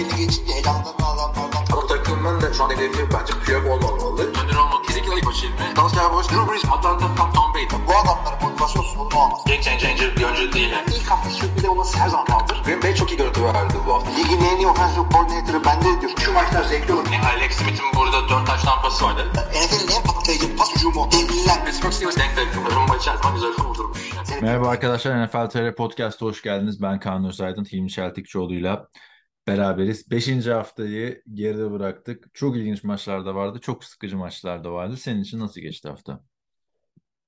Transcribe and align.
belli 0.00 0.16
geçince 0.16 0.52
elamdan 0.52 0.94
adamlardan. 1.10 1.64
Ama 1.72 1.86
takımın 1.86 2.40
da 2.40 2.52
şu 2.52 2.64
an 2.64 2.70
hedefi 2.70 3.02
bence 3.14 3.32
Piyok 3.44 3.66
olmamalı. 3.66 4.22
Önder 4.22 4.56
olmak 4.56 4.84
kesinlikle 4.84 5.16
ilk 5.16 5.26
başı 5.26 5.46
ilmi. 5.46 5.76
Dalsya 5.76 6.12
Boş, 6.12 6.26
Drew 6.28 6.52
Brees, 6.52 6.64
Atlanta, 6.64 7.14
Tom, 7.16 7.32
Tom 7.32 7.54
Brady. 7.54 7.86
Bu 7.88 7.92
adamların 7.96 8.42
motivasyon 8.42 8.82
sorunu 8.82 9.16
olmaz. 9.22 9.40
Game 9.46 9.62
changer 9.62 10.16
bir 10.16 10.24
oyuncu 10.24 10.52
değil. 10.52 10.70
Yani. 10.70 10.84
İlk 10.96 11.10
hafta 11.10 11.30
sürpriz 11.30 11.64
olması 11.64 11.98
her 11.98 12.08
zaman 12.08 12.26
kaldır. 12.26 12.62
Green 12.64 12.82
Bay 12.82 12.94
çok 12.94 13.10
iyi 13.12 13.16
görüntü 13.16 13.44
verdi 13.44 13.74
bu 13.86 13.94
hafta. 13.94 14.10
Ligin 14.10 14.40
en 14.40 14.56
iyi 14.56 14.66
offensive 14.66 15.04
coordinator'ı 15.12 15.64
bende 15.64 16.00
diyor. 16.00 16.12
Şu 16.24 16.32
maçlar 16.32 16.64
zevkli 16.64 16.92
olur. 16.92 17.06
Yani 17.12 17.26
Alex 17.26 17.52
Smith'in 17.52 17.86
burada 17.96 18.28
4 18.28 18.46
taş 18.46 18.62
tampası 18.62 19.04
vardı. 19.04 19.26
NFL'in 19.34 19.96
en 19.96 20.02
patlayıcı 20.02 20.56
pas 20.56 20.76
hücumu. 20.76 21.08
Devliler. 21.12 21.64
Pittsburgh 21.64 21.92
Steelers 21.92 22.16
denk 22.16 22.36
denk. 22.36 22.74
Rumba 22.76 22.96
içerisinde 22.96 23.32
güzel 23.34 23.52
kurdurmuş. 23.52 24.10
Merhaba 24.42 24.68
arkadaşlar 24.68 25.26
NFL 25.26 25.50
TR 25.50 25.74
Podcast'a 25.74 26.26
hoş 26.26 26.42
geldiniz. 26.42 26.82
Ben 26.82 27.00
Kaan 27.00 27.24
Özaydın, 27.24 27.64
Hilmi 27.64 27.90
Çeltikçioğlu'yla 27.90 28.86
beraberiz. 29.50 30.10
Beşinci 30.10 30.50
haftayı 30.52 31.22
geride 31.34 31.70
bıraktık. 31.70 32.34
Çok 32.34 32.56
ilginç 32.56 32.84
maçlar 32.84 33.26
da 33.26 33.34
vardı, 33.34 33.58
çok 33.62 33.84
sıkıcı 33.84 34.16
maçlar 34.16 34.64
da 34.64 34.72
vardı. 34.72 34.96
Senin 34.96 35.22
için 35.22 35.40
nasıl 35.40 35.60
geçti 35.60 35.88
hafta? 35.88 36.20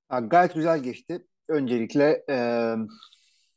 Ha, 0.08 0.20
gayet 0.20 0.54
güzel 0.54 0.82
geçti. 0.82 1.26
Öncelikle 1.48 2.24
e, 2.30 2.36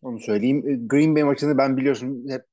onu 0.02 0.20
söyleyeyim. 0.20 0.88
Green 0.88 1.16
Bay 1.16 1.24
maçını 1.24 1.58
ben 1.58 1.78
biliyorsun 1.78 2.26
hep 2.30 2.46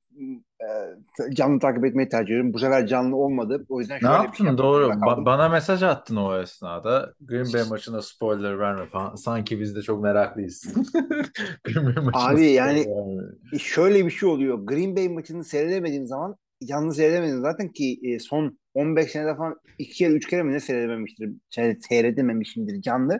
canlı 1.33 1.59
takip 1.59 1.85
etmeyi 1.85 2.09
tercih 2.09 2.25
ediyorum. 2.33 2.53
Bu 2.53 2.59
sefer 2.59 2.87
canlı 2.87 3.15
olmadı. 3.15 3.65
O 3.69 3.79
yüzden 3.79 3.95
Ne 3.95 3.99
şöyle 3.99 4.13
bir 4.13 4.23
yaptın? 4.23 4.45
şey 4.45 4.57
Doğru. 4.57 4.85
Ba- 4.89 5.25
bana 5.25 5.49
mesaj 5.49 5.83
attın 5.83 6.15
o 6.15 6.37
esnada. 6.39 7.13
Green 7.21 7.53
Bay 7.53 7.63
maçına 7.69 8.01
spoiler 8.01 8.59
verme 8.59 8.85
falan. 8.85 9.15
Sanki 9.15 9.59
biz 9.59 9.75
de 9.75 9.81
çok 9.81 10.03
meraklıyız. 10.03 10.73
Green 11.63 11.85
Bay 11.95 12.03
Abi 12.13 12.45
yani- 12.51 12.85
verme. 12.87 13.23
E, 13.53 13.59
Şöyle 13.59 14.05
bir 14.05 14.11
şey 14.11 14.29
oluyor. 14.29 14.59
Green 14.63 14.95
Bay 14.95 15.09
maçını 15.09 15.43
seyredemediğin 15.43 16.05
zaman 16.05 16.35
canlı 16.67 16.93
seyredemedin. 16.93 17.41
Zaten 17.41 17.67
ki 17.67 17.99
e, 18.03 18.19
son 18.19 18.57
15 18.73 19.11
senede 19.11 19.35
falan 19.35 19.55
iki 19.79 19.93
kere 19.93 20.13
üç 20.13 20.27
kere 20.27 20.43
mi 20.43 20.53
ne 20.53 20.59
seyredememiştir? 20.59 21.29
Şey, 21.49 21.77
seyredememişimdir 21.89 22.81
canlı. 22.81 23.13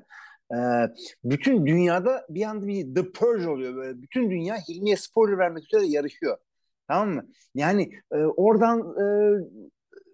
E, 0.51 0.57
bütün 1.23 1.65
dünyada 1.65 2.25
bir 2.29 2.43
anda 2.43 2.67
bir 2.67 2.95
The 2.95 3.11
Purge 3.11 3.47
oluyor 3.49 3.75
böyle. 3.75 4.01
Bütün 4.01 4.31
dünya 4.31 4.55
Hilmi'ye 4.55 4.97
spoiler 4.97 5.37
vermek 5.37 5.63
üzere 5.63 5.85
yarışıyor. 5.85 6.37
Tamam 6.93 7.09
mı? 7.15 7.23
Yani 7.55 7.89
e, 8.11 8.15
oradan 8.17 8.79
e, 8.79 9.05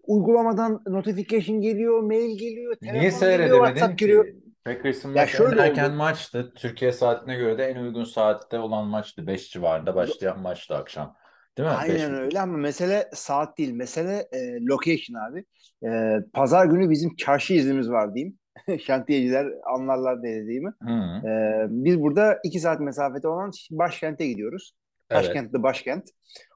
uygulamadan 0.08 0.82
notification 0.88 1.62
geliyor, 1.62 2.04
mail 2.04 2.38
geliyor, 2.38 2.76
Niye 2.82 3.10
telefon 3.10 3.20
geliyor, 3.30 3.58
WhatsApp 3.58 4.00
ki? 4.00 4.06
geliyor. 4.06 4.26
Packers'ın 4.66 5.16
Ya 5.16 5.28
şöyle 5.28 5.62
en 5.62 5.66
erken 5.66 5.90
oldu. 5.90 5.98
maçtı. 5.98 6.54
Türkiye 6.56 6.92
saatine 6.92 7.36
göre 7.36 7.58
de 7.58 7.64
en 7.66 7.76
uygun 7.84 8.04
saatte 8.04 8.60
olan 8.60 8.88
maçtı. 8.88 9.28
5 9.28 9.50
civarında 9.52 9.96
başlayan 9.96 10.40
maçtı 10.40 10.76
akşam. 10.76 11.16
Değil 11.58 11.70
mi? 11.70 11.76
Beş 11.76 11.90
Aynen 11.90 12.12
mi? 12.12 12.18
öyle 12.18 12.40
ama 12.40 12.58
mesele 12.58 13.10
saat 13.14 13.58
değil. 13.58 13.72
Mesele 13.74 14.28
e, 14.32 14.66
location 14.66 15.22
abi. 15.22 15.46
E, 15.86 16.20
Pazar 16.34 16.66
günü 16.66 16.90
bizim 16.90 17.16
çarşı 17.16 17.54
iznimiz 17.54 17.90
var 17.90 18.16
diyeyim. 18.16 18.38
Şantiyeciler 18.86 19.48
anlarlar 19.76 20.24
ne 20.24 20.36
dediğimi. 20.36 20.74
Hı, 20.84 21.28
E, 21.28 21.66
biz 21.70 22.02
burada 22.02 22.40
iki 22.44 22.60
saat 22.60 22.80
mesafede 22.80 23.28
olan 23.28 23.52
başkente 23.72 24.28
gidiyoruz. 24.28 24.74
Evet. 25.10 25.26
Taşkent 25.26 25.54
de 25.54 25.64
başkent. 25.64 26.10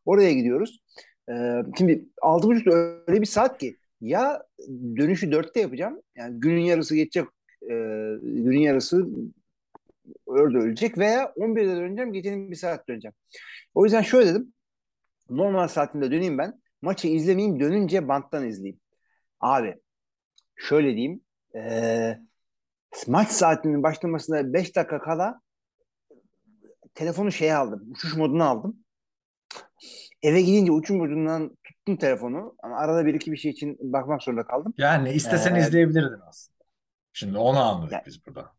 Oraya 0.06 0.34
gidiyoruz. 0.34 0.80
E, 1.30 1.34
şimdi 1.78 2.06
altı 2.22 2.48
buçukta 2.48 2.72
öyle 3.08 3.22
bir 3.22 3.26
saat 3.26 3.58
ki 3.58 3.78
ya 4.02 4.44
dönüşü 4.98 5.32
dörtte 5.32 5.60
yapacağım. 5.60 6.02
Yani 6.16 6.40
günün 6.40 6.62
yarısı 6.62 6.96
geçecek. 6.96 7.26
E, 7.62 7.74
günün 8.22 8.60
yarısı 8.60 9.08
orada 10.26 10.58
ölecek 10.58 10.98
veya 10.98 11.34
11'de 11.38 11.76
döneceğim. 11.76 12.14
Gecenin 12.14 12.52
bir 12.52 12.56
saat 12.56 12.88
döneceğim. 12.88 13.14
O 13.74 13.84
yüzden 13.84 14.02
şöyle 14.02 14.30
dedim. 14.30 14.54
Normal 15.30 15.68
saatinde 15.68 16.12
döneyim 16.12 16.38
ben. 16.38 16.62
Maçı 16.82 17.08
izlemeyeyim 17.08 17.60
dönünce 17.60 18.08
banttan 18.08 18.48
izleyeyim. 18.48 18.80
Abi 19.40 19.76
şöyle 20.56 20.96
diyeyim. 20.96 21.22
eee, 21.56 22.20
maç 23.08 23.30
saatinin 23.30 23.84
başlamasına 23.84 24.54
5 24.54 24.76
dakika 24.76 25.00
kala 25.00 25.42
telefonu 26.96 27.32
şeye 27.32 27.56
aldım. 27.56 27.88
Uçuş 27.92 28.16
moduna 28.16 28.46
aldım. 28.46 28.78
Eve 30.24 30.42
gidince 30.42 30.72
uçuş 30.72 30.96
modundan 30.98 31.58
tuttum 31.64 31.98
telefonu. 31.98 32.56
Ama 32.64 32.78
arada 32.78 33.06
bir 33.06 33.14
iki 33.14 33.32
bir 33.32 33.38
şey 33.38 33.52
için 33.52 33.78
bakmak 33.82 34.24
zorunda 34.24 34.44
kaldım. 34.44 34.74
Yani 34.78 35.12
istesen 35.12 35.56
Ee, 35.56 35.60
izleyebilirdin 35.60 36.20
aslında. 36.30 36.58
Şimdi 37.14 37.38
onu 37.38 37.60
anladık 37.60 37.92
Ya- 37.94 38.04
biz 38.08 38.26
burada. 38.28 38.54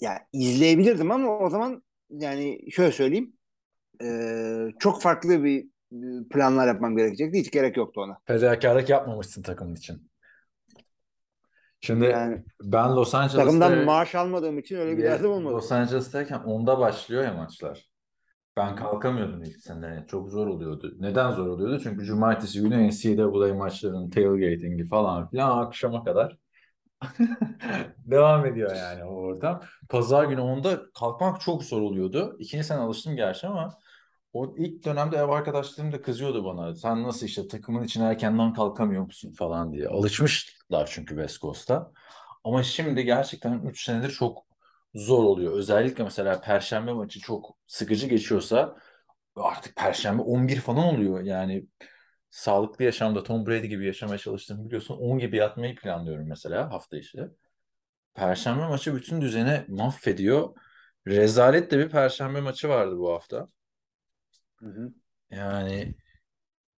Ya 0.00 0.26
izleyebilirdim 0.32 1.10
ama 1.10 1.38
o 1.38 1.50
zaman 1.50 1.82
yani 2.10 2.70
şöyle 2.72 2.92
söyleyeyim. 2.92 3.32
eee, 4.00 4.72
çok 4.78 5.02
farklı 5.02 5.44
bir 5.44 5.64
e, 5.92 6.28
planlar 6.30 6.66
yapmam 6.68 6.96
gerekecekti. 6.96 7.38
Hiç 7.40 7.50
gerek 7.50 7.76
yoktu 7.76 8.00
ona. 8.00 8.18
Fedakarlık 8.24 8.88
yapmamışsın 8.90 9.42
takımın 9.42 9.74
için. 9.74 10.10
Şimdi 11.80 12.04
Yani 12.04 12.44
ben 12.62 12.96
Los 12.96 13.14
Angeles'ta 13.14 13.44
takımdan 13.44 13.84
maaş 13.84 14.14
almadığım 14.14 14.58
için 14.58 14.76
öyle 14.76 14.98
bir 14.98 15.02
derdim 15.02 15.30
olmadı. 15.30 15.54
Los 15.54 15.72
Angeles'tayken 15.72 16.38
10'da 16.38 16.78
başlıyor 16.78 17.24
ya 17.24 17.34
maçlar. 17.34 17.90
Ben 18.56 18.76
kalkamıyordum 18.76 19.42
ilk 19.42 19.56
sene. 19.60 20.04
Çok 20.08 20.30
zor 20.30 20.46
oluyordu. 20.46 20.94
Neden 20.98 21.30
zor 21.30 21.46
oluyordu? 21.46 21.80
Çünkü 21.82 22.04
cumartesi 22.04 22.60
günü 22.60 22.88
NCAA 22.88 23.54
maçlarının 23.54 24.10
tailgating'i 24.10 24.88
falan 24.88 25.30
filan 25.30 25.58
akşama 25.58 26.04
kadar 26.04 26.36
devam 27.98 28.46
ediyor 28.46 28.76
yani 28.76 29.04
o 29.04 29.08
ortam. 29.08 29.62
Pazar 29.88 30.24
günü 30.24 30.40
10'da 30.40 30.80
kalkmak 30.94 31.40
çok 31.40 31.64
zor 31.64 31.82
oluyordu. 31.82 32.36
İkinci 32.38 32.64
sene 32.64 32.78
alıştım 32.80 33.16
gerçi 33.16 33.46
ama 33.46 33.78
o 34.32 34.54
ilk 34.58 34.84
dönemde 34.84 35.16
ev 35.16 35.28
arkadaşlarım 35.28 35.92
da 35.92 36.02
kızıyordu 36.02 36.44
bana. 36.44 36.74
Sen 36.76 37.02
nasıl 37.02 37.26
işte 37.26 37.48
takımın 37.48 37.84
için 37.84 38.00
erkenden 38.00 38.52
kalkamıyor 38.54 39.02
musun 39.02 39.32
falan 39.32 39.72
diye. 39.72 39.88
Alışmışlar 39.88 40.86
çünkü 40.92 41.14
West 41.14 41.40
Coast'ta. 41.40 41.92
Ama 42.44 42.62
şimdi 42.62 43.04
gerçekten 43.04 43.60
3 43.66 43.84
senedir 43.84 44.10
çok 44.10 44.46
zor 44.94 45.24
oluyor. 45.24 45.52
Özellikle 45.52 46.04
mesela 46.04 46.40
Perşembe 46.40 46.92
maçı 46.92 47.20
çok 47.20 47.56
sıkıcı 47.66 48.06
geçiyorsa 48.06 48.76
artık 49.36 49.76
Perşembe 49.76 50.22
11 50.22 50.60
falan 50.60 50.84
oluyor. 50.94 51.20
Yani 51.20 51.66
sağlıklı 52.30 52.84
yaşamda 52.84 53.22
Tom 53.22 53.46
Brady 53.46 53.66
gibi 53.66 53.86
yaşamaya 53.86 54.18
çalıştığımı 54.18 54.66
biliyorsun. 54.66 54.96
10 54.98 55.18
gibi 55.18 55.36
yatmayı 55.36 55.76
planlıyorum 55.76 56.28
mesela 56.28 56.72
hafta 56.72 56.96
içi. 56.96 57.18
Perşembe 58.14 58.68
maçı 58.68 58.94
bütün 58.96 59.20
düzeni 59.20 59.64
mahvediyor. 59.68 60.54
Rezalet 61.06 61.70
de 61.70 61.78
bir 61.78 61.90
Perşembe 61.90 62.40
maçı 62.40 62.68
vardı 62.68 62.98
bu 62.98 63.12
hafta. 63.12 63.48
Hı 64.66 64.80
hı. 64.80 64.92
Yani 65.30 65.94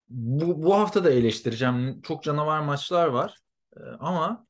bu, 0.09 0.63
bu 0.63 0.75
hafta 0.75 1.03
da 1.03 1.11
eleştireceğim. 1.11 2.01
Çok 2.01 2.23
canavar 2.23 2.59
maçlar 2.59 3.07
var. 3.07 3.37
Ee, 3.77 3.79
ama 3.99 4.47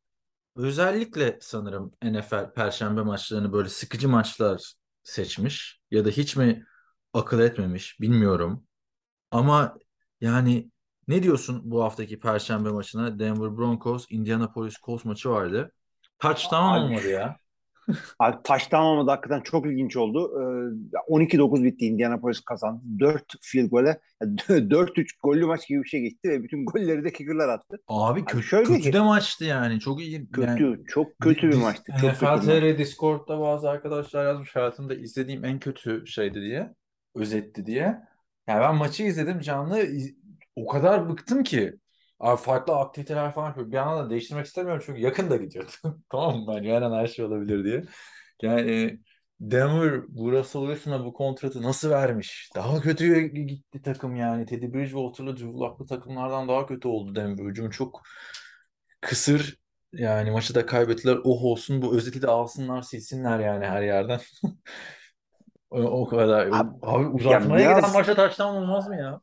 özellikle 0.56 1.38
sanırım 1.42 1.94
NFL 2.04 2.54
Perşembe 2.54 3.02
maçlarını 3.02 3.54
böyle 3.54 3.70
sıkıcı 3.70 4.10
maçlar 4.10 4.74
seçmiş 5.04 5.82
ya 5.92 6.06
da 6.06 6.10
hiç 6.10 6.36
mi 6.36 6.66
akıl 7.14 7.40
etmemiş 7.40 8.02
bilmiyorum. 8.02 8.68
Ama 9.32 9.78
yani 10.22 10.72
ne 11.08 11.24
diyorsun 11.24 11.62
bu 11.64 11.84
haftaki 11.84 12.20
Perşembe 12.20 12.70
maçına? 12.70 13.20
Denver 13.20 13.58
Broncos, 13.58 14.06
Indianapolis 14.10 14.76
Colts 14.84 15.06
maçı 15.06 15.30
vardı. 15.30 15.72
Touchdown 16.20 16.56
olmadı 16.56 17.08
ya. 17.08 17.38
Abi 18.20 18.38
taştan 18.44 18.84
olmadı 18.84 19.12
hakikaten 19.12 19.42
çok 19.42 19.66
ilginç 19.66 19.98
oldu. 19.98 20.32
Ee, 20.42 21.14
12-9 21.14 21.64
bitti 21.64 21.86
Indianapolis 21.86 22.40
kazandı. 22.40 22.82
4 23.00 23.24
field 23.42 23.70
gole 23.70 24.00
4-3 24.22 25.08
gollü 25.24 25.46
maç 25.46 25.68
gibi 25.68 25.84
bir 25.84 25.88
şey 25.88 26.02
geçti 26.02 26.30
ve 26.30 26.44
bütün 26.44 26.66
golleri 26.66 27.04
de 27.04 27.14
kicker'lar 27.14 27.50
attı. 27.50 27.78
Abi 27.88 28.26
kötü, 28.26 28.44
şöyle 28.44 28.64
kötü 28.66 28.82
ki- 28.82 28.94
de 28.94 29.00
maçtı 29.00 29.46
yani. 29.46 29.80
Çok 29.80 30.02
iyi. 30.02 30.30
Kötü, 30.32 30.64
Yani 30.64 30.86
çok 30.88 31.20
kötü 31.20 31.50
bir 31.50 31.56
maçtı. 31.56 31.94
Çok. 32.02 32.10
NFL 32.22 32.42
TR 32.42 32.78
Discord'da 32.78 33.40
bazı 33.40 33.70
arkadaşlar 33.70 34.26
yazmış 34.26 34.56
hayatımda 34.56 34.96
izlediğim 34.96 35.46
en 35.46 35.60
kötü 35.60 36.08
şeydi 36.08 36.42
diye. 36.42 36.74
Özetti 37.16 37.66
diye. 37.66 37.84
Yani 38.48 38.62
ben 38.62 38.76
maçı 38.76 39.04
izledim 39.04 39.40
canlı. 39.40 39.84
O 40.56 40.68
kadar 40.68 41.10
bıktım 41.10 41.44
ki. 41.44 41.74
Abi 42.20 42.42
farklı 42.42 42.76
aktiviteler 42.76 43.32
falan 43.32 43.48
yapıyorum. 43.48 43.72
Bir 43.72 43.78
anda 43.78 44.06
da 44.06 44.10
değiştirmek 44.10 44.46
istemiyorum 44.46 44.84
çünkü 44.86 45.02
yakın 45.02 45.30
da 45.30 45.38
gidiyordu. 45.38 45.72
Tamam 46.10 46.40
mı? 46.40 46.54
Yani 46.56 46.72
her 46.74 46.82
an 46.82 46.92
her 46.94 47.08
şey 47.08 47.26
olabilir 47.26 47.64
diye. 47.64 47.84
Yani 48.42 49.00
Denver 49.40 50.02
bu 50.08 50.32
Russell 50.32 50.62
Wilson'a 50.62 51.06
bu 51.06 51.14
kontratı 51.14 51.62
nasıl 51.62 51.90
vermiş? 51.90 52.50
Daha 52.56 52.82
kötüye 52.82 53.28
gitti 53.28 53.82
takım 53.82 54.16
yani. 54.16 54.46
Teddy 54.46 54.74
Bridgewater'lı 54.74 55.60
Luck'lı 55.60 55.86
takımlardan 55.86 56.48
daha 56.48 56.66
kötü 56.66 56.88
oldu 56.88 57.16
Denver. 57.16 57.46
Hücum 57.46 57.70
çok 57.70 58.02
kısır. 59.02 59.58
Yani 59.94 60.32
maçı 60.32 60.56
da 60.56 60.66
kaybettiler. 60.66 61.18
Oh 61.24 61.44
olsun 61.44 61.82
bu 61.82 61.98
özeti 61.98 62.22
de 62.22 62.28
alsınlar 62.28 62.82
silsinler 62.82 63.40
yani 63.40 63.66
her 63.66 63.82
yerden. 63.82 64.20
O, 65.70 65.82
o 65.82 66.08
kadar. 66.08 66.48
Abi, 66.48 66.70
Abi, 66.82 67.08
uzatmaya 67.08 67.64
ya 67.64 67.70
biraz- 67.70 67.82
giden 67.82 67.94
maçta 67.98 68.16
taştan 68.16 68.56
olmaz 68.56 68.88
mı 68.88 68.96
ya? 68.96 69.22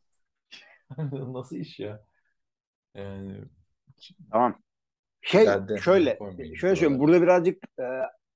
Nasıl 1.32 1.56
iş 1.56 1.80
ya? 1.80 2.04
Yani 2.94 3.36
Tamam. 4.30 4.58
Şey 5.22 5.46
şöyle 5.80 6.18
şöyle 6.54 6.76
söyleyeyim. 6.76 7.00
Burada 7.00 7.22
birazcık 7.22 7.64
e, 7.78 7.84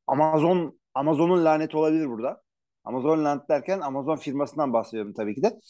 Amazon 0.06 0.78
Amazon'un 0.94 1.44
laneti 1.44 1.76
olabilir 1.76 2.08
burada. 2.08 2.43
Amazon 2.84 3.25
Land 3.25 3.40
derken 3.49 3.81
Amazon 3.81 4.16
firmasından 4.16 4.72
bahsediyorum 4.72 5.12
tabii 5.12 5.34
ki 5.34 5.43
de. 5.43 5.60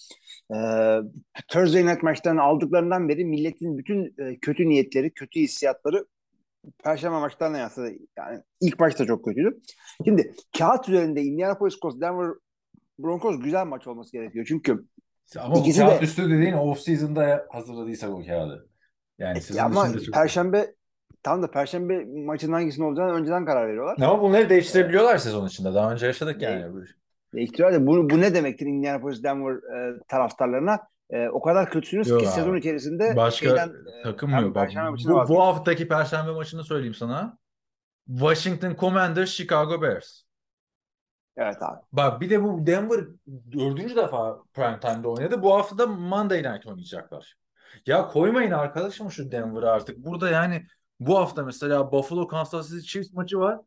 Ee, 0.55 1.01
Thursday 1.49 1.87
Night 1.87 2.03
maçlarını 2.03 2.43
aldıklarından 2.43 3.09
beri 3.09 3.25
milletin 3.25 3.79
bütün 3.79 4.15
e, 4.19 4.39
kötü 4.39 4.69
niyetleri, 4.69 5.11
kötü 5.11 5.41
hissiyatları 5.41 6.07
Perşembe 6.85 7.19
maçlarına 7.19 7.59
yansıdı. 7.59 7.93
Yani 8.19 8.43
ilk 8.61 8.81
maç 8.81 8.99
da 8.99 9.07
çok 9.07 9.25
kötüydü. 9.25 9.59
Şimdi 10.05 10.35
kağıt 10.59 10.89
üzerinde 10.89 11.23
Indianapolis 11.23 11.81
Colts, 11.81 12.01
Denver 12.01 12.31
Broncos 12.99 13.41
güzel 13.41 13.67
maç 13.67 13.87
olması 13.87 14.13
gerekiyor. 14.13 14.47
Çünkü 14.49 14.85
Ama 15.39 15.55
bu 15.55 15.63
kağıt 15.63 16.01
de- 16.01 16.05
üstü 16.05 16.31
dediğin 16.31 16.53
off 16.53 16.81
season'da 16.81 17.47
hazırladıysak 17.51 18.11
o 18.11 18.25
kağıdı. 18.27 18.69
Yani 19.19 19.41
sizin 19.41 19.59
ya 19.59 19.65
ama 19.65 19.93
çok... 19.93 20.15
Perşembe 20.15 20.75
tam 21.23 21.43
da 21.43 21.51
Perşembe 21.51 22.05
maçının 22.05 22.53
hangisinin 22.53 22.87
olacağını 22.87 23.13
önceden 23.13 23.45
karar 23.45 23.69
veriyorlar. 23.69 23.97
Ama 24.09 24.23
bunları 24.23 24.51
değiştirebiliyorlar 24.51 25.19
sezon 25.19 25.47
içinde. 25.47 25.75
Daha 25.75 25.93
önce 25.93 26.07
yaşadık 26.07 26.43
yani. 26.43 26.73
bu- 26.73 26.83
Ve 27.35 27.43
ihtimal 27.43 27.73
de 27.73 27.87
bu, 27.87 28.11
bu 28.11 28.21
ne 28.21 28.35
demektir 28.35 28.67
Indianapolis 28.67 29.23
Denver 29.23 29.55
e, 29.55 30.01
taraftarlarına? 30.09 30.79
E, 31.11 31.29
o 31.29 31.41
kadar 31.43 31.71
kötüsünüz 31.71 32.09
Yok 32.09 32.21
ki 32.21 32.27
abi. 32.27 32.35
sezon 32.35 32.57
içerisinde 32.57 33.17
Başka 33.17 33.47
şeyden, 33.49 33.69
e, 33.69 34.03
takım 34.03 34.31
yok. 34.31 34.55
Bak, 34.55 34.69
bu, 34.75 35.11
vazgeç- 35.11 35.29
bu 35.29 35.43
haftaki 35.43 35.89
Perşembe 35.89 36.31
maçını 36.31 36.65
söyleyeyim 36.65 36.95
sana. 36.95 37.39
Washington 38.07 38.77
Commanders, 38.81 39.31
Chicago 39.31 39.83
Bears. 39.83 40.23
Evet 41.37 41.63
abi. 41.63 41.81
Bak 41.93 42.21
bir 42.21 42.31
de 42.31 42.43
bu 42.43 42.67
Denver 42.67 43.01
dördüncü 43.53 43.97
defa 43.97 44.43
prime 44.55 44.81
time'da 44.81 45.09
oynadı. 45.09 45.43
Bu 45.43 45.55
hafta 45.55 45.79
da 45.79 45.87
Monday 45.87 46.39
Night 46.43 46.67
oynayacaklar. 46.67 47.35
Ya 47.87 48.09
koymayın 48.09 48.51
arkadaşım 48.51 49.11
şu 49.11 49.31
Denver'ı 49.33 49.71
artık. 49.71 49.99
Burada 49.99 50.31
yani 50.31 50.67
bu 51.01 51.19
hafta 51.19 51.45
mesela 51.45 51.93
Buffalo 51.93 52.29
Kansas 52.29 52.69
City 52.71 52.87
Chiefs 52.87 53.13
maçı 53.13 53.39
var. 53.39 53.61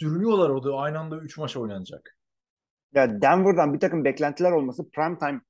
Sürünüyorlar 0.00 0.50
orada. 0.50 0.76
Aynı 0.76 0.98
anda 0.98 1.16
3 1.18 1.38
maç 1.38 1.56
oynanacak. 1.56 2.16
Ya 2.94 3.22
Denver'dan 3.22 3.74
bir 3.74 3.80
takım 3.80 4.04
beklentiler 4.04 4.52
olması 4.52 4.90
prime 4.90 5.18
time 5.18 5.40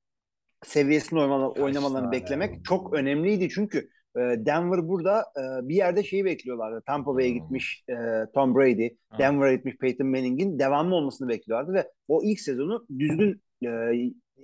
Kaç 1.54 1.60
oynamalarını 1.62 1.98
tane 2.00 2.12
beklemek 2.12 2.50
oldu? 2.50 2.62
çok 2.64 2.94
önemliydi. 2.94 3.48
Çünkü 3.48 3.78
e, 4.16 4.20
Denver 4.20 4.88
burada 4.88 5.20
e, 5.20 5.68
bir 5.68 5.74
yerde 5.74 6.04
şeyi 6.04 6.24
bekliyorlardı. 6.24 6.82
Tampa 6.86 7.14
Bay'e 7.14 7.28
Hmm. 7.28 7.34
gitmiş 7.34 7.84
e, 7.88 7.94
Tom 8.34 8.54
Brady. 8.54 8.88
Denver'a 9.18 9.54
gitmiş 9.54 9.76
Peyton 9.76 10.06
Manning'in 10.06 10.58
devamlı 10.58 10.94
olmasını 10.94 11.28
bekliyorlardı 11.28 11.72
ve 11.74 11.90
o 12.08 12.22
ilk 12.24 12.40
sezonu 12.40 12.86
düzgün 12.98 13.42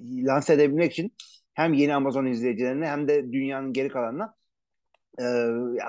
lanse 0.03 0.55
edebilmek 0.55 0.93
için 0.93 1.13
hem 1.55 1.73
yeni 1.73 1.95
Amazon 1.95 2.27
izleyicilerine 2.27 2.87
hem 2.87 3.09
de 3.09 3.33
dünyanın 3.33 3.73
geri 3.73 3.89
kalanına 3.89 4.35
e, 5.19 5.25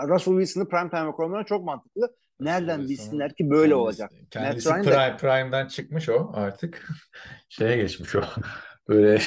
Russell 0.08 0.34
Wilson'ı 0.34 0.70
prime 0.70 0.90
time'a 0.90 1.12
koymaları 1.12 1.46
çok 1.46 1.64
mantıklı. 1.66 2.16
Nereden 2.40 2.82
bilsinler 2.82 3.36
ki 3.36 3.50
böyle 3.50 3.62
Kendisi- 3.62 3.76
olacak? 3.76 4.12
Kendisi 4.32 4.70
Matt 4.70 4.84
prime, 4.84 5.18
prime'den 5.18 5.68
çıkmış 5.68 6.10
o 6.10 6.32
artık. 6.34 6.88
Şeye 7.50 7.78
geçmiş 7.78 8.16
o. 8.16 8.22
Böyle 8.88 9.20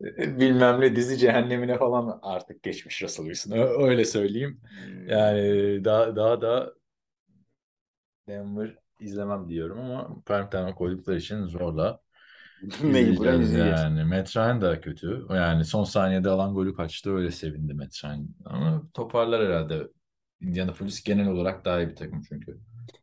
bilmem 0.18 0.80
ne 0.80 0.96
dizi 0.96 1.18
cehennemine 1.18 1.78
falan 1.78 2.18
artık 2.22 2.62
geçmiş 2.62 3.02
Russell 3.02 3.26
Wilson. 3.26 3.82
Öyle 3.88 4.04
söyleyeyim. 4.04 4.60
Yani 5.06 5.84
daha 5.84 6.16
daha 6.16 6.40
da 6.40 6.74
Denver 8.28 8.78
izlemem 9.00 9.48
diyorum 9.48 9.80
ama 9.80 10.22
prime 10.26 10.50
time'a 10.50 10.74
koydukları 10.74 11.16
için 11.16 11.44
zorla 11.44 12.00
izleyeceğiz 12.62 13.52
yani. 13.52 14.04
Matt 14.04 14.36
Ryan 14.36 14.60
da 14.60 14.80
kötü. 14.80 15.26
Yani 15.30 15.64
son 15.64 15.84
saniyede 15.84 16.28
alan 16.30 16.54
golü 16.54 16.74
kaçtı. 16.74 17.14
Öyle 17.14 17.30
sevindi 17.30 17.74
Matt 17.74 18.04
Ryan. 18.04 18.28
Ama 18.44 18.82
toparlar 18.94 19.46
herhalde. 19.46 19.88
Indianapolis 20.40 21.02
genel 21.02 21.28
olarak 21.28 21.64
daha 21.64 21.80
iyi 21.80 21.88
bir 21.88 21.96
takım 21.96 22.22
çünkü. 22.28 22.58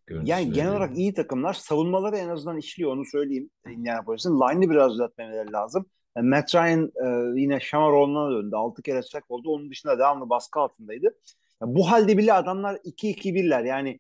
Görüntüsü 0.07 0.31
Yani 0.31 0.51
genel 0.51 0.71
olarak 0.71 0.98
iyi 0.98 1.13
takımlar. 1.13 1.53
Savunmaları 1.53 2.18
en 2.18 2.30
azından 2.30 2.57
işliyor 2.57 2.92
onu 2.92 3.06
söyleyeyim. 3.06 3.50
Indianapolis'in. 3.69 4.30
Line'ı 4.30 4.69
biraz 4.69 4.94
düzeltmemeleri 4.94 5.51
lazım. 5.51 5.86
E, 6.18 6.21
Matt 6.21 6.56
Ryan 6.56 6.92
e, 7.06 7.39
yine 7.42 7.59
Şamaroğlu'na 7.59 8.31
döndü. 8.31 8.56
6 8.56 8.81
kere 8.81 9.01
sack 9.01 9.31
oldu. 9.31 9.50
Onun 9.50 9.69
dışında 9.69 10.00
devamlı 10.00 10.30
baskı 10.30 10.59
altındaydı. 10.59 11.15
Bu 11.62 11.92
halde 11.92 12.18
bile 12.18 12.33
adamlar 12.33 12.75
2-2-1'ler. 12.75 13.63
Yani 13.63 14.00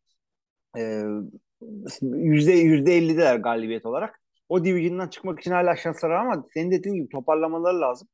e, 0.77 1.03
yüzde 2.01 2.51
yüzde 2.51 2.99
50'deler 2.99 3.41
galibiyet 3.41 3.85
olarak. 3.85 4.20
O 4.51 4.65
division'dan 4.65 5.07
çıkmak 5.07 5.39
için 5.39 5.51
hala 5.51 5.75
şansları 5.75 6.19
ama 6.19 6.45
senin 6.53 6.71
dediğin 6.71 6.95
gibi 6.95 7.09
toparlamaları 7.09 7.81
lazım. 7.81 8.07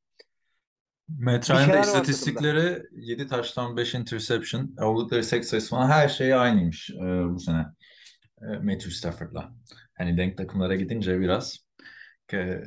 Şeyler 1.64 1.78
var 1.78 1.82
istatistikleri 1.84 2.82
7 2.92 3.26
touchdown 3.28 3.76
5 3.76 3.94
interception. 3.94 4.76
Oldukları 4.80 5.24
sek 5.24 5.44
sayısı 5.44 5.70
falan 5.70 5.88
her 5.88 6.08
şey 6.08 6.34
aynıymış 6.34 6.90
e, 6.90 7.34
bu 7.34 7.40
sene. 7.40 7.66
E, 8.42 8.46
Matthew 8.46 8.90
Stafford'la. 8.90 9.52
Hani 9.94 10.16
denk 10.16 10.36
takımlara 10.38 10.74
gidince 10.76 11.20
biraz 11.20 11.58
ke- 12.28 12.64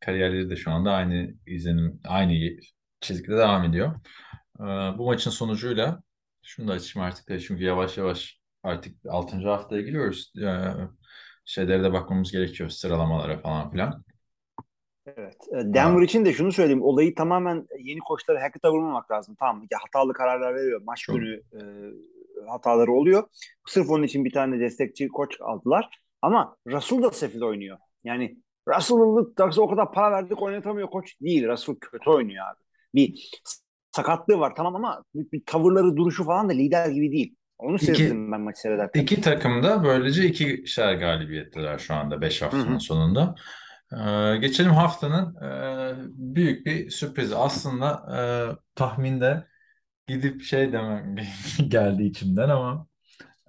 kariyerleri 0.00 0.50
de 0.50 0.56
şu 0.56 0.70
anda 0.70 0.92
aynı 0.92 1.34
izlenim, 1.46 2.00
aynı 2.04 2.60
çizgide 3.00 3.36
devam 3.36 3.64
ediyor. 3.64 3.94
E, 4.60 4.64
bu 4.98 5.06
maçın 5.06 5.30
sonucuyla 5.30 6.02
şunu 6.42 6.68
da 6.68 6.72
açayım 6.72 7.06
artık 7.06 7.28
da 7.28 7.38
çünkü 7.38 7.64
yavaş 7.64 7.98
yavaş 7.98 8.40
artık 8.62 8.96
6. 9.08 9.36
haftaya 9.36 9.82
giriyoruz. 9.82 10.32
E, 10.36 10.46
şeylere 11.48 11.82
de 11.82 11.92
bakmamız 11.92 12.32
gerekiyor 12.32 12.68
sıralamalara 12.68 13.38
falan 13.38 13.70
filan. 13.70 14.04
Evet. 15.06 15.36
E, 15.52 15.74
Denver 15.74 16.02
için 16.02 16.24
de 16.24 16.32
şunu 16.32 16.52
söyleyeyim. 16.52 16.82
Olayı 16.82 17.14
tamamen 17.14 17.66
yeni 17.78 17.98
koçlara 17.98 18.42
Hackett'a 18.42 18.72
vurmamak 18.72 19.10
lazım. 19.10 19.36
Tamam. 19.40 19.66
Ya 19.70 19.78
hatalı 19.82 20.12
kararlar 20.12 20.54
veriyor. 20.54 20.80
Maç 20.84 21.00
Çok. 21.00 21.16
günü 21.16 21.42
e, 21.52 21.60
hataları 22.48 22.92
oluyor. 22.92 23.28
Sırf 23.66 23.90
onun 23.90 24.02
için 24.02 24.24
bir 24.24 24.32
tane 24.32 24.60
destekçi 24.60 25.08
koç 25.08 25.36
aldılar. 25.40 26.00
Ama 26.22 26.56
Russell 26.66 27.02
da 27.02 27.10
sefil 27.10 27.42
oynuyor. 27.42 27.78
Yani 28.04 28.36
Russell'ı 28.68 29.46
Russell 29.46 29.64
o 29.64 29.70
kadar 29.70 29.92
para 29.92 30.12
verdik 30.12 30.42
oynatamıyor 30.42 30.90
koç 30.90 31.20
değil. 31.20 31.48
Russell 31.48 31.74
kötü 31.74 32.10
oynuyor 32.10 32.46
abi. 32.46 32.58
Bir 32.94 33.30
sakatlığı 33.90 34.38
var 34.38 34.54
tamam 34.56 34.76
ama 34.76 35.04
bir, 35.14 35.32
bir 35.32 35.42
tavırları 35.46 35.96
duruşu 35.96 36.24
falan 36.24 36.48
da 36.48 36.52
lider 36.52 36.88
gibi 36.88 37.12
değil. 37.12 37.36
Onu 37.58 37.78
İki- 37.80 37.86
sezdim 37.86 38.32
ben 38.32 38.40
maçı 38.40 38.60
seyrederken. 38.60 39.00
İki 39.02 39.20
takım 39.20 39.62
da 39.62 39.84
böylece 39.84 40.26
ikişer 40.26 40.94
galibiyetteler 40.94 41.78
şu 41.78 41.94
anda 41.94 42.20
5 42.20 42.42
haftanın 42.42 42.72
Hı 42.72 42.74
hı. 42.76 42.80
sonunda. 42.80 43.34
Ee, 43.92 44.36
geçelim 44.36 44.70
haftanın 44.72 45.36
e, 45.44 45.94
büyük 46.34 46.66
bir 46.66 46.90
sürprizi. 46.90 47.36
Aslında 47.36 47.90
e, 48.16 48.20
tahminde 48.74 49.46
gidip 50.08 50.42
şey 50.42 50.72
demem 50.72 51.16
geldi 51.68 52.02
içimden 52.04 52.48
ama 52.48 52.86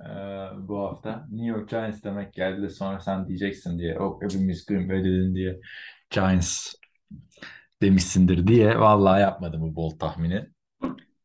e, 0.01 0.06
bu 0.69 0.79
hafta 0.79 1.27
New 1.31 1.47
York 1.47 1.69
Giants 1.69 2.03
demek 2.03 2.33
geldi 2.33 2.62
de 2.62 2.69
sonra 2.69 3.00
sen 3.00 3.27
diyeceksin 3.27 3.79
diye 3.79 4.00
o 4.00 4.22
hepimiz 4.24 4.65
Green 4.65 4.89
Bay 4.89 5.03
dedin 5.03 5.36
diye 5.36 5.60
Giants 6.12 6.74
demişsindir 7.81 8.48
diye 8.48 8.79
vallahi 8.79 9.22
yapmadım 9.22 9.62
bu 9.62 9.75
bol 9.75 9.89
tahmini. 10.00 10.48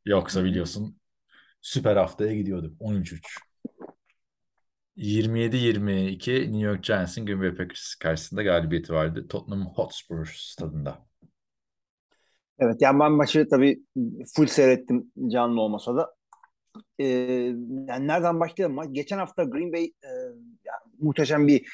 Yoksa 0.07 0.45
biliyorsun 0.45 0.99
süper 1.65 1.97
haftaya 1.97 2.35
gidiyordum 2.35 2.77
13-3. 2.81 3.21
27-22 4.97 6.43
New 6.43 6.59
York 6.59 6.85
Giants'ın 6.85 7.27
Green 7.27 7.41
Bay 7.41 7.55
Packers 7.55 7.95
karşısında 7.95 8.43
galibiyeti 8.43 8.93
vardı. 8.93 9.29
Tottenham 9.29 9.67
Hotspur 9.67 10.27
stadında. 10.27 11.07
Evet 12.59 12.77
yani 12.81 13.01
ben 13.01 13.13
maçı 13.13 13.49
tabii 13.49 13.83
full 14.37 14.47
seyrettim 14.47 15.13
canlı 15.29 15.61
olmasa 15.61 15.97
da. 15.97 16.15
Ee, 16.99 17.05
yani 17.89 18.07
nereden 18.07 18.41
başlayalım? 18.41 18.93
Geçen 18.93 19.19
hafta 19.19 19.45
Green 19.45 19.73
Bay 19.73 19.85
e, 19.85 20.09
yani 20.65 20.95
muhteşem 20.99 21.47
bir 21.47 21.67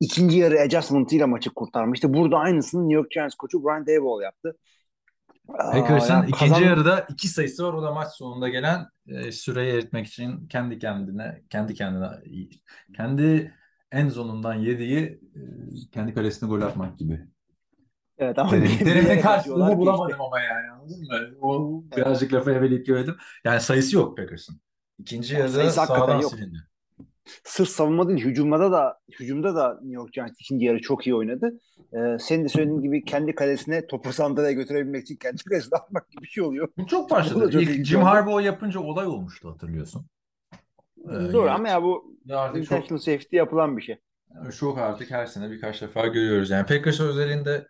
ikinci 0.00 0.38
yarı 0.38 0.60
adjustment'ıyla 0.60 1.26
maçı 1.26 1.50
kurtarmıştı. 1.50 2.14
Burada 2.14 2.36
aynısını 2.36 2.82
New 2.82 2.94
York 2.94 3.10
Giants 3.10 3.34
koçu 3.34 3.64
Brian 3.64 3.86
Daboll 3.86 4.22
yaptı. 4.22 4.56
Packers'ın 5.48 6.14
yani 6.14 6.28
ikinci 6.28 6.52
kazan- 6.52 6.66
yarıda 6.66 7.00
iki 7.00 7.28
sayısı 7.28 7.64
var. 7.64 7.72
O 7.72 7.82
da 7.82 7.92
maç 7.92 8.08
sonunda 8.12 8.48
gelen 8.48 8.86
e, 9.06 9.32
süreyi 9.32 9.72
eritmek 9.72 10.06
için 10.06 10.48
kendi 10.48 10.78
kendine, 10.78 11.42
kendi 11.50 11.74
kendine, 11.74 12.08
kendi 12.96 13.54
en 13.92 14.08
zonundan 14.08 14.54
yediği 14.54 15.20
e, 15.34 15.40
kendi 15.92 16.14
kalesine 16.14 16.48
gol 16.48 16.60
atmak 16.60 16.98
gibi. 16.98 17.26
Evet 18.18 18.38
ama 18.38 18.52
bilerek 18.52 19.22
karşılığını 19.22 19.78
bulamadım 19.78 20.10
işte. 20.10 20.22
ama 20.22 20.40
yani 20.40 20.70
anladın 20.70 21.00
mı? 21.00 21.38
O 21.40 21.82
birazcık 21.96 22.32
lafı 22.34 22.50
eveleyip 22.50 22.86
söyledim. 22.86 23.16
Yani 23.44 23.60
sayısı 23.60 23.96
yok 23.96 24.16
Packers'ın. 24.16 24.60
İkinci 24.98 25.34
Ya 25.34 25.40
yarıda 25.40 25.54
sayısı 25.54 25.80
hakikaten 25.80 26.00
sağdan 26.06 26.20
yok. 26.20 26.30
silindi. 26.30 26.58
Sırf 27.44 27.68
savunma 27.68 28.08
değil, 28.08 28.24
hücumda 28.24 28.72
da 28.72 28.98
hücumda 29.20 29.54
da 29.54 29.74
New 29.74 29.94
York 29.94 30.12
Giants 30.12 30.40
ikinci 30.40 30.64
yarı 30.64 30.80
çok 30.80 31.06
iyi 31.06 31.14
oynadı. 31.14 31.60
Ee, 31.92 32.18
senin 32.20 32.44
de 32.44 32.48
söylediğin 32.48 32.80
gibi 32.80 33.04
kendi 33.04 33.34
kalesine 33.34 33.86
topu 33.86 34.12
sandalye 34.12 34.52
götürebilmek 34.52 35.02
için 35.02 35.16
kendi 35.16 35.44
kalesine 35.44 35.78
atmak 35.78 36.10
gibi 36.10 36.22
bir 36.22 36.28
şey 36.28 36.44
oluyor. 36.44 36.68
Bu 36.78 36.86
çok 36.86 37.10
başladı. 37.10 37.50
çok 37.50 37.62
İlk 37.62 37.84
Jim 37.84 38.00
oldu. 38.00 38.06
Harbaugh 38.06 38.44
yapınca 38.44 38.80
olay 38.80 39.06
olmuştu 39.06 39.50
hatırlıyorsun. 39.50 40.06
Ee, 40.98 41.32
Doğru 41.32 41.50
ama 41.50 41.68
ya 41.68 41.82
bu 41.82 42.16
artık 42.30 42.66
çok 42.66 43.02
safety 43.02 43.36
yapılan 43.36 43.76
bir 43.76 43.82
şey. 43.82 43.96
Çok 44.58 44.78
artık 44.78 45.10
her 45.10 45.26
sene 45.26 45.50
birkaç 45.50 45.82
defa 45.82 46.06
görüyoruz. 46.06 46.50
Yani 46.50 46.66
Packers 46.66 47.00
özelinde 47.00 47.68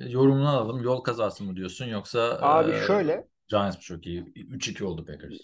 e, 0.00 0.08
yorumunu 0.08 0.48
alalım. 0.48 0.82
Yol 0.82 1.00
kazası 1.00 1.44
mı 1.44 1.56
diyorsun 1.56 1.86
yoksa 1.86 2.38
Abi 2.40 2.72
e, 2.72 2.86
şöyle 2.86 3.28
Giants 3.48 3.78
çok 3.78 4.06
iyi? 4.06 4.24
3-2 4.24 4.84
oldu 4.84 5.06
Packers. 5.06 5.38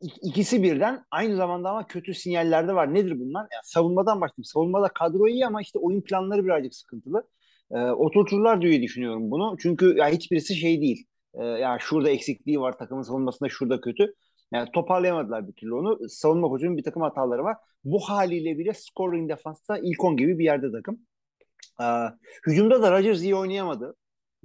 İk- 0.00 0.18
ikisi 0.22 0.62
birden 0.62 1.04
aynı 1.10 1.36
zamanda 1.36 1.70
ama 1.70 1.86
kötü 1.86 2.14
sinyaller 2.14 2.68
de 2.68 2.74
var. 2.74 2.94
Nedir 2.94 3.20
bunlar? 3.20 3.42
Ya 3.42 3.60
savunmadan 3.64 4.20
başlayayım. 4.20 4.44
Savunmada 4.44 4.88
kadro 4.88 5.28
iyi 5.28 5.46
ama 5.46 5.62
işte 5.62 5.78
oyun 5.78 6.00
planları 6.02 6.44
birazcık 6.44 6.74
sıkıntılı. 6.74 7.28
e, 7.70 7.76
oturturlar 7.78 8.62
diye 8.62 8.82
düşünüyorum 8.82 9.30
bunu. 9.30 9.56
Çünkü 9.60 9.96
ya 9.96 10.08
hiçbirisi 10.08 10.54
şey 10.54 10.80
değil. 10.80 11.06
E, 11.34 11.44
ya 11.44 11.78
şurada 11.80 12.10
eksikliği 12.10 12.60
var 12.60 12.78
takımın 12.78 13.02
savunmasında 13.02 13.48
şurada 13.48 13.80
kötü. 13.80 14.14
Yani 14.52 14.68
toparlayamadılar 14.74 15.48
bir 15.48 15.52
türlü 15.52 15.74
onu. 15.74 16.08
Savunma 16.08 16.48
koçunun 16.48 16.76
bir 16.76 16.82
takım 16.84 17.02
hataları 17.02 17.44
var. 17.44 17.56
Bu 17.84 18.00
haliyle 18.00 18.58
bile 18.58 18.72
scoring 18.74 19.30
defansta 19.30 19.78
ilk 19.78 20.04
10 20.04 20.16
gibi 20.16 20.38
bir 20.38 20.44
yerde 20.44 20.72
takım. 20.72 20.98
Ee, 21.80 21.84
hücumda 22.46 22.82
da 22.82 22.92
Rodgers 22.92 23.22
iyi 23.22 23.34
oynayamadı. 23.36 23.94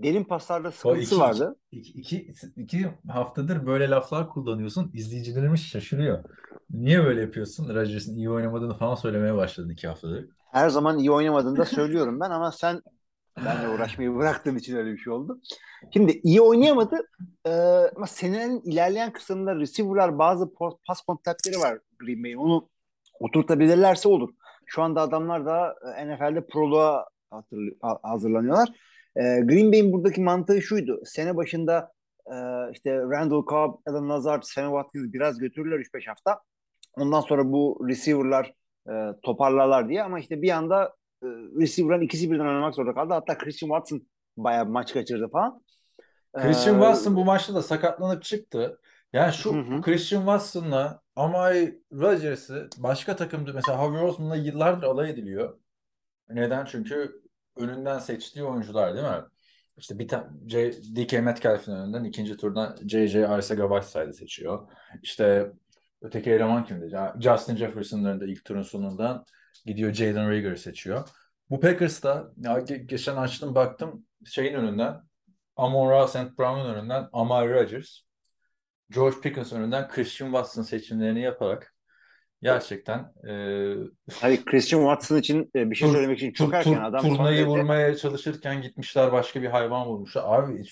Derin 0.03 0.23
paslarda 0.23 0.71
sıkıntısı 0.71 1.15
iki, 1.15 1.19
vardı. 1.19 1.55
iki, 1.71 1.91
iki, 1.91 2.31
iki 2.55 2.87
haftadır 3.07 3.65
böyle 3.65 3.89
laflar 3.89 4.29
kullanıyorsun. 4.29 4.91
İzleyicilerimiz 4.93 5.61
şaşırıyor. 5.61 6.23
Niye 6.69 7.03
böyle 7.03 7.21
yapıyorsun? 7.21 7.75
Rodgers'ın 7.75 8.15
iyi 8.15 8.29
oynamadığını 8.29 8.77
falan 8.77 8.95
söylemeye 8.95 9.35
başladın 9.35 9.69
iki 9.69 9.87
haftadır. 9.87 10.25
Her 10.51 10.69
zaman 10.69 10.99
iyi 10.99 11.11
oynamadığını 11.11 11.57
da 11.57 11.65
söylüyorum 11.65 12.19
ben 12.19 12.29
ama 12.29 12.51
sen 12.51 12.81
benle 13.45 13.69
uğraşmayı 13.69 14.15
bıraktığın 14.15 14.55
için 14.55 14.75
öyle 14.75 14.91
bir 14.91 14.97
şey 14.97 15.13
oldu. 15.13 15.41
Şimdi 15.93 16.19
iyi 16.23 16.41
oynayamadı 16.41 16.95
ee, 17.45 17.51
ama 17.95 18.07
senenin 18.07 18.61
ilerleyen 18.61 19.13
kısmında 19.13 19.55
receiver'lar 19.55 20.17
bazı 20.17 20.53
pas 20.87 21.01
kontakları 21.01 21.59
var 21.59 21.79
Green 21.99 22.23
Bay'in. 22.23 22.37
Onu 22.37 22.69
oturtabilirlerse 23.19 24.09
olur. 24.09 24.29
Şu 24.65 24.81
anda 24.81 25.01
adamlar 25.01 25.45
da 25.45 25.75
e, 25.97 26.07
NFL'de 26.07 26.47
proluğa 26.47 27.05
hazırlanıyorlar. 28.03 28.69
Ee, 29.15 29.21
Green 29.21 29.71
Bay'in 29.71 29.93
buradaki 29.93 30.21
mantığı 30.21 30.61
şuydu. 30.61 31.01
Sene 31.05 31.35
başında 31.37 31.91
e, 32.25 32.35
işte 32.73 32.97
Randall 32.97 33.45
Cobb, 33.49 33.73
Adam 33.85 34.09
Lazard, 34.09 34.43
Sammy 34.43 34.69
Watkins 34.81 35.13
biraz 35.13 35.37
götürürler 35.39 35.79
3-5 35.79 36.07
hafta. 36.09 36.39
Ondan 36.97 37.21
sonra 37.21 37.51
bu 37.51 37.81
receiver'lar 37.89 38.53
e, 38.89 38.93
toparlarlar 39.23 39.89
diye 39.89 40.03
ama 40.03 40.19
işte 40.19 40.41
bir 40.41 40.49
anda 40.51 40.95
e, 41.23 41.27
receiver'ların 41.59 42.01
ikisi 42.01 42.31
birden 42.31 42.45
oynamak 42.45 42.75
zorunda 42.75 42.93
kaldı. 42.93 43.13
Hatta 43.13 43.37
Christian 43.37 43.69
Watson 43.69 44.07
bayağı 44.37 44.65
bir 44.65 44.71
maç 44.71 44.93
kaçırdı 44.93 45.29
falan. 45.31 45.61
Christian 46.37 46.75
Ee, 46.75 46.79
Watson 46.79 47.15
bu 47.15 47.25
maçta 47.25 47.55
da 47.55 47.61
sakatlanıp 47.61 48.23
çıktı. 48.23 48.79
Yani 49.13 49.33
şu 49.33 49.53
Hı 49.53 49.59
hı. 49.59 49.81
Christian 49.81 50.19
Watson'la 50.19 51.01
Amari 51.15 51.81
Rodgers'ı 51.93 52.69
başka 52.77 53.15
takımda 53.15 53.53
mesela 53.53 53.79
Harvey 53.79 54.01
Roseman'la 54.01 54.35
yıllardır 54.35 54.87
alay 54.87 55.09
ediliyor. 55.09 55.57
Neden? 56.29 56.65
Çünkü 56.65 57.21
önünden 57.59 57.99
seçtiği 57.99 58.45
oyuncular 58.45 58.95
değil 58.95 59.05
mi? 59.07 59.23
İşte 59.77 59.99
bir 59.99 60.07
tane 60.07 60.23
DK 60.95 61.13
Metcalf'in 61.13 61.71
önünden 61.71 62.03
ikinci 62.03 62.37
turdan 62.37 62.77
J.J. 62.87 63.19
Arcega-Whiteside'ı 63.19 64.13
seçiyor. 64.13 64.71
İşte 65.03 65.51
öteki 66.01 66.31
eleman 66.31 66.65
kimdi? 66.65 66.97
Justin 67.19 67.55
Jefferson'ın 67.55 68.05
önünde 68.05 68.25
ilk 68.25 68.45
turun 68.45 68.61
sonundan 68.61 69.25
gidiyor 69.65 69.93
Jalen 69.93 70.29
Reagor'ı 70.31 70.57
seçiyor. 70.57 71.09
Bu 71.49 71.59
Packers'ta 71.59 72.31
ya 72.37 72.59
ge- 72.59 72.85
geçen 72.85 73.15
açtım 73.15 73.55
baktım 73.55 74.05
şeyin 74.25 74.53
önünden 74.53 75.01
Amon-Ra 75.55 76.07
St. 76.07 76.37
Brown'un 76.37 76.73
önünden 76.73 77.09
Amari 77.13 77.53
Rodgers, 77.53 77.99
George 78.89 79.17
Pickens 79.21 79.53
önünden 79.53 79.87
Christian 79.87 80.27
Watson 80.27 80.61
seçimlerini 80.61 81.21
yaparak 81.21 81.73
gerçekten 82.41 82.99
e, 83.29 83.33
Hayır 84.21 84.45
Christian 84.45 84.79
Watson 84.79 85.17
için 85.17 85.51
e, 85.55 85.71
bir 85.71 85.75
şey 85.75 85.87
Tur- 85.87 85.93
söylemek 85.93 86.17
için 86.17 86.31
çok 86.31 86.47
tur- 86.47 86.53
erken 86.57 86.73
tur- 86.73 86.81
adam. 86.81 87.01
turnayı 87.01 87.45
vurmaya 87.45 87.95
çalışırken 87.95 88.61
gitmişler 88.61 89.11
başka 89.11 89.41
bir 89.41 89.47
hayvan 89.47 89.87
vurmuşlar. 89.87 90.23
Abi 90.27 90.63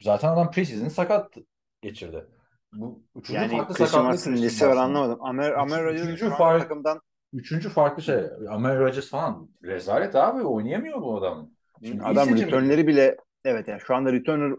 zaten 0.00 0.28
adam 0.28 0.50
preseason 0.50 0.88
sakat 0.88 1.34
geçirdi. 1.82 2.26
Bu 2.72 3.02
üçüncü 3.16 3.40
Yani 3.40 3.52
farklı 3.56 3.74
Christian 3.74 4.02
Watson'ın 4.02 4.42
nesi 4.42 4.66
var 4.68 4.76
anlamadım. 4.76 5.18
Amer, 5.22 5.50
Amer 5.52 5.64
Üçüncü- 5.64 5.84
Rodgers'ın 5.84 6.12
üçüncü 6.14 6.34
fark- 6.36 6.62
takımdan 6.62 7.00
Üçüncü 7.32 7.68
farklı 7.68 8.02
şey. 8.02 8.20
Amari 8.48 8.78
Rodgers 8.78 9.08
falan 9.10 9.48
rezalet 9.64 10.14
abi 10.14 10.42
oynayamıyor 10.42 11.02
bu 11.02 11.18
adam. 11.18 11.50
Şimdi 11.84 12.02
adam 12.02 12.36
returnleri 12.36 12.86
bile 12.86 13.16
evet 13.44 13.68
yani 13.68 13.80
şu 13.80 13.94
anda 13.94 14.12
returner 14.12 14.56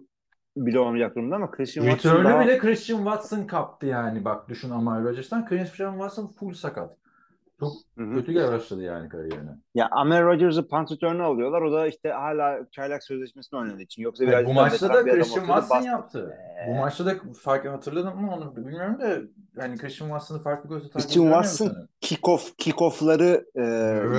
bile 0.58 0.80
olmayacak 0.80 1.16
durumda 1.16 1.36
ama 1.36 1.52
Christian 1.52 1.84
Watson 1.86 2.26
daha 2.26 2.46
bile 2.46 2.58
Christian 2.58 2.98
Watson 2.98 3.48
kaptı 3.48 3.86
yani. 3.86 4.26
Bak 4.26 4.50
düşün 4.50 4.70
Amari 4.70 5.04
Rodgers'tan 5.04 5.46
Christian 5.46 5.92
Watson 5.92 6.28
full 6.28 6.54
sakat. 6.54 7.01
Çok 7.62 7.74
Hı 7.98 8.04
hı. 8.04 8.14
kötü 8.16 8.36
başladı 8.36 8.82
yani 8.82 9.10
kariyerine. 9.10 9.50
ya 9.76 9.88
Amer 9.92 10.24
Rodgers'ı 10.24 10.68
punt 10.68 10.92
return'ü 10.92 11.24
alıyorlar. 11.24 11.62
O 11.62 11.72
da 11.72 11.88
işte 11.88 12.10
hala 12.10 12.60
çaylak 12.72 13.04
sözleşmesini 13.04 13.60
oynadığı 13.60 13.82
için. 13.82 14.02
Yoksa 14.02 14.28
biraz 14.28 14.46
bu 14.46 14.54
maçta 14.54 14.90
da 14.90 15.04
Christian 15.04 15.46
Watson 15.46 15.78
bastı. 15.78 15.88
yaptı. 15.88 16.38
Bu 16.68 16.76
maçta 16.76 17.06
da 17.06 17.16
fark 17.42 17.66
hatırladın 17.66 18.18
mı 18.18 18.34
onu 18.36 18.56
bilmiyorum 18.56 19.00
da 19.00 19.18
yani 19.62 19.78
Christian 19.78 20.08
Watson'ı 20.08 20.44
farklı 20.44 20.70
gözle 20.70 20.90
takip 20.90 21.02
Christian 21.02 21.26
Watson 21.26 21.68
musun? 21.68 21.90
kick-off, 22.02 22.56
kick-off'ları 22.58 23.46
e, 23.56 23.64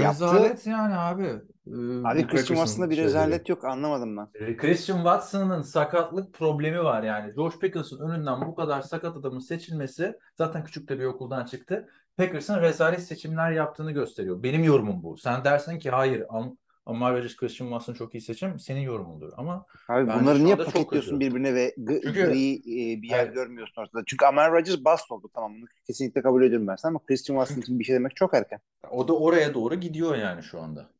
yaptı. 0.00 0.25
Rezalet 0.25 0.66
yani 0.66 0.94
abi. 0.94 1.40
Ee, 1.66 1.70
Abi 2.04 2.26
Christian 2.26 2.56
Watson'da 2.56 2.90
bir 2.90 2.96
rezalet 2.96 3.49
yok 3.49 3.64
anlamadım 3.64 4.16
ben. 4.16 4.28
Ee, 4.34 4.56
Christian 4.56 4.96
Watson'ın 4.96 5.62
sakatlık 5.62 6.34
problemi 6.34 6.84
var 6.84 7.02
yani. 7.02 7.34
George 7.34 7.56
Pickens'ın 7.61 8.08
önünden 8.11 8.40
bu 8.40 8.54
kadar 8.54 8.82
sakat 8.82 9.16
adamın 9.16 9.38
seçilmesi 9.38 10.18
zaten 10.38 10.64
küçük 10.64 10.88
de 10.88 10.99
bir 10.99 11.04
okuldan 11.04 11.44
çıktı. 11.44 11.88
Packers'ın 12.16 12.61
rezalet 12.61 13.02
seçimler 13.02 13.50
yaptığını 13.52 13.92
gösteriyor. 13.92 14.42
Benim 14.42 14.64
yorumum 14.64 15.02
bu. 15.02 15.16
Sen 15.16 15.45
dersin 15.45 15.78
ki 15.78 15.90
hayır 15.90 16.25
Am 16.28 16.57
Amar 16.87 17.14
Rodgers, 17.16 17.37
Christian 17.37 17.69
Watson 17.69 17.95
çok 17.95 18.14
iyi 18.14 18.21
seçim. 18.21 18.59
Senin 18.59 18.81
yorumundur. 18.81 19.33
Ama 19.37 19.66
Abi 19.88 20.07
bunları 20.07 20.45
niye 20.45 20.57
paketliyorsun 20.57 21.21
birbirine 21.21 21.54
ve 21.54 21.75
Çünkü- 21.76 22.12
gri 22.12 22.54
e, 22.54 23.02
bir 23.02 23.09
yer 23.11 23.25
Evet. 23.25 23.35
görmüyorsun 23.35 23.83
ortada. 23.83 24.02
Çünkü 24.07 24.26
Amar 24.26 24.52
Rodgers 24.52 24.85
bast 24.85 25.12
oldu 25.12 25.31
tamam 25.35 25.54
bunu 25.57 25.64
kesinlikle 25.87 26.23
kabul 26.23 26.42
ediyorum 26.42 26.66
ben 26.66 26.76
sana 26.76 26.90
ama 26.90 26.99
Christian 27.07 27.37
Watson 27.37 27.62
için 27.62 27.78
bir 27.78 27.85
şey 27.85 27.95
demek 27.95 28.16
çok 28.16 28.35
erken. 28.35 28.61
o 28.90 29.09
da 29.09 29.16
oraya 29.19 29.54
doğru 29.54 29.75
gidiyor 29.75 30.16
yani 30.16 30.42
şu 30.42 30.61
anda. 30.61 30.90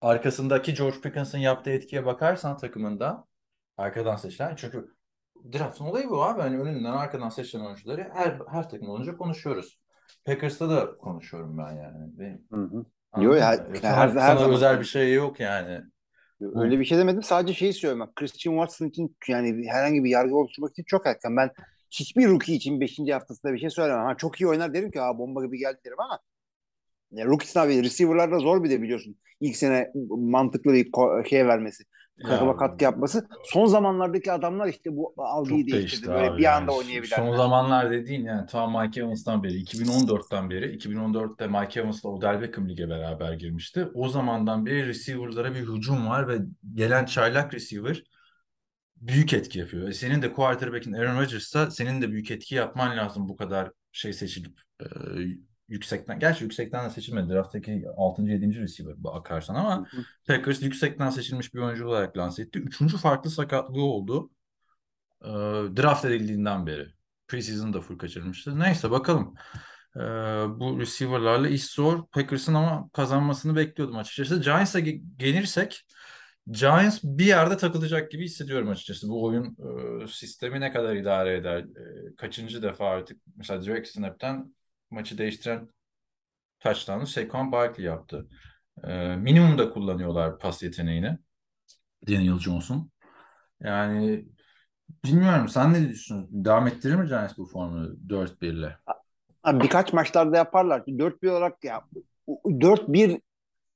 Arkasındaki 0.00 0.74
George 0.74 1.00
Pickens'ın 1.00 1.38
yaptığı 1.38 1.70
etkiye 1.70 2.06
bakarsan 2.06 2.56
takımında 2.56 3.24
arkadan 3.76 4.16
seçilen 4.16 4.56
çünkü 4.56 4.94
draft'ın 5.52 5.84
olayı 5.84 6.10
bu 6.10 6.24
abi. 6.24 6.40
Hani 6.40 6.58
önünden 6.60 6.92
arkadan 6.92 7.28
seçilen 7.28 7.64
oyuncuları 7.64 8.10
her, 8.14 8.38
her 8.50 8.68
takım 8.70 8.88
olunca 8.88 9.16
konuşuyoruz. 9.16 9.78
Packers'ta 10.24 10.70
da 10.70 10.96
konuşuyorum 10.98 11.58
ben 11.58 11.72
yani. 11.72 12.18
Benim, 12.18 12.44
Hı 12.52 12.60
hı. 12.60 12.84
Anladın 13.12 13.32
Yo, 13.32 13.38
mı? 13.38 13.40
her- 13.40 13.58
her- 13.58 14.08
sana 14.08 14.22
her 14.22 14.36
zaman 14.36 14.52
özel 14.52 14.80
bir 14.80 14.84
şey 14.84 15.14
yok 15.14 15.40
yani. 15.40 15.80
Öyle 16.40 16.80
bir 16.80 16.84
şey 16.84 16.98
demedim. 16.98 17.22
Sadece 17.22 17.54
şeyi 17.54 17.72
söylüyorum. 17.72 18.12
Christian 18.16 18.52
Watson 18.54 18.86
için 18.86 19.16
yani 19.28 19.68
herhangi 19.68 20.04
bir 20.04 20.10
yargı 20.10 20.36
oluşturmak 20.36 20.72
için 20.72 20.84
çok 20.86 21.06
erken. 21.06 21.36
Ben 21.36 21.50
hiçbir 21.90 22.28
rookie 22.28 22.54
için 22.54 22.80
5. 22.80 23.12
haftasında 23.12 23.52
bir 23.52 23.58
şey 23.58 23.70
söylemem. 23.70 24.04
Ha, 24.04 24.16
çok 24.16 24.40
iyi 24.40 24.48
oynar 24.48 24.74
derim 24.74 24.90
ki 24.90 25.00
Aa, 25.00 25.18
bomba 25.18 25.44
gibi 25.44 25.58
geldi 25.58 25.78
derim 25.84 26.00
ama 26.00 26.20
ya, 27.10 27.26
rookie 27.26 27.46
sınavı 27.46 27.82
receiver'lar 27.82 28.32
da 28.32 28.38
zor 28.38 28.64
bir 28.64 28.70
de 28.70 28.82
biliyorsun. 28.82 29.16
İlk 29.40 29.56
sene 29.56 29.92
mantıklı 30.10 30.72
bir 30.72 30.90
şey 31.28 31.46
vermesi. 31.46 31.84
Takıma 32.24 32.50
Ya, 32.50 32.56
katkı 32.56 32.84
yapması. 32.84 33.28
Son 33.42 33.66
zamanlardaki 33.66 34.32
adamlar 34.32 34.68
işte 34.68 34.96
bu 34.96 35.14
algıyı 35.16 35.58
Çok 35.60 35.66
değiştirdi. 35.66 36.06
değişti 36.06 36.12
Böyle 36.12 36.30
abi 36.30 36.38
bir 36.38 36.42
yani. 36.42 36.54
anda 36.54 36.72
oynayabilen. 36.72 37.16
Son 37.16 37.36
zamanlar 37.36 37.90
dediğin 37.90 38.24
yani 38.24 38.46
ta 38.46 38.66
Mike 38.66 39.00
Evans'tan 39.00 39.42
beri 39.42 39.54
2014'ten 39.56 40.50
beri 40.50 40.72
2014'te 40.72 41.46
Mike 41.46 41.80
Evans'la 41.80 42.08
Odell 42.10 42.40
Beckham 42.40 42.68
lige 42.68 42.88
beraber 42.88 43.32
girmişti. 43.32 43.88
O 43.94 44.08
zamandan 44.08 44.66
beri 44.66 44.86
receiver'lara 44.86 45.54
bir 45.54 45.60
hücum 45.68 46.06
var 46.08 46.28
ve 46.28 46.38
gelen 46.74 47.04
çaylak 47.04 47.54
receiver 47.54 48.02
büyük 48.96 49.32
etki 49.32 49.58
yapıyor. 49.58 49.88
E 49.88 49.92
senin 49.92 50.22
de 50.22 50.32
quarterback'in 50.32 50.92
Aaron 50.92 51.20
Rodgers'sa 51.20 51.70
senin 51.70 52.02
de 52.02 52.12
büyük 52.12 52.30
etki 52.30 52.54
yapman 52.54 52.96
lazım 52.96 53.28
bu 53.28 53.36
kadar 53.36 53.70
şey 53.92 54.12
seçilip 54.12 54.60
e, 54.80 54.86
yüksekten. 55.68 56.18
Gerçi 56.18 56.44
yüksekten 56.44 56.84
de 56.84 56.90
seçilmedi. 56.90 57.32
Draft'taki 57.32 57.84
6. 57.96 58.30
7. 58.32 58.60
receiver 58.60 58.94
bakarsan 59.04 59.54
ama 59.54 59.76
Hı 59.90 59.96
hı. 59.96 60.04
Packers 60.26 60.62
yüksekten 60.62 61.10
seçilmiş 61.10 61.54
bir 61.54 61.60
oyuncu 61.60 61.88
olarak 61.88 62.16
lanse 62.16 62.42
etti. 62.42 62.58
Üçüncü 62.58 62.96
farklı 62.96 63.30
sakatlığı 63.30 63.82
oldu. 63.82 64.30
E, 65.24 65.28
draft 65.76 66.04
edildiğinden 66.04 66.66
beri. 66.66 66.86
Preseason'da 67.28 67.80
full 67.80 67.98
kaçırmıştı. 67.98 68.58
Neyse 68.58 68.90
bakalım. 68.90 69.34
E, 69.96 70.00
bu 70.60 70.80
receiver'larla 70.80 71.48
iş 71.48 71.64
zor. 71.64 72.06
Packers'ın 72.06 72.54
ama 72.54 72.90
kazanmasını 72.92 73.56
bekliyordum 73.56 73.96
açıkçası. 73.96 74.40
Giants'a 74.40 74.80
ge- 74.80 75.02
gelirsek 75.16 75.86
Giants 76.50 76.98
bir 77.02 77.24
yerde 77.24 77.56
takılacak 77.56 78.10
gibi 78.10 78.24
hissediyorum 78.24 78.68
açıkçası. 78.68 79.08
Bu 79.08 79.24
oyun 79.24 79.56
e, 80.02 80.06
sistemi 80.06 80.60
ne 80.60 80.72
kadar 80.72 80.96
idare 80.96 81.36
eder? 81.36 81.60
E, 81.60 82.14
kaçıncı 82.16 82.62
defa 82.62 82.86
artık 82.86 83.22
mesela 83.36 83.62
direct 83.62 83.88
snap'ten 83.88 84.54
maçı 84.90 85.18
değiştiren 85.18 85.68
touchdown'u 86.60 87.06
Saquon 87.06 87.52
Barkley 87.52 87.86
yaptı. 87.86 88.28
E, 88.84 89.16
minimumda 89.16 89.70
kullanıyorlar 89.70 90.38
pas 90.38 90.62
yeteneğini. 90.62 91.18
Daniel 92.08 92.38
Johnson. 92.38 92.90
Yani 93.60 94.28
bilmiyorum 95.04 95.48
sen 95.48 95.72
ne 95.72 95.88
düşünüyorsun? 95.88 96.44
Devam 96.44 96.66
ettirir 96.66 96.94
mi 96.94 97.08
Giants 97.08 97.38
bu 97.38 97.46
formu 97.46 97.96
4-1 98.08 98.46
ile? 98.46 98.76
Birkaç 99.46 99.92
maçlarda 99.92 100.36
yaparlar. 100.36 100.80
4-1 100.80 101.30
olarak 101.30 101.64
ya 101.64 101.84
4-1 102.28 103.20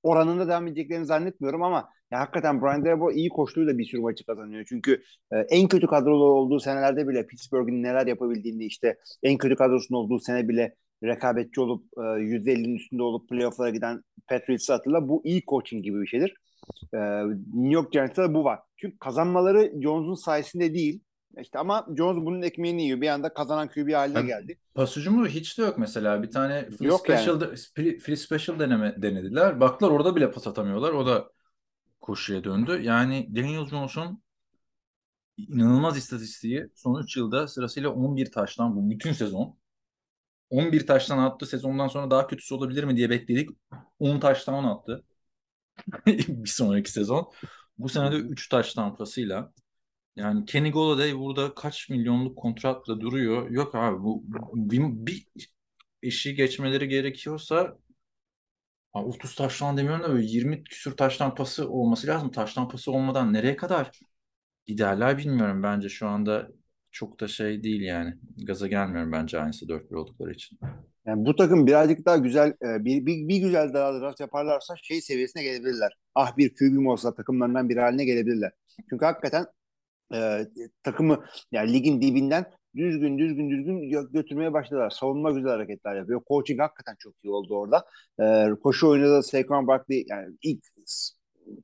oranında 0.03 0.49
devam 0.49 0.67
edeceklerini 0.67 1.07
zannetmiyorum 1.07 1.63
ama 1.63 1.89
ya 2.11 2.21
hakikaten 2.21 2.63
Brian 2.63 2.85
Daboll 2.85 3.15
iyi 3.15 3.29
koştuğuyla 3.29 3.79
bir 3.79 3.85
sürü 3.85 4.01
maçı 4.01 4.27
kazanıyor. 4.27 4.65
Çünkü 4.69 5.03
e, 5.33 5.37
en 5.39 5.69
kötü 5.69 5.87
kadrolar 5.87 6.31
olduğu 6.31 6.61
senelerde 6.61 7.09
bile 7.09 7.27
Pittsburgh'in 7.27 7.83
neler 7.83 8.07
yapabildiğini 8.07 8.65
işte 8.65 8.99
en 9.23 9.39
kötü 9.39 9.57
kadrosunun 9.57 9.99
olduğu 9.99 10.19
sene 10.19 10.49
bile 10.49 10.75
rekabetçi 11.03 11.61
olup 11.61 11.85
e, 11.97 12.01
%50'nin 12.01 12.75
üstünde 12.77 13.03
olup 13.03 13.29
playoff'lara 13.29 13.71
giden 13.71 14.03
Patriots'ı 14.29 14.73
hatırla. 14.73 15.09
Bu 15.09 15.23
iyi 15.25 15.43
coaching 15.49 15.85
gibi 15.85 16.01
bir 16.03 16.07
şeydir. 16.07 16.35
Ee, 16.95 16.99
New 17.55 17.75
York 17.75 17.93
Giants'ta 17.93 18.35
bu 18.35 18.45
var. 18.45 18.59
Çünkü 18.77 18.99
kazanmaları 18.99 19.73
Jones'un 19.83 20.15
sayesinde 20.15 20.75
değil. 20.75 21.01
İşte 21.41 21.59
ama 21.59 21.87
Jones 21.97 22.25
bunun 22.25 22.43
ekmeğini 22.43 22.83
yiyor. 22.83 23.01
Bir 23.01 23.09
anda 23.09 23.35
kazanan 23.35 23.69
QB 23.69 23.93
haline 23.93 24.15
Ben- 24.19 24.27
geldi. 24.27 24.59
Pas 24.75 24.97
ucumu 24.97 25.27
hiç 25.27 25.59
de 25.59 25.63
yok 25.63 25.79
mesela. 25.79 26.23
Bir 26.23 26.31
tane 26.31 26.71
free 26.71 26.89
Yok 26.89 27.09
yani. 27.09 27.19
special, 27.21 27.41
de- 27.41 27.99
free, 27.99 28.17
special 28.17 28.59
deneme 28.59 28.95
denediler. 29.03 29.61
Baktılar 29.61 29.91
orada 29.91 30.17
bile 30.17 30.31
pas 30.31 30.47
atamıyorlar. 30.47 30.93
O 30.93 31.07
da 31.07 31.31
koşuya 32.01 32.45
döndü. 32.45 32.81
Yani 32.83 33.29
Daniel 33.37 33.67
Jones'un 33.67 34.23
inanılmaz 35.39 35.97
istatistiği 35.97 36.67
son 36.75 37.03
3 37.03 37.17
yılda 37.17 37.49
sırasıyla 37.49 37.91
11 37.91 38.33
taştan 38.33 38.77
bu 38.77 38.91
bütün 38.91 39.13
sezon. 39.13 39.57
11 40.51 40.87
taştan 40.87 41.19
attı. 41.19 41.47
Sezondan 41.47 41.89
sonra 41.89 42.11
daha 42.11 42.27
kötüsü 42.27 42.55
olabilir 42.55 42.85
mi 42.85 42.97
diye 42.97 43.11
bekledik. 43.11 43.51
10 43.99 44.21
taştan 44.21 44.65
attı. 44.65 45.05
bir 46.07 46.51
sonraki 46.51 46.93
sezon. 46.93 47.33
Bu 47.79 47.89
sene 47.89 48.13
de 48.13 48.17
3 48.17 48.49
taştan 48.49 48.97
pasıyla. 48.97 49.53
Yani 50.17 50.45
Kenny 50.47 50.71
Golladay 50.73 51.19
burada 51.19 51.55
kaç 51.55 51.89
milyonluk 51.91 52.39
kontratla 52.39 53.01
duruyor. 53.01 53.51
Yok 53.51 53.75
abi 53.75 54.03
bu 54.03 54.25
bir, 54.55 54.81
bir 54.83 55.27
eşi 56.03 56.35
geçmeleri 56.35 56.89
gerekiyorsa 56.89 57.79
abi 58.93 59.07
30 59.09 59.35
taştan 59.35 59.77
demiyorum 59.77 60.03
da 60.05 60.09
böyle 60.13 60.27
20 60.27 60.65
küsür 60.65 60.97
taştan 60.97 61.35
pası 61.35 61.71
olması 61.71 62.07
lazım. 62.07 62.31
Taştan 62.31 62.69
pası 62.69 62.93
olmadan 62.93 63.33
nereye 63.33 63.57
kadar 63.57 63.91
giderler 64.67 65.19
bilmiyorum. 65.19 65.63
Bence 65.63 65.89
şu 65.89 66.09
anda 66.09 66.49
çok 66.91 67.21
da 67.21 67.29
şey 67.29 67.63
değil 67.63 67.81
yani. 67.83 68.15
Gaza 68.47 68.67
gelmiyorum 68.67 69.13
bence 69.13 69.41
aynısı 69.41 69.67
4-1 69.69 69.95
oldukları 69.97 70.33
için. 70.33 70.59
Yani 71.07 71.27
bu 71.27 71.37
takım 71.37 71.67
birazcık 71.67 72.07
daha 72.07 72.17
güzel 72.17 72.49
e, 72.49 72.85
bir, 72.85 73.07
bir, 73.07 73.29
bir 73.29 73.37
güzel 73.37 73.75
daha 73.75 74.01
draft 74.01 74.21
yaparlarsa 74.21 74.75
şey 74.83 75.01
seviyesine 75.01 75.43
gelebilirler. 75.43 75.93
Ah 76.15 76.37
bir 76.37 76.55
QB'm 76.55 76.87
olsa 76.87 77.15
takımlarından 77.15 77.69
biri 77.69 77.81
haline 77.81 78.05
gelebilirler. 78.05 78.53
Çünkü 78.91 79.05
hakikaten 79.05 79.47
e, 80.15 80.47
takımı 80.83 81.25
yani 81.53 81.73
ligin 81.73 82.03
dibinden 82.03 82.45
düzgün 82.77 83.19
düzgün 83.19 83.51
düzgün 83.51 83.79
gö- 83.81 84.13
götürmeye 84.13 84.53
başladılar. 84.53 84.91
Savunma 84.91 85.31
güzel 85.31 85.51
hareketler 85.51 85.97
yapıyor. 85.97 86.23
Coaching 86.29 86.61
hakikaten 86.61 86.97
çok 86.99 87.15
iyi 87.25 87.31
oldu 87.31 87.55
orada. 87.59 87.85
E, 88.21 88.51
koşu 88.63 88.89
oynadı 88.89 89.23
Saquon 89.23 89.67
Barkley 89.67 90.05
yani 90.09 90.37
ilk 90.43 90.65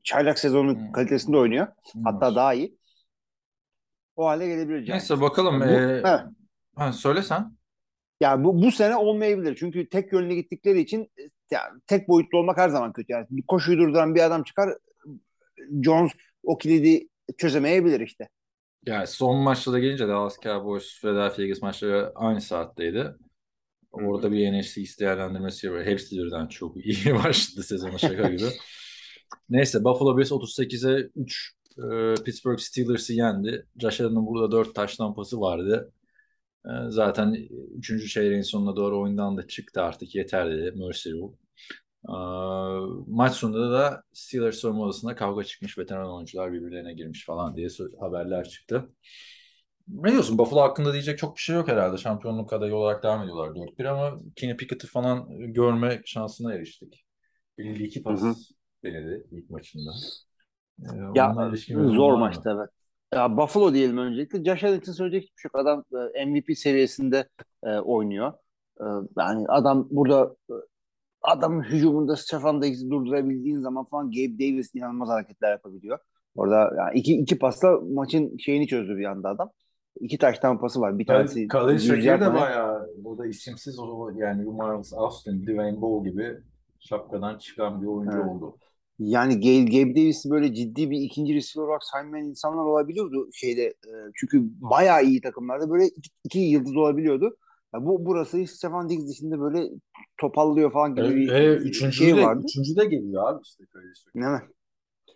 çaylak 0.02 0.38
sezonu 0.38 0.72
Hmm. 0.74 0.92
kalitesinde 0.92 1.36
oynuyor. 1.36 1.66
Hatta 2.04 2.34
daha 2.34 2.54
iyi. 2.54 2.78
O 4.16 4.26
hale 4.26 4.46
gelebilir. 4.46 4.78
Giants. 4.78 5.10
Neyse 5.10 5.20
bakalım. 5.22 5.60
Bu- 5.60 5.64
Ee, 5.64 6.02
evet. 6.06 6.20
ha, 6.76 6.92
söyle 6.92 7.22
sen. 7.22 7.56
Ya 8.20 8.44
bu 8.44 8.62
bu 8.62 8.72
sene 8.72 8.96
olmayabilir. 8.96 9.56
Çünkü 9.60 9.88
tek 9.88 10.12
yönlü 10.12 10.34
gittikleri 10.34 10.80
için 10.80 11.02
e, 11.02 11.22
yani 11.50 11.80
tek 11.86 12.08
boyutlu 12.08 12.38
olmak 12.38 12.58
her 12.58 12.68
zaman 12.68 12.92
kötü. 12.92 13.12
Yani 13.12 13.26
bir 13.30 13.42
koşuyu 13.42 13.78
durduran 13.78 14.14
bir 14.14 14.20
adam 14.20 14.42
çıkar. 14.42 14.70
Jones 15.84 16.12
o 16.42 16.58
kilidi 16.58 17.08
çözemeyebilir 17.38 18.00
işte. 18.00 18.28
Yani 18.86 19.06
son 19.06 19.36
maçta 19.36 19.72
da 19.72 19.78
gelince 19.78 20.08
Dallas 20.08 20.38
Cowboys 20.42 21.00
Philadelphia 21.00 21.42
Eagles 21.42 21.62
maçları 21.62 22.12
aynı 22.14 22.40
saatteydi. 22.40 23.14
Orada 23.92 24.32
bir 24.32 24.52
NFC 24.60 24.80
East 24.80 25.00
değerlendirmesi 25.00 25.66
yapıyor. 25.66 25.86
Hepsi 25.86 26.16
birden 26.16 26.46
çok 26.46 26.76
iyi 26.76 27.14
başladı 27.24 27.62
sezona 27.66 27.98
şaka 27.98 28.28
gibi. 28.28 28.48
Neyse 29.48 29.84
Buffalo 29.84 30.18
Bills 30.18 30.32
38'e 30.32 31.10
3 31.16 31.52
e, 31.78 32.14
Pittsburgh 32.24 32.58
Steelers'ı 32.58 33.12
yendi. 33.12 33.66
Josh 33.80 34.00
Allen'ın 34.00 34.26
burada 34.26 34.52
4 34.52 34.74
taş 34.74 34.96
tampası 34.96 35.40
vardı. 35.40 35.92
E, 36.66 36.70
zaten 36.88 37.48
3. 37.76 38.08
çeyreğin 38.12 38.42
sonuna 38.42 38.76
doğru 38.76 39.02
oyundan 39.02 39.36
da 39.36 39.46
çıktı 39.46 39.82
artık 39.82 40.14
yeter 40.14 40.50
dedi 40.50 40.72
Mercy 40.78 41.10
Rule. 41.10 41.34
E, 42.08 42.14
maç 43.06 43.34
sonunda 43.34 43.72
da 43.72 44.02
Steelers 44.12 44.56
soyunma 44.56 44.84
odasında 44.84 45.14
kavga 45.14 45.44
çıkmış. 45.44 45.78
Veteran 45.78 46.14
oyuncular 46.14 46.52
birbirlerine 46.52 46.94
girmiş 46.94 47.26
falan 47.26 47.56
diye 47.56 47.68
haberler 48.00 48.48
çıktı. 48.48 48.88
Ne 49.88 50.12
diyorsun? 50.12 50.38
Buffalo 50.38 50.60
hakkında 50.60 50.92
diyecek 50.92 51.18
çok 51.18 51.36
bir 51.36 51.40
şey 51.40 51.56
yok 51.56 51.68
herhalde. 51.68 51.98
Şampiyonluk 51.98 52.52
adayı 52.52 52.74
olarak 52.74 53.02
devam 53.02 53.22
ediyorlar 53.22 53.54
4-1 53.54 53.88
ama 53.88 54.20
Kenny 54.36 54.56
Pickett'ı 54.56 54.86
falan 54.86 55.28
görme 55.52 56.02
şansına 56.04 56.54
eriştik. 56.54 57.06
52 57.58 58.02
pas 58.02 58.22
denedi 58.84 59.26
ilk 59.30 59.50
maçında. 59.50 59.90
Ee, 60.82 60.86
Ya 61.14 61.50
zor 61.68 62.14
maçtı 62.14 62.56
evet. 62.56 62.70
Ya 63.14 63.36
Buffalo 63.36 63.74
diyelim 63.74 63.98
öncelikle. 63.98 64.44
Josh 64.44 64.64
Allen 64.64 64.78
için 64.80 64.92
söyleyecek 64.92 65.22
hiçbir 65.22 65.40
şey 65.40 65.48
yok. 65.54 65.66
Adam 65.66 65.84
e, 66.14 66.26
MVP 66.26 66.58
seviyesinde 66.58 67.28
e, 67.64 67.78
oynuyor. 67.78 68.32
E, 68.80 68.84
yani 69.18 69.46
adam 69.48 69.88
burada 69.90 70.36
e, 70.50 70.54
adamın 71.22 71.62
hücumunda 71.62 72.16
Stefan 72.16 72.62
Diggs'i 72.62 72.90
durdurabildiğin 72.90 73.60
zaman 73.60 73.84
falan 73.84 74.10
Gabe 74.10 74.34
Davis 74.38 74.74
inanılmaz 74.74 75.08
hareketler 75.08 75.50
yapabiliyor. 75.50 75.98
Orada 76.36 76.74
yani 76.78 76.98
iki, 76.98 77.14
iki 77.18 77.38
pasla 77.38 77.80
maçın 77.80 78.36
şeyini 78.36 78.66
çözdü 78.66 78.96
bir 78.96 79.04
anda 79.04 79.28
adam. 79.28 79.50
İki 80.00 80.18
taştan 80.18 80.58
pası 80.60 80.80
var. 80.80 80.98
Bir 80.98 81.06
tanesi 81.06 81.48
yüz 81.72 81.86
Şakir 81.86 82.02
yard 82.02 82.20
de 82.22 82.34
bayağı 82.34 82.88
burada 82.98 83.26
isimsiz 83.26 83.78
o 83.78 84.10
yani 84.16 84.44
Marvel's 84.44 84.92
Austin, 84.92 85.42
Dwayne 85.42 85.80
Bowe 85.80 86.10
gibi 86.10 86.38
şapkadan 86.80 87.38
çıkan 87.38 87.82
bir 87.82 87.86
oyuncu 87.86 88.16
Evet. 88.16 88.26
oldu. 88.26 88.56
Yani 88.98 89.34
Gabe, 89.40 89.78
Gabe 89.78 89.90
Davis'i 89.96 90.30
böyle 90.30 90.54
ciddi 90.54 90.90
bir 90.90 90.98
ikinci 91.00 91.34
receiver 91.34 91.66
olarak 91.66 91.84
saymayan 91.84 92.26
insanlar 92.26 92.64
olabiliyordu 92.64 93.28
şeyde. 93.32 93.62
e, 93.64 93.90
çünkü 94.14 94.42
bayağı 94.60 95.04
iyi 95.04 95.20
takımlarda 95.20 95.70
böyle 95.70 95.86
iki, 95.88 96.10
iki 96.24 96.38
yıldız 96.38 96.76
olabiliyordu. 96.76 97.36
Ya 97.74 97.86
bu 97.86 98.06
burası 98.06 98.46
Stefan 98.46 98.88
Diggs 98.88 99.08
dışında 99.08 99.40
böyle 99.40 99.68
topallıyor 100.18 100.72
falan 100.72 100.94
gibi 100.94 101.14
bir 101.16 101.28
E, 101.28 101.44
e, 101.44 101.56
üçüncü 101.56 101.96
şey 101.96 102.16
de, 102.16 102.22
vardı. 102.22 102.44
üçüncü 102.44 102.76
de 102.76 102.84
geliyor 102.84 103.28
abi 103.28 103.42
işte 103.44 103.64
Şakir. 104.04 104.12
Değil 104.14 104.26
mi? 104.26 104.42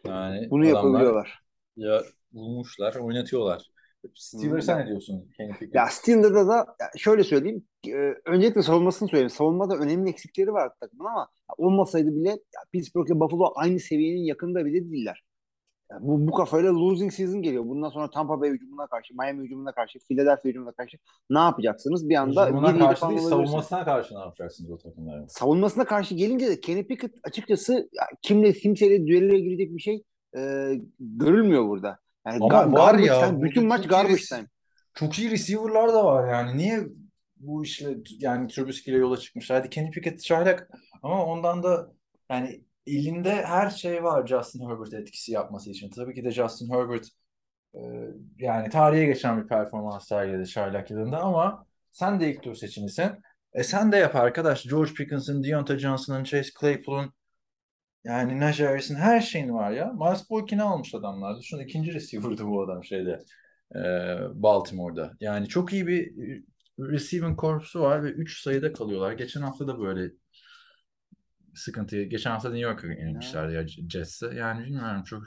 Yani 0.05 0.51
Bunu 0.51 0.67
yapabiliyorlar. 0.67 1.41
ya 1.77 2.03
bulmuşlar, 2.33 2.95
oynatıyorlar. 2.95 3.70
Steelers'a 4.15 4.79
ne 4.79 4.87
diyorsun 4.87 5.29
Pickett? 5.39 5.75
Ya 5.75 5.87
Steelers'da 5.87 6.49
da 6.49 6.67
şöyle 6.97 7.25
söyleyeyim. 7.25 7.65
e, 7.89 8.15
öncelikle 8.27 8.63
savunmasını 8.63 9.09
söyleyeyim. 9.09 9.31
Savunmada 9.31 9.77
önemli 9.77 10.11
eksikleri 10.11 10.53
var 10.53 10.71
takımın 10.81 11.05
ama 11.05 11.29
olmasaydı 11.59 12.17
bile 12.17 12.29
ya 12.29 12.61
Pittsburgh 12.73 13.11
ile 13.11 13.21
Buffalo 13.21 13.53
aynı 13.55 13.79
seviyenin 13.79 14.25
yakında 14.25 14.65
bile 14.65 14.91
değiller. 14.91 15.25
Ya 15.91 15.99
bu, 16.01 16.27
bu 16.27 16.33
kafayla 16.33 16.75
losing 16.75 17.13
season 17.13 17.43
geliyor. 17.43 17.65
Bundan 17.65 17.89
sonra 17.89 18.11
Tampa 18.11 18.41
Bay 18.41 18.51
hücumuna 18.51 18.87
karşı, 18.87 19.15
Miami 19.15 19.45
hücumuna 19.45 19.73
karşı, 19.73 19.99
Philadelphia 19.99 20.49
hücumuna 20.49 20.73
karşı 20.73 20.99
ne 21.31 21.39
yapacaksınız? 21.39 22.09
Bir 22.09 22.15
anda 22.15 22.47
Hücumuna 22.47 22.71
1-7 22.71 22.79
karşı 22.79 23.09
değil, 23.09 23.21
savunmasına 23.21 23.85
karşı 23.85 24.15
ne 24.15 24.19
yapacaksınız 24.19 24.71
o 24.71 24.79
takımların? 24.79 25.27
Savunmasına 25.27 25.85
karşı 25.85 26.15
gelince 26.15 26.49
de 26.49 26.61
Kenny 26.61 26.87
Pickett 26.87 27.15
açıkçası 27.25 27.91
kimle 28.23 28.53
kimseyle 28.53 29.07
düelloya 29.07 29.39
girecek 29.39 29.75
bir 29.77 29.81
şey 29.81 30.03
e, 30.37 30.73
görülmüyor 31.01 31.69
burada. 31.69 31.99
Yani 32.27 32.39
Ama 32.41 32.55
gar- 32.55 32.73
var 32.73 32.99
ya, 32.99 33.27
time, 33.27 33.43
bütün 33.43 33.67
maç 33.67 33.89
garbage 33.89 34.23
time. 34.29 34.47
Çok 34.95 35.19
iyi 35.19 35.31
receiver'lar 35.31 35.89
da 35.89 36.05
var 36.05 36.29
yani. 36.29 36.59
Niye 36.59 36.87
bu 37.37 37.65
işle 37.65 37.97
yani 38.19 38.49
Trubisky 38.49 38.97
ile 38.97 39.03
yola 39.03 39.17
çıkmış? 39.17 39.51
Hadi 39.51 39.71
Kenny 39.71 39.91
Pickett 39.91 40.23
çaylak 40.23 40.71
ama 41.03 41.27
ondan 41.27 41.63
da 41.63 41.93
yani 42.31 42.65
elinde 42.87 43.45
her 43.45 43.71
şey 43.71 44.05
var 44.05 44.27
Justin 44.27 44.69
Herbert 44.69 44.95
etkisi 44.95 45.33
yapması 45.33 45.71
için. 45.71 45.91
Tabii 45.91 46.15
ki 46.15 46.25
de 46.25 46.31
Justin 46.31 46.71
Herbert 46.71 47.09
e, 47.75 47.81
yani 48.39 48.71
tarihe 48.71 49.07
geçen 49.07 49.43
bir 49.43 49.49
performans 49.49 50.09
sergiledi 50.09 50.49
çaylak 50.49 50.91
yılında 50.91 51.19
ama 51.19 51.67
sen 51.93 52.21
de 52.21 52.31
ilk 52.31 52.43
tur 52.43 52.55
seçimisin. 52.55 53.11
E 53.53 53.63
sen 53.65 53.93
de 53.93 53.97
yap 53.97 54.17
arkadaş. 54.17 54.65
George 54.65 54.95
Pickens'ın, 54.95 55.43
Deontay 55.45 55.79
Johnson'ın, 55.79 56.25
Chase 56.25 56.51
Claypool'un 56.61 57.13
yani 58.05 58.41
Najee 58.41 58.67
Harris'in 58.67 58.95
her 58.95 59.21
şeyin 59.21 59.55
var 59.55 59.71
ya. 59.71 59.93
Miles 59.93 60.31
Boykin'i 60.31 60.63
almış 60.63 60.95
adamlar. 60.95 61.39
Düşün 61.39 61.59
ikinci 61.59 61.95
receiver'dı 61.95 62.47
bu 62.47 62.63
adam 62.63 62.85
şeyde 62.85 63.19
e, 63.75 63.81
Baltimore'da. 64.35 65.13
Yani 65.21 65.49
çok 65.49 65.73
iyi 65.73 65.87
bir 65.87 66.07
e, 66.07 66.43
receiving 66.79 67.41
corps'u 67.41 67.81
var 67.81 68.05
ve 68.05 68.11
3 68.11 68.43
sayıda 68.43 68.73
kalıyorlar. 68.73 69.13
Geçen 69.13 69.41
hafta 69.41 69.67
da 69.69 69.79
böyle 69.81 70.11
sıkıntı. 71.55 72.03
Geçen 72.03 72.31
hafta 72.31 72.49
New 72.49 72.69
York'a 72.69 72.87
yenilmişlerdi 72.87 73.55
ya 73.55 73.67
Jets'e. 73.89 74.27
Yani 74.35 74.65
bilmiyorum 74.65 75.03
çok 75.03 75.23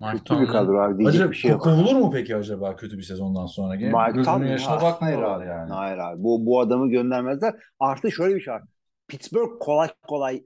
Mike 0.00 0.18
Kötü 0.18 0.40
bir 0.40 0.46
kadro 0.46 0.80
abi 0.82 0.98
diyecek 0.98 1.20
Acaba 1.20 1.30
bir 1.30 1.36
şey 1.36 1.50
yok. 1.50 1.62
kovulur 1.62 1.96
mu 1.96 2.10
peki 2.10 2.36
acaba 2.36 2.76
kötü 2.76 2.98
bir 2.98 3.02
sezondan 3.02 3.46
sonra? 3.46 3.74
Mike 3.74 4.06
Gözünün 4.06 4.24
Tomlin, 4.24 4.48
yaşına 4.48 4.82
bakmıyorlar 4.82 5.40
abi. 5.40 5.46
yani. 5.46 5.72
Hayır 5.72 5.98
abi. 5.98 6.22
Bu, 6.22 6.46
bu 6.46 6.60
adamı 6.60 6.90
göndermezler. 6.90 7.54
Artı 7.80 8.12
şöyle 8.12 8.34
bir 8.34 8.40
şey 8.40 8.54
var. 8.54 8.62
Pittsburgh 9.08 9.50
kolay 9.60 9.88
kolay 10.08 10.42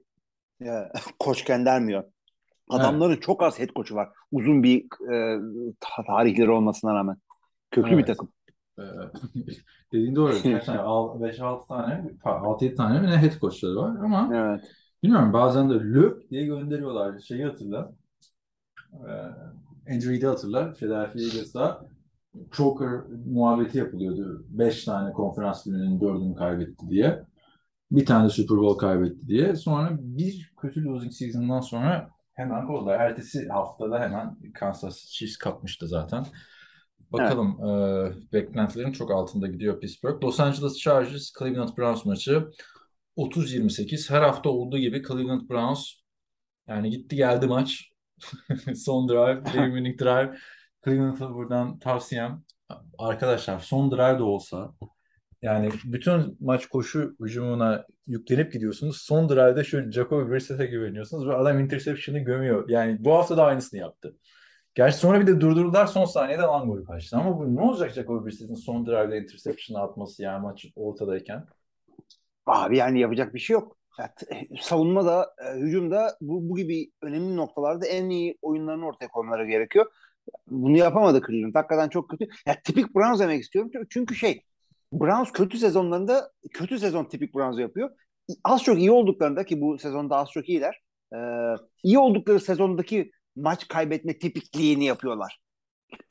e, 0.65 0.91
koç 1.19 1.43
göndermiyor. 1.43 2.03
Adamların 2.69 3.17
çok 3.17 3.43
az 3.43 3.59
head 3.59 3.69
coach'u 3.75 3.95
var. 3.95 4.09
Uzun 4.31 4.63
bir 4.63 4.85
e, 5.13 5.39
ta- 5.79 6.03
tarihleri 6.03 6.51
olmasına 6.51 6.93
rağmen. 6.95 7.17
Köklü 7.71 7.89
bir 7.91 7.95
Evet. 7.95 8.07
takım. 8.07 8.29
Ee, 8.79 8.83
dediğin 9.93 10.15
doğru. 10.15 10.33
Kaç 10.43 10.65
tane? 10.65 10.79
5-6 10.79 11.67
tane, 11.67 12.03
6-7 12.23 12.75
tane 12.75 12.99
mi 13.01 13.07
ne 13.07 13.17
head 13.17 13.39
coachları 13.39 13.75
var 13.75 13.95
ama 14.03 14.29
Evet. 14.33 14.71
bilmiyorum 15.03 15.33
bazen 15.33 15.69
de 15.69 15.73
lök 15.73 16.29
diye 16.29 16.45
gönderiyorlar. 16.45 17.19
Şeyi 17.19 17.45
hatırla. 17.45 17.91
Ee, 18.93 19.11
Andrew 19.93 20.11
Reid'i 20.11 20.27
hatırla. 20.27 20.73
Philadelphia 20.73 21.19
Eagles'da 21.19 21.85
Choker 22.51 22.89
muhabbeti 23.25 23.77
yapılıyordu. 23.77 24.45
5 24.49 24.85
tane 24.85 25.13
konferans 25.13 25.63
gününün 25.63 25.99
4'ünü 25.99 26.35
kaybetti 26.35 26.89
diye. 26.89 27.23
Bir 27.91 28.05
tane 28.05 28.29
Super 28.29 28.57
Bowl 28.57 28.77
kaybetti 28.77 29.27
diye. 29.27 29.55
Sonra 29.55 29.97
bir 29.99 30.53
kötü 30.61 30.85
losing 30.85 31.13
season'dan 31.13 31.61
sonra 31.61 32.11
Hemen 32.33 32.67
kovdular. 32.67 32.99
Ertesi 32.99 33.47
haftada 33.47 33.99
hemen 33.99 34.37
Kansas 34.53 35.05
Chiefs 35.05 35.37
kapmıştı 35.37 35.87
zaten. 35.87 36.25
Bakalım 36.99 37.65
e, 37.65 38.33
beklentilerin 38.33 38.91
çok 38.91 39.11
altında 39.11 39.47
gidiyor 39.47 39.79
Pittsburgh. 39.79 40.23
Los 40.23 40.39
Angeles 40.39 40.77
Chargers 40.77 41.31
Cleveland 41.39 41.77
Browns 41.77 42.05
maçı 42.05 42.51
30-28. 43.17 44.09
Her 44.13 44.21
hafta 44.21 44.49
olduğu 44.49 44.77
gibi 44.77 45.03
Cleveland 45.07 45.49
Browns 45.49 45.93
yani 46.67 46.89
gitti 46.89 47.15
geldi 47.15 47.47
maç. 47.47 47.91
Son 48.75 49.09
drive, 49.09 49.41
game 49.53 49.65
winning 49.65 49.99
drive. 49.99 50.37
Cleveland'a 50.85 51.33
buradan 51.33 51.79
tavsiyem 51.79 52.43
arkadaşlar 52.97 53.59
son 53.59 53.91
drive 53.91 54.19
de 54.19 54.23
olsa 54.23 54.73
yani 55.41 55.69
bütün 55.83 56.37
maç 56.39 56.65
koşu 56.65 57.15
hücumuna 57.19 57.85
yüklenip 58.07 58.53
gidiyorsunuz. 58.53 59.01
Son 59.01 59.29
drive'da 59.29 59.63
şu 59.63 59.91
Jacoby 59.91 60.31
Brissett'e 60.31 60.65
güveniyorsunuz 60.65 61.27
ve 61.27 61.33
adam 61.33 61.59
interception'ı 61.59 62.19
gömüyor. 62.19 62.69
Yani 62.69 62.97
bu 62.99 63.13
hafta 63.13 63.37
da 63.37 63.45
aynısını 63.45 63.79
yaptı. 63.79 64.17
Gerçi 64.75 64.97
sonra 64.97 65.21
bir 65.21 65.27
de 65.27 65.41
durdurdular 65.41 65.85
son 65.85 66.05
saniyede 66.05 66.41
lan 66.41 66.67
golü 66.67 66.83
kaçtı. 66.83 67.17
Ama 67.17 67.39
bu 67.39 67.55
ne 67.55 67.61
olacak 67.61 67.91
Jacoby 67.91 68.25
Brissett'in 68.25 68.55
son 68.55 68.85
drive'da 68.85 69.15
interception'ı 69.15 69.81
atması 69.81 70.23
yani 70.23 70.41
maç 70.41 70.65
ortadayken? 70.75 71.45
Abi 72.45 72.77
yani 72.77 72.99
yapacak 72.99 73.33
bir 73.33 73.39
şey 73.39 73.53
yok. 73.53 73.77
Savunma 74.61 75.05
da 75.05 75.35
e, 75.45 75.59
hücum 75.59 75.91
da 75.91 76.17
bu, 76.21 76.49
bu 76.49 76.55
gibi 76.55 76.91
önemli 77.01 77.35
noktalarda 77.35 77.85
en 77.85 78.09
iyi 78.09 78.37
oyunlarını 78.41 78.85
ortaya 78.85 79.07
koymaları 79.07 79.47
gerekiyor. 79.47 79.85
Bunu 80.47 80.77
yapamadı 80.77 81.21
Cleveland. 81.27 81.55
Hakikaten 81.55 81.89
çok 81.89 82.09
kötü. 82.09 82.27
Ya, 82.45 82.61
tipik 82.63 82.95
Browns 82.95 83.19
demek 83.19 83.41
istiyorum. 83.41 83.71
Çünkü 83.89 84.15
şey 84.15 84.43
Browns 84.93 85.31
kötü 85.31 85.57
sezonlarında 85.57 86.31
kötü 86.53 86.79
sezon 86.79 87.05
tipik 87.05 87.35
Browns 87.35 87.59
yapıyor. 87.59 87.89
Az 88.43 88.63
çok 88.63 88.79
iyi 88.79 88.91
olduklarında 88.91 89.45
ki 89.45 89.61
bu 89.61 89.77
sezonda 89.77 90.15
az 90.15 90.31
çok 90.31 90.49
iyiler. 90.49 90.81
E, 91.13 91.17
iyi 91.83 91.99
oldukları 91.99 92.39
sezondaki 92.39 93.11
maç 93.35 93.67
kaybetme 93.67 94.19
tipikliğini 94.19 94.85
yapıyorlar. 94.85 95.39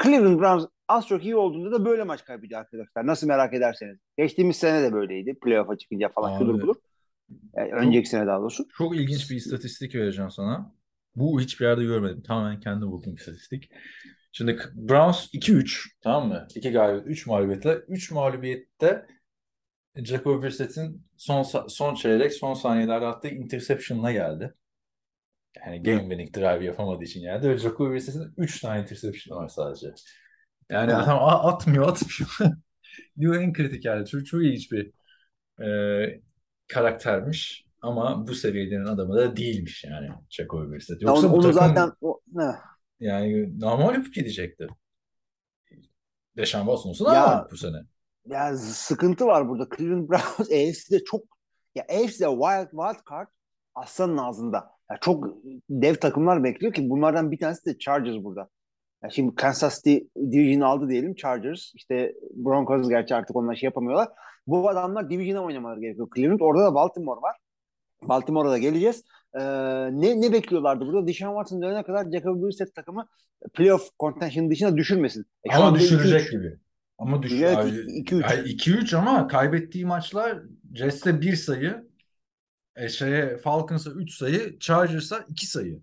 Cleveland 0.02 0.40
Browns 0.40 0.66
az 0.88 1.06
çok 1.06 1.24
iyi 1.24 1.36
olduğunda 1.36 1.72
da 1.72 1.84
böyle 1.84 2.04
maç 2.04 2.24
kaybediyor 2.24 2.60
arkadaşlar. 2.60 3.06
Nasıl 3.06 3.26
merak 3.26 3.54
ederseniz. 3.54 3.98
Geçtiğimiz 4.18 4.56
sene 4.56 4.82
de 4.82 4.92
böyleydi. 4.92 5.38
Playoff'a 5.42 5.76
çıkınca 5.76 6.08
falan 6.08 6.38
şudur 6.38 6.54
budur. 6.54 6.76
Yani 7.56 7.72
önceki 7.72 8.08
sene 8.08 8.26
daha 8.26 8.40
doğrusu. 8.40 8.68
Çok 8.78 8.96
ilginç 8.96 9.30
bir 9.30 9.36
istatistik 9.36 9.94
vereceğim 9.94 10.30
sana. 10.30 10.74
Bu 11.16 11.40
hiçbir 11.40 11.64
yerde 11.64 11.84
görmedim. 11.84 12.22
Tamamen 12.22 12.60
kendi 12.60 12.86
bulduğum 12.86 13.14
istatistik. 13.14 13.70
Şimdi 14.32 14.58
Browns 14.74 15.34
2-3 15.34 15.88
tamam 16.00 16.28
mı? 16.28 16.46
2 16.54 16.72
galibiyet, 16.72 17.06
3 17.06 17.26
mağlubiyetle. 17.26 17.74
3 17.88 18.10
mağlubiyette 18.10 19.06
Jacoby 19.96 20.46
Brissett'in 20.46 21.06
son 21.16 21.42
son 21.68 21.94
çeyrek, 21.94 22.32
son 22.32 22.54
saniyelerde 22.54 23.06
attığı 23.06 23.28
interception'la 23.28 24.12
geldi. 24.12 24.54
Yani 25.66 25.82
game 25.82 26.00
winning 26.00 26.36
drive 26.36 26.64
yapamadığı 26.64 27.04
için 27.04 27.20
geldi. 27.20 27.48
Ve 27.48 27.58
Jacoby 27.58 27.92
Brissett'in 27.92 28.34
3 28.36 28.60
tane 28.60 28.82
interception 28.82 29.38
var 29.38 29.48
sadece. 29.48 29.86
Yani 30.70 30.94
adam 30.94 31.18
atmıyor, 31.22 31.88
atmıyor. 31.88 32.38
Diyor 33.18 33.34
en 33.34 33.52
kritik 33.52 33.84
yani. 33.84 34.06
Çok, 34.06 34.26
çok 34.26 34.42
ilginç 34.42 34.72
bir 34.72 34.92
e, 35.64 36.20
karaktermiş. 36.68 37.64
Ama 37.82 38.26
bu 38.26 38.34
seviyenin 38.34 38.84
adamı 38.84 39.16
da 39.16 39.36
değilmiş 39.36 39.84
yani 39.84 40.08
Jacoby 40.30 40.74
Brissett. 40.74 41.02
Yoksa 41.02 41.26
onu, 41.26 41.34
onu 41.34 41.42
takım, 41.42 41.54
zaten 41.54 41.92
o, 42.00 42.20
ne? 42.32 42.52
Yani 43.00 43.60
namalip 43.60 44.14
gidecekti. 44.14 44.68
Deşan 46.36 46.60
Watson 46.60 46.90
olsa 46.90 47.14
ya, 47.14 47.48
bu 47.50 47.56
sene. 47.56 47.76
Ya 48.26 48.56
sıkıntı 48.56 49.26
var 49.26 49.48
burada. 49.48 49.76
Cleveland 49.76 50.08
Browns 50.08 50.40
AFC'de 50.50 51.04
çok 51.04 51.24
ya 51.74 51.82
AFC'de 51.82 52.26
wild, 52.26 52.70
wild 52.70 53.10
card 53.10 53.28
aslanın 53.74 54.16
ağzında. 54.16 54.70
Ya 54.90 54.98
çok 55.00 55.24
dev 55.70 55.94
takımlar 55.94 56.44
bekliyor 56.44 56.72
ki 56.72 56.90
bunlardan 56.90 57.30
bir 57.30 57.38
tanesi 57.38 57.66
de 57.66 57.78
Chargers 57.78 58.24
burada. 58.24 58.48
Ya 59.02 59.10
şimdi 59.10 59.34
Kansas 59.34 59.76
City 59.76 59.96
Division 60.16 60.60
aldı 60.60 60.88
diyelim 60.88 61.14
Chargers. 61.14 61.72
işte 61.74 62.14
Broncos 62.34 62.88
gerçi 62.88 63.14
artık 63.14 63.36
onlar 63.36 63.54
şey 63.54 63.66
yapamıyorlar. 63.66 64.08
Bu 64.46 64.68
adamlar 64.68 65.10
Division'a 65.10 65.44
oynamaları 65.44 65.80
gerekiyor. 65.80 66.08
Cleveland 66.16 66.40
orada 66.40 66.64
da 66.64 66.74
Baltimore 66.74 67.20
var. 67.20 67.36
Baltimore'a 68.02 68.50
da 68.50 68.58
geleceğiz. 68.58 69.04
Ee, 69.34 69.40
ne, 69.92 70.20
ne 70.20 70.32
bekliyorlardı 70.32 70.86
burada? 70.86 71.06
Deshaun 71.06 71.34
Watson 71.34 71.62
dönene 71.62 71.82
kadar 71.82 72.10
Jacob 72.10 72.42
Brissett 72.42 72.74
takımı 72.74 73.06
playoff 73.54 73.88
contention 74.00 74.50
dışına 74.50 74.76
düşürmesin. 74.76 75.26
E, 75.44 75.54
ama 75.54 75.78
düşürecek 75.78 76.20
2-3. 76.20 76.30
gibi. 76.30 76.58
Ama 76.98 77.22
düş 77.22 77.32
2-3 77.32 78.96
ama 78.96 79.28
kaybettiği 79.28 79.86
maçlar 79.86 80.38
Jets'e 80.74 81.20
1 81.20 81.36
sayı, 81.36 81.90
e, 82.76 82.88
şeye 82.88 83.38
Falcons'a 83.38 83.90
3 83.90 84.14
sayı, 84.14 84.58
Chargers'a 84.58 85.24
2 85.28 85.46
sayı. 85.46 85.80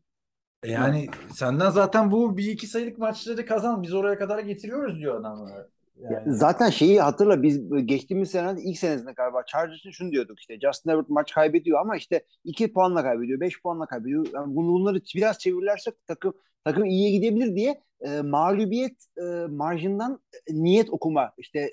E 0.63 0.71
yani 0.71 1.09
evet. 1.09 1.35
senden 1.35 1.69
zaten 1.69 2.11
bu 2.11 2.37
bir 2.37 2.51
iki 2.51 2.67
sayılık 2.67 2.97
maçları 2.97 3.45
kazan. 3.45 3.83
Biz 3.83 3.93
oraya 3.93 4.17
kadar 4.17 4.39
getiriyoruz 4.39 4.99
diyor 4.99 5.19
adamlar. 5.19 5.65
Yani. 6.01 6.33
Zaten 6.33 6.69
şeyi 6.69 7.01
hatırla 7.01 7.43
biz 7.43 7.85
geçtiğimiz 7.85 8.31
sene 8.31 8.61
ilk 8.61 8.77
senesinde 8.77 9.11
galiba 9.11 9.43
Chargers'ın 9.45 9.91
şunu 9.91 10.11
diyorduk 10.11 10.39
işte 10.39 10.59
Justin 10.59 10.89
Herbert 10.89 11.09
maç 11.09 11.33
kaybediyor 11.33 11.79
ama 11.79 11.97
işte 11.97 12.25
2 12.43 12.73
puanla 12.73 13.03
kaybediyor, 13.03 13.39
5 13.39 13.61
puanla 13.61 13.85
kaybediyor. 13.85 14.27
Yani 14.33 14.55
bunları 14.55 15.01
biraz 15.15 15.39
çevirirlersek 15.39 16.07
takım 16.07 16.33
takım 16.63 16.85
iyiye 16.85 17.11
gidebilir 17.11 17.55
diye 17.55 17.81
e, 18.01 18.21
mağlubiyet 18.21 19.05
e, 19.17 19.23
marjından 19.49 20.21
e, 20.47 20.53
niyet 20.53 20.89
okuma, 20.89 21.31
işte 21.37 21.59
e, 21.59 21.71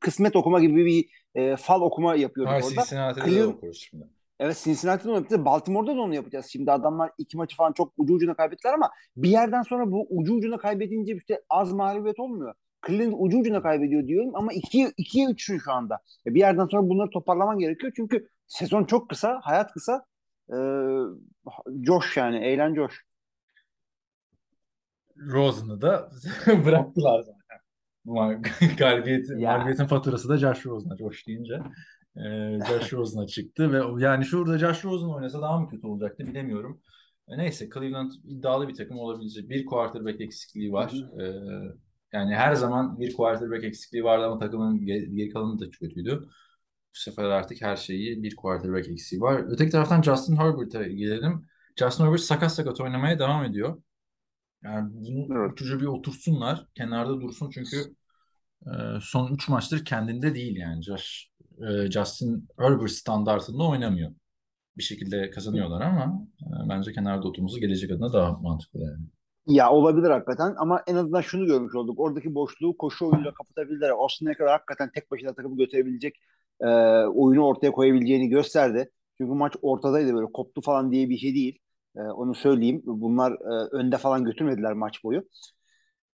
kısmet 0.00 0.36
okuma 0.36 0.60
gibi 0.60 0.86
bir 0.86 1.08
e, 1.34 1.56
fal 1.56 1.80
okuma 1.80 2.16
yapıyorduk 2.16 2.52
Hayır, 2.52 2.64
orada. 2.64 2.82
Cincinnati'de 2.82 3.24
Cleveland, 3.24 3.54
okuruz 3.54 3.78
şimdi. 3.90 4.04
Evet 4.40 4.60
Cincinnati'de 4.64 5.08
onu 5.08 5.16
yapacağız. 5.16 5.44
Baltimore'da 5.44 5.96
da 5.96 6.00
onu 6.00 6.14
yapacağız. 6.14 6.46
Şimdi 6.46 6.72
adamlar 6.72 7.10
iki 7.18 7.36
maçı 7.36 7.56
falan 7.56 7.72
çok 7.72 7.92
ucu 7.96 8.14
ucuna 8.14 8.34
kaybettiler 8.34 8.74
ama 8.74 8.90
bir 9.16 9.30
yerden 9.30 9.62
sonra 9.62 9.92
bu 9.92 10.06
ucu 10.10 10.34
ucuna 10.34 10.58
kaybedince 10.58 11.16
işte 11.16 11.40
az 11.50 11.72
mağlubiyet 11.72 12.20
olmuyor. 12.20 12.54
Cleveland 12.86 13.14
ucu 13.18 13.38
ucuna 13.38 13.62
kaybediyor 13.62 14.06
diyorum 14.06 14.36
ama 14.36 14.52
2'ye 14.52 14.88
2'ye 14.88 15.26
3'ün 15.26 15.58
şu 15.58 15.72
anda. 15.72 15.98
Bir 16.26 16.40
yerden 16.40 16.66
sonra 16.66 16.88
bunları 16.88 17.10
toparlaman 17.10 17.58
gerekiyor. 17.58 17.92
Çünkü 17.96 18.28
sezon 18.46 18.84
çok 18.84 19.08
kısa, 19.10 19.40
hayat 19.42 19.72
kısa. 19.72 20.04
Ee, 20.52 20.56
coş 21.80 22.16
yani, 22.16 22.36
eğlen 22.36 22.74
coş. 22.74 23.04
Rosen'ı 25.16 25.80
da 25.80 26.10
bıraktılar 26.46 27.20
zaten. 27.20 27.58
Bu 28.04 28.14
galibiyet, 28.78 29.30
ya. 29.30 29.36
galibiyetin 29.36 29.86
faturası 29.86 30.28
da 30.28 30.36
Josh 30.36 30.66
Rosen'a 30.66 30.96
coş 30.96 31.26
deyince. 31.26 31.62
E, 32.16 32.22
Josh 32.68 32.92
Rosen'a 32.92 33.26
çıktı 33.26 33.72
ve 33.72 34.04
yani 34.04 34.24
şurada 34.24 34.58
Josh 34.58 34.84
Rosen 34.84 35.08
oynasa 35.08 35.42
daha 35.42 35.60
mı 35.60 35.68
kötü 35.68 35.86
olacaktı 35.86 36.26
bilemiyorum. 36.26 36.80
E, 37.28 37.38
neyse 37.38 37.68
Cleveland 37.74 38.10
iddialı 38.24 38.68
bir 38.68 38.74
takım 38.74 38.98
olabilecek. 38.98 39.50
Bir 39.50 39.66
quarterback 39.66 40.20
eksikliği 40.20 40.72
var. 40.72 40.92
E, 41.20 41.24
yani 42.12 42.34
her 42.34 42.54
zaman 42.54 43.00
bir 43.00 43.16
quarterback 43.16 43.64
eksikliği 43.64 44.04
vardı 44.04 44.26
ama 44.26 44.38
takımın 44.38 44.86
geri 44.86 45.30
kalanı 45.30 45.60
da 45.60 45.70
kötüydü. 45.70 46.20
Bu 46.94 46.98
sefer 46.98 47.24
artık 47.24 47.62
her 47.62 47.76
şeyi 47.76 48.22
bir 48.22 48.36
quarterback 48.36 48.88
eksiği 48.88 49.20
var. 49.20 49.44
Öteki 49.48 49.70
taraftan 49.70 50.02
Justin 50.02 50.36
Herbert'a 50.36 50.82
gelelim. 50.82 51.46
Justin 51.76 52.04
Herbert 52.04 52.20
sakat 52.20 52.52
sakat 52.52 52.80
oynamaya 52.80 53.18
devam 53.18 53.44
ediyor. 53.44 53.82
Yani 54.64 54.90
bunu 54.92 55.38
evet. 55.38 55.80
bir 55.80 55.86
otursunlar. 55.86 56.66
Kenarda 56.74 57.20
dursun 57.20 57.50
çünkü 57.50 57.76
e, 58.66 58.70
son 59.02 59.34
3 59.34 59.48
maçtır 59.48 59.84
kendinde 59.84 60.34
değil 60.34 60.56
yani. 60.56 60.82
Josh, 60.82 61.30
e, 61.68 61.90
Justin 61.90 62.48
Herbert 62.58 62.90
standartında 62.90 63.64
oynamıyor. 63.64 64.12
Bir 64.76 64.82
şekilde 64.82 65.30
kazanıyorlar 65.30 65.80
ama 65.80 66.28
e, 66.42 66.68
bence 66.68 66.92
kenarda 66.92 67.28
oturması 67.28 67.60
gelecek 67.60 67.90
adına 67.90 68.12
daha 68.12 68.32
mantıklı 68.32 68.80
yani. 68.80 69.06
Ya 69.46 69.70
olabilir 69.70 70.10
hakikaten 70.10 70.54
ama 70.58 70.82
en 70.86 70.94
azından 70.94 71.20
şunu 71.20 71.46
görmüş 71.46 71.74
olduk. 71.74 72.00
Oradaki 72.00 72.34
boşluğu 72.34 72.76
koşu 72.76 73.06
oyunuyla 73.06 73.34
kapatabilirler. 73.34 73.90
Austin 73.90 74.26
Eckler 74.26 74.46
hakikaten 74.46 74.90
tek 74.94 75.10
başına 75.10 75.34
takımı 75.34 75.56
götürebilecek 75.56 76.16
e, 76.60 76.66
oyunu 77.06 77.46
ortaya 77.46 77.72
koyabileceğini 77.72 78.28
gösterdi. 78.28 78.90
Çünkü 79.18 79.32
maç 79.32 79.52
ortadaydı 79.62 80.14
böyle 80.14 80.32
koptu 80.32 80.60
falan 80.60 80.92
diye 80.92 81.08
bir 81.10 81.18
şey 81.18 81.34
değil. 81.34 81.58
E, 81.96 82.00
onu 82.00 82.34
söyleyeyim. 82.34 82.82
Bunlar 82.86 83.32
e, 83.32 83.68
önde 83.76 83.98
falan 83.98 84.24
götürmediler 84.24 84.72
maç 84.72 85.04
boyu. 85.04 85.22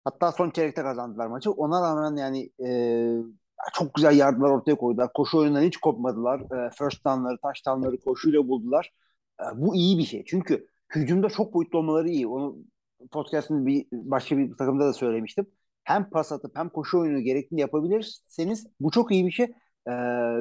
Hatta 0.03 0.31
son 0.31 0.49
çeyrekte 0.51 0.81
kazandılar 0.81 1.27
maçı. 1.27 1.51
Ona 1.51 1.81
rağmen 1.81 2.15
yani 2.17 2.49
e, 2.65 2.69
çok 3.73 3.93
güzel 3.93 4.17
yardımlar 4.17 4.49
ortaya 4.49 4.75
koydular. 4.75 5.13
Koşu 5.13 5.37
oyunundan 5.37 5.61
hiç 5.61 5.77
kopmadılar. 5.77 6.39
E, 6.39 6.69
first 6.69 7.05
down'ları, 7.05 7.37
touchdown'ları 7.37 7.99
koşuyla 7.99 8.47
buldular. 8.47 8.91
E, 9.41 9.43
bu 9.55 9.75
iyi 9.75 9.97
bir 9.97 10.03
şey. 10.03 10.23
Çünkü 10.27 10.67
hücumda 10.95 11.29
çok 11.29 11.53
boyutlu 11.53 11.79
olmaları 11.79 12.09
iyi. 12.09 12.27
Onu 12.27 12.57
podcast'ın 13.11 13.65
bir 13.65 13.85
başka 13.91 14.37
bir 14.37 14.57
takımda 14.57 14.85
da 14.85 14.93
söylemiştim. 14.93 15.47
Hem 15.83 16.09
pas 16.09 16.31
atıp 16.31 16.57
hem 16.57 16.69
koşu 16.69 16.99
oyunu 16.99 17.19
gerektiğini 17.19 17.61
yapabilirseniz 17.61 18.67
bu 18.79 18.91
çok 18.91 19.11
iyi 19.11 19.25
bir 19.27 19.31
şey. 19.31 19.45
Ee, 19.87 19.91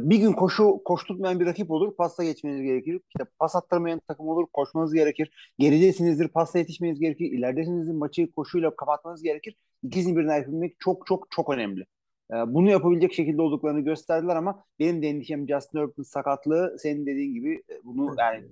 bir 0.03 0.16
gün 0.18 0.33
koşu 0.33 0.83
koşturmayan 0.85 1.40
bir 1.40 1.47
rakip 1.47 1.71
olur. 1.71 1.97
Pasta 1.97 2.25
geçmeniz 2.25 2.62
gerekir. 2.62 3.01
İşte 3.09 3.25
pas 3.38 3.57
attırmayan 3.57 4.01
takım 4.09 4.29
olur. 4.29 4.47
Koşmanız 4.53 4.94
gerekir. 4.94 5.53
Geridesinizdir. 5.59 6.29
Pasta 6.29 6.59
yetişmeniz 6.59 7.01
gerekir. 7.01 7.25
İleridesinizdir. 7.33 7.94
Maçı 7.94 8.33
koşuyla 8.33 8.77
kapatmanız 8.77 9.23
gerekir. 9.23 9.57
İkisini 9.83 10.16
birden 10.16 10.37
yapabilmek 10.37 10.77
çok 10.81 11.07
çok 11.07 11.27
çok 11.31 11.51
önemli. 11.51 11.87
Ee, 12.33 12.35
bunu 12.47 12.71
yapabilecek 12.71 13.12
şekilde 13.12 13.43
olduklarını 13.43 13.81
gösterdiler 13.81 14.37
ama 14.37 14.64
benim 14.79 15.03
de 15.03 15.09
endişem 15.09 15.49
Justin 15.49 15.79
Herbert'ın 15.79 16.03
sakatlığı 16.03 16.77
senin 16.79 17.07
dediğin 17.07 17.35
gibi 17.35 17.55
e, 17.55 17.85
bunu 17.85 18.14
yani 18.19 18.45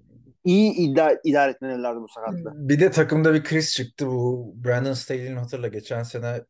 iyi 0.45 0.73
idare, 0.73 1.21
idare 1.25 1.51
etmeleri 1.51 1.83
lazım 1.83 2.03
bu 2.03 2.09
sakatlığı. 2.09 2.69
Bir 2.69 2.81
de 2.81 2.91
takımda 2.91 3.35
bir 3.35 3.45
kriz 3.45 3.75
çıktı. 3.75 4.07
Bu 4.07 4.55
Brandon 4.65 4.93
Staley'nin 4.93 5.37
hatırla 5.37 5.69
geçen 5.69 6.03
sene 6.03 6.41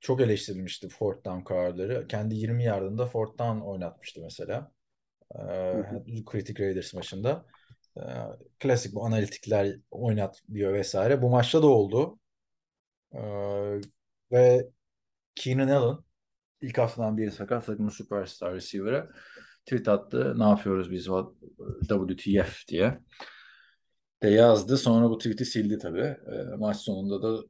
çok 0.00 0.20
eleştirilmişti 0.20 0.88
fourth 0.88 1.24
down 1.24 1.44
kararları. 1.44 2.06
Kendi 2.08 2.34
20 2.34 2.64
yardında 2.64 3.06
fourth 3.06 3.38
down 3.38 3.60
oynatmıştı 3.60 4.20
mesela. 4.22 4.72
Ee, 5.34 6.24
kritik 6.26 6.60
Raiders 6.60 6.94
maçında. 6.94 7.44
Ee, 7.96 8.00
klasik 8.58 8.94
bu 8.94 9.04
analitikler 9.04 9.76
oynat 9.90 10.42
diyor 10.52 10.72
vesaire. 10.72 11.22
Bu 11.22 11.30
maçta 11.30 11.62
da 11.62 11.66
oldu. 11.66 12.18
Ee, 13.14 13.20
ve 14.32 14.68
Keenan 15.34 15.68
Allen 15.68 15.98
ilk 16.62 16.78
haftadan 16.78 17.18
beri 17.18 17.30
sakat 17.30 17.66
takımın 17.66 17.90
süperstar 17.90 18.54
receiver'ı 18.54 19.10
tweet 19.66 19.88
attı. 19.88 20.34
Ne 20.38 20.44
yapıyoruz 20.44 20.90
biz 20.90 21.08
WTF 21.88 22.68
diye 22.68 23.00
de 24.22 24.28
yazdı. 24.28 24.76
Sonra 24.78 25.10
bu 25.10 25.18
tweet'i 25.18 25.44
sildi 25.44 25.78
tabii. 25.78 26.00
E, 26.00 26.56
maç 26.58 26.76
sonunda 26.76 27.22
da 27.22 27.42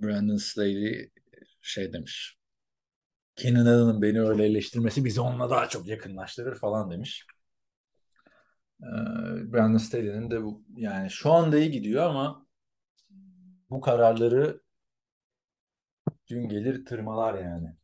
Brandon 0.00 0.36
Staley 0.36 1.10
şey 1.62 1.92
demiş. 1.92 2.38
Keenan 3.36 3.66
Allen'ın 3.66 4.02
beni 4.02 4.22
öyle 4.22 4.44
eleştirmesi 4.44 5.04
bizi 5.04 5.20
onunla 5.20 5.50
daha 5.50 5.68
çok 5.68 5.86
yakınlaştırır 5.86 6.58
falan 6.58 6.90
demiş. 6.90 7.26
E, 8.82 8.88
Brandon 9.52 9.78
Staley'nin 9.78 10.30
de 10.30 10.42
bu 10.42 10.64
yani 10.76 11.10
şu 11.10 11.32
anda 11.32 11.58
iyi 11.58 11.70
gidiyor 11.70 12.04
ama 12.04 12.46
bu 13.70 13.80
kararları 13.80 14.60
gün 16.26 16.48
gelir 16.48 16.84
tırmalar 16.86 17.34
yani. 17.34 17.76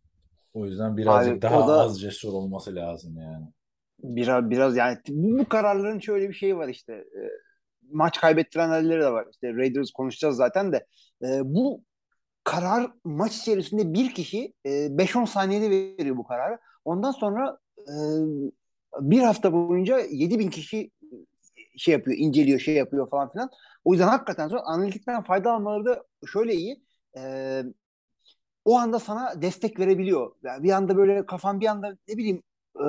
O 0.59 0.67
yüzden 0.67 0.97
birazcık 0.97 1.35
Abi, 1.35 1.43
daha 1.43 1.69
da- 1.69 1.81
az 1.81 2.01
cesur 2.01 2.33
olması 2.33 2.75
lazım 2.75 3.17
yani. 3.17 3.47
Biraz 4.03 4.51
biraz 4.51 4.77
yani 4.77 4.99
bu, 5.09 5.39
bu 5.39 5.49
kararların 5.49 5.99
şöyle 5.99 6.29
bir 6.29 6.35
şey 6.35 6.57
var 6.57 6.69
işte. 6.69 6.93
E, 6.93 7.21
maç 7.91 8.21
kaybettiren 8.21 8.69
halleri 8.69 9.01
de 9.01 9.11
var. 9.13 9.27
İşte 9.31 9.55
Raiders 9.55 9.91
konuşacağız 9.91 10.37
zaten 10.37 10.73
de. 10.73 10.87
E, 11.23 11.41
bu 11.45 11.83
karar 12.45 12.91
maç 13.05 13.37
içerisinde 13.37 13.93
bir 13.93 14.15
kişi 14.15 14.53
e, 14.65 14.71
5-10 14.71 15.27
saniyede 15.27 15.71
veriyor 15.71 16.17
bu 16.17 16.25
kararı. 16.25 16.59
Ondan 16.85 17.11
sonra 17.11 17.59
e, 17.79 17.95
bir 19.01 19.21
hafta 19.21 19.53
boyunca 19.53 19.99
7000 19.99 20.51
kişi 20.51 20.91
şey 21.77 21.93
yapıyor, 21.93 22.17
inceliyor, 22.19 22.61
şey 22.61 22.75
yapıyor 22.75 23.11
falan 23.11 23.31
filan. 23.31 23.51
O 23.85 23.93
yüzden 23.93 24.09
hakikaten 24.09 24.49
sonra 24.49 24.61
analitikten 24.65 25.23
fayda 25.23 25.53
almaları 25.53 25.85
da 25.85 26.05
şöyle 26.33 26.55
iyi. 26.55 26.83
E, 27.17 27.63
o 28.69 28.79
anda 28.79 28.99
sana 28.99 29.43
destek 29.43 29.79
verebiliyor. 29.81 30.31
Yani 30.43 30.63
bir 30.63 30.71
anda 30.73 30.97
böyle 30.97 31.27
kafan 31.27 31.61
bir 31.61 31.67
anda 31.67 31.97
ne 32.09 32.17
bileyim 32.17 32.43
e, 32.77 32.87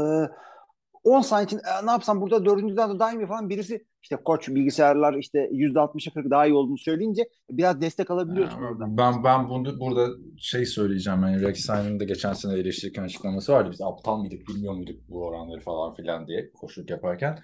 10 1.03 1.21
saniye 1.21 1.45
için 1.45 1.57
"E, 1.57 1.85
ne 1.85 1.91
yapsam 1.91 2.21
burada 2.21 2.45
dördüncüden 2.45 2.95
de 2.95 2.99
daha 2.99 3.11
iyi 3.11 3.17
mi 3.17 3.27
falan 3.27 3.49
birisi 3.49 3.85
işte 4.01 4.15
koç 4.15 4.49
bilgisayarlar 4.49 5.13
işte 5.13 5.49
%60'a 5.51 6.13
40 6.13 6.29
daha 6.31 6.45
iyi 6.45 6.53
olduğunu 6.53 6.77
söyleyince 6.77 7.29
biraz 7.51 7.81
destek 7.81 8.11
alabiliyorsun 8.11 8.57
Yani 8.61 8.67
oradan. 8.71 8.97
Ben 8.97 9.23
ben 9.23 9.49
bunu 9.49 9.79
burada 9.79 10.07
şey 10.37 10.65
söyleyeceğim 10.65 11.21
yani 11.21 11.41
Rex 11.41 11.69
Ryan'ın 11.69 11.99
da 11.99 12.03
geçen 12.03 12.33
sene 12.33 12.53
eleştirirken 12.53 13.03
açıklaması 13.03 13.51
vardı. 13.53 13.69
Biz 13.71 13.81
aptal 13.81 14.17
mıydık 14.17 14.47
bilmiyor 14.47 14.73
muyduk 14.73 14.99
bu 15.09 15.25
oranları 15.25 15.59
falan 15.61 15.93
filan 15.95 16.27
diye 16.27 16.51
koşuluk 16.51 16.89
yaparken. 16.89 17.39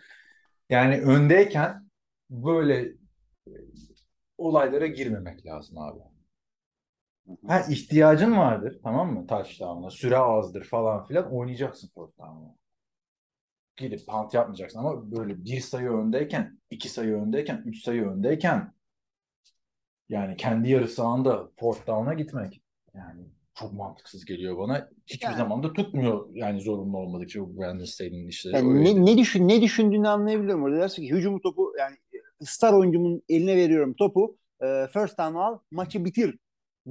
Yani 0.69 1.02
öndeyken 1.02 1.89
böyle 2.30 2.93
olaylara 4.38 4.88
girmemek 4.88 5.45
lazım 5.45 5.78
abi. 5.78 6.00
Ha 7.47 7.61
ihtiyacın 7.69 8.38
vardır 8.38 8.79
tamam 8.83 9.13
mı 9.13 9.27
touchdown'a 9.27 9.89
süre 9.89 10.17
azdır 10.17 10.63
falan 10.63 11.05
filan 11.05 11.31
oynayacaksın 11.31 11.89
fourth 11.95 12.17
down'a. 12.19 12.55
Gidip 13.77 14.07
punt 14.07 14.33
yapmayacaksın 14.33 14.79
ama 14.79 15.11
böyle 15.11 15.45
bir 15.45 15.59
sayı 15.59 15.89
öndeyken, 15.89 16.59
iki 16.69 16.89
sayı 16.89 17.13
öndeyken, 17.15 17.63
üç 17.65 17.83
sayı 17.83 18.07
öndeyken 18.09 18.73
yani 20.09 20.38
kendi 20.38 20.69
yarı 20.69 20.88
sahanda 20.88 21.49
fourth 21.59 21.88
down'a 21.88 22.13
gitmek 22.13 22.61
yani 22.93 23.21
çok 23.53 23.73
mantıksız 23.73 24.25
geliyor 24.25 24.57
bana. 24.57 24.89
Hiçbir 25.07 25.25
Yani- 25.25 25.38
zaman 25.38 25.63
da 25.63 25.73
tutmuyor 25.73 26.29
yani 26.33 26.61
zorunlu 26.61 26.97
olmadıkça 26.97 27.41
bu 27.41 27.57
Brandon 27.57 27.85
Staley'nin 27.85 28.27
işleri. 28.27 28.55
Yani 28.55 28.73
öyle. 28.73 28.95
ne, 28.95 29.05
ne 29.05 29.17
düşün 29.17 29.47
ne 29.47 29.61
düşündüğünü 29.61 30.07
anlayabiliyorum 30.07 30.63
orada. 30.63 30.77
Dersin 30.79 31.03
ki 31.03 31.13
hücum 31.13 31.39
topu 31.41 31.73
yani 31.79 31.95
star 32.41 32.73
oyuncumun 32.73 33.21
eline 33.29 33.55
veriyorum 33.55 33.93
topu. 33.93 34.38
e, 34.61 34.88
first 34.93 35.17
down 35.17 35.35
al, 35.35 35.59
maçı 35.71 36.05
bitir 36.05 36.38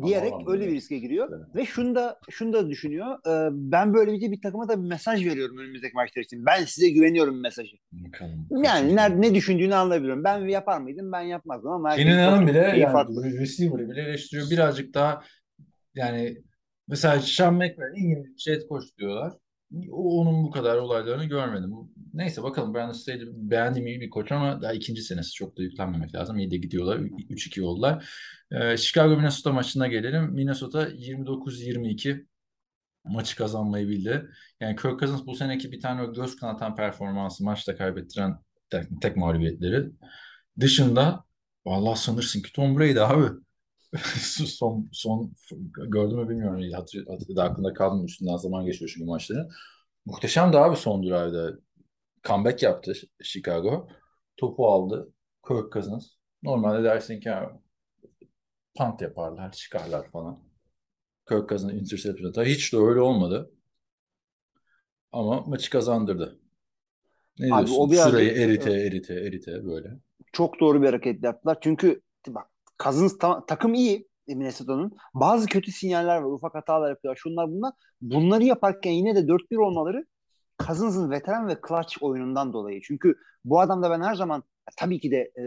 diyerek 0.03 0.33
Ama 0.33 0.53
öyle 0.53 0.69
bir 0.69 0.75
riske 0.75 0.99
giriyor. 0.99 1.29
Evet. 1.33 1.57
Ve 1.57 1.65
şunu 1.67 1.95
da 1.95 2.19
şunu 2.31 2.53
da 2.53 2.71
düşünüyor. 2.71 3.19
e, 3.27 3.49
ben 3.53 3.95
böylece 3.95 4.33
bir 4.33 4.41
takıma 4.41 4.69
da 4.69 4.83
bir 4.83 4.89
mesaj 4.89 5.27
veriyorum 5.27 5.59
önümüzdeki 5.59 5.95
maçlar 5.95 6.23
için. 6.23 6.47
Ben 6.47 6.65
size 6.65 6.91
güveniyorum 6.91 7.41
mesajı. 7.41 7.77
Bakalım. 7.93 8.47
Yani 8.65 8.97
nerede 8.97 9.21
ne 9.21 9.35
düşündüğünü 9.35 9.75
anlayabiliyorum. 9.75 10.25
Ben 10.25 10.49
yapar 10.49 10.81
mıydım? 10.81 11.13
Ben 11.13 11.21
yapmazdım 11.21 11.71
ama 11.71 11.97
Keenan 11.97 12.33
Allen 12.33 12.47
bile 12.47 12.59
yani 12.59 12.93
farklı. 12.93 13.25
receiver'ı 13.39 13.91
bile 13.91 14.01
eleştiriyor. 14.03 14.51
Birazcık 14.51 14.95
daha 14.95 15.23
yani 15.95 16.43
mesela 16.89 17.21
Sean 17.21 17.55
McVay 17.55 17.91
İngiliz 17.97 18.39
jet 18.39 18.69
koç 18.69 18.85
diyorlar. 18.99 19.33
O, 19.91 20.21
onun 20.21 20.45
bu 20.45 20.51
kadar 20.51 20.77
olaylarını 20.77 21.25
görmedim. 21.25 21.71
Neyse 22.15 22.43
bakalım 22.43 22.75
Brandon 22.75 22.93
Staley 22.93 23.27
beğendiğim 23.33 23.87
iyi 23.87 24.01
bir 24.01 24.11
koç 24.11 24.33
ama 24.33 24.63
daha 24.63 24.73
ikinci 24.73 25.03
senesi 25.03 25.33
çok 25.33 25.59
da 25.59 25.63
yüklenmemek 25.63 26.15
lazım. 26.15 26.39
İyi 26.39 26.51
de 26.51 26.57
gidiyorlar. 26.57 26.99
3-2 26.99 27.63
oldular. 27.63 28.09
Ee, 28.53 28.77
Chicago 28.77 29.17
Minnesota 29.17 29.53
maçına 29.53 29.87
gelelim. 29.87 30.25
Minnesota 30.25 30.89
29-22 30.89 32.27
maçı 33.05 33.37
kazanmayı 33.37 33.89
bildi. 33.89 34.27
Yani 34.61 34.77
Kirk 34.77 35.01
Cousins 35.01 35.27
bu 35.27 35.35
seneki 35.35 35.73
bir 35.73 35.81
tane 35.81 36.07
göz 36.07 36.37
kanatan 36.37 36.77
performansı 36.77 37.45
maçta 37.45 37.77
kaybettiren 37.77 38.39
tek, 38.71 38.85
tek 39.03 39.17
mağlubiyetleri 39.17 39.91
dışında 40.61 41.25
vallahi 41.67 41.99
sanırsın 41.99 42.43
ki 42.43 42.53
Tom 42.53 42.79
Brady 42.79 43.01
abi. 43.01 43.37
son 44.45 44.89
son 44.93 45.33
gördün 45.89 46.19
mü 46.19 46.29
bilmiyorum. 46.29 46.73
Hatır, 46.75 47.07
hatır, 47.07 47.37
aklında 47.37 47.75
kaldı 47.75 47.97
mı 47.97 48.05
üstünden 48.05 48.37
zaman 48.37 48.65
geçiyor 48.67 48.91
çünkü 48.95 49.07
maçların. 49.07 49.51
Muhteşem 50.07 50.53
de 50.53 50.59
abi 50.59 50.77
son 50.77 51.03
drive'da. 51.03 51.65
Comeback 52.29 52.63
yaptı 52.63 52.93
Chicago. 53.23 53.89
Topu 54.37 54.69
aldı. 54.69 55.13
Kirk 55.49 55.73
Cousins. 55.73 56.07
Normalde 56.43 56.85
dersin 56.85 57.21
ki 57.21 57.31
punt 58.79 59.01
yaparlar, 59.03 59.53
çıkarlar 59.53 60.11
falan. 60.11 60.39
Kirk 61.29 61.49
Cousins 61.49 61.73
interception 61.73 62.29
atar. 62.31 62.47
Hiç 62.47 62.73
de 62.73 62.77
öyle 62.77 63.01
olmadı. 63.01 63.51
Ama 65.13 65.41
maçı 65.41 65.71
kazandırdı. 65.71 66.41
Ne 67.39 67.55
Abi 67.55 67.67
diyorsun? 67.67 67.83
o 67.83 67.91
birazcık- 67.91 68.11
Süreyi 68.21 68.31
erite 68.31 68.73
erite 68.73 69.15
erite 69.15 69.65
böyle. 69.65 69.89
Çok 70.33 70.61
doğru 70.61 70.83
bir 70.83 70.87
hareket 70.87 71.25
yaptılar. 71.25 71.59
Çünkü 71.61 72.01
bak 72.29 72.47
Cousins 72.83 73.19
ta- 73.19 73.47
takım 73.47 73.75
iyi 73.75 74.09
Minnesota'nın. 74.29 74.97
Bazı 75.15 75.47
kötü 75.47 75.73
sinyaller 75.73 76.17
var. 76.17 76.33
Ufak 76.33 76.55
hatalar 76.55 76.91
yapıyorlar. 76.91 77.21
Şunlar 77.23 77.49
bunlar. 77.51 77.73
Bunları 78.01 78.45
yaparken 78.45 78.91
yine 78.91 79.15
de 79.17 79.29
4-1 79.29 79.57
olmaları 79.57 80.07
Cousins'ın 80.59 81.11
veteran 81.11 81.49
ve 81.49 81.57
clutch 81.69 82.03
oyunundan 82.03 82.53
dolayı. 82.53 82.81
Çünkü 82.83 83.15
bu 83.45 83.61
adamda 83.61 83.91
ben 83.91 84.01
her 84.01 84.15
zaman 84.15 84.43
tabii 84.77 85.01
ki 85.01 85.11
de 85.11 85.17
e, 85.17 85.43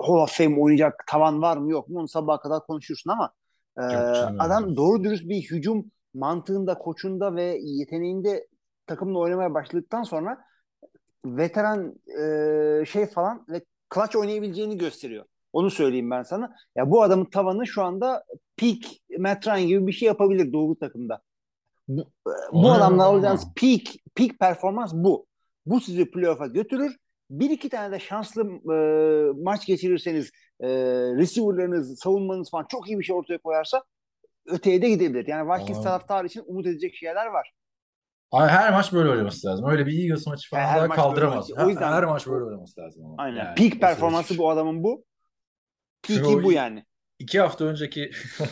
Hall 0.00 0.22
of 0.22 0.32
Fame 0.32 0.60
oynayacak 0.60 1.04
tavan 1.06 1.42
var 1.42 1.56
mı 1.56 1.70
yok 1.70 1.88
mu 1.88 1.98
onu 1.98 2.08
sabaha 2.08 2.40
kadar 2.40 2.66
konuşursun 2.66 3.10
ama 3.10 3.32
e, 3.78 3.82
Yok 3.82 4.30
adam 4.38 4.76
doğru 4.76 5.04
dürüst 5.04 5.28
bir 5.28 5.42
hücum 5.42 5.90
mantığında, 6.14 6.78
koçunda 6.78 7.34
ve 7.34 7.58
yeteneğinde 7.62 8.46
takımla 8.86 9.18
oynamaya 9.18 9.54
başladıktan 9.54 10.02
sonra 10.02 10.38
veteran 11.24 11.94
e, 12.20 12.84
şey 12.86 13.06
falan 13.06 13.44
ve 13.48 13.64
clutch 13.94 14.16
oynayabileceğini 14.16 14.78
gösteriyor. 14.78 15.24
Onu 15.52 15.70
söyleyeyim 15.70 16.10
ben 16.10 16.22
sana. 16.22 16.54
Ya 16.76 16.90
bu 16.90 17.02
adamın 17.02 17.24
tavanı 17.24 17.66
şu 17.66 17.82
anda 17.82 18.24
peak 18.56 18.78
Matt 19.18 19.46
Ryan 19.46 19.66
gibi 19.66 19.86
bir 19.86 19.92
şey 19.92 20.06
yapabilir 20.06 20.52
doğru 20.52 20.78
takımda. 20.78 21.20
Bu, 21.88 22.10
bu 22.26 22.58
Onu- 22.58 22.72
adamla 22.72 23.04
alacağınız 23.04 23.46
peak 23.56 23.82
peak 24.14 24.38
performans 24.38 24.92
bu. 24.94 25.26
Bu 25.66 25.80
sizi 25.80 26.10
playoff'a 26.10 26.46
götürür. 26.46 26.96
Bir 27.30 27.50
iki 27.50 27.68
tane 27.68 27.92
de 27.92 27.98
şanslı 28.00 28.42
e, 28.74 28.76
maç 29.42 29.66
geçirirseniz 29.66 30.30
e, 30.60 30.68
receiver'larınız, 31.16 31.98
savunmanız 32.00 32.50
falan 32.50 32.66
çok 32.68 32.88
iyi 32.88 32.98
bir 32.98 33.04
şey 33.04 33.16
ortaya 33.16 33.38
koyarsa 33.38 33.84
öteye 34.46 34.82
de 34.82 34.88
gidebilir. 34.88 35.26
Yani 35.26 35.50
Vikings 35.50 35.82
taraftarı 35.82 36.26
için 36.26 36.42
umut 36.46 36.66
edecek 36.66 36.94
şeyler 36.94 37.26
var. 37.26 37.52
Her 38.34 38.72
maç 38.72 38.92
böyle 38.92 39.10
oynaması 39.10 39.46
lazım. 39.46 39.66
Öyle 39.68 39.86
bir 39.86 40.02
Eagles 40.02 40.26
maçı 40.26 40.50
falan 40.50 40.62
Her 40.62 40.76
daha 40.78 40.86
maç 40.86 40.98
böyle 40.98 41.02
kaldıramaz. 41.02 41.50
oynaması- 41.50 41.66
o 41.66 41.68
yüzden- 41.68 41.86
her, 41.88 41.92
her 41.92 42.04
maç 42.04 42.26
böyle 42.26 42.44
oynaması 42.44 42.80
lazım 42.80 43.04
ama. 43.04 43.14
Aynen. 43.18 43.36
Yani 43.36 43.54
peak 43.54 43.80
performansı 43.80 44.38
bu 44.38 44.50
adamın 44.50 44.84
bu. 44.84 45.04
Peak'i 46.02 46.42
bu 46.42 46.52
yani. 46.52 46.84
İki 47.18 47.40
hafta 47.40 47.64
önceki 47.64 48.10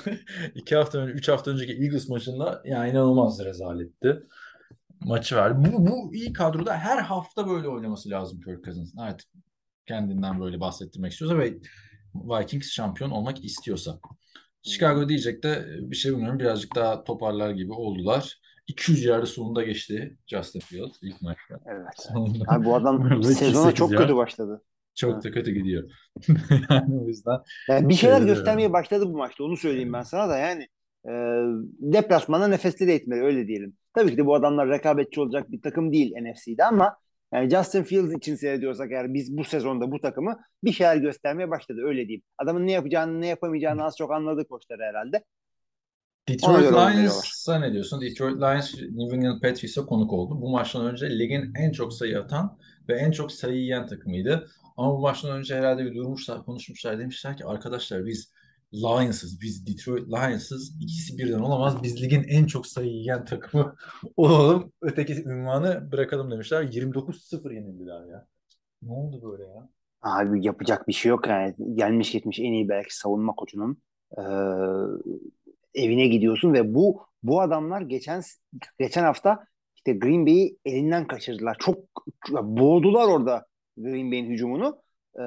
iki 0.55 0.77
hafta 0.77 0.99
önce, 0.99 1.13
üç 1.13 1.29
hafta 1.29 1.51
önceki 1.51 1.73
Eagles 1.73 2.09
maçında 2.09 2.63
yani 2.65 2.91
inanılmaz 2.91 3.45
rezaletti. 3.45 4.23
Maçı 5.01 5.37
verdi. 5.37 5.73
Bu, 5.73 5.87
bu 5.87 6.15
iyi 6.15 6.33
kadroda 6.33 6.77
her 6.77 6.99
hafta 6.99 7.49
böyle 7.49 7.69
oynaması 7.69 8.11
lazım 8.11 8.41
Kirk 8.41 8.65
Cousins'ın. 8.65 8.99
Artık 8.99 9.29
kendinden 9.87 10.41
böyle 10.41 10.61
bahsettirmek 10.61 11.13
istiyorsa 11.13 11.39
ve 11.39 11.55
Vikings 12.15 12.71
şampiyon 12.71 13.11
olmak 13.11 13.45
istiyorsa. 13.45 13.99
Chicago 14.63 15.09
diyecek 15.09 15.43
de 15.43 15.67
bir 15.81 15.97
şey 15.97 16.13
bilmiyorum. 16.13 16.39
Birazcık 16.39 16.75
daha 16.75 17.05
toparlar 17.05 17.51
gibi 17.51 17.73
oldular. 17.73 18.41
200 18.67 19.05
yarı 19.05 19.27
sonunda 19.27 19.63
geçti 19.63 20.17
Justin 20.27 20.61
Fields 20.61 20.99
ilk 21.03 21.23
maçta. 21.23 21.61
Evet. 21.67 22.11
Abi 22.49 22.65
bu 22.65 22.77
adam 22.77 23.23
sezona 23.23 23.71
2-8 23.71 23.75
çok 23.75 23.93
ya. 23.93 23.99
kötü 23.99 24.17
başladı. 24.17 24.63
Çok 24.97 25.25
da 25.25 25.31
kötü 25.31 25.51
gidiyor. 25.51 25.91
Yani 26.71 27.01
o 27.01 27.07
yüzden 27.07 27.39
Yani 27.69 27.89
bir 27.89 27.95
şeyler 27.95 28.19
Şey, 28.19 28.27
göstermeye 28.27 28.73
başladı 28.73 29.05
bu 29.07 29.17
maçta. 29.17 29.45
Onu 29.45 29.57
söyleyeyim 29.57 29.93
ben 29.93 30.03
sana 30.03 30.29
da 30.29 30.39
yani. 30.39 30.63
E, 31.05 31.13
deplasmanda 31.81 32.49
nefesleri 32.49 32.93
etmeli 32.93 33.23
öyle 33.23 33.47
diyelim. 33.47 33.77
Tabii 33.95 34.11
ki 34.11 34.17
de 34.17 34.27
bu 34.27 34.35
adamlar 34.35 34.69
rekabetçi 34.69 35.21
olacak 35.21 35.53
bir 35.53 35.63
takım 35.63 35.93
değil 35.93 36.13
NFC'de 36.21 36.65
ama 36.65 36.97
yani 37.33 37.51
Justin 37.51 37.83
Fields 37.83 38.13
için 38.13 38.35
seyrediyorsak 38.35 38.93
eğer 38.93 39.15
biz 39.15 39.37
bu 39.37 39.45
sezonda 39.45 39.93
bu 39.93 40.01
takımı 40.01 40.39
bir 40.65 40.73
şeyler 40.73 40.97
göstermeye 40.97 41.51
başladı 41.51 41.81
öyle 41.85 42.09
diyeyim. 42.09 42.23
Adamın 42.39 42.67
ne 42.67 42.73
yapacağını 42.73 43.21
ne 43.21 43.27
yapamayacağını 43.27 43.85
az 43.85 43.97
çok 43.97 44.13
anladı 44.13 44.49
koçları 44.49 44.83
herhalde. 44.83 45.25
Detroit. 46.29 46.73
Lions'a 46.73 47.59
ne 47.59 47.73
diyorsun? 47.73 48.01
Detroit 48.01 48.37
Lions 48.37 48.75
New 48.75 49.17
England 49.17 49.41
Patriots'a 49.41 49.87
konuk 49.87 50.13
oldu. 50.13 50.41
Bu 50.41 50.51
maçtan 50.51 50.87
önce 50.87 51.19
ligin 51.19 51.53
en 51.59 51.73
çok 51.73 51.93
sayı 51.93 52.21
atan 52.21 52.59
ve 52.89 52.95
en 52.95 53.11
çok 53.11 53.33
sayı 53.33 53.57
yiyen 53.57 53.87
takımıydı. 53.87 54.49
Ama 54.77 54.93
bu 54.93 55.01
maçtan 55.01 55.39
önce 55.39 55.57
herhalde 55.57 55.85
bir 55.85 55.95
durmuşlar, 55.95 56.45
konuşmuşlar. 56.45 56.99
Demişler 56.99 57.37
ki 57.37 57.45
arkadaşlar 57.45 58.07
biz 58.07 58.33
Lions'ız, 58.75 59.41
biz 59.41 59.67
Detroit 59.67 60.09
Lions'ız. 60.09 60.77
İkisi 60.81 61.19
birden 61.19 61.39
olamaz. 61.39 61.83
Biz 61.83 62.03
ligin 62.03 62.23
en 62.23 62.47
çok 62.47 62.67
sayı 62.67 62.91
yiyen 62.91 63.25
takımı 63.25 63.75
olalım. 64.17 64.73
Öteki 64.81 65.23
ünvanı 65.25 65.93
bırakalım 65.93 66.31
demişler. 66.31 66.63
29-0 66.63 67.55
yenildiler 67.55 68.07
ya. 68.07 68.27
Ne 68.83 68.93
oldu 68.93 69.33
böyle 69.33 69.43
ya? 69.43 69.69
Abi 70.03 70.47
yapacak 70.47 70.89
bir 70.89 70.93
şey 70.93 71.11
yok 71.11 71.29
yani. 71.29 71.55
Gelmiş 71.75 72.11
gitmiş 72.11 72.39
en 72.41 72.53
iyi 72.53 72.69
belki 72.69 72.97
savunma 72.97 73.33
koçunun 73.35 73.83
e, 74.19 74.23
evine 75.75 76.07
gidiyorsun 76.07 76.53
ve 76.53 76.75
bu 76.75 77.07
bu 77.23 77.41
adamlar 77.41 77.81
geçen 77.81 78.23
geçen 78.79 79.05
hafta 79.05 79.45
işte 79.75 79.93
Green 79.93 80.27
Bay'i 80.27 80.59
elinden 80.65 81.07
kaçırdılar. 81.07 81.57
Çok 81.61 81.79
boğdular 82.33 83.09
orada 83.09 83.47
Green 83.77 84.13
Bay'in 84.13 84.31
hücumunu. 84.31 84.83
E, 85.19 85.23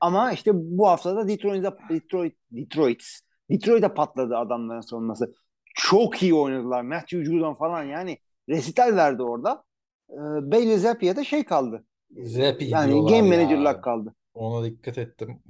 ama 0.00 0.32
işte 0.32 0.50
bu 0.54 0.88
hafta 0.88 1.16
da 1.16 1.28
Detroit'e 1.28 1.72
Detroit 1.90 2.34
Detroit 2.50 3.02
Detroit'e 3.50 3.94
patladı 3.94 4.36
adamların 4.36 4.80
savunması. 4.80 5.34
Çok 5.74 6.22
iyi 6.22 6.34
oynadılar. 6.34 6.82
Matthew 6.82 7.24
Judon 7.24 7.54
falan 7.54 7.84
yani 7.84 8.18
resital 8.48 8.96
verdi 8.96 9.22
orada. 9.22 9.64
E, 10.10 10.16
Bailey 10.50 10.78
Zappia'ya 10.78 11.16
da 11.16 11.24
şey 11.24 11.44
kaldı. 11.44 11.84
Zep 12.22 12.62
iyi 12.62 12.70
Yani 12.70 12.92
game 12.92 13.16
ya. 13.16 13.22
manager'lık 13.22 13.84
kaldı. 13.84 14.14
Ona 14.34 14.64
dikkat 14.64 14.98
ettim. 14.98 15.42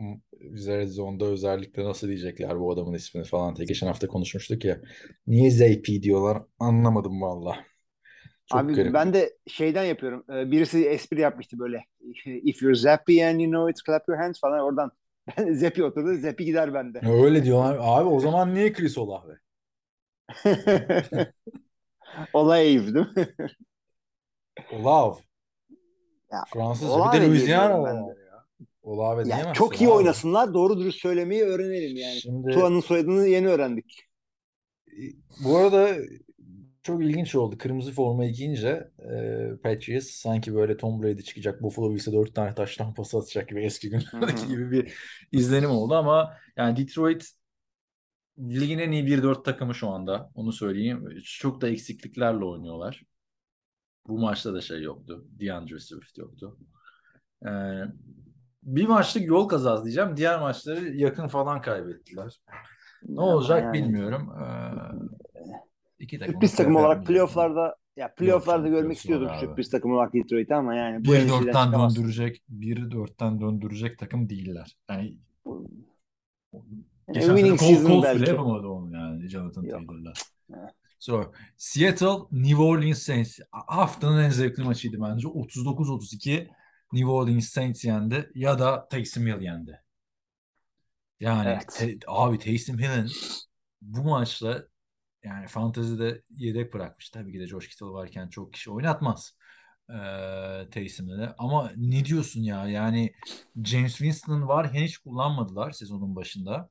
Zone'da 0.87 1.25
özellikle 1.25 1.85
nasıl 1.85 2.09
diyecekler 2.09 2.61
bu 2.61 2.73
adamın 2.73 2.95
ismini 2.95 3.25
falan. 3.25 3.55
Geçen 3.55 3.87
hafta 3.87 4.09
konuşmuştuk 4.09 4.65
ya. 4.65 4.81
Niye 5.27 5.51
ZP 5.51 5.87
diyorlar 6.03 6.43
anlamadım 6.59 7.23
valla. 7.23 7.57
Çok 8.53 8.61
Abi 8.61 8.75
garip. 8.75 8.95
ben 8.95 9.15
de 9.15 9.37
şeyden 9.47 9.85
yapıyorum. 9.85 10.25
Ee, 10.31 10.51
Birisi 10.51 10.89
espri 10.89 11.21
yapmıştı 11.21 11.59
böyle. 11.59 11.85
If 12.25 12.63
you're 12.63 12.75
zappy 12.79 13.25
and 13.25 13.41
you 13.41 13.51
know 13.51 13.71
it, 13.71 13.77
clap 13.87 14.09
your 14.09 14.19
hands 14.19 14.41
falan 14.41 14.61
oradan. 14.61 14.91
Ben 15.39 15.53
Zeppi 15.53 15.85
oturdu. 15.85 16.15
Zeppi 16.15 16.45
gider 16.45 16.75
bende. 16.75 17.01
Öyle 17.25 17.45
diyorlar. 17.45 17.79
Abi 17.81 18.09
o 18.09 18.21
zaman 18.21 18.55
niye 18.55 18.73
Chris 18.73 18.99
Olave? 18.99 19.33
Olay 22.33 22.75
Eve 22.75 22.95
değil 22.95 23.07
mi? 23.17 23.29
Olave. 24.73 25.21
Ya, 26.33 26.39
Fransız. 26.53 26.91
Olave 26.91 27.17
bir 27.17 27.23
de 27.23 27.29
Louisiana. 27.29 27.81
Olave. 27.81 28.15
Olave 28.83 29.25
diyemezsin 29.25 29.53
çok 29.53 29.81
iyi 29.81 29.87
abi. 29.87 29.95
oynasınlar. 29.95 30.55
Doğru 30.55 30.79
dürüst 30.81 31.01
söylemeyi 31.01 31.43
öğrenelim 31.45 31.97
yani. 31.97 32.21
Şimdi 32.21 32.53
Tua'nın 32.53 32.81
soyadını 32.81 33.27
yeni 33.29 33.49
öğrendik. 33.49 34.05
bu 35.45 35.57
arada 35.57 35.97
çok 36.89 37.05
ilginç 37.05 37.35
oldu. 37.35 37.59
Kırmızı 37.59 37.93
formayı 37.93 38.33
giyince 38.33 38.91
e, 38.99 39.51
Patriots 39.63 40.07
sanki 40.07 40.55
böyle 40.55 40.77
Tom 40.77 41.03
Brady 41.03 41.23
çıkacak. 41.23 41.63
Buffalo 41.63 41.95
Bills'e 41.95 42.13
dört 42.13 42.35
tane 42.35 42.55
taştan 42.55 42.95
pas 42.95 43.15
atacak 43.15 43.49
gibi 43.49 43.65
eski 43.65 43.91
günlerdeki 43.91 44.49
gibi 44.49 44.71
bir 44.71 44.95
izlenim 45.33 45.71
oldu 45.71 45.95
ama 45.95 46.35
yani 46.57 46.77
Detroit 46.77 47.25
ligin 48.39 48.79
en 48.79 48.93
iyi 48.93 49.07
1-4 49.07 49.45
takımı 49.45 49.75
şu 49.75 49.89
anda. 49.89 50.31
Onu 50.35 50.53
söyleyeyim. 50.53 51.09
Çok 51.25 51.61
da 51.61 51.69
eksikliklerle 51.69 52.45
oynuyorlar. 52.45 53.03
Bu 54.07 54.19
maçta 54.19 54.55
da 54.55 54.61
şey 54.61 54.83
yoktu. 54.83 55.25
DeAndre 55.41 55.81
Swift 55.81 56.19
yoktu. 56.19 56.59
Ee, 57.47 57.49
bir 58.63 58.87
maçlık 58.87 59.27
yol 59.27 59.49
kazası 59.49 59.85
diyeceğim. 59.85 60.17
Diğer 60.17 60.41
maçları 60.41 60.89
yakın 60.89 61.29
falan 61.29 61.61
kaybettiler. 61.61 62.41
Ne 63.09 63.21
olacak 63.21 63.63
Yani 63.63 63.73
bilmiyorum. 63.73 64.33
Ee, 64.41 65.18
iki 65.99 66.19
takım 66.19 66.33
Sürpriz 66.35 66.57
takım 66.57 66.77
olarak 66.77 67.07
playofflarda 67.07 67.77
ya 67.97 68.15
playofflarda 68.15 68.69
görmek 68.69 68.97
istiyorduk 68.97 69.31
abi. 69.31 69.39
sürpriz 69.39 69.71
takım 69.71 69.93
olarak 69.93 70.15
Detroit'i 70.15 70.55
ama 70.55 70.75
yani 70.75 71.05
bu 71.05 71.13
bir 71.13 71.19
NFC'den 71.19 71.29
dörtten 71.47 71.65
çıkamaz. 71.65 71.97
döndürecek, 71.97 72.43
biri 72.49 72.91
dörtten 72.91 73.41
döndürecek 73.41 73.99
takım 73.99 74.29
değiller. 74.29 74.77
Yani 74.91 75.19
Yani 76.55 76.67
geçen 77.13 77.27
sene 77.27 77.37
winning 77.37 77.59
Cole, 77.61 77.75
season 77.75 77.89
Cole 77.91 78.03
belki. 78.03 78.23
bile 78.23 78.31
yapamadı 78.31 78.67
onu 78.67 78.93
yani 78.95 79.29
Jonathan. 79.29 79.69
Taylor'la. 79.69 80.13
So, 80.99 81.33
Seattle, 81.57 82.19
New 82.33 82.63
Orleans 82.63 82.99
Saints. 82.99 83.39
Haftanın 83.51 84.23
en 84.23 84.31
zevkli 84.31 84.63
maçıydı 84.63 84.97
bence. 85.01 85.29
39-32 85.29 86.49
New 86.93 87.09
Orleans 87.11 87.49
Saints 87.49 87.85
yendi 87.85 88.31
ya 88.35 88.59
da 88.59 88.89
Taysom 88.89 89.27
Hill 89.27 89.41
yendi. 89.41 89.81
Yani 91.21 91.49
Evet. 91.49 91.75
te- 91.79 91.99
abi 92.07 92.39
Taysom 92.39 92.79
Hill'in 92.79 93.11
bu 93.83 94.03
maçla 94.03 94.63
yani 95.25 95.47
fantezide 95.49 96.23
yedek 96.31 96.75
bırakmış. 96.75 97.11
Tabii 97.11 97.33
ki 97.33 97.41
de 97.41 97.47
Josh 97.47 97.69
Kittle 97.69 97.87
varken 97.87 98.29
çok 98.29 98.53
kişi 98.53 98.71
oynatmaz. 98.71 99.37
Ee, 99.91 100.71
Taysom'ı 100.71 101.19
da. 101.19 101.35
Ama 101.39 101.73
ne 101.77 102.05
diyorsun 102.05 102.41
ya? 102.41 102.69
Yani 102.69 103.13
James 103.65 103.97
Winston 103.97 104.49
var 104.49 104.73
hiç 104.75 104.99
kullanmadılar 104.99 105.71
sezonun 105.73 106.17
başında. 106.17 106.71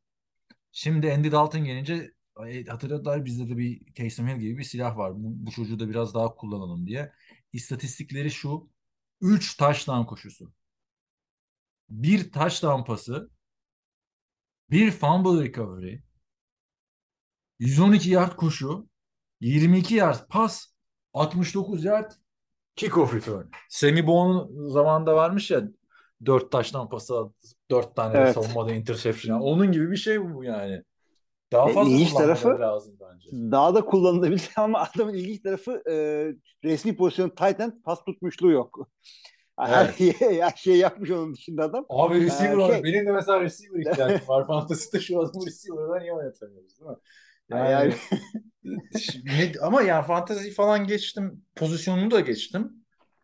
Şimdi 0.72 1.14
Andy 1.14 1.32
Dalton 1.32 1.66
gelince 1.66 2.12
e, 2.48 2.66
hatırladılar 2.66 3.26
bizde 3.26 3.50
de 3.50 3.58
bir 3.58 3.94
Taysom 3.96 4.28
Hill 4.28 4.38
gibi 4.40 4.58
bir 4.58 4.64
silah 4.64 4.98
var. 4.98 5.14
Bu, 5.16 5.48
bu 5.48 5.52
çocuğu 5.52 5.80
da 5.80 5.90
biraz 5.90 6.14
daha 6.14 6.36
kullanalım 6.36 6.88
diye. 6.88 7.14
İstatistikleri 7.54 8.32
şu. 8.32 8.70
3 9.22 9.58
touchdown 9.58 10.04
koşusu. 10.06 10.54
Bir 11.90 12.32
touchdown 12.32 12.84
pası. 12.84 13.30
Bir 14.72 14.92
fumble 14.92 15.44
recovery. 15.44 16.00
112 17.60 18.10
yard 18.10 18.36
koşu. 18.36 18.88
22 19.42 19.96
yard 19.96 20.28
pas. 20.30 20.66
69 21.14 21.86
yard 21.86 22.12
kickoff 22.76 23.14
return. 23.16 23.46
Sammy 23.70 24.08
Bone'un 24.08 24.70
zamanında 24.70 25.16
varmış 25.16 25.52
ya 25.52 25.62
4 26.26 26.52
taştan 26.52 26.90
pası 26.90 27.14
4 27.72 27.96
tane 27.96 28.18
Evet. 28.18 28.34
savunmada 28.34 28.74
interception. 28.74 29.40
Onun 29.40 29.72
gibi 29.72 29.92
bir 29.92 29.98
şey 29.98 30.34
bu 30.34 30.44
yani. 30.44 30.84
Daha 31.52 31.70
E, 31.70 31.74
fazla 31.74 31.92
ilginç 31.92 32.14
tarafı- 32.14 32.60
lazım 32.60 32.98
bence. 33.00 33.30
Daha 33.52 33.76
da 33.76 33.86
kullanılabilir 33.86 34.50
ama 34.58 34.80
adamın 34.96 35.14
ilginç 35.14 35.42
tarafı 35.42 35.82
e, 35.90 35.94
resmi 36.64 36.96
pozisyon 36.96 37.30
tight 37.30 37.60
end 37.60 37.72
pas 37.84 38.04
tutmuşluğu 38.06 38.52
yok. 38.52 38.90
Her, 39.60 39.86
her 40.20 40.52
şey 40.56 40.78
yapmış 40.78 41.12
onun 41.12 41.34
dışında 41.34 41.64
adam. 41.64 41.86
Abi 41.90 42.22
receiver 42.26 42.70
Ee, 42.70 42.74
şey- 42.74 42.84
Benim 42.84 43.06
de 43.06 43.12
mesela 43.12 43.42
receiver 43.42 43.80
ihtiyacım 43.80 44.28
var. 44.28 44.48
Fantasy'de 44.48 45.00
şu 45.00 45.20
adamı 45.20 45.46
receiver'dan 45.46 46.00
niye 46.00 46.14
oynatamıyoruz 46.14 46.80
değil 46.80 46.90
mi? 46.92 46.98
Yani, 47.50 47.72
Yani- 47.72 47.96
ne- 49.26 49.52
ama 49.62 49.82
yani 49.82 50.06
fantasy 50.06 50.50
falan 50.50 50.88
geçtim. 50.88 51.46
Pozisyonunu 51.56 52.12
da 52.12 52.20
geçtim. 52.20 52.74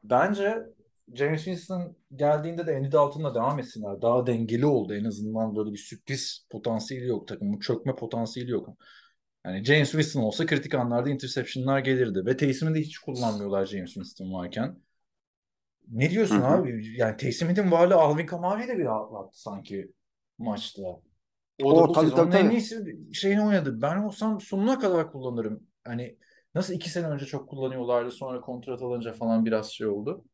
Bence 0.03 0.63
James 1.13 1.43
Winston 1.43 1.97
geldiğinde 2.15 2.67
de 2.67 2.75
Andy 2.77 2.91
Dalton'la 2.91 3.35
devam 3.35 3.59
etsinler. 3.59 4.01
Daha 4.01 4.27
dengeli 4.27 4.65
oldu 4.65 4.93
en 4.95 5.05
azından 5.05 5.55
böyle 5.55 5.71
bir 5.71 5.77
sürpriz 5.77 6.47
potansiyeli 6.49 7.07
yok 7.07 7.27
takımın. 7.27 7.59
Çökme 7.59 7.95
potansiyeli 7.95 8.51
yok. 8.51 8.69
Yani 9.45 9.63
James 9.63 9.91
Winston 9.91 10.21
olsa 10.21 10.45
kritik 10.45 10.75
anlarda 10.75 11.09
interceptionlar 11.09 11.79
gelirdi. 11.79 12.25
Ve 12.25 12.37
Taysom'u 12.37 12.75
da 12.75 12.79
hiç 12.79 12.97
kullanmıyorlar 12.99 13.65
James 13.65 13.93
Winston 13.93 14.33
varken. 14.33 14.77
Ne 15.91 16.09
diyorsun 16.11 16.35
Hı 16.35 16.39
hı. 16.39 16.45
abi? 16.45 16.97
Yani 16.97 17.17
Taysom 17.17 17.49
Hill'in 17.49 17.71
varlığı 17.71 17.95
Alvin 17.95 18.25
Kamara'yı 18.25 18.67
da 18.67 18.77
bir 18.77 18.85
rahatlattı 18.85 19.41
sanki 19.41 19.91
maçta. 20.37 20.81
O 21.63 21.75
da 21.75 21.81
O, 21.81 21.87
bu 21.87 21.93
tabii, 21.93 22.05
sezonun 22.05 22.31
tabii, 22.31 22.37
en 22.37 22.45
tabii. 22.45 22.55
iyisi 22.55 22.97
şeyini 23.13 23.41
oynadı. 23.41 23.81
Ben 23.81 23.97
olsam 23.97 24.41
sonuna 24.41 24.79
kadar 24.79 25.11
kullanırım. 25.11 25.63
Hani 25.83 26.17
nasıl 26.55 26.73
iki 26.73 26.89
sene 26.89 27.07
önce 27.07 27.25
çok 27.25 27.49
kullanıyorlardı 27.49 28.11
sonra 28.11 28.41
kontrat 28.41 28.81
alınca 28.81 29.13
falan 29.13 29.45
biraz 29.45 29.71
şey 29.71 29.87
oldu. 29.87 30.25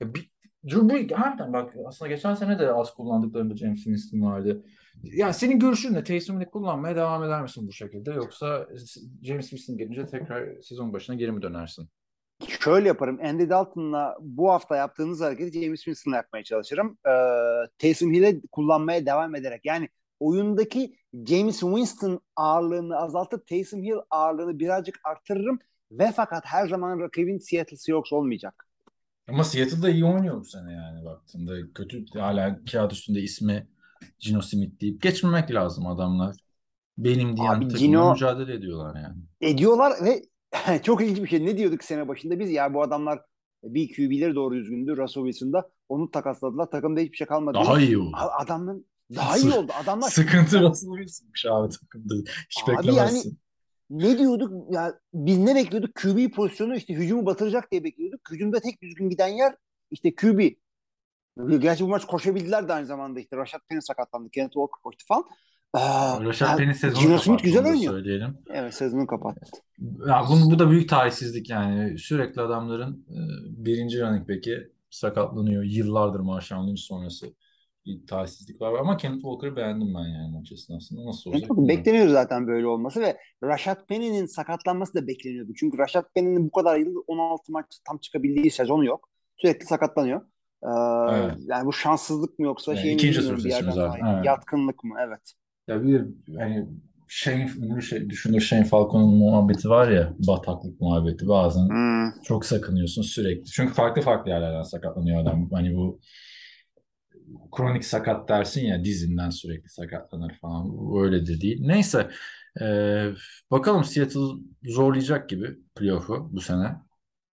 Ya 0.00 0.14
bir, 0.14 0.30
Brees, 0.64 1.10
harbiden 1.12 1.52
bak 1.52 1.74
aslında 1.86 2.08
geçen 2.08 2.34
sene 2.34 2.58
de 2.58 2.72
az 2.72 2.94
kullandıklarında 2.94 3.56
James 3.56 3.84
Winston 3.84 4.22
vardı. 4.22 4.64
Ya 5.02 5.32
senin 5.32 5.58
görüşün 5.58 5.94
ne? 5.94 6.04
Taysom'u 6.04 6.50
kullanmaya 6.50 6.96
devam 6.96 7.24
eder 7.24 7.42
misin 7.42 7.68
bu 7.68 7.72
şekilde? 7.72 8.10
Yoksa 8.10 8.68
James 9.22 9.50
Winston 9.50 9.78
gelince 9.78 10.06
tekrar 10.06 10.62
sezon 10.62 10.92
başına 10.92 11.16
geri 11.16 11.32
mi 11.32 11.42
dönersin? 11.42 11.88
Şöyle 12.48 12.88
yaparım. 12.88 13.20
Andy 13.22 13.48
Dalton'la 13.48 14.16
bu 14.20 14.50
hafta 14.50 14.76
yaptığınız 14.76 15.20
hareketi 15.20 15.64
James 15.64 15.80
Winston'la 15.80 16.16
yapmaya 16.16 16.44
çalışırım. 16.44 16.98
Ee, 17.06 17.10
Taysom 17.78 18.12
Hill'e 18.12 18.40
kullanmaya 18.52 19.06
devam 19.06 19.34
ederek. 19.34 19.60
Yani 19.64 19.88
oyundaki 20.20 20.96
James 21.26 21.60
Winston 21.60 22.20
ağırlığını 22.36 22.96
azaltıp 22.96 23.46
Taysom 23.46 23.82
Hill 23.82 23.96
ağırlığını 24.10 24.58
birazcık 24.58 25.00
arttırırım 25.04 25.58
ve 25.92 26.12
fakat 26.16 26.44
her 26.46 26.68
zaman 26.68 27.00
rakibin 27.00 27.38
Seattle 27.38 27.76
Seahawks 27.76 28.12
olmayacak. 28.12 28.66
Ama 29.28 29.44
Seattle'da 29.44 29.90
iyi 29.90 30.04
oynuyor 30.04 30.40
bu 30.40 30.44
sene 30.44 30.72
yani 30.72 31.04
baktığında. 31.04 31.52
Kötü 31.74 32.04
hala 32.14 32.60
kağıt 32.72 32.92
üstünde 32.92 33.20
ismi 33.20 33.66
Gino 34.18 34.40
Smith 34.42 34.80
deyip 34.80 35.02
geçmemek 35.02 35.54
lazım 35.54 35.86
adamlar. 35.86 36.36
Benim 36.98 37.36
diyen 37.36 37.54
Abi 37.54 37.64
Gino- 37.66 38.12
mücadele 38.12 38.54
ediyorlar 38.54 39.00
yani. 39.02 39.16
ediyorlar 39.40 39.92
ve 40.04 40.22
çok 40.82 41.02
ilginç 41.02 41.18
bir 41.22 41.28
şey. 41.28 41.46
Ne 41.46 41.58
diyorduk 41.58 41.84
sene 41.84 42.08
başında 42.08 42.38
biz? 42.38 42.50
Ya 42.50 42.74
bu 42.74 42.82
adamlar 42.82 43.20
bir 43.64 43.88
QB'leri 43.96 44.34
doğru 44.34 44.54
düzgündü. 44.54 44.96
Russell 44.96 45.24
Wilson'da 45.24 45.70
onu 45.88 46.10
takasladılar. 46.10 46.70
Takımda 46.70 47.00
hiçbir 47.00 47.16
şey 47.16 47.26
kalmadı. 47.26 47.58
Daha 47.64 47.80
iyi 47.80 47.98
oldu. 47.98 48.16
Adamın 48.16 48.86
daha 49.14 49.38
iyi 49.38 49.52
oldu. 49.52 49.72
Adamlar 49.82 50.10
Sıkıntı 50.10 50.60
Russell 50.60 50.90
Wilson'mış 50.90 51.46
abi 51.46 51.68
takımda. 51.68 52.14
Hiç 52.50 52.62
Abi 52.68 52.76
beklemezsin. 52.78 53.38
ne 53.90 54.18
diyorduk? 54.18 54.74
Ya 54.74 54.94
biz 55.14 55.38
ne 55.38 55.54
bekliyorduk? 55.54 55.94
QB 55.94 56.34
pozisyonu 56.34 56.76
işte 56.76 56.94
hücumu 56.94 57.26
batıracak 57.26 57.70
diye 57.72 57.84
bekliyorduk. 57.84 58.20
Hücumda 58.30 58.60
tek 58.60 58.82
düzgün 58.82 59.10
giden 59.10 59.28
yer 59.28 59.54
işte 59.90 60.14
QB. 60.14 60.40
Gerçi 61.58 61.84
bu 61.84 61.88
maç 61.88 62.04
koşabildiler 62.04 62.68
de 62.68 62.72
aynı 62.72 62.86
zamanda 62.86 63.20
işte. 63.20 63.36
Rashad 63.36 63.60
Penny 63.68 63.80
sakatlandı. 63.80 64.30
Kenneth 64.30 64.52
Walker 64.52 64.82
koştu 64.82 65.04
falan. 65.08 65.24
Aa, 65.72 66.24
Rashad 66.24 66.48
yani 66.48 66.58
Penny 66.58 66.74
sezonu 66.74 67.00
Gino 67.02 67.16
kapattı, 67.18 67.44
güzel 67.44 67.66
oynuyor. 67.66 67.92
Söyleyelim. 67.92 68.38
Evet 68.50 68.74
sezonu 68.74 69.06
kapattı. 69.06 69.40
Ya 70.08 70.24
bunu, 70.30 70.50
bu 70.50 70.58
da 70.58 70.70
büyük 70.70 70.88
talihsizlik 70.88 71.50
yani. 71.50 71.98
Sürekli 71.98 72.40
adamların 72.40 73.06
e, 73.10 73.18
birinci 73.64 74.00
running 74.00 74.28
back'i 74.28 74.70
sakatlanıyor. 74.90 75.62
Yıllardır 75.62 76.20
Marshawn 76.20 76.68
Lynch 76.68 76.80
sonrası 76.80 77.26
bir 77.86 78.06
talihsizlik 78.06 78.60
var. 78.60 78.78
Ama 78.80 78.96
Kenneth 78.96 79.22
Walker'ı 79.22 79.56
beğendim 79.56 79.94
ben 79.94 80.08
yani 80.08 80.32
maç 80.38 80.52
esnasında. 80.52 81.06
Nasıl 81.06 81.30
olacak? 81.30 81.50
Bilmiyorum. 81.50 81.68
bekleniyor 81.68 82.08
zaten 82.08 82.46
böyle 82.46 82.66
olması 82.66 83.00
ve 83.00 83.16
Rashad 83.42 83.86
Penny'nin 83.86 84.26
sakatlanması 84.26 84.94
da 84.94 85.06
bekleniyordu. 85.06 85.52
Çünkü 85.54 85.78
Rashad 85.78 86.04
Penny'nin 86.14 86.46
bu 86.46 86.50
kadar 86.50 86.78
yıl 86.78 86.94
16 87.06 87.52
maç 87.52 87.66
tam 87.88 87.98
çıkabildiği 87.98 88.50
sezonu 88.50 88.84
yok. 88.84 89.08
Sürekli 89.36 89.66
sakatlanıyor. 89.66 90.20
Ee, 90.62 90.68
Evet. 91.10 91.34
Yani 91.46 91.66
bu 91.66 91.72
şanssızlık 91.72 92.38
mı 92.38 92.44
yoksa 92.46 92.72
Yani 92.72 92.82
şey 92.82 92.90
mi 92.90 92.94
ikinci 92.94 93.20
tur 93.20 93.38
bir 93.38 93.50
yerden 93.50 93.70
zaten, 93.70 94.06
evet. 94.14 94.24
Yatkınlık 94.26 94.84
mı? 94.84 94.94
Evet. 95.00 95.32
Ya 95.68 95.82
bir 95.82 96.04
hani 96.38 96.66
Shane, 97.08 97.50
ünlü 97.58 97.82
şey, 97.82 98.10
düşünür 98.10 98.40
Shane 98.40 98.64
Falco'nun 98.64 99.14
muhabbeti 99.14 99.68
var 99.68 99.90
ya 99.90 100.12
bataklık 100.18 100.80
muhabbeti 100.80 101.28
bazen 101.28 101.68
Hmm. 101.68 102.22
çok 102.22 102.44
sakınıyorsun 102.44 103.02
sürekli. 103.02 103.44
Çünkü 103.44 103.74
farklı 103.74 104.02
farklı 104.02 104.30
yerlerden 104.30 104.62
sakatlanıyor 104.62 105.22
adam. 105.22 105.50
Hani 105.50 105.76
bu 105.76 106.00
kronik 107.56 107.84
sakat 107.84 108.28
dersin 108.28 108.66
ya 108.66 108.84
dizinden 108.84 109.30
sürekli 109.30 109.68
sakatlanır 109.68 110.34
falan. 110.40 110.72
Öyle 111.04 111.26
de 111.26 111.40
değil. 111.40 111.58
Neyse 111.66 112.10
ee, 112.60 113.10
bakalım 113.50 113.84
Seattle 113.84 114.20
zorlayacak 114.64 115.28
gibi 115.28 115.56
playoff'u 115.74 116.28
bu 116.32 116.40
sene. 116.40 116.76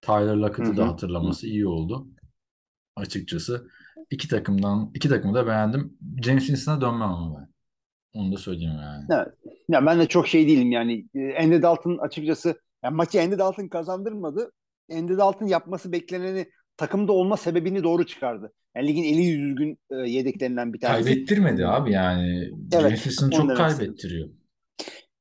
Tyler 0.02 0.36
Lockett'ı 0.36 0.78
da 0.78 0.88
hatırlaması 0.88 1.48
iyi 1.48 1.68
oldu 1.68 2.08
açıkçası. 2.96 3.68
İki 4.10 4.28
takımdan 4.28 4.92
iki 4.94 5.10
takımı 5.10 5.34
da 5.34 5.48
beğendim. 5.48 5.98
James 6.24 6.46
Winston'a 6.46 6.82
dönmem 6.82 7.10
ama 7.10 7.40
ben. 7.40 7.54
Onu 8.20 8.34
da 8.34 8.38
söyleyeyim 8.38 8.80
yani. 8.82 9.06
Evet. 9.10 9.28
Ya 9.70 9.86
ben 9.86 10.00
de 10.00 10.08
çok 10.08 10.28
şey 10.28 10.48
değilim 10.48 10.72
yani. 10.72 11.06
Ee, 11.16 11.44
Andy 11.44 11.62
Dalton 11.62 11.98
açıkçası 11.98 12.62
yani 12.84 12.96
maçı 12.96 13.22
Andy 13.22 13.38
Dalton 13.38 13.68
kazandırmadı. 13.68 14.52
Andy 14.92 15.18
Dalton 15.18 15.46
yapması 15.46 15.92
bekleneni 15.92 16.50
takımda 16.78 17.12
olma 17.12 17.38
sebebini 17.38 17.84
doğru 17.84 18.06
çıkardı. 18.06 18.54
Yani 18.76 18.88
ligin 18.88 19.04
eli 19.04 19.22
yüz 19.22 19.42
düzgün 19.42 19.80
e, 19.92 19.96
yedeklerinden 19.96 20.74
bir 20.74 20.80
tanesi. 20.80 21.04
Kaybettirmedi 21.04 21.68
abi 21.68 21.92
yani. 21.92 22.50
Winston 22.72 23.32
onu 23.32 23.48
çok 23.48 23.58
kaybettiriyor. 23.58 24.30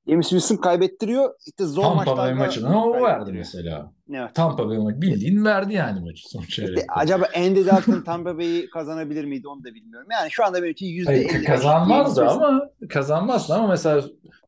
James 0.08 0.28
Wilson 0.28 0.56
kaybettiriyor. 0.56 1.34
İşte 1.46 1.64
zor 1.64 1.82
Tampa 1.82 2.16
Bay 2.16 2.34
maçlarda 2.34 2.34
maçına 2.34 2.86
o 2.86 3.02
verdi 3.02 3.32
mesela. 3.32 3.92
Evet. 4.12 4.34
Tampa 4.34 4.68
Bay 4.68 4.78
maçı 4.78 5.02
bildiğin 5.02 5.44
verdi 5.44 5.74
yani 5.74 6.00
maçı 6.00 6.28
son 6.28 6.40
İşte 6.40 6.52
çeyrekte. 6.52 6.86
acaba 6.88 7.26
Andy 7.36 7.66
Dalton 7.66 8.02
Tampa 8.02 8.38
Bay'i 8.38 8.70
kazanabilir 8.70 9.24
miydi 9.24 9.48
onu 9.48 9.64
da 9.64 9.74
bilmiyorum. 9.74 10.08
Yani 10.12 10.30
şu 10.30 10.44
anda 10.44 10.66
için 10.66 10.86
yüzde 10.86 11.14
elli. 11.14 11.44
kazanmazdı 11.44 12.24
ama 12.28 12.70
kazanmazdı 12.88 13.54
ama 13.54 13.66
mesela 13.66 14.02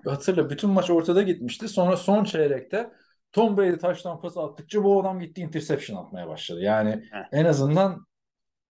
hatırla 0.05 0.51
bütün 0.51 0.71
maç 0.71 0.91
ortada 0.91 1.23
gitmişti. 1.23 1.69
Sonra 1.69 1.97
son 1.97 2.25
çeyrekte 2.25 2.91
Tom 3.33 3.57
Brady 3.57 3.77
taştan 3.79 4.21
pas 4.21 4.37
attıkça 4.37 4.85
bu 4.85 5.01
adam 5.01 5.21
gitti 5.21 5.41
interception 5.41 6.05
atmaya 6.05 6.29
başladı. 6.29 6.61
Yani 6.63 6.91
Heh. 6.91 7.29
en 7.33 7.45
azından 7.45 8.07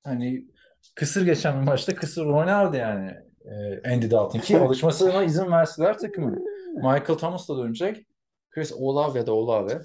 hani 0.05 0.47
kısır 0.95 1.25
geçen 1.27 1.61
bir 1.61 1.67
maçta 1.67 1.95
kısır 1.95 2.27
oynardı 2.27 2.77
yani 2.77 3.15
e, 3.45 3.93
Andy 3.93 4.11
Dalton 4.11 4.39
ki 4.39 4.59
alışmasına 4.59 5.23
izin 5.23 5.51
verseler 5.51 5.99
takımın. 5.99 6.45
Michael 6.75 7.19
Thomas 7.19 7.49
da 7.49 7.59
dönecek. 7.59 8.07
Chris 8.51 8.73
Olave 8.73 9.27
de 9.27 9.31
Olave. 9.31 9.81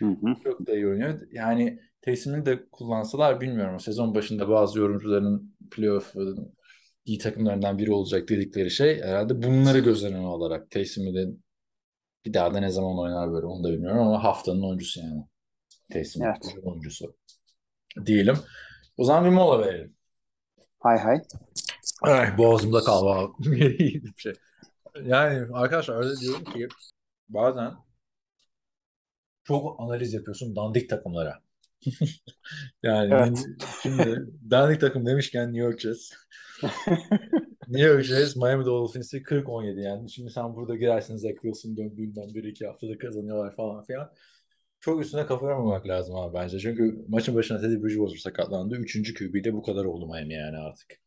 Çok 0.44 0.66
da 0.66 0.74
iyi 0.74 0.86
oynuyor. 0.86 1.20
Yani 1.32 1.80
Taysom'u 2.02 2.46
de 2.46 2.68
kullansalar 2.72 3.40
bilmiyorum. 3.40 3.80
Sezon 3.80 4.14
başında 4.14 4.48
bazı 4.48 4.78
yorumcuların 4.78 5.56
playoff'un 5.70 6.54
iyi 7.04 7.18
takımlarından 7.18 7.78
biri 7.78 7.92
olacak 7.92 8.28
dedikleri 8.28 8.70
şey 8.70 9.02
herhalde 9.02 9.42
bunları 9.42 9.78
göz 9.78 10.04
önüne 10.04 10.26
alarak 10.26 10.70
Taysom'u 10.70 11.14
de 11.14 11.26
bir 12.24 12.34
daha 12.34 12.54
da 12.54 12.60
ne 12.60 12.70
zaman 12.70 12.98
oynar 12.98 13.32
böyle 13.32 13.46
onu 13.46 13.64
da 13.64 13.72
bilmiyorum 13.72 14.00
ama 14.00 14.24
haftanın 14.24 14.62
oyuncusu 14.62 15.00
yani. 15.00 15.24
Taysom 15.92 16.22
Evet. 16.22 16.56
oyuncusu. 16.62 17.16
Diyelim. 18.06 18.36
O 19.00 19.04
zaman 19.04 19.24
bir 19.24 19.30
mola 19.30 19.66
verelim. 19.66 19.96
Hay 20.78 20.98
hay. 20.98 21.22
Ay, 22.02 22.38
boğazımda 22.38 22.80
kalma. 22.84 23.32
Şey. 24.16 24.32
Yani 25.04 25.46
arkadaşlar 25.52 26.04
öyle 26.04 26.20
diyorum 26.20 26.44
ki 26.44 26.68
bazen 27.28 27.74
çok 29.44 29.80
analiz 29.80 30.14
yapıyorsun 30.14 30.56
dandik 30.56 30.90
takımlara. 30.90 31.40
Yani 32.82 33.14
Evet. 33.14 33.46
şimdi 33.82 34.26
dandik 34.50 34.80
takım 34.80 35.06
demişken 35.06 35.46
New 35.46 35.60
York 35.60 35.80
Jets. 35.80 36.10
New 37.68 37.88
York 37.88 38.04
Jets 38.04 38.36
Miami 38.36 38.64
Dolphins'i 38.64 39.22
40-17 39.22 39.80
yani. 39.80 40.10
Şimdi 40.10 40.30
sen 40.30 40.54
burada 40.54 40.76
girersin 40.76 41.16
Zach 41.16 41.34
Wilson 41.34 41.76
döndüğünden 41.76 42.34
bir 42.34 42.44
iki 42.44 42.66
haftada 42.66 42.98
kazanıyorlar 42.98 43.56
falan 43.56 43.84
filan. 43.84 44.12
Çok 44.80 45.00
üstüne 45.00 45.26
kafa 45.26 45.46
yormamak 45.46 45.88
lazım 45.88 46.16
abi 46.16 46.34
bence. 46.34 46.58
Çünkü 46.58 47.04
maçın 47.08 47.34
başına 47.34 47.60
Teddy 47.60 47.82
Bridgewater 47.82 48.16
sakatlandı. 48.16 48.76
Üçüncü 48.76 49.14
QB'de 49.14 49.54
bu 49.54 49.62
kadar 49.62 49.84
oldu 49.84 50.06
Miami 50.06 50.34
yani 50.34 50.56
artık. 50.56 51.00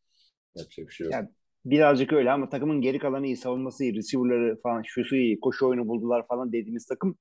Yapacak 0.54 0.88
bir 0.88 0.92
şey 0.92 1.04
yok. 1.04 1.14
Yani 1.14 1.28
birazcık 1.64 2.12
öyle 2.12 2.30
ama 2.30 2.48
takımın 2.48 2.80
geri 2.80 2.98
kalanı 2.98 3.26
iyi. 3.26 3.36
Savunması 3.36 3.84
iyi. 3.84 3.94
Receiver'ları 3.94 4.60
falan 4.62 4.82
şusu 4.86 5.16
iyi. 5.16 5.40
Koşu 5.40 5.66
oyunu 5.66 5.88
buldular 5.88 6.26
falan 6.26 6.52
dediğimiz 6.52 6.86
takım 6.86 7.18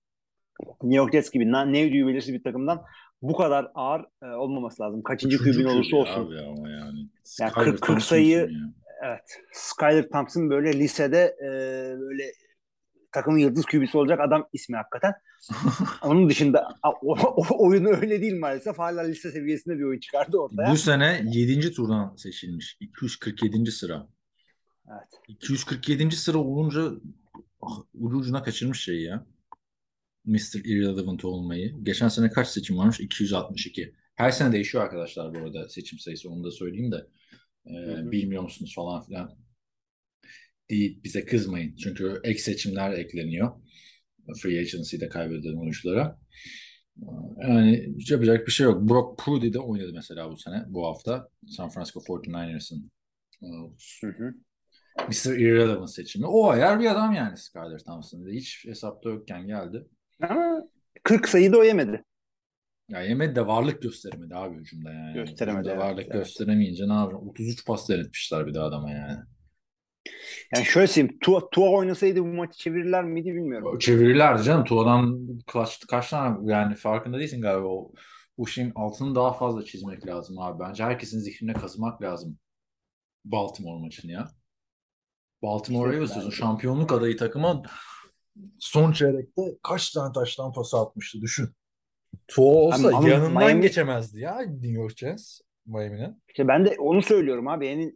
New 0.83 0.97
York 0.97 1.11
Jets 1.11 1.31
gibi 1.31 1.51
ne 1.51 1.85
ödüğü 1.85 2.07
belirsiz 2.07 2.33
bir 2.33 2.43
takımdan 2.43 2.83
bu 3.21 3.33
kadar 3.35 3.71
ağır 3.75 4.01
e, 4.23 4.25
olmaması 4.25 4.83
lazım. 4.83 5.03
Kaçıncı 5.03 5.37
kübün 5.37 5.65
olursa 5.65 5.97
olsun. 5.97 6.25
Abi 6.25 6.39
ama 6.39 6.69
yani. 6.69 6.79
Yani 6.79 7.09
Skyler 7.23 7.53
40 7.53 7.65
40 7.65 7.81
Thompson 7.81 8.07
sayı 8.07 8.27
ya? 8.27 8.47
evet. 9.03 9.39
Skyler 9.51 10.09
Thompson 10.09 10.49
böyle 10.49 10.79
lisede 10.79 11.35
e, 11.41 11.49
böyle 11.99 12.23
takımın 13.13 13.37
yıldız 13.37 13.65
kübüsü 13.65 13.97
olacak 13.97 14.19
adam 14.19 14.47
ismi 14.53 14.77
hakikaten. 14.77 15.13
Onun 16.01 16.29
dışında 16.29 16.67
o, 17.01 17.15
o 17.19 17.67
oyunu 17.67 17.89
öyle 17.89 18.21
değil 18.21 18.39
maalesef. 18.39 18.79
Hala 18.79 19.01
lise 19.01 19.31
seviyesinde 19.31 19.77
bir 19.77 19.83
oyun 19.83 19.99
çıkardı 19.99 20.37
ortaya. 20.37 20.71
Bu 20.71 20.77
sene 20.77 21.23
7. 21.25 21.71
turdan 21.71 22.15
seçilmiş. 22.15 22.77
247. 22.79 23.71
sıra. 23.71 24.07
Evet. 24.91 25.09
247. 25.27 26.15
sıra 26.15 26.37
olunca 26.37 26.91
ah, 27.61 27.79
ucu 27.93 28.17
ucuna 28.17 28.43
kaçırmış 28.43 28.83
şey 28.83 29.01
ya. 29.01 29.25
Mr. 30.25 30.65
Irrelevant 30.65 31.25
olmayı. 31.25 31.75
Geçen 31.83 32.07
sene 32.07 32.29
kaç 32.29 32.47
seçim 32.47 32.77
varmış? 32.77 32.99
262. 32.99 33.95
Her 34.15 34.31
sene 34.31 34.51
değişiyor 34.51 34.83
arkadaşlar 34.83 35.33
bu 35.35 35.37
arada 35.37 35.69
seçim 35.69 35.99
sayısı 35.99 36.29
onu 36.29 36.43
da 36.43 36.51
söyleyeyim 36.51 36.91
de. 36.91 37.07
Ee, 37.65 37.71
hı. 37.71 38.11
bilmiyor 38.11 38.43
musunuz 38.43 38.73
falan 38.75 39.03
filan. 39.03 39.42
Değil, 40.69 41.03
bize 41.03 41.25
kızmayın. 41.25 41.75
Çünkü 41.75 42.21
ek 42.23 42.39
seçimler 42.39 42.91
ekleniyor. 42.91 43.51
Free 44.41 44.59
agency'de 44.59 45.09
kaybedilen 45.09 45.57
oyunculara. 45.57 46.19
Yani 47.41 47.95
yapacak 48.09 48.47
bir 48.47 48.51
şey 48.51 48.63
yok. 48.63 48.89
Brock 48.89 49.19
Purdy 49.19 49.53
de 49.53 49.59
oynadı 49.59 49.91
mesela 49.93 50.31
bu 50.31 50.37
sene, 50.37 50.63
bu 50.67 50.87
hafta. 50.87 51.29
San 51.47 51.69
Francisco 51.69 51.99
49ers'ın 51.99 52.89
e. 53.43 53.47
Mr. 55.07 55.37
Irrelevant 55.37 55.89
seçimi. 55.89 56.27
O 56.27 56.49
ayar 56.49 56.79
bir 56.79 56.91
adam 56.91 57.13
yani 57.13 57.37
Skyler 57.37 57.79
Thompson. 57.79 58.27
Hiç 58.27 58.65
hesapta 58.65 59.09
yokken 59.09 59.47
geldi. 59.47 59.87
Ama 60.21 60.63
40 61.03 61.29
sayı 61.29 61.53
da 61.53 61.57
o 61.57 61.63
yemedi. 61.63 62.03
Ya 62.89 63.01
yemedi 63.01 63.35
de 63.35 63.47
varlık 63.47 63.81
gösteremedi 63.81 64.35
abi 64.35 64.57
hücumda 64.57 64.91
yani. 64.91 65.13
Gösteremedi, 65.13 65.59
Hücumda 65.59 65.73
evet, 65.73 65.83
varlık 65.83 66.05
evet. 66.05 66.13
gösteremeyince 66.13 66.87
ne 66.87 66.93
yapacağım? 66.93 67.29
33 67.29 67.65
pas 67.65 67.89
denetmişler 67.89 68.47
bir 68.47 68.53
de 68.53 68.59
adama 68.59 68.91
yani. 68.91 69.19
Yani 70.55 70.65
şöyle 70.65 70.87
söyleyeyim. 70.87 71.17
Tua, 71.21 71.49
Tua 71.49 71.69
oynasaydı 71.69 72.21
bu 72.21 72.27
maçı 72.27 72.57
çevirirler 72.57 73.03
miydi 73.03 73.33
bilmiyorum. 73.33 73.79
Çevirirlerdi 73.79 74.43
canım. 74.43 74.65
Tuğa'dan 74.65 75.27
kaç, 75.47 75.87
kaç 75.87 76.09
tane 76.09 76.51
yani 76.51 76.75
farkında 76.75 77.19
değilsin 77.19 77.41
galiba. 77.41 77.67
O, 77.67 77.91
bu 78.37 78.47
şeyin 78.47 78.71
altını 78.75 79.15
daha 79.15 79.33
fazla 79.33 79.65
çizmek 79.65 80.07
lazım 80.07 80.39
abi. 80.39 80.59
Bence 80.59 80.83
herkesin 80.83 81.19
zihnine 81.19 81.53
kazımak 81.53 82.01
lazım. 82.01 82.37
Baltimore 83.25 83.81
maçını 83.81 84.11
ya. 84.11 84.29
Baltimore 85.41 85.95
Ravens'ın 85.95 86.29
şampiyonluk 86.29 86.91
adayı 86.91 87.17
takıma 87.17 87.63
son 88.59 88.91
çeyrekte 88.91 89.41
kaç 89.63 89.91
tane 89.91 90.13
taştan 90.13 90.53
pası 90.53 90.77
atmıştı 90.77 91.21
düşün. 91.21 91.49
Tua 92.27 92.45
olsa 92.45 92.87
Ama 92.87 93.09
yanından 93.09 93.43
Miami- 93.43 93.61
geçemezdi 93.61 94.19
ya 94.19 94.41
New 94.41 94.67
York 94.71 94.97
Jets 94.97 95.41
Miami'nin. 95.65 96.23
İşte 96.27 96.47
ben 96.47 96.65
de 96.65 96.75
onu 96.79 97.01
söylüyorum 97.01 97.47
abi. 97.47 97.67
Yani 97.67 97.93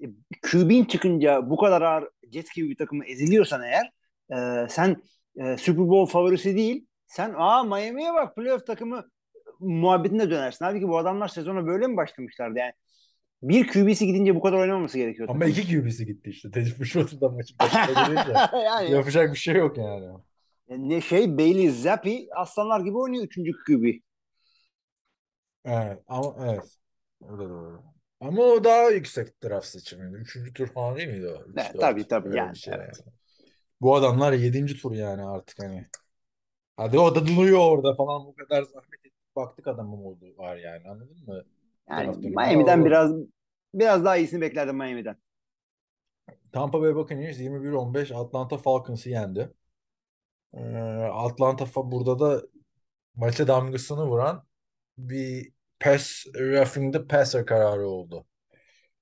QB'in 0.51 0.85
çıkınca 0.85 1.49
bu 1.49 1.57
kadar 1.57 1.81
ağır 1.81 2.09
Jets 2.31 2.53
gibi 2.53 2.69
bir 2.69 2.77
takımı 2.77 3.05
eziliyorsan 3.05 3.61
eğer 3.63 3.91
e, 4.31 4.67
sen 4.69 4.95
e, 5.39 5.57
Super 5.57 5.87
Bowl 5.87 6.11
favorisi 6.11 6.55
değil 6.57 6.85
sen 7.07 7.33
aa 7.37 7.63
Miami'ye 7.63 8.13
bak 8.13 8.35
playoff 8.35 8.67
takımı 8.67 9.09
muhabbetine 9.59 10.29
dönersin. 10.29 10.65
Halbuki 10.65 10.87
bu 10.87 10.97
adamlar 10.97 11.27
sezona 11.27 11.67
böyle 11.67 11.87
mi 11.87 11.97
başlamışlardı 11.97 12.59
yani? 12.59 12.73
Bir 13.41 13.67
QB'si 13.67 14.07
gidince 14.07 14.35
bu 14.35 14.41
kadar 14.41 14.57
oynamaması 14.57 14.97
gerekiyor. 14.97 15.29
Ama 15.29 15.45
iki 15.45 15.81
QB'si 15.81 16.05
gitti 16.05 16.29
işte. 16.29 16.51
Teddy 16.51 16.69
Bridgewater'da 16.69 17.29
maçın 17.29 17.57
başına 17.61 18.49
yani, 18.63 18.91
Yapacak 18.91 19.33
bir 19.33 19.37
şey 19.37 19.55
yok 19.55 19.77
yani. 19.77 20.05
ne 20.69 21.01
şey 21.01 21.37
Bailey 21.37 21.69
Zappi 21.69 22.27
aslanlar 22.35 22.79
gibi 22.79 22.97
oynuyor 22.97 23.23
üçüncü 23.23 23.51
QB. 23.51 23.85
Evet 25.65 25.99
ama 26.07 26.35
evet. 26.45 26.77
O 27.21 27.37
da 27.37 27.49
doğru. 27.49 27.81
Ama 28.21 28.41
o 28.41 28.63
daha 28.63 28.89
yüksek 28.89 29.43
draft 29.43 29.67
seçimiydi. 29.67 30.15
Üçüncü 30.17 30.53
tur 30.53 30.67
falan 30.67 30.97
değil 30.97 31.07
miydi 31.07 31.27
o? 31.27 31.49
Üç, 31.49 31.57
Evet, 31.57 31.73
dört. 31.73 31.81
tabii, 31.81 32.07
tabii, 32.07 32.35
yani, 32.37 32.57
şey 32.57 32.73
evet. 32.77 33.03
Bu 33.81 33.95
adamlar 33.95 34.33
yedinci 34.33 34.77
tur 34.81 34.91
yani 34.91 35.23
artık 35.25 35.59
hani. 35.59 35.87
Hadi 36.77 36.99
o 36.99 37.15
da 37.15 37.27
duruyor 37.27 37.59
orada 37.59 37.95
falan 37.95 38.25
bu 38.25 38.35
kadar 38.35 38.63
zahmet 38.63 38.99
ettik. 39.05 39.13
Baktık 39.35 39.67
adamın 39.67 39.97
olduğu 39.97 40.37
var 40.37 40.57
yani 40.57 40.89
anladın 40.89 41.17
mı? 41.27 41.43
Yani. 41.89 42.27
Miami'den 42.27 42.85
biraz 42.85 43.11
biraz 43.73 44.05
daha 44.05 44.17
iyisini 44.17 44.41
beklerdim 44.41 44.75
Miami'den. 44.77 45.17
Tampa 46.51 46.81
Bay 46.81 46.95
Buccaneers 46.95 47.39
21-15 47.39 48.11
Atlanta 48.11 48.57
Falcons'ı 48.57 49.09
yendi. 49.09 49.53
Ee, 50.53 50.59
Atlanta 51.13 51.65
burada 51.75 52.19
da 52.19 52.41
maça 53.15 53.47
damgasını 53.47 54.07
vuran 54.07 54.43
bir 54.97 55.51
pass 55.79 56.25
roughing 56.35 56.93
the 56.93 57.07
passer 57.07 57.45
kararı 57.45 57.87
oldu. 57.87 58.25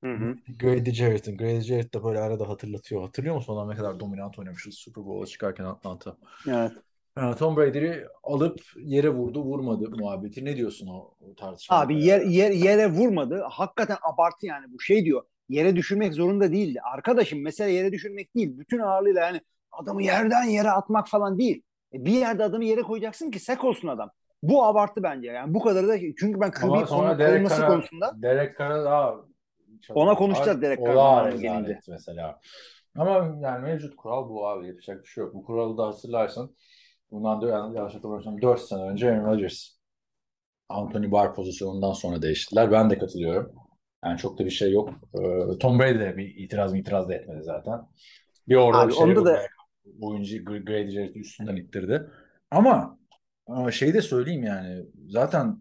Hı 0.03 0.13
hı. 0.13 0.35
Grady 0.59 0.91
Jarrett'ın. 0.91 1.37
Grady 1.37 1.61
Jarrett 1.61 1.93
de 1.93 2.03
böyle 2.03 2.19
arada 2.19 2.49
hatırlatıyor. 2.49 3.01
Hatırlıyor 3.01 3.35
musun 3.35 3.53
onlar 3.53 3.73
ne 3.73 3.77
kadar 3.77 3.99
dominant 3.99 4.39
oynamıştı 4.39 4.71
Super 4.71 5.05
Bowl'a 5.05 5.25
çıkarken 5.25 5.65
Atlanta? 5.65 6.17
Evet. 6.47 6.71
Yani 7.17 7.35
Tom 7.35 7.57
Brady'yi 7.57 8.05
alıp 8.23 8.61
yere 8.77 9.09
vurdu 9.09 9.43
vurmadı 9.43 9.89
muhabbeti. 9.89 10.45
Ne 10.45 10.57
diyorsun 10.57 10.87
o, 10.87 11.13
o 11.19 11.35
tartışmaya? 11.35 11.81
Abi 11.81 12.03
yer, 12.03 12.21
yer, 12.21 12.51
yere 12.51 12.91
vurmadı. 12.91 13.43
Hakikaten 13.49 13.97
abartı 14.01 14.45
yani 14.45 14.65
bu 14.73 14.79
şey 14.79 15.05
diyor. 15.05 15.23
Yere 15.49 15.75
düşürmek 15.75 16.13
zorunda 16.13 16.51
değildi. 16.51 16.79
Arkadaşım 16.93 17.41
mesela 17.41 17.69
yere 17.69 17.91
düşürmek 17.91 18.35
değil. 18.35 18.57
Bütün 18.57 18.79
ağırlığıyla 18.79 19.21
yani 19.21 19.41
adamı 19.71 20.03
yerden 20.03 20.43
yere 20.43 20.71
atmak 20.71 21.07
falan 21.07 21.39
değil. 21.39 21.61
E, 21.93 22.05
bir 22.05 22.11
yerde 22.11 22.43
adamı 22.43 22.65
yere 22.65 22.81
koyacaksın 22.81 23.31
ki 23.31 23.39
sek 23.39 23.63
olsun 23.63 23.87
adam. 23.87 24.11
Bu 24.49 24.63
abartı 24.65 25.03
bence. 25.03 25.27
Yani 25.27 25.53
bu 25.53 25.59
kadarı 25.59 25.87
da 25.87 25.97
çünkü 25.99 26.41
ben 26.41 26.51
QB 26.51 26.61
konması 26.61 26.93
Carr'a- 27.49 27.67
konusunda 27.67 28.21
Derek 28.21 28.57
Carr'a 28.59 28.83
daha 28.85 29.15
Ona 29.95 30.15
konuşacağız 30.15 30.61
Derek 30.61 30.79
rezalet 30.79 31.41
gelince. 31.41 31.79
mesela. 31.89 32.39
Ama 32.97 33.11
yani 33.41 33.61
mevcut 33.61 33.95
kural 33.95 34.29
bu 34.29 34.47
abi. 34.47 34.67
Yapacak 34.67 35.03
bir 35.03 35.07
şey 35.07 35.23
yok. 35.23 35.33
Bu 35.33 35.43
kuralı 35.43 35.77
da 35.77 35.87
hatırlarsın. 35.87 36.55
Bundan 37.11 37.41
da 37.41 37.47
yani 37.49 37.77
yanlış 37.77 37.93
hatırlamıyorsam 37.93 38.41
4 38.41 38.61
sene 38.61 38.81
önce 38.81 39.11
Aaron 39.11 39.25
Rodgers 39.25 39.69
Anthony 40.69 41.11
Barr 41.11 41.33
pozisyonundan 41.35 41.93
sonra 41.93 42.21
değiştiler. 42.21 42.71
Ben 42.71 42.89
de 42.89 42.97
katılıyorum. 42.97 43.51
Yani 44.05 44.17
çok 44.17 44.39
da 44.39 44.45
bir 44.45 44.49
şey 44.49 44.71
yok. 44.71 44.89
Ee, 45.19 45.57
Tom 45.59 45.79
Brady 45.79 45.99
de 45.99 46.17
bir 46.17 46.35
itiraz 46.35 46.71
mı 46.71 46.77
itiraz 46.77 47.09
da 47.09 47.13
etmedi 47.13 47.43
zaten. 47.43 47.81
Bir 48.47 48.55
orada 48.55 48.79
Abi 48.79 48.89
bir 48.89 48.95
şey 48.95 49.03
onda 49.03 49.25
da- 49.25 49.41
oyuncu 50.01 50.35
Gr- 50.37 50.65
Grady 50.65 51.19
üstünden 51.19 51.55
ittirdi. 51.55 52.09
Ama 52.51 52.99
e, 53.67 53.71
şey 53.71 53.93
de 53.93 54.01
söyleyeyim 54.01 54.43
yani 54.43 54.85
zaten 55.07 55.57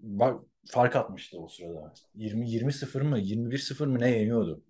bak 0.00 0.40
fark 0.70 0.96
atmıştı 0.96 1.38
o 1.38 1.48
sırada. 1.48 1.92
20 2.14 2.46
20-0 2.50 3.02
mı 3.02 3.18
21-0 3.18 3.86
mı 3.86 4.00
ne 4.00 4.10
yeniyordu 4.10 4.62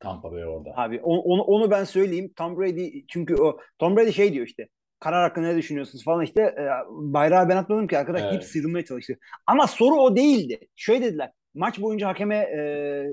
Tampa 0.00 0.32
Bay 0.32 0.44
orada. 0.46 0.70
abi 0.76 1.00
onu, 1.00 1.20
onu, 1.20 1.42
onu 1.42 1.70
ben 1.70 1.84
söyleyeyim. 1.84 2.32
Tom 2.36 2.58
Brady 2.58 3.04
çünkü 3.08 3.34
o 3.36 3.58
Tom 3.78 3.96
Brady 3.96 4.12
şey 4.12 4.32
diyor 4.32 4.46
işte 4.46 4.68
karar 5.00 5.22
hakkında 5.28 5.46
ne 5.46 5.56
düşünüyorsunuz 5.56 6.04
falan 6.04 6.24
işte 6.24 6.42
e, 6.42 6.64
bayrağı 6.90 7.48
ben 7.48 7.56
atmadım 7.56 7.86
ki 7.86 7.98
arkadaş 7.98 8.20
Evet. 8.22 8.30
deyip 8.32 8.44
sıyrılmaya 8.44 8.84
çalıştı. 8.84 9.18
Ama 9.46 9.66
soru 9.66 9.94
o 9.94 10.16
değildi. 10.16 10.60
Şöyle 10.76 11.04
dediler. 11.04 11.30
Maç 11.54 11.80
boyunca 11.80 12.08
hakeme 12.08 12.36
e, 12.36 12.58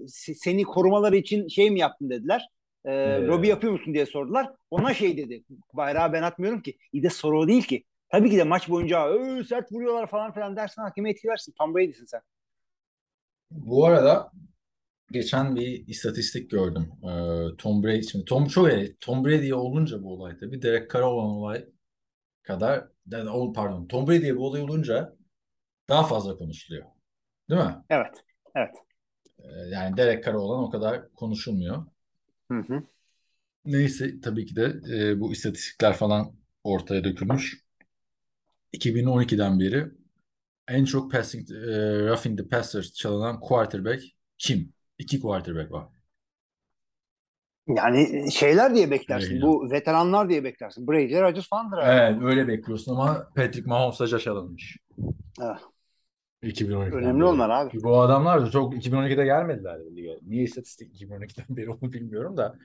se- 0.06 0.34
seni 0.36 0.64
korumaları 0.64 1.16
için 1.18 1.48
şey 1.48 1.72
mi 1.72 1.80
yaptın 1.80 2.10
dediler. 2.10 2.48
E, 2.86 2.92
Evet. 2.94 3.30
lobi 3.30 3.48
yapıyor 3.48 3.74
musun 3.74 3.94
diye 3.94 4.06
sordular. 4.06 4.50
Ona 4.72 4.94
şey 4.94 5.18
dedi. 5.18 5.44
Bayrağı 5.74 6.14
ben 6.14 6.24
atmıyorum 6.24 6.62
ki. 6.62 6.78
İyi 6.94 7.04
de 7.04 7.10
soru 7.10 7.40
o 7.40 7.48
değil 7.48 7.64
ki. 7.64 7.84
Tabii 8.16 8.30
ki 8.30 8.38
de 8.38 8.44
maç 8.44 8.70
boyunca 8.70 9.10
"Ee, 9.10 9.44
sert 9.44 9.72
vuruyorlar 9.72 10.08
falan 10.08 10.34
filan 10.34 10.56
dersen 10.56 10.84
hakeme 10.84 11.10
etkilersin. 11.10 11.54
Tom 11.58 11.76
Brady'sin 11.76 12.06
sen. 12.06 12.22
Bu 13.52 13.86
arada 13.86 14.32
geçen 15.12 15.56
bir 15.56 15.88
istatistik 15.88 16.52
gördüm. 16.52 16.92
Ee, 17.04 17.56
Tom 17.58 17.84
Brady 17.84 18.02
şimdi 18.02 18.26
Tom 18.26 18.48
çok. 18.48 18.96
Tom 19.02 19.26
Brady 19.26 19.54
olunca 19.54 20.04
bu 20.04 20.14
olay 20.14 20.38
tabii 20.38 20.62
Derek 20.62 20.92
Carr 20.92 21.02
olan 21.02 21.26
olay 21.30 21.66
kadar 22.44 22.88
pardon 23.56 23.88
Tom 23.88 24.08
Brady'ye 24.08 24.38
bu 24.38 24.48
olay 24.48 24.62
olunca 24.62 25.16
daha 25.90 26.04
fazla 26.04 26.38
konuşuluyor. 26.38 26.86
Değil 27.50 27.62
mi? 27.62 27.76
Evet. 27.90 28.24
Evet. 28.56 28.76
Ee, 29.40 29.70
yani 29.72 29.98
Derek 29.98 30.26
Carr 30.26 30.34
olan 30.34 30.64
o 30.64 30.70
kadar 30.70 31.14
konuşulmuyor. 31.14 31.86
Hı 32.52 32.58
hı. 32.58 32.84
Neyse 33.66 34.22
tabii 34.22 34.46
ki 34.46 34.56
de 34.56 34.74
e, 34.94 35.20
bu 35.20 35.32
istatistikler 35.32 35.94
falan 35.94 36.36
ortaya 36.64 37.04
dökülmüş. 37.04 37.65
2012'den 38.76 39.60
beri 39.60 39.86
en 40.68 40.86
çok 40.86 41.12
passing, 41.12 41.52
e, 41.52 41.56
roughing 42.08 42.40
the 42.40 42.48
passer 42.48 42.82
çalınan 42.82 43.40
quarterback 43.40 44.04
kim? 44.38 44.74
İki 44.98 45.20
quarterback 45.20 45.72
var. 45.72 45.88
Yani 47.68 48.32
şeyler 48.32 48.76
diye 48.76 48.92
beklersin. 48.92 49.34
Öyle. 49.34 49.42
Bu 49.42 49.72
veteranlar 49.72 50.30
diye 50.30 50.44
beklersin. 50.44 50.88
Brady, 50.88 51.22
Rodgers 51.22 51.48
falandır. 51.50 51.78
Evet 51.84 52.24
öyle 52.24 52.48
bekliyorsun 52.48 52.92
ama 52.92 53.28
Patrick 53.36 53.70
Mahomes'a 53.70 54.08
caş 54.08 54.28
alınmış. 54.28 54.78
Evet. 55.42 55.60
2012'den 56.44 56.92
Önemli 56.92 57.20
beri. 57.20 57.26
onlar 57.26 57.50
abi. 57.50 57.84
Bu 57.84 58.02
adamlar 58.02 58.42
da 58.46 58.52
çok 58.52 58.74
2012'de 58.74 59.26
gelmediler 59.26 59.80
lige. 59.96 60.20
Niye 60.22 60.44
istatistik 60.44 61.02
2012'den 61.02 61.58
beri 61.58 61.70
onu 61.70 61.94
bilmiyorum 61.94 62.38
da. 62.38 62.56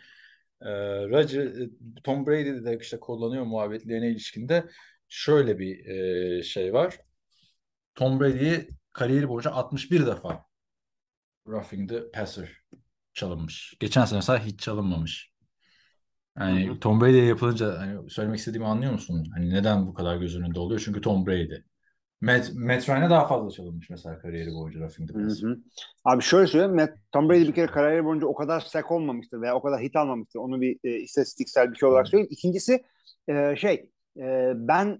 Ee, 0.63 0.69
Roger, 1.09 1.47
e, 1.47 1.71
Tom 2.05 2.27
Brady 2.27 2.65
de 2.65 2.79
işte 2.81 3.01
kullanıyor 3.01 3.45
muhabbetlerine 3.45 4.11
ilişkinde 4.11 4.65
şöyle 5.11 5.59
bir 5.59 5.87
e, 5.87 6.43
şey 6.43 6.73
var. 6.73 7.01
Tom 7.95 8.21
Brady'yi 8.21 8.69
kariyeri 8.93 9.29
boyunca 9.29 9.51
61 9.51 10.07
defa 10.07 10.45
roughing 11.47 11.91
the 11.91 12.11
passer 12.11 12.49
çalınmış. 13.15 13.75
Geçen 13.81 14.05
sene 14.05 14.19
mesela 14.19 14.45
hiç 14.45 14.61
çalınmamış. 14.61 15.31
Yani 16.39 16.69
Hı 16.69 16.73
hı. 16.73 16.81
Tom 16.81 17.01
Brady'ye 17.01 17.25
yapılınca 17.25 17.79
hani 17.79 18.11
söylemek 18.11 18.39
istediğimi 18.39 18.67
anlıyor 18.67 18.93
musun? 18.93 19.27
Hani 19.35 19.51
neden 19.51 19.87
bu 19.87 19.95
kadar 19.95 20.17
göz 20.17 20.37
önünde 20.39 20.61
oluyor? 20.61 20.83
Çünkü 20.85 21.01
Tom 21.01 21.27
Brady. 21.27 21.55
Matt, 22.21 22.55
Matt 22.55 22.89
Ryan'a 22.89 23.11
daha 23.11 23.27
fazla 23.27 23.51
çalınmış 23.51 23.91
mesela 23.91 24.19
kariyeri 24.19 24.53
boyunca 24.53 24.81
roughing 24.81 25.11
the 25.11 25.23
passer. 25.23 25.57
Abi 26.05 26.23
şöyle 26.23 26.47
söyleyeyim. 26.47 26.77
Matt, 26.77 26.91
Tom 27.13 27.29
Brady 27.29 27.49
bir 27.49 27.55
kere 27.55 27.67
kariyeri 27.67 28.05
boyunca 28.05 28.27
o 28.27 28.35
kadar 28.35 28.61
sack 28.61 28.91
olmamıştır 28.91 29.41
veya 29.41 29.55
o 29.55 29.63
kadar 29.63 29.81
hit 29.81 29.97
almamıştır. 29.97 30.39
Onu 30.39 30.61
bir 30.61 30.79
e, 30.85 30.91
istatistiksel 30.91 31.73
bir 31.73 31.77
şey 31.77 31.89
olarak 31.89 32.09
söyleyeyim. 32.09 32.33
İkincisi 32.33 32.85
e, 33.29 33.57
şey 33.57 33.91
e, 34.17 34.53
ben 34.55 34.99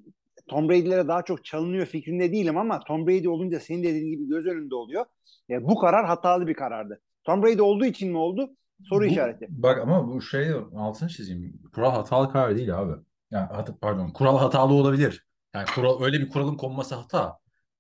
Tom 0.49 0.69
Brady'lere 0.69 1.09
daha 1.09 1.23
çok 1.23 1.45
çalınıyor 1.45 1.87
fikrinde 1.87 2.33
değilim 2.33 2.59
ama 2.59 2.81
Tom 2.81 3.07
Brady 3.07 3.29
olunca 3.29 3.61
senin 3.61 3.83
dediğin 3.83 4.11
gibi 4.11 4.29
göz 4.29 4.47
önünde 4.47 4.75
oluyor. 4.75 5.05
E, 5.51 5.65
bu 5.65 5.79
karar 5.79 6.07
hatalı 6.07 6.47
bir 6.47 6.55
karardı. 6.55 7.01
Tom 7.25 7.43
Brady 7.43 7.63
olduğu 7.63 7.85
için 7.85 8.11
mi 8.11 8.19
oldu? 8.19 8.51
Soru 8.83 9.05
Bu- 9.05 9.07
işareti. 9.07 9.47
Bak 9.51 9.79
ama 9.79 10.09
bu 10.09 10.23
şey 10.23 10.51
altını 10.77 11.09
çizeyim. 11.09 11.61
Kural 11.75 11.91
hatalı 11.91 12.33
karar 12.33 12.57
değil 12.57 12.79
abi. 12.79 12.93
Yani 13.31 13.49
pardon 13.81 14.11
kural 14.11 14.39
hatalı 14.39 14.73
olabilir. 14.75 15.27
Yani 15.55 15.67
kural 15.75 16.03
öyle 16.05 16.21
bir 16.21 16.29
kuralın 16.29 16.57
konması 16.57 16.95
hata. 16.95 17.39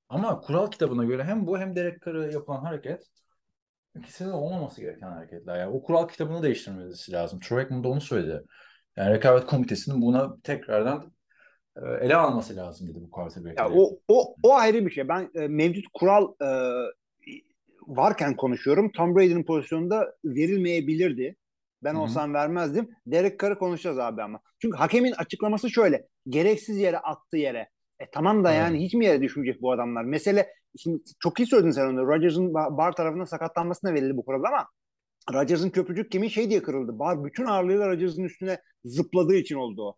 Ama 0.09 0.41
kural 0.41 0.70
kitabına 0.70 1.05
göre 1.05 1.24
hem 1.24 1.47
bu 1.47 1.59
hem 1.59 1.76
Derek 1.76 2.05
Carr'a 2.05 2.26
yapılan 2.26 2.61
hareket 2.61 3.07
ikisi 3.99 4.26
de 4.26 4.33
olmaması 4.33 4.81
gereken 4.81 5.07
hareketler. 5.12 5.59
Yani 5.59 5.72
o 5.72 5.83
kural 5.83 6.09
kitabını 6.09 6.43
değiştirmesi 6.43 7.12
lazım. 7.12 7.41
Troy 7.41 7.59
Aikman 7.61 7.85
da 7.85 7.89
onu 7.89 8.01
söyledi. 8.01 8.43
Yani 8.97 9.14
rekabet 9.14 9.47
komitesinin 9.47 10.03
buna 10.03 10.41
tekrardan 10.41 11.12
ele 12.01 12.16
alması 12.16 12.57
lazım 12.57 12.89
dedi 12.89 12.99
bu 12.99 13.05
Ya 13.05 13.11
quarterback'leri. 13.11 13.68
o, 13.72 13.99
o, 14.09 14.35
o 14.43 14.55
ayrı 14.55 14.87
bir 14.87 14.91
şey. 14.91 15.09
Ben 15.09 15.31
e, 15.35 15.49
mevcut 15.49 15.85
kural 15.95 16.33
e, 16.43 16.49
varken 17.87 18.37
konuşuyorum. 18.37 18.93
Tom 18.93 19.16
Brady'nin 19.16 19.45
pozisyonunda 19.45 20.14
verilmeyebilirdi. 20.24 21.37
Ben 21.85 21.95
Hı 21.95 21.99
hı. 21.99 22.01
olsam 22.03 22.35
vermezdim. 22.35 22.89
Derek 23.07 23.41
Carr'ı 23.41 23.59
konuşacağız 23.59 23.99
abi 23.99 24.22
ama. 24.22 24.41
Çünkü 24.59 24.76
hakemin 24.76 25.12
açıklaması 25.12 25.70
şöyle. 25.70 26.07
Gereksiz 26.28 26.76
yere 26.78 26.99
attı 26.99 27.37
yere. 27.37 27.68
E 28.01 28.11
tamam 28.12 28.45
da 28.45 28.53
yani 28.53 28.76
Evet. 28.76 28.87
hiç 28.87 28.95
mi 28.95 29.05
yere 29.05 29.22
düşmeyecek 29.22 29.62
bu 29.62 29.72
adamlar? 29.72 30.05
Mesele 30.05 30.49
şimdi 30.78 31.03
çok 31.20 31.41
iyi 31.41 31.47
söyledin 31.47 31.70
sen 31.70 31.87
onu. 31.87 32.07
Rodgers'ın 32.07 32.55
Bar 32.55 32.76
Bar 32.76 32.93
tarafından 32.93 33.24
sakatlanmasına 33.24 33.95
verildi 33.95 34.16
bu 34.16 34.24
kural 34.24 34.45
ama 34.45 34.66
Rodgers'ın 35.33 35.70
köprücük 35.70 36.11
kemiği 36.12 36.31
şey 36.31 36.51
diye 36.51 36.62
kırıldı. 36.62 36.99
Bar 36.99 37.24
bütün 37.24 37.45
ağırlığıyla 37.45 37.89
Rodgers'ın 37.89 38.24
üstüne 38.24 38.61
zıpladığı 38.85 39.35
için 39.35 39.57
oldu 39.57 39.83
o. 39.83 39.97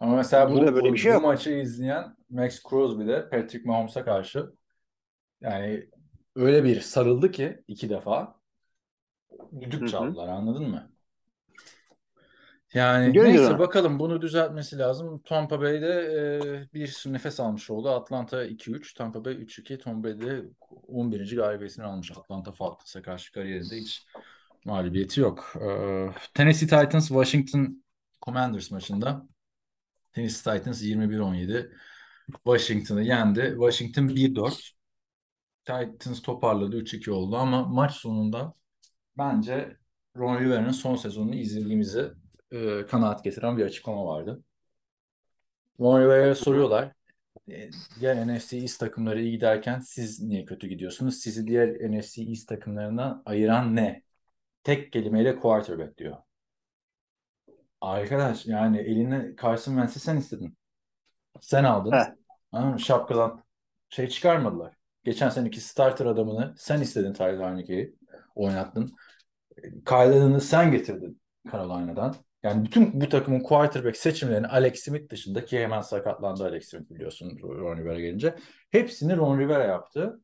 Ama 0.00 0.16
mesela 0.16 0.50
bu, 0.50 0.60
böyle 0.60 0.92
bir 0.92 0.98
şey 0.98 1.10
bu 1.10 1.14
yok. 1.14 1.24
maçı 1.24 1.50
izleyen 1.50 2.16
Max 2.30 2.62
Crosby 2.70 3.06
de 3.06 3.28
Patrick 3.28 3.68
Mahomes'a 3.68 4.04
karşı 4.04 4.46
yani 5.40 5.88
öyle 6.36 6.64
bir 6.64 6.80
sarıldı 6.80 7.30
ki 7.30 7.62
iki 7.68 7.90
defa 7.90 8.40
düdük 9.60 9.88
çaldılar 9.88 10.28
anladın 10.28 10.70
mı? 10.70 10.90
Yani 12.74 13.12
Görüyoruz 13.12 13.40
neyse 13.40 13.58
bakalım 13.58 13.98
bunu 13.98 14.22
düzeltmesi 14.22 14.78
lazım. 14.78 15.22
Tampa 15.24 15.60
Bay'de 15.60 15.86
e, 15.86 16.74
bir 16.74 17.02
nefes 17.06 17.40
almış 17.40 17.70
oldu. 17.70 17.90
Atlanta 17.90 18.44
2-3, 18.44 18.94
Tampa 18.94 19.24
Bay 19.24 19.32
3-2. 19.34 19.78
Tampa 19.78 20.08
Bay'de 20.08 20.42
11. 20.88 21.36
galibiyetini 21.36 21.84
almış. 21.84 22.10
Atlanta 22.10 22.52
Falcons'a 22.52 23.02
karşı 23.02 23.32
kariyerinde 23.32 23.76
hiç 23.76 24.06
mağlubiyeti 24.64 25.20
yok. 25.20 25.52
E, 25.60 25.68
Tennessee 26.34 26.68
Titans 26.68 27.08
Washington 27.08 27.84
Commanders 28.22 28.70
maçında 28.70 29.26
Tennessee 30.12 30.58
Titans 30.58 30.82
21-17 30.82 31.70
Washington'ı 32.44 33.02
yendi. 33.02 33.50
Washington 33.58 34.08
1-4. 34.08 34.70
Titans 35.64 36.22
toparladı 36.22 36.76
3-2 36.76 37.10
oldu 37.10 37.36
ama 37.36 37.64
maç 37.64 37.92
sonunda 37.92 38.54
bence 39.18 39.76
Ron 40.16 40.40
Rivera'nın 40.40 40.70
son 40.70 40.96
sezonunu 40.96 41.34
izlediğimizi 41.34 42.10
e, 42.52 42.86
kanaat 42.86 43.24
getiren 43.24 43.56
bir 43.58 43.64
açıklama 43.64 44.06
vardı. 44.06 44.42
Ron 45.80 46.00
Rivera'ya 46.00 46.34
soruyorlar. 46.34 46.92
E, 47.50 47.70
diğer 48.00 48.28
NFC 48.28 48.56
East 48.56 48.80
takımları 48.80 49.22
iyi 49.22 49.30
giderken 49.30 49.78
siz 49.78 50.22
niye 50.22 50.44
kötü 50.44 50.68
gidiyorsunuz? 50.68 51.18
Sizi 51.18 51.46
diğer 51.46 51.68
NFC 51.68 52.22
East 52.22 52.48
takımlarından 52.48 53.22
ayıran 53.26 53.76
ne? 53.76 54.02
Tek 54.64 54.92
kelimeyle 54.92 55.36
quarterback 55.36 55.98
diyor. 55.98 56.16
Arkadaş 57.80 58.46
yani 58.46 58.78
eline 58.78 59.34
Carson 59.42 59.72
Wentz'i 59.72 60.00
sen 60.00 60.16
istedin. 60.16 60.56
Sen 61.40 61.64
aldın. 61.64 61.92
He. 61.92 62.14
Anladın 62.52 62.72
mı? 62.72 62.80
Şapkadan 62.80 63.44
şey 63.88 64.08
çıkarmadılar. 64.08 64.74
Geçen 65.04 65.28
seneki 65.28 65.60
starter 65.60 66.06
adamını 66.06 66.54
sen 66.58 66.80
istedin 66.80 67.12
Tyler 67.12 67.48
Heineke'yi. 67.48 67.96
Oynattın. 68.34 68.96
Kyle 69.86 70.40
sen 70.40 70.72
getirdin 70.72 71.20
Carolina'dan. 71.52 72.14
Yani 72.42 72.64
bütün 72.64 73.00
bu 73.00 73.08
takımın 73.08 73.40
quarterback 73.40 73.96
seçimlerini 73.96 74.46
Alex 74.46 74.80
Smith 74.80 75.10
dışında 75.12 75.44
ki 75.44 75.58
hemen 75.58 75.80
sakatlandı 75.80 76.44
Alex 76.44 76.68
Smith 76.68 76.90
biliyorsun 76.90 77.38
Ron 77.42 77.76
Rivera 77.76 78.00
gelince. 78.00 78.34
Hepsini 78.70 79.16
Ron 79.16 79.38
Rivera 79.38 79.64
yaptı. 79.64 80.20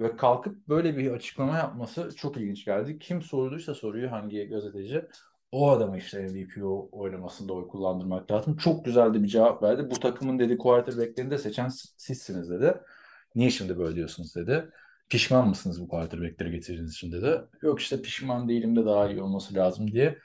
Ve 0.00 0.16
kalkıp 0.16 0.68
böyle 0.68 0.96
bir 0.96 1.10
açıklama 1.10 1.56
yapması 1.56 2.16
çok 2.16 2.36
ilginç 2.36 2.64
geldi. 2.64 2.98
Kim 2.98 3.22
sorduysa 3.22 3.74
soruyu 3.74 4.12
hangi 4.12 4.48
gazeteci 4.48 5.04
o 5.52 5.70
adamı 5.70 5.98
işte 5.98 6.22
MVP 6.22 6.64
oylamasında 6.92 7.52
oy 7.52 7.68
kullandırmak 7.68 8.30
lazım. 8.30 8.56
Çok 8.56 8.84
güzel 8.84 9.14
de 9.14 9.22
bir 9.22 9.28
cevap 9.28 9.62
verdi. 9.62 9.90
Bu 9.90 10.00
takımın 10.00 10.38
dedi 10.38 10.58
quarterback'lerini 10.58 11.30
de 11.30 11.38
seçen 11.38 11.68
sizsiniz 11.96 12.50
dedi. 12.50 12.74
Niye 13.34 13.50
şimdi 13.50 13.78
böyle 13.78 13.96
diyorsunuz 13.96 14.36
dedi. 14.36 14.70
Pişman 15.08 15.48
mısınız 15.48 15.82
bu 15.82 15.88
quarterback'leri 15.88 16.50
getirdiğiniz 16.50 16.92
için 16.92 17.12
dedi. 17.12 17.40
Yok 17.62 17.80
işte 17.80 18.02
pişman 18.02 18.48
değilim 18.48 18.76
de 18.76 18.86
daha 18.86 19.10
iyi 19.10 19.22
olması 19.22 19.54
lazım 19.54 19.92
diye 19.92 20.18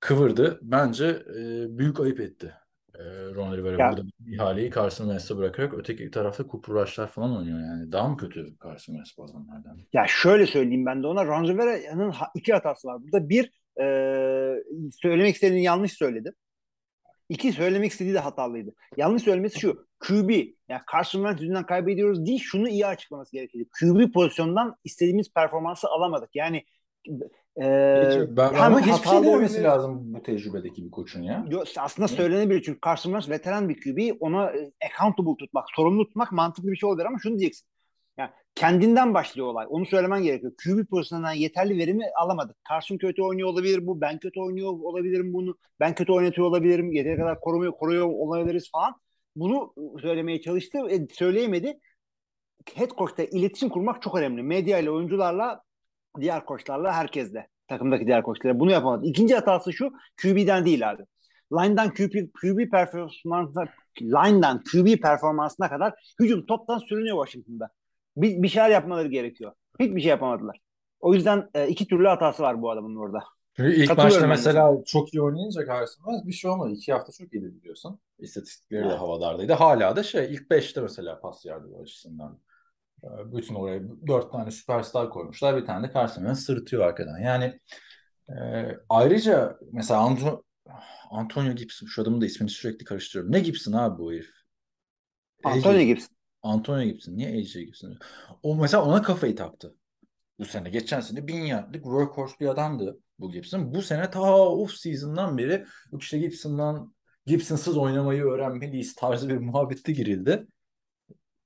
kıvırdı. 0.00 0.58
Bence 0.62 1.06
e, 1.06 1.66
büyük 1.78 2.00
ayıp 2.00 2.20
etti. 2.20 2.54
E, 2.94 3.02
Ron 3.34 3.56
Rivera 3.56 3.82
Ya- 3.82 3.90
burada 3.90 4.06
ihaleyi 4.26 4.70
Carson 4.70 5.04
Wentz'e 5.04 5.36
bırakarak 5.36 5.74
öteki 5.74 6.10
tarafta 6.10 6.44
Rush'lar 6.68 7.08
falan 7.08 7.36
oynuyor 7.36 7.60
yani. 7.60 7.92
Daha 7.92 8.08
mı 8.08 8.16
kötü 8.16 8.46
Carson 8.64 8.92
Wentz 8.94 9.18
bu 9.18 9.24
adamlardan? 9.24 9.78
Ya 9.92 10.04
şöyle 10.08 10.46
söyleyeyim 10.46 10.86
ben 10.86 11.02
de 11.02 11.06
ona. 11.06 11.26
Ron 11.26 11.48
Rivera'nın 11.48 12.14
iki 12.34 12.52
hatası 12.52 12.88
var. 12.88 13.02
Burada 13.02 13.28
bir 13.28 13.63
e, 13.80 13.86
söylemek 15.02 15.34
istediğini 15.34 15.62
yanlış 15.62 15.92
söyledi. 15.92 16.32
İki 17.28 17.52
söylemek 17.52 17.92
istediği 17.92 18.14
de 18.14 18.18
hatalıydı. 18.18 18.74
Yanlış 18.96 19.22
söylemesi 19.22 19.60
şu. 19.60 19.86
QB 19.98 20.30
yani 20.68 20.80
Carson 20.92 21.20
Wentz 21.20 21.42
yüzünden 21.42 21.66
kaybediyoruz 21.66 22.26
değil 22.26 22.40
şunu 22.42 22.68
iyi 22.68 22.86
açıklaması 22.86 23.32
gerekiyordu. 23.32 23.68
QB 23.80 24.12
pozisyondan 24.12 24.76
istediğimiz 24.84 25.32
performansı 25.32 25.88
alamadık. 25.88 26.30
Yani 26.34 26.64
e, 27.62 28.00
Peki, 28.04 28.36
ben, 28.36 28.54
ama 28.54 28.80
hiçbir 28.80 29.08
şey 29.08 29.22
dememesi 29.22 29.62
lazım 29.62 30.14
bu 30.14 30.22
tecrübedeki 30.22 30.84
bir 30.84 30.90
koçun 30.90 31.22
ya. 31.22 31.44
Yo, 31.50 31.64
aslında 31.78 32.08
söylenebilir 32.08 32.62
çünkü 32.62 32.78
Carson 32.84 33.10
Wentz 33.10 33.30
veteran 33.30 33.68
bir 33.68 33.80
QB 33.80 34.16
ona 34.20 34.50
e, 34.50 34.72
accountable 34.90 35.36
tutmak, 35.38 35.64
sorumlu 35.76 36.06
tutmak 36.06 36.32
mantıklı 36.32 36.70
bir 36.70 36.76
şey 36.76 36.88
olabilir 36.88 37.06
ama 37.06 37.18
şunu 37.22 37.38
diyeceksin. 37.38 37.68
Kendinden 38.54 39.14
başlıyor 39.14 39.46
olay. 39.46 39.66
Onu 39.68 39.86
söylemen 39.86 40.22
gerekiyor. 40.22 40.52
QB 40.64 40.90
pozisyonundan 40.90 41.32
yeterli 41.32 41.78
verimi 41.78 42.04
alamadık. 42.20 42.56
Carson 42.70 42.98
kötü 42.98 43.22
oynuyor 43.22 43.48
olabilir 43.48 43.86
bu. 43.86 44.00
Ben 44.00 44.18
kötü 44.18 44.40
oynuyor 44.40 44.68
olabilirim 44.68 45.32
bunu. 45.32 45.56
Ben 45.80 45.94
kötü 45.94 46.12
oynatıyor 46.12 46.46
olabilirim. 46.46 46.92
Yeteri 46.92 47.16
kadar 47.16 47.40
koruyor, 47.40 47.72
koruyor 47.72 48.06
olabiliriz 48.06 48.70
falan. 48.72 48.94
Bunu 49.36 49.74
söylemeye 50.02 50.40
çalıştı. 50.40 50.78
E, 50.90 51.06
söyleyemedi. 51.14 51.78
Head 52.74 52.90
coach'ta 52.98 53.22
iletişim 53.22 53.68
kurmak 53.68 54.02
çok 54.02 54.18
önemli. 54.18 54.42
Medya 54.42 54.78
ile 54.78 54.90
oyuncularla 54.90 55.62
diğer 56.20 56.44
koçlarla 56.44 56.92
herkesle. 56.92 57.48
Takımdaki 57.68 58.06
diğer 58.06 58.22
koçlarla. 58.22 58.60
Bunu 58.60 58.70
yapamadı. 58.70 59.06
İkinci 59.06 59.34
hatası 59.34 59.72
şu. 59.72 59.92
QB'den 60.22 60.66
değil 60.66 60.90
abi. 60.90 61.02
Line'dan 61.52 61.94
QB, 61.94 62.14
QB 62.40 62.70
performansına 62.70 63.64
line'dan 64.00 64.62
QB 64.72 65.02
performansına 65.02 65.68
kadar 65.68 65.94
hücum 66.20 66.46
toptan 66.46 66.78
sürünüyor 66.78 67.26
Washington'da. 67.26 67.70
Bir, 68.16 68.42
bir 68.42 68.48
şeyler 68.48 68.70
yapmaları 68.70 69.08
gerekiyor. 69.08 69.52
Hiçbir 69.80 70.00
şey 70.00 70.10
yapamadılar. 70.10 70.58
O 71.00 71.14
yüzden 71.14 71.50
e, 71.54 71.68
iki 71.68 71.86
türlü 71.86 72.06
hatası 72.06 72.42
var 72.42 72.62
bu 72.62 72.70
adamın 72.70 72.96
orada. 72.96 73.24
Çünkü 73.56 73.74
ilk 73.74 73.98
ben 73.98 74.10
de 74.10 74.26
mesela 74.26 74.76
çok 74.86 75.14
iyi 75.14 75.22
oynayınca 75.22 75.60
Wentz 75.60 76.26
bir 76.26 76.32
şey 76.32 76.50
olmadı. 76.50 76.72
İki 76.72 76.92
hafta 76.92 77.12
çok 77.12 77.34
iyiydi 77.34 77.54
biliyorsun. 77.54 78.00
İstatistikleri 78.18 78.82
de 78.82 78.86
Evet. 78.88 78.98
havalardaydı. 78.98 79.52
Hala 79.52 79.96
da 79.96 80.02
şey 80.02 80.34
ilk 80.34 80.50
beşte 80.50 80.80
mesela 80.80 81.20
pas 81.20 81.44
yardı 81.44 81.76
açısından. 81.82 82.40
Ee, 83.04 83.06
Bütün 83.36 83.54
oraya 83.54 83.80
dört 84.06 84.32
tane 84.32 84.50
süperstar 84.50 85.10
koymuşlar. 85.10 85.56
Bir 85.56 85.66
tane 85.66 85.88
de 85.88 85.92
Carson 85.94 86.32
sırıtıyor 86.32 86.82
arkadan. 86.82 87.18
Yani 87.18 87.60
e, 88.28 88.34
ayrıca 88.88 89.58
mesela 89.72 90.00
Anto- 90.00 90.42
Antonio 91.10 91.52
Gibson 91.52 91.86
şu 91.86 92.02
adamın 92.02 92.20
da 92.20 92.26
ismini 92.26 92.50
sürekli 92.50 92.84
karıştırıyorum. 92.84 93.32
Ne 93.32 93.40
Gibson 93.40 93.72
abi 93.72 93.98
bu 93.98 94.12
herif? 94.12 94.30
Antonio 95.44 95.82
Gibson. 95.82 96.13
Antonio 96.44 96.84
Gibson. 96.84 97.16
Niye 97.16 97.40
AJ 97.40 97.52
Gibson? 97.52 97.98
O 98.42 98.56
mesela 98.56 98.84
ona 98.84 99.02
kafayı 99.02 99.36
taktı. 99.36 99.74
Bu 100.38 100.44
sene. 100.44 100.70
Geçen 100.70 101.00
sene 101.00 101.26
bin 101.26 101.40
yardlık 101.42 101.82
workhorse 101.84 102.34
bir 102.40 102.46
adamdı 102.46 102.98
bu 103.18 103.32
Gibson. 103.32 103.74
Bu 103.74 103.82
sene 103.82 104.10
ta 104.10 104.38
off 104.48 104.72
season'dan 104.72 105.38
beri 105.38 105.64
işte 105.98 106.18
Gibson'dan 106.18 106.94
Gibson'sız 107.26 107.76
oynamayı 107.76 108.24
öğrenmeliyiz 108.24 108.94
tarzı 108.94 109.28
bir 109.28 109.38
muhabbette 109.38 109.92
girildi. 109.92 110.46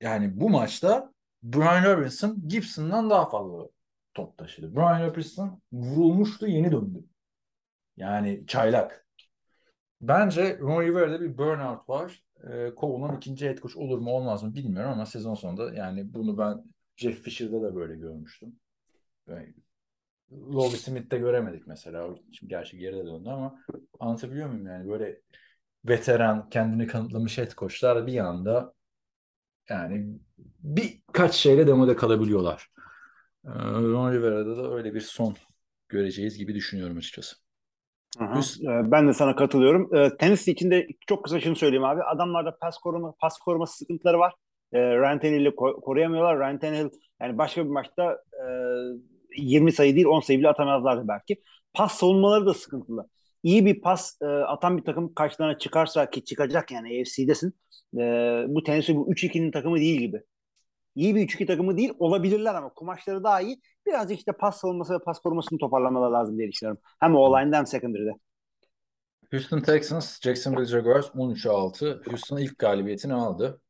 Yani 0.01 0.39
bu 0.39 0.49
maçta 0.49 1.13
Brian 1.43 1.83
Robinson 1.83 2.47
Gibson'dan 2.47 3.09
daha 3.09 3.29
fazla 3.29 3.67
top 4.13 4.37
taşıdı. 4.37 4.75
Brian 4.75 5.07
Robinson 5.07 5.61
vurulmuştu 5.71 6.47
yeni 6.47 6.71
döndü. 6.71 6.99
Yani 7.97 8.43
çaylak. 8.47 9.07
Bence 10.01 10.59
Ron 10.59 10.81
Rivera'da 10.81 11.21
bir 11.21 11.37
burnout 11.37 11.89
var. 11.89 12.23
Ee, 12.43 12.71
kovulan 12.75 13.17
ikinci 13.17 13.47
head 13.47 13.57
coach 13.57 13.77
olur 13.77 13.99
mu 13.99 14.11
olmaz 14.11 14.43
mı 14.43 14.55
bilmiyorum 14.55 14.91
ama 14.91 15.05
sezon 15.05 15.35
sonunda 15.35 15.73
yani 15.73 16.13
bunu 16.13 16.37
ben 16.37 16.63
Jeff 16.95 17.21
Fisher'da 17.21 17.61
da 17.61 17.75
böyle 17.75 17.95
görmüştüm. 17.95 18.59
Yani, 19.27 19.53
Lovie 20.31 20.77
Smith'te 20.77 21.17
göremedik 21.17 21.67
mesela. 21.67 22.15
Şimdi 22.31 22.49
gerçi 22.49 22.77
geride 22.77 23.05
döndü 23.05 23.29
ama 23.29 23.59
anlatabiliyor 23.99 24.49
muyum 24.49 24.67
yani 24.67 24.89
böyle 24.89 25.21
veteran 25.85 26.49
kendini 26.49 26.87
kanıtlamış 26.87 27.37
head 27.37 27.51
coachlar 27.51 28.07
bir 28.07 28.17
anda 28.17 28.73
yani 29.69 30.19
birkaç 30.59 31.35
şeyle 31.35 31.67
demode 31.67 31.95
kalabiliyorlar. 31.95 32.69
Ee, 33.45 33.49
Ron 33.73 34.13
Rivera'da 34.13 34.57
da 34.57 34.73
öyle 34.73 34.93
bir 34.93 35.01
son 35.01 35.35
göreceğiz 35.89 36.37
gibi 36.37 36.55
düşünüyorum 36.55 36.97
açıkçası. 36.97 37.35
Üst- 38.39 38.63
Ee, 38.63 38.91
Ben 38.91 39.07
de 39.07 39.13
sana 39.13 39.35
katılıyorum. 39.35 39.95
Ee, 39.95 40.17
Tennessee 40.17 40.51
için 40.53 40.71
de 40.71 40.87
çok 41.07 41.23
kısa 41.23 41.39
şunu 41.39 41.55
söyleyeyim 41.55 41.83
abi. 41.83 42.03
Adamlarda 42.03 42.57
pas 42.61 42.77
koruma 42.77 43.13
pas 43.21 43.37
koruması 43.39 43.77
sıkıntıları 43.77 44.19
var. 44.19 44.33
Ee, 44.73 44.79
Ryan 44.79 45.19
Tannehill'i 45.19 45.49
ko- 45.49 45.81
koruyamıyorlar. 45.81 46.39
Ryan 46.39 46.59
Tannehill 46.59 46.89
yani 47.21 47.37
başka 47.37 47.65
bir 47.65 47.69
maçta 47.69 48.17
e, 48.33 48.43
20 49.37 49.71
sayı 49.71 49.95
değil 49.95 50.05
10 50.05 50.19
sayı 50.19 50.39
bile 50.39 50.49
atamazlardı 50.49 51.07
belki. 51.07 51.41
Pas 51.73 51.91
savunmaları 51.93 52.45
da 52.45 52.53
sıkıntılı. 52.53 53.09
İyi 53.43 53.65
bir 53.65 53.81
pas 53.81 54.17
e, 54.21 54.25
atan 54.25 54.77
bir 54.77 54.83
takım 54.83 55.13
karşılarına 55.13 55.57
çıkarsa 55.57 56.09
ki 56.09 56.23
çıkacak 56.25 56.71
yani 56.71 56.87
AFC'desin. 57.01 57.53
E, 57.97 58.01
bu 58.47 58.63
Tennessee 58.63 58.95
bu 58.95 59.11
3-2'nin 59.11 59.51
takımı 59.51 59.77
değil 59.77 59.99
gibi. 59.99 60.21
İyi 60.99 61.15
bir 61.15 61.21
3-2 61.21 61.45
takımı 61.45 61.77
değil 61.77 61.93
olabilirler 61.99 62.55
ama 62.55 62.69
kumaşları 62.69 63.23
daha 63.23 63.41
iyi. 63.41 63.61
Birazcık 63.87 64.17
işte 64.19 64.31
pas 64.31 64.59
savunması 64.59 64.93
ve 64.93 64.99
pas 64.99 65.19
korumasını 65.19 65.59
toparlamaları 65.59 66.13
lazım 66.13 66.37
diye 66.37 66.51
düşünüyorum. 66.51 66.81
Hem 66.99 67.15
o 67.15 67.39
line'da 67.39 67.57
hem 67.57 67.65
secondary'de. 67.65 68.11
Houston 69.31 69.59
Texans, 69.59 70.21
Jacksonville 70.21 70.65
Jaguars 70.65 71.05
13'e 71.05 71.51
6. 71.51 72.01
Houston 72.09 72.37
ilk 72.37 72.59
galibiyetini 72.59 73.13
aldı. 73.13 73.61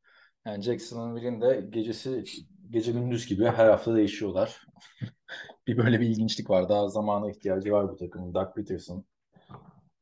Yani 0.46 0.62
Jacksonville'in 0.62 1.40
de 1.40 1.66
gecesi 1.70 2.24
gece 2.70 2.92
gündüz 2.92 3.26
gibi 3.26 3.44
her 3.44 3.68
hafta 3.68 3.96
değişiyorlar. 3.96 4.66
bir 5.66 5.76
böyle 5.76 6.00
bir 6.00 6.06
ilginçlik 6.06 6.50
var. 6.50 6.68
Daha 6.68 6.88
zamana 6.88 7.30
ihtiyacı 7.30 7.72
var 7.72 7.88
bu 7.88 7.96
takımın. 7.96 8.34
Doug 8.34 8.54
Peterson 8.54 9.04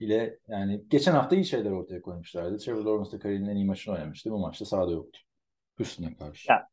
ile 0.00 0.38
yani 0.48 0.84
geçen 0.88 1.12
hafta 1.12 1.36
iyi 1.36 1.44
şeyler 1.44 1.70
ortaya 1.70 2.02
koymuşlardı. 2.02 2.58
Trevor 2.58 2.84
Lawrence 2.84 3.12
da 3.12 3.18
kariyerinin 3.18 3.48
en 3.48 3.56
iyi 3.56 3.66
maçını 3.66 3.94
oynamıştı. 3.94 4.30
Bu 4.30 4.38
maçta 4.38 4.64
sahada 4.64 4.92
yoktu. 4.92 5.20
Houston'a 5.78 6.16
karşı. 6.16 6.52
Ya, 6.52 6.68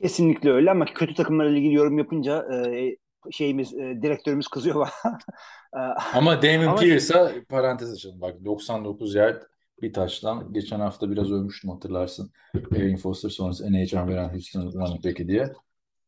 Kesinlikle 0.00 0.50
öyle 0.52 0.70
ama 0.70 0.84
kötü 0.84 1.14
takımlarla 1.14 1.56
ilgili 1.58 1.74
yorum 1.74 1.98
yapınca 1.98 2.46
e, 2.54 2.96
şeyimiz 3.30 3.74
e, 3.74 3.98
direktörümüz 4.02 4.48
kızıyor 4.48 4.76
bana. 4.76 5.18
E, 5.76 5.78
Ama 6.14 6.42
Damon 6.42 6.66
Ama- 6.66 6.76
Pierce'a 6.76 7.32
parantez 7.48 7.92
açalım. 7.92 8.20
Bak 8.20 8.44
99 8.44 9.14
yard 9.14 9.42
bir 9.82 9.92
taştan. 9.92 10.52
Geçen 10.52 10.80
hafta 10.80 11.10
biraz 11.10 11.32
övmüştüm 11.32 11.70
hatırlarsın. 11.70 12.30
Erin 12.76 12.96
Foster 12.96 13.28
sonrası 13.28 13.66
en 13.66 13.74
heyecan 13.74 14.08
veren 14.08 14.28
Houston 14.28 14.72
running 14.72 15.04
back'i 15.04 15.28
diye. 15.28 15.52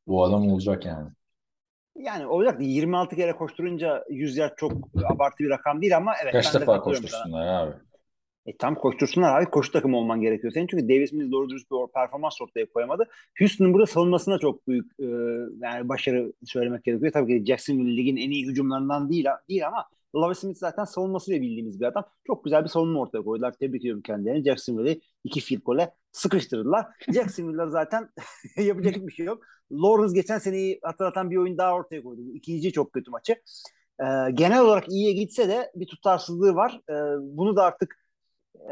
Bu 0.07 0.25
adam 0.25 0.53
olacak 0.53 0.87
yani. 0.87 1.09
yani 1.97 2.27
olacak 2.27 2.61
26 2.61 3.17
kere 3.17 3.33
koşturunca 3.33 4.05
100 4.11 4.37
yard 4.37 4.53
çok 4.57 4.73
abartı 5.05 5.45
bir 5.45 5.51
rakam 5.51 5.83
değil 5.83 5.97
ama 5.97 6.13
evet 6.23 6.33
Kaç 6.33 6.55
defa 6.55 6.81
koştursunlar 6.81 7.47
abi. 7.47 7.73
E, 8.47 8.57
tam 8.57 8.75
koştursunlar 8.75 9.41
abi. 9.41 9.51
Koşu 9.51 9.73
takımı 9.73 9.97
olman 9.97 10.21
gerekiyor. 10.21 10.53
Senin 10.53 10.67
çünkü 10.67 10.89
Davis 10.89 11.13
Mills 11.13 11.33
doğru 11.33 11.51
dürüst 11.51 11.71
bir 11.71 11.93
performans 11.95 12.41
ortaya 12.43 12.67
koyamadı. 12.67 13.05
Houston'ın 13.39 13.75
burada 13.75 13.87
savunmasına 13.87 14.39
çok 14.39 14.69
büyük 14.69 14.93
e, 15.01 15.05
yani 15.63 15.89
başarı 15.89 16.33
söylemek 16.45 16.85
gerekiyor. 16.85 17.13
Tabii 17.13 17.39
ki 17.39 17.47
Jacksonville 17.47 17.97
ligin 17.97 18.17
en 18.17 18.31
iyi 18.31 18.47
hücumlarından 18.47 19.11
değil, 19.11 19.27
değil 19.49 19.67
ama 19.67 19.87
Love 20.15 20.35
Smith 20.35 20.59
zaten 20.59 20.85
savunmasıyla 20.85 21.41
bildiğimiz 21.41 21.81
bir 21.81 21.85
adam. 21.85 22.05
Çok 22.27 22.45
güzel 22.45 22.65
bir 22.65 22.69
savunma 22.69 23.01
ortaya 23.01 23.23
koydular. 23.23 23.53
Tebrik 23.53 23.81
ediyorum 23.81 24.03
kendilerini. 24.03 24.45
Jacksonville'i 24.45 25.01
iki 25.25 25.41
field 25.41 25.61
goal'e 25.65 25.95
sıkıştırdılar. 26.13 26.87
Jacksonville'lar 27.15 27.69
zaten 27.69 28.09
yapacak 28.57 28.95
bir 29.07 29.13
şey 29.13 29.27
yok. 29.27 29.45
Lawrence 29.73 30.15
geçen 30.15 30.39
seneyi 30.39 30.79
hatırlatan 30.83 31.31
bir 31.31 31.37
oyun 31.37 31.59
daha 31.59 31.75
ortaya 31.75 32.03
koydu. 32.03 32.21
İkinci 32.35 32.73
çok 32.73 32.93
kötü 32.93 33.11
maçı. 33.11 33.33
E, 34.01 34.07
genel 34.35 34.61
olarak 34.61 34.89
iyiye 34.89 35.13
gitse 35.13 35.49
de 35.49 35.71
bir 35.75 35.87
tutarsızlığı 35.87 36.55
var. 36.55 36.81
E, 36.91 36.95
bunu 37.21 37.57
da 37.57 37.63
artık 37.63 38.04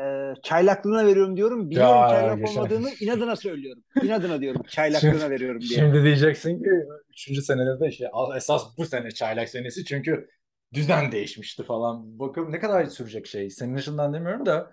e, 0.01 0.35
çaylaklığına 0.43 1.07
veriyorum 1.07 1.37
diyorum. 1.37 1.71
Biliyorum 1.71 2.01
Ya, 2.01 2.09
çaylak 2.09 2.39
geçen- 2.39 2.61
olmadığını 2.61 2.91
inadına 3.01 3.37
söylüyorum. 3.37 3.83
İnadına 4.03 4.41
diyorum 4.41 4.63
çaylaklığına 4.63 5.31
veriyorum 5.31 5.61
diye. 5.61 5.79
Şimdi 5.81 6.05
diyeceksin 6.05 6.63
ki 6.63 6.71
3. 7.11 7.43
senede 7.43 7.81
de 7.81 7.89
işte 7.89 8.11
esas 8.37 8.79
bu 8.79 8.87
sene 8.87 9.11
çaylak 9.11 9.49
senesi 9.49 9.85
çünkü 9.85 10.29
düzen 10.75 11.13
değişmişti 11.13 11.63
falan. 11.63 12.19
Bakın 12.19 12.53
ne 12.53 12.61
kadar 12.61 12.85
sürecek 12.85 13.27
şey. 13.27 13.51
Senin 13.51 13.75
açından 13.75 14.15
demiyorum 14.15 14.47
da 14.47 14.73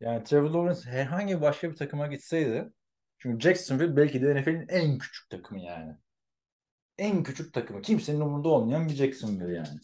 yani 0.00 0.24
Trevor 0.24 0.50
Lawrence 0.50 0.90
herhangi 0.90 1.40
başka 1.40 1.70
bir 1.70 1.76
takıma 1.76 2.06
gitseydi 2.06 2.72
çünkü 3.18 3.40
Jacksonville 3.40 3.96
belki 3.96 4.22
de 4.22 4.34
NFL'in 4.34 4.66
en 4.68 4.98
küçük 4.98 5.30
takımı 5.30 5.60
yani. 5.60 5.92
En 6.98 7.22
küçük 7.22 7.54
takımı. 7.54 7.82
Kimsenin 7.82 8.20
umurunda 8.20 8.48
olmayan 8.48 8.88
bir 8.88 8.94
Jacksonville 8.94 9.54
yani. 9.54 9.78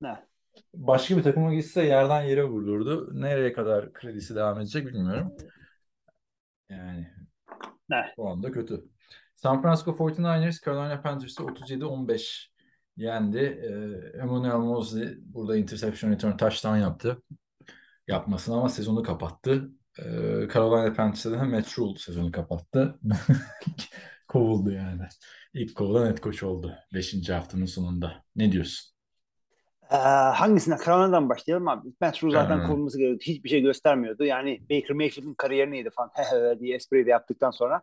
Ne? 0.00 0.29
Başka 0.74 1.16
bir 1.16 1.22
takıma 1.22 1.54
gitse 1.54 1.82
yerden 1.82 2.22
yere 2.22 2.44
vururdu. 2.44 3.10
Nereye 3.20 3.52
kadar 3.52 3.92
kredisi 3.92 4.34
devam 4.34 4.60
edecek 4.60 4.86
bilmiyorum. 4.86 5.32
Yani 6.70 7.08
Ne? 7.88 8.14
bu 8.16 8.28
anda 8.30 8.52
kötü. 8.52 8.84
San 9.36 9.62
Francisco 9.62 9.90
49ers 9.96 10.64
Carolina 10.64 11.02
Panthers'ı 11.02 11.42
37-15 11.42 12.50
yendi. 12.96 13.38
Ee, 13.38 14.18
Emmanuel 14.18 14.56
Mosley 14.58 15.08
burada 15.20 15.56
interception 15.56 16.10
return 16.12 16.36
touchdown 16.36 16.76
yaptı. 16.76 17.22
Yapmasın 18.08 18.52
ama 18.52 18.68
sezonu 18.68 19.02
kapattı. 19.02 19.70
Ee, 19.98 20.02
Carolina 20.54 20.92
Panthers'da 20.94 21.30
da 21.32 21.44
Matt 21.44 21.78
Rule 21.78 21.98
sezonu 21.98 22.32
kapattı. 22.32 22.98
Kovuldu 24.28 24.70
yani. 24.72 25.02
İlk 25.54 25.74
kovulan 25.76 26.06
head 26.06 26.18
coach 26.18 26.42
oldu 26.42 26.74
5. 26.94 27.28
haftanın 27.30 27.66
sonunda. 27.66 28.24
Ne 28.36 28.52
diyorsun? 28.52 28.89
Ee, 29.90 29.96
hangisine? 30.34 30.76
Carolina'dan 30.86 31.28
başlayalım 31.28 31.68
abi. 31.68 31.88
Rule 32.22 32.32
zaten 32.32 32.66
kovulması 32.66 32.98
gerekiyordu. 32.98 33.22
Hiçbir 33.26 33.48
şey 33.48 33.60
göstermiyordu. 33.60 34.24
Yani 34.24 34.60
Baker 34.70 34.96
Mayfield'in 34.96 35.34
kariyerini 35.34 35.78
yedi 35.78 35.90
falan 35.90 36.10
diye 36.60 36.76
espri 36.76 37.06
de 37.06 37.10
yaptıktan 37.10 37.50
sonra. 37.50 37.82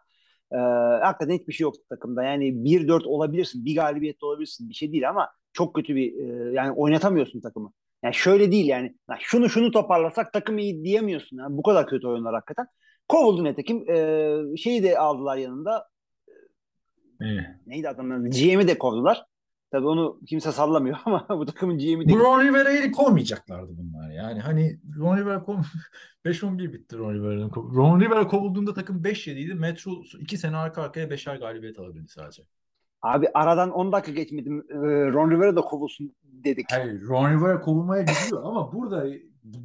Ee, 0.51 0.57
hakikaten 1.03 1.35
hiçbir 1.35 1.53
şey 1.53 1.63
yoktu 1.63 1.81
takımda. 1.89 2.23
Yani 2.23 2.63
1-4 2.63 3.05
olabilirsin. 3.05 3.65
Bir 3.65 3.75
galibiyette 3.75 4.25
olabilirsin. 4.25 4.69
Bir 4.69 4.73
şey 4.73 4.91
değil 4.91 5.09
ama 5.09 5.29
çok 5.53 5.75
kötü 5.75 5.95
bir 5.95 6.13
e, 6.13 6.53
yani 6.53 6.71
oynatamıyorsun 6.71 7.41
takımı. 7.41 7.71
Yani 8.03 8.13
şöyle 8.13 8.51
değil 8.51 8.67
yani. 8.67 8.95
Ya 9.09 9.17
şunu 9.19 9.49
şunu 9.49 9.71
toparlasak 9.71 10.33
takım 10.33 10.57
iyi 10.57 10.83
diyemiyorsun. 10.83 11.37
Yani 11.37 11.57
bu 11.57 11.63
kadar 11.63 11.87
kötü 11.87 12.07
oyunlar 12.07 12.33
hakikaten. 12.33 12.67
Kovuldu 13.07 13.43
netekim. 13.43 13.89
Ee, 13.89 14.57
şeyi 14.57 14.83
de 14.83 14.99
aldılar 14.99 15.37
yanında. 15.37 15.87
İyi. 17.21 17.41
Neydi 17.65 17.89
adamın? 17.89 18.29
GM'i 18.29 18.67
de 18.67 18.77
kovdular. 18.77 19.25
Tabii 19.71 19.87
onu 19.87 20.19
kimse 20.27 20.51
sallamıyor 20.51 20.97
ama 21.05 21.25
bu 21.29 21.45
takımın 21.45 21.77
GM'i 21.77 22.09
de 22.09 22.13
Ron 22.13 22.43
Rivera'yı 22.43 22.91
kovmayacaklardı 22.91 23.77
bunlar 23.77 24.11
yani. 24.11 24.39
Hani 24.39 24.79
Ron 24.99 25.17
Rivera 25.17 25.43
kov... 25.43 25.57
5-11 26.25 26.73
bitti 26.73 26.97
Ron 26.97 27.13
Rivera'nın. 27.13 27.51
Ron 27.55 27.99
Rivera 27.99 28.27
kovulduğunda 28.27 28.73
takım 28.73 29.03
5-7 29.03 29.31
idi. 29.31 29.53
Metro 29.53 29.91
2 30.19 30.37
sene 30.37 30.57
arka 30.57 30.81
arkaya 30.81 31.07
5'er 31.07 31.39
galibiyet 31.39 31.79
alabildi 31.79 32.07
sadece. 32.07 32.43
Abi 33.01 33.27
aradan 33.33 33.71
10 33.71 33.91
dakika 33.91 34.11
geçmedim. 34.11 34.65
Ee, 34.69 34.75
Ron 35.11 35.31
Rivera 35.31 35.55
da 35.55 35.61
kovulsun 35.61 36.15
dedik. 36.23 36.65
Hayır 36.71 37.01
Ron 37.01 37.31
Rivera 37.31 37.59
kovulmaya 37.59 38.01
gidiyor 38.01 38.43
ama 38.43 38.73
burada 38.73 39.07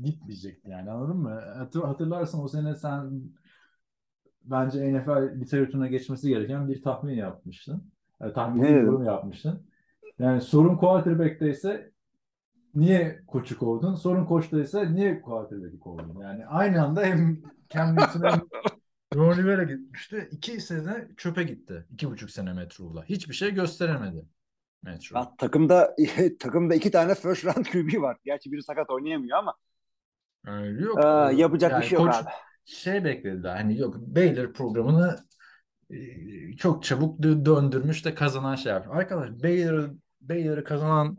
gitmeyecekti 0.05 0.70
yani 0.70 0.90
anladın 0.90 1.16
mı? 1.16 1.40
Hatır, 1.57 1.82
hatırlarsan 1.82 2.42
o 2.42 2.48
sene 2.48 2.74
sen 2.74 3.22
bence 4.44 4.92
NFL 4.94 5.40
literatürüne 5.40 5.88
geçmesi 5.88 6.28
gereken 6.28 6.68
bir 6.68 6.82
tahmin 6.82 7.14
yapmıştın. 7.14 7.92
Yani 8.20 8.32
tahmin 8.32 8.62
dedim? 8.62 8.86
yorum 8.86 9.05
yapmıştın. 9.05 9.66
Yani 10.23 10.41
sorun 10.41 10.77
quarterback'teyse 10.77 11.93
niye 12.75 13.23
koçu 13.27 13.59
kovdun? 13.59 13.95
Sorun 13.95 14.25
koçtaysa 14.25 14.85
niye 14.85 15.20
quarterback'i 15.20 15.79
kovdun? 15.81 16.20
Yani 16.20 16.47
aynı 16.47 16.85
anda 16.85 17.03
hem 17.03 17.43
Cam 17.68 17.97
Newton 17.97 18.23
hem 18.23 18.41
Ron 19.14 19.37
Rivera 19.37 19.62
gitmişti. 19.62 20.29
İki 20.31 20.61
sene 20.61 21.09
çöpe 21.16 21.43
gitti. 21.43 21.87
İki 21.91 22.11
buçuk 22.11 22.31
sene 22.31 22.53
Metro'la. 22.53 23.05
Hiçbir 23.05 23.35
şey 23.35 23.55
gösteremedi 23.55 24.25
Metro. 24.83 25.18
Ya, 25.18 25.33
takımda 25.39 25.97
takımda 26.41 26.75
iki 26.75 26.91
tane 26.91 27.14
first 27.14 27.45
round 27.45 27.66
QB 27.66 28.03
var. 28.03 28.16
Gerçi 28.25 28.53
biri 28.53 28.62
sakat 28.62 28.91
oynayamıyor 28.91 29.39
ama 29.39 29.55
Öyle 30.47 30.83
yok. 30.83 30.99
Ee, 31.05 31.37
yapacak 31.37 31.73
Yani 31.73 31.83
bir 31.83 31.87
şey 31.87 31.99
yok 31.99 32.09
abi. 32.09 32.31
Şey 32.64 33.05
beklediler. 33.05 33.57
Hani 33.57 33.79
yok 33.79 33.97
Baylor 33.97 34.53
programını 34.53 35.16
e, 35.91 35.97
çok 36.57 36.85
çabuk 36.85 37.20
dö- 37.20 37.45
döndürmüş 37.45 38.05
de 38.05 38.14
kazanan 38.14 38.55
şey 38.55 38.73
yapmış. 38.73 38.97
Arkadaş 38.97 39.31
Baylor 39.31 39.91
Baylor'ı 40.23 40.64
kazanan 40.64 41.16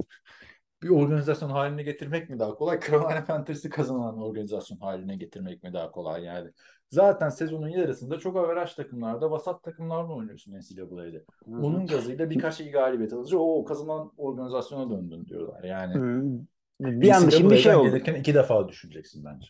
bir 0.83 0.89
organizasyon 0.89 1.49
haline 1.49 1.83
getirmek 1.83 2.29
mi 2.29 2.39
daha 2.39 2.55
kolay? 2.55 2.79
Carolina 2.89 3.25
Panthers'ı 3.25 3.69
kazanan 3.69 4.21
organizasyon 4.21 4.77
haline 4.77 5.15
getirmek 5.15 5.63
mi 5.63 5.73
daha 5.73 5.91
kolay 5.91 6.23
yani? 6.23 6.51
Zaten 6.89 7.29
sezonun 7.29 7.67
yarısında 7.67 8.19
çok 8.19 8.37
averaj 8.37 8.73
takımlarda, 8.73 9.31
vasat 9.31 9.63
takımlarla 9.63 10.13
oynuyorsun 10.13 10.53
NCAA'de. 10.53 11.23
Onun 11.47 11.87
gazıyla 11.87 12.29
birkaç 12.29 12.59
iyi 12.59 12.71
galibiyet 12.71 13.13
alınca 13.13 13.37
o 13.37 13.65
kazanan 13.65 14.11
organizasyona 14.17 14.89
döndün 14.89 15.25
diyorlar. 15.25 15.63
Yani. 15.63 15.93
Bir 16.79 17.09
anda 17.09 17.31
şimdi 17.31 17.57
şey 17.57 17.75
oldu. 17.75 17.89
gelirken 17.89 18.15
iki 18.15 18.33
defa 18.33 18.67
düşüneceksin 18.67 19.25
bence. 19.25 19.47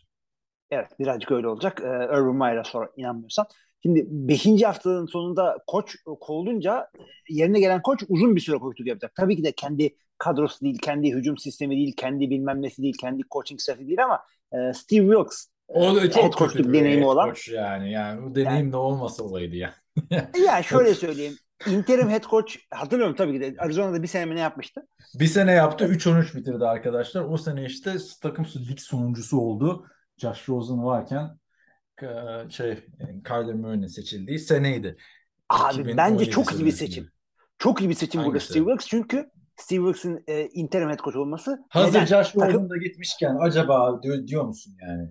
Evet 0.72 1.00
birazcık 1.00 1.32
öyle 1.32 1.48
olacak. 1.48 1.82
Ee, 1.82 1.88
Urban 1.88 2.36
Meyer'a 2.36 2.64
sonra 2.64 2.90
inanmıyorsam. 2.98 3.46
Şimdi 3.84 4.06
5. 4.10 4.64
haftanın 4.64 5.06
sonunda 5.06 5.58
koç 5.68 5.96
kovulunca 6.22 6.88
yerine 7.30 7.60
gelen 7.60 7.82
koç 7.82 8.04
uzun 8.10 8.36
bir 8.36 8.42
süre 8.42 8.58
koçluk 8.58 8.88
yapacak. 8.88 9.16
Tabii 9.16 9.36
ki 9.36 9.44
de 9.44 9.52
kendi 9.52 9.96
kadrosu 10.18 10.62
değil, 10.62 10.78
kendi 10.82 11.12
hücum 11.14 11.38
sistemi 11.38 11.76
değil, 11.76 11.94
kendi 11.98 12.30
bilmem 12.30 12.62
nesi 12.62 12.82
değil, 12.82 12.98
kendi 13.02 13.24
coaching 13.32 13.60
staffı 13.62 13.88
değil 13.88 14.04
ama 14.04 14.20
e, 14.54 14.74
Steve 14.74 15.06
Wilkes 15.16 15.48
O 15.68 15.96
da 15.96 16.06
e, 16.06 16.12
çok 16.12 16.56
bir 16.56 16.74
deneyimi 16.74 17.06
olan. 17.06 17.26
coach 17.28 17.50
yani. 17.50 17.92
Yani 17.92 18.24
bu 18.24 18.36
deneyim 18.36 18.72
de 18.72 18.78
olmasa 18.78 19.24
olaydı 19.24 19.56
ya. 19.56 19.74
Ya 20.46 20.64
şöyle 20.64 20.94
söyleyeyim. 20.94 21.34
Interim 21.68 22.10
head 22.10 22.24
coach 22.24 22.56
hatırlıyorum 22.72 23.16
tabii 23.16 23.34
ki 23.34 23.42
de 23.42 23.56
Arizona'da 23.60 24.04
bir 24.04 24.08
sene 24.08 24.26
mi 24.26 24.36
ne 24.36 24.40
yapmıştı? 24.40 24.88
Bir 25.20 25.26
sene 25.28 25.52
yaptı 25.52 25.86
3-13 25.86 26.36
bitirdi 26.36 26.66
arkadaşlar. 26.66 27.24
O 27.24 27.38
sene 27.38 27.66
işte 27.66 27.92
takım 28.22 28.46
lig 28.70 28.80
sonuncusu 28.80 29.40
oldu. 29.40 29.86
Josh 30.18 30.50
Rosen 30.50 30.84
varken 30.84 31.24
e, 31.24 31.43
şey 32.50 32.78
Kyler 33.28 33.54
Murray'nin 33.56 33.88
seçildiği 33.88 34.40
seneydi. 34.40 34.98
Abi 35.50 35.74
2017 35.74 35.98
bence 35.98 36.32
çok 36.32 36.54
iyi 36.54 36.66
bir 36.66 36.72
seçim. 36.72 37.10
Çok 37.58 37.82
iyi 37.82 37.90
bir 37.90 37.94
seçim 37.94 38.22
burada 38.22 38.30
Hangisi? 38.30 38.48
Steve 38.48 38.64
Wilkes 38.64 38.88
çünkü 38.88 39.30
Steve 39.56 39.94
Wilkes'in 39.94 40.24
e, 40.28 40.48
interim 40.48 40.90
head 40.90 41.00
coach 41.00 41.16
olması 41.16 41.66
Hazır 41.70 41.90
neden? 41.90 42.06
Josh 42.06 42.36
Rosen 42.36 42.70
da 42.70 42.78
gitmişken 42.78 43.38
acaba 43.42 44.04
diyor, 44.04 44.28
diyor 44.28 44.44
musun 44.46 44.74
yani? 44.82 45.10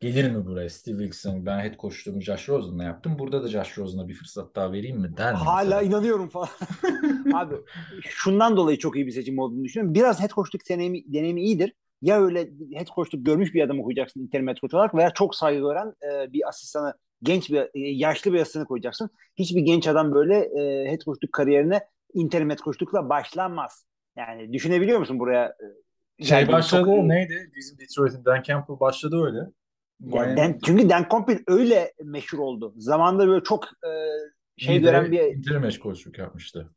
Gelir 0.00 0.30
mi 0.30 0.46
buraya 0.46 0.70
Steve 0.70 0.98
Wilkes'ın 0.98 1.46
ben 1.46 1.60
head 1.60 1.78
coachluğumu 1.78 2.20
Josh 2.20 2.48
Rosen'la 2.48 2.84
yaptım. 2.84 3.18
Burada 3.18 3.44
da 3.44 3.48
Josh 3.48 3.78
Rosen'a 3.78 4.08
bir 4.08 4.14
fırsat 4.14 4.56
daha 4.56 4.72
vereyim 4.72 5.00
mi 5.00 5.16
der 5.16 5.32
mi? 5.32 5.38
Hala 5.38 5.62
mesela? 5.62 5.82
inanıyorum 5.82 6.28
falan. 6.28 6.48
Abi 7.34 7.54
şundan 8.02 8.56
dolayı 8.56 8.78
çok 8.78 8.96
iyi 8.96 9.06
bir 9.06 9.12
seçim 9.12 9.38
olduğunu 9.38 9.64
düşünüyorum. 9.64 9.94
Biraz 9.94 10.20
head 10.20 10.30
coachluk 10.30 10.68
deneyimi, 10.68 11.12
deneyimi 11.12 11.42
iyidir. 11.42 11.74
Ya 12.02 12.22
öyle 12.22 12.50
head 12.74 12.86
coachluk 12.94 13.26
görmüş 13.26 13.54
bir 13.54 13.62
adamı 13.62 13.82
koyacaksın 13.82 14.20
interim 14.20 14.48
head 14.48 14.56
coach 14.56 14.74
olarak 14.74 14.94
veya 14.94 15.10
çok 15.10 15.34
saygı 15.34 15.60
gören 15.60 15.94
e, 16.02 16.32
bir 16.32 16.48
asistanı, 16.48 16.94
genç 17.22 17.50
bir, 17.50 17.60
e, 17.60 17.70
yaşlı 17.74 18.32
bir 18.32 18.40
asistanı 18.40 18.64
koyacaksın. 18.64 19.10
Hiçbir 19.36 19.60
genç 19.60 19.88
adam 19.88 20.14
böyle 20.14 20.36
e, 20.38 20.90
head 20.90 21.00
coachluk 21.00 21.32
kariyerine 21.32 21.80
interim 22.14 22.50
head 22.50 22.58
coachlukla 22.58 23.08
başlanmaz. 23.08 23.86
Yani 24.16 24.52
düşünebiliyor 24.52 24.98
musun 24.98 25.18
buraya 25.18 25.56
e, 26.18 26.24
Şey 26.24 26.48
başladı 26.48 26.84
Çok 26.84 27.04
neydi? 27.04 27.50
Bizim 27.56 27.78
Detroit'in 27.78 28.24
Dan 28.24 28.42
Campbell 28.42 28.80
başladı 28.80 29.24
öyle. 29.24 29.38
Yani 30.00 30.36
Dan- 30.36 30.58
çünkü 30.64 30.90
Dan 30.90 31.06
Campbell 31.12 31.38
öyle 31.46 31.92
meşhur 32.04 32.38
oldu. 32.38 32.74
Zamanında 32.76 33.28
böyle 33.28 33.42
çok 33.44 33.64
e, 33.64 33.90
şey 34.56 34.80
gören 34.80 35.12
bir 35.12 35.22
interim 35.22 35.62
head 35.62 35.72
coachluk 35.72 36.18
yapmıştı. 36.18 36.70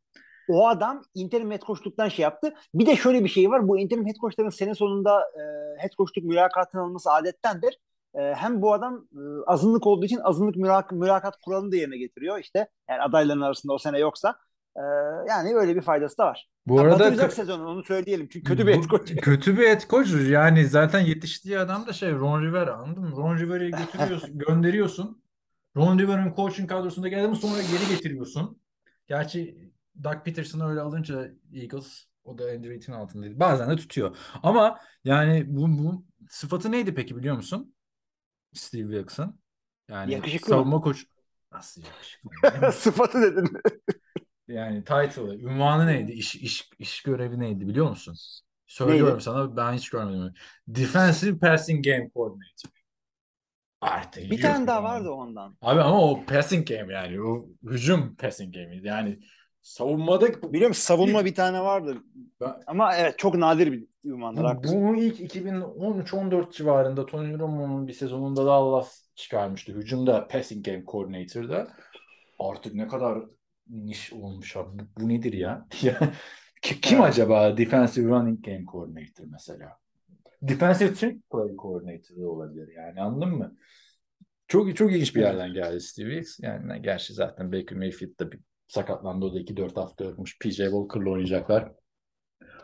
O 0.48 0.68
adam 0.68 1.02
interim 1.16 1.52
head 1.52 1.62
coachluktan 1.62 2.10
şey 2.10 2.24
yaptı. 2.24 2.54
Bir 2.74 2.86
de 2.86 2.96
şöyle 2.96 3.24
bir 3.24 3.30
şey 3.30 3.50
var. 3.50 3.68
Bu 3.68 3.80
interim 3.80 4.06
head 4.08 4.16
coachların 4.22 4.50
sene 4.50 4.76
sonunda 4.76 5.20
e, 5.22 5.42
head 5.82 5.92
coachluk 5.98 6.26
mülakatının 6.26 6.82
alınması 6.82 7.12
adettendir. 7.12 7.80
E, 8.16 8.20
hem 8.34 8.62
bu 8.62 8.74
adam 8.74 9.08
e, 9.14 9.20
azınlık 9.48 9.88
olduğu 9.88 10.06
için 10.06 10.20
azınlık 10.24 10.56
mülak 10.56 10.92
mülakat 10.92 11.38
kuralını 11.46 11.72
da 11.72 11.76
yerine 11.76 11.98
getiriyor 11.98 12.40
işte. 12.40 12.68
Yani 12.90 13.02
adayların 13.02 13.42
arasında 13.42 13.74
o 13.74 13.78
sene 13.78 14.00
yoksa. 14.00 14.36
E, 14.78 14.82
yani 15.30 15.56
öyle 15.56 15.76
bir 15.76 15.82
faydası 15.82 16.18
da 16.18 16.26
var. 16.26 16.50
Bu 16.68 16.80
Ha, 16.80 16.84
arada 16.84 17.08
ka- 17.10 17.32
sezonu 17.32 17.70
onu 17.70 17.84
söyleyelim. 17.84 18.28
Çünkü 18.32 18.44
kötü 18.44 18.68
bir 18.68 18.76
head 18.76 18.84
coach. 18.84 19.16
Kötü 19.22 19.58
bir 19.58 19.68
head 19.68 19.82
coach. 19.90 20.30
Yani 20.30 20.66
zaten 20.68 21.00
yetiştiği 21.00 21.60
adam 21.60 21.88
da 21.88 21.94
şey 21.94 22.12
Ron 22.12 22.42
Rivera 22.42 22.74
anladın 22.76 23.04
mı? 23.04 23.12
Ron 23.18 23.38
Rivera'yı 23.38 23.72
götürüyorsun, 23.72 24.38
gönderiyorsun. 24.48 25.24
Ron 25.78 26.00
Rivera'nın 26.00 26.36
coaching 26.36 26.70
kadrosundaki 26.70 27.18
adamı 27.18 27.36
sonra 27.36 27.62
geri 27.62 27.96
getiriyorsun. 27.96 28.62
Gerçi 29.08 29.73
Doug 30.04 30.26
Peterson'ı 30.26 30.68
öyle 30.70 30.82
alınca 30.82 31.32
Eagles 31.54 32.06
o 32.24 32.38
da 32.38 32.44
Andy 32.44 32.70
Reid'in 32.70 32.92
altındaydı. 32.94 33.40
Bazen 33.40 33.70
de 33.70 33.76
tutuyor. 33.76 34.18
Ama 34.44 34.80
yani 35.04 35.44
bu, 35.48 35.68
bu 35.78 36.06
sıfatı 36.30 36.72
neydi 36.72 36.94
peki 36.96 37.16
biliyor 37.18 37.36
musun? 37.36 37.76
Steve 38.54 38.84
Wilkes'ın. 38.84 39.40
Yani 39.90 40.14
Yakışıklı 40.14 40.50
savunma 40.50 40.82
koç 40.82 41.06
nasıl 41.52 41.82
yakışıklı? 41.82 42.72
Sıfatı 42.72 43.22
dedin. 43.22 43.58
Yani 44.48 44.84
title'ı, 44.84 45.36
ünvanı 45.40 45.88
neydi? 45.88 46.12
İş, 46.12 46.36
iş, 46.36 46.70
iş 46.80 47.02
görevi 47.02 47.40
neydi 47.40 47.68
biliyor 47.68 47.90
musun? 47.90 48.16
Söylüyorum 48.68 49.10
Neydi? 49.14 49.24
sana 49.24 49.58
ben 49.58 49.74
hiç 49.74 49.90
görmedim. 49.90 50.34
Defensive 50.68 51.40
Passing 51.40 51.86
Game 51.86 52.12
Coordinator. 52.16 52.70
Artık 53.82 54.32
Bir 54.32 54.42
tane 54.42 54.68
daha 54.68 54.84
vardı 54.84 55.10
ondan. 55.12 55.58
Abi 55.62 55.82
ama 55.82 56.12
o 56.12 56.26
passing 56.26 56.68
game 56.68 56.94
yani. 56.94 57.22
O 57.22 57.46
hücum 57.64 58.16
passing 58.16 58.56
game'iydi. 58.56 58.88
Yani 58.88 59.20
savunmada 59.64 60.54
Biliyor 60.54 60.68
musun? 60.70 60.82
Savunma 60.82 61.26
bir 61.26 61.36
tane 61.36 61.62
vardı. 61.62 61.98
Ben- 62.42 62.56
Ama 62.68 62.96
evet 62.96 63.18
çok 63.20 63.36
nadir 63.36 63.72
bir 63.72 63.88
ünvanlar. 64.06 64.44
bu, 64.44 64.48
haklısın. 64.48 64.82
bunu 64.82 64.98
ilk 64.98 65.20
2013-14 65.20 66.52
civarında 66.54 67.06
Tony 67.06 67.40
Romo'nun 67.40 67.88
bir 67.88 67.94
sezonunda 67.94 68.46
Dallas 68.46 69.04
çıkarmıştı. 69.16 69.72
Hücumda 69.74 70.28
passing 70.28 70.66
game 70.66 70.84
coordinator'da. 70.88 71.68
Artık 72.40 72.74
ne 72.74 72.88
kadar 72.88 73.20
niş 73.70 74.14
olmuş 74.14 74.58
abi. 74.58 74.80
Bu, 74.80 75.02
bu 75.02 75.10
nedir 75.10 75.34
ya? 75.34 75.68
Ya, 75.82 76.00
ki- 76.62 76.82
Kim 76.82 76.98
Evet. 76.98 77.10
acaba 77.10 77.58
defensive 77.58 78.10
running 78.10 78.46
game 78.46 78.66
coordinator 78.72 79.26
mesela? 79.32 79.78
Defensive 80.42 80.94
trick 80.94 81.30
play 81.32 81.56
coordinator 81.58 82.24
olabilir 82.26 82.68
yani 82.78 83.02
anladın 83.02 83.30
mı? 83.30 83.58
Çok 84.48 84.76
çok 84.76 84.92
ilginç 84.92 85.16
bir 85.16 85.22
yerden 85.22 85.54
geldi 85.54 85.82
Steve 85.82 86.10
Wilkes. 86.10 86.40
Yani 86.40 86.82
gerçi 86.82 87.14
zaten 87.14 87.52
Baker 87.52 87.78
Mayfield 87.78 88.20
da 88.20 88.32
bir 88.32 88.40
sakatlandı. 88.74 89.26
O 89.26 89.34
da 89.34 89.40
2-4 89.40 89.76
hafta 89.76 90.04
yokmuş. 90.04 90.40
PJ 90.40 90.58
Walker'la 90.58 91.10
oynayacaklar. 91.10 91.72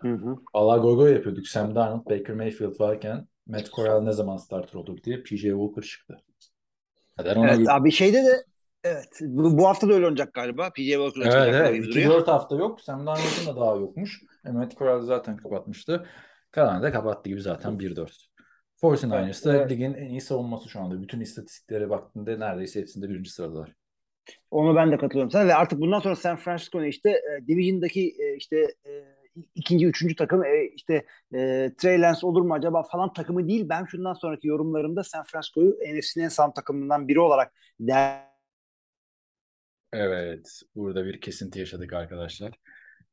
Hı 0.02 0.14
hı. 0.14 0.36
Goy 0.82 1.14
yapıyorduk. 1.14 1.48
Sam 1.48 1.76
Darnold, 1.76 2.06
Baker 2.06 2.36
Mayfield 2.36 2.80
varken 2.80 3.28
Matt 3.48 3.72
Corral 3.72 4.02
ne 4.02 4.14
zaman 4.14 4.38
starter 4.38 4.80
olur 4.80 5.04
diye 5.04 5.24
PJ 5.24 5.42
Walker 5.42 5.82
çıktı. 5.82 6.18
Kadar 7.18 7.36
ona 7.36 7.50
Evet 7.50 7.70
abi 7.70 7.92
şeyde 7.92 8.18
de 8.18 8.44
evet 8.84 9.10
bu, 9.22 9.58
bu 9.58 9.68
hafta 9.68 9.90
da 9.90 9.94
öyle 9.94 10.08
olacak 10.08 10.34
galiba. 10.34 10.70
PJ 10.70 10.86
Walker'la 10.86 11.48
Evet 11.48 11.56
evet. 11.56 11.76
gibi 11.76 11.88
duruyor. 11.88 12.22
2-4 12.22 12.26
hafta 12.32 12.56
yok. 12.56 12.82
Sam 12.82 13.08
Darnold'un 13.08 13.56
da 13.56 13.62
daha 13.62 13.76
yokmuş. 13.76 14.22
E, 14.46 14.52
Matt 14.52 14.78
Corral 14.78 15.02
zaten 15.02 15.38
kapatmıştı. 15.38 16.06
Kalan 16.52 16.84
da 16.84 16.92
kapattı 16.92 17.30
gibi 17.30 17.42
zaten 17.42 17.80
1-4. 17.80 18.30
49ers 18.82 19.46
da 19.46 19.56
Evet. 19.56 19.72
ligin 19.72 19.94
en 19.94 20.10
iyi 20.10 20.22
savunması 20.22 20.70
şu 20.70 20.80
anda. 20.80 21.02
Bütün 21.02 21.20
istatistiklere 21.20 21.90
baktığında 21.90 22.38
neredeyse 22.38 22.80
hepsinde 22.80 23.10
birinci 23.10 23.30
sıradalar. 23.30 23.74
Onu 24.52 24.76
ben 24.76 24.92
de 24.92 24.98
katılıyorum 24.98 25.32
sana 25.32 25.48
ve 25.48 25.56
artık 25.56 25.80
bundan 25.80 26.00
sonra 26.00 26.16
San 26.16 26.38
Francisco'nun 26.38 26.86
işte 26.86 27.10
e, 27.10 27.48
Division'daki 27.48 28.16
e, 28.20 28.36
işte 28.36 28.58
e, 28.86 28.92
ikinci, 29.56 29.88
üçüncü 29.88 30.16
takım 30.16 30.44
e, 30.44 30.66
işte 30.76 31.06
e, 31.34 31.72
Trey 31.78 32.02
Lance 32.02 32.28
olur 32.28 32.42
mu 32.42 32.54
acaba 32.54 32.84
falan 32.84 33.14
takımı 33.14 33.48
değil. 33.48 33.70
Ben 33.70 33.86
şundan 33.86 34.14
sonraki 34.14 34.48
yorumlarımda 34.48 35.04
San 35.04 35.24
Francisco'yu 35.24 35.72
NFC'nin 35.72 36.24
en 36.24 36.30
sağlam 36.30 36.54
takımından 36.54 37.08
biri 37.08 37.20
olarak 37.20 37.54
değer 37.80 38.30
Evet. 39.94 40.62
Burada 40.76 41.06
bir 41.06 41.22
kesinti 41.22 41.60
yaşadık 41.60 41.94
arkadaşlar. 41.94 42.52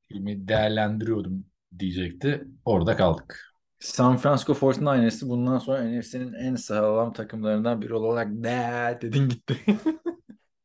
Filmi 0.08 0.48
değerlendiriyordum 0.48 1.46
diyecekti. 1.78 2.44
Orada 2.64 2.96
kaldık. 2.96 3.52
San 3.78 4.16
Francisco 4.16 4.52
49ers'ı 4.52 5.28
bundan 5.28 5.58
sonra 5.58 5.84
NFC'nin 5.84 6.32
en 6.32 6.54
sağlam 6.54 7.12
takımlarından 7.12 7.82
biri 7.82 7.94
olarak 7.94 8.32
ne 8.32 8.98
dedin 9.02 9.28
gitti. 9.28 9.56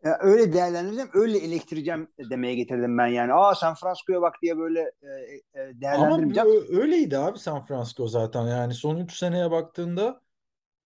Ya 0.04 0.18
öyle 0.22 0.54
değerlendireceğim, 0.54 1.10
öyle 1.14 1.38
elektireceğim 1.38 2.08
demeye 2.20 2.56
getirdim 2.56 2.98
ben 2.98 3.08
yani. 3.08 3.34
Aa 3.34 3.56
San 3.56 3.76
Francisco'ya 3.76 4.22
bak 4.22 4.36
diye 4.42 4.58
böyle 4.58 4.80
e, 4.80 5.60
e, 5.62 5.82
Ama 5.82 5.82
değerlendirmeyeceğim. 5.82 6.50
bu 6.50 6.66
öyleydi 6.70 7.18
abi 7.18 7.40
San 7.40 7.66
Francisco 7.66 8.08
zaten. 8.08 8.48
Yani 8.48 8.74
son 8.74 8.98
3 8.98 9.18
seneye 9.18 9.52
baktığında 9.52 10.22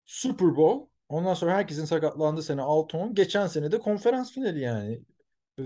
Super 0.05 0.57
Bowl, 0.57 0.87
ondan 1.09 1.33
sonra 1.33 1.53
herkesin 1.55 1.85
sakatlandığı 1.85 2.43
sene 2.43 2.61
6-10, 2.61 3.15
geçen 3.15 3.47
sene 3.47 3.71
de 3.73 3.79
konferans 3.79 4.33
finali 4.33 4.59
yani. 4.61 5.01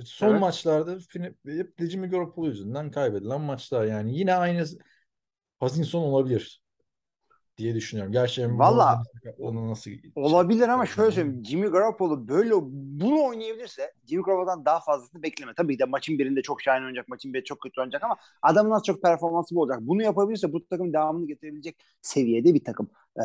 Son 0.05 0.35
Evet. 0.35 0.41
maçlarda 0.41 0.99
hep 1.47 1.79
Jimmy 1.91 2.07
Garoppolo 2.09 2.47
yüzünden 2.47 2.91
kaybedilen 2.91 3.41
maçlar 3.41 3.85
yani. 3.85 4.17
Yine 4.19 4.35
aynı 4.35 4.65
hazin 5.59 5.83
son 5.83 6.01
olabilir 6.03 6.63
diye 7.57 7.75
düşünüyorum. 7.75 8.13
Gerçi 8.13 8.59
Valla, 8.59 9.03
nasıl 9.39 9.91
Olabilir 10.15 10.67
ama 10.69 10.85
şöyle 10.85 11.11
söyleyeyim. 11.11 11.43
Jimmy 11.45 11.67
Garoppolo 11.67 12.27
böyle 12.27 12.53
bunu 12.71 13.25
oynayabilirse 13.25 13.93
Jimmy 14.09 14.23
Garoppolo'dan 14.23 14.65
daha 14.65 14.79
fazlasını 14.79 15.23
bekleme. 15.23 15.53
Tabii 15.57 15.79
de 15.79 15.85
maçın 15.85 16.19
birinde 16.19 16.41
çok 16.41 16.61
şahane 16.61 16.85
oynayacak, 16.85 17.07
maçın 17.07 17.33
birinde 17.33 17.45
çok 17.45 17.61
kötü 17.61 17.81
oynayacak 17.81 18.03
ama 18.03 18.17
adamın 18.41 18.71
az 18.71 18.83
çok 18.83 19.01
performansı 19.01 19.55
bu 19.55 19.61
olacak. 19.61 19.79
Bunu 19.81 20.03
yapabilirse 20.03 20.53
bu 20.53 20.67
takım 20.67 20.93
devamını 20.93 21.27
getirebilecek 21.27 21.75
seviyede 22.01 22.53
bir 22.53 22.63
takım. 22.63 22.89
Ee, 23.17 23.23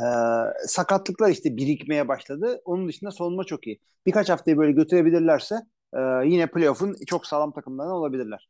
sakatlıklar 0.67 1.31
işte 1.31 1.57
birikmeye 1.57 2.09
başladı. 2.09 2.63
Onun 2.65 2.89
dışında 2.89 3.11
savunma 3.11 3.45
çok 3.45 3.67
iyi. 3.67 3.81
Birkaç 4.07 4.31
haftayı 4.31 4.57
böyle 4.57 4.73
götürebilirlerse 4.73 5.55
e, 5.95 5.99
yine 6.25 6.47
playoff'un 6.47 6.97
çok 7.07 7.27
sağlam 7.27 7.53
takımlarından 7.53 7.97
olabilirler. 7.97 8.49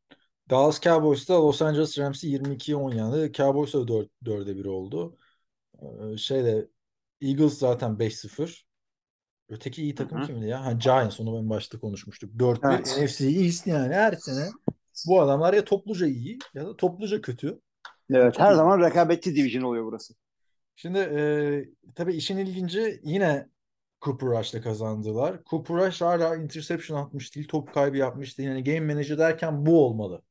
Dallas 0.50 0.80
Cowboys'ta 0.80 1.42
Los 1.42 1.62
Angeles 1.62 1.98
Rams'i 1.98 2.28
22'ye 2.28 2.76
10 2.76 2.90
yendi. 2.90 3.32
Cowboys 3.32 3.74
da 3.74 3.88
4, 3.88 4.08
4'e 4.24 4.56
1 4.56 4.64
oldu. 4.64 5.16
Ee, 5.82 6.16
şeyde 6.16 6.68
Eagles 7.20 7.58
zaten 7.58 7.98
5-0. 7.98 8.64
Öteki 9.48 9.82
iyi 9.82 9.94
takım 9.94 10.18
Hı 10.18 10.22
hı. 10.22 10.26
kimdi 10.26 10.46
ya? 10.46 10.64
Ha, 10.64 10.72
Giants 10.72 11.20
onu 11.20 11.36
ben 11.36 11.50
başta 11.50 11.80
konuşmuştuk. 11.80 12.30
4-1 12.34 12.74
Evet. 12.74 12.86
NFC 12.86 13.24
East 13.24 13.66
yani 13.66 13.94
her 13.94 14.12
sene 14.12 14.48
bu 15.06 15.20
adamlar 15.20 15.54
ya 15.54 15.64
topluca 15.64 16.06
iyi 16.06 16.38
ya 16.54 16.66
da 16.66 16.76
topluca 16.76 17.20
kötü. 17.20 17.60
Evet, 18.10 18.38
her 18.38 18.54
zaman 18.54 18.80
rekabetçi 18.80 19.36
division 19.36 19.62
oluyor 19.62 19.84
burası. 19.84 20.14
Şimdi 20.76 20.98
e, 20.98 21.64
tabii 21.94 22.14
işin 22.14 22.36
ilginci 22.36 23.00
yine 23.04 23.48
Cooper 24.02 24.28
Rush'la 24.28 24.60
kazandılar. 24.60 25.40
Cooper 25.50 25.76
Rush 25.76 26.00
hala 26.00 26.36
interception 26.36 26.98
atmış 26.98 27.36
değil, 27.36 27.48
top 27.48 27.74
kaybı 27.74 27.96
yapmış 27.96 28.38
değil. 28.38 28.48
Yani 28.48 28.64
game 28.64 28.80
manager 28.80 29.18
derken 29.18 29.66
bu 29.66 29.86
olmalı. 29.86 30.22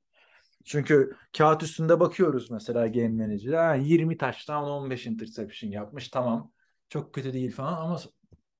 Çünkü 0.66 1.16
kağıt 1.38 1.64
üstünde 1.64 2.00
bakıyoruz 2.00 2.52
mesela 2.52 2.88
game 2.88 3.10
manager'e. 3.10 3.58
Ha, 3.58 3.76
20 3.76 4.18
touchdown 4.18 4.70
15 4.70 5.06
interception 5.06 5.72
yapmış 5.72 6.10
tamam. 6.10 6.52
Çok 6.90 7.14
kötü 7.14 7.34
değil 7.34 7.52
falan 7.52 7.82
ama 7.82 8.00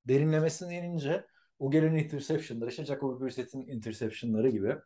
derinlemesine 0.08 0.78
inince 0.78 1.26
o 1.58 1.70
gelen 1.70 1.94
interception'lar 1.94 2.68
işte 2.68 2.84
Jacoby 2.84 3.24
Brissett'in 3.24 3.66
interception'ları 3.66 4.48
gibi 4.48 4.76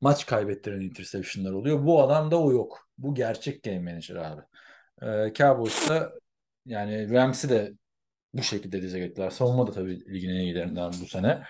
maç 0.00 0.26
kaybettiren 0.26 0.80
interception'lar 0.80 1.52
oluyor. 1.52 1.84
Bu 1.84 2.02
adamda 2.02 2.40
o 2.40 2.52
yok. 2.52 2.88
Bu 2.98 3.14
gerçek 3.14 3.62
game 3.62 3.80
manager 3.80 4.16
abi. 4.16 4.42
Ee, 5.02 5.32
Cowboys'ta 5.34 6.12
yani 6.66 7.10
Rams'i 7.10 7.48
de 7.48 7.72
bu 8.34 8.42
şekilde 8.42 8.82
dize 8.82 8.98
getirdiler. 8.98 9.30
Savunma 9.30 9.66
da 9.66 9.72
tabii 9.72 10.14
ligin 10.14 10.30
en 10.30 10.40
iyilerinden 10.40 10.92
bu 11.02 11.06
sene. 11.06 11.42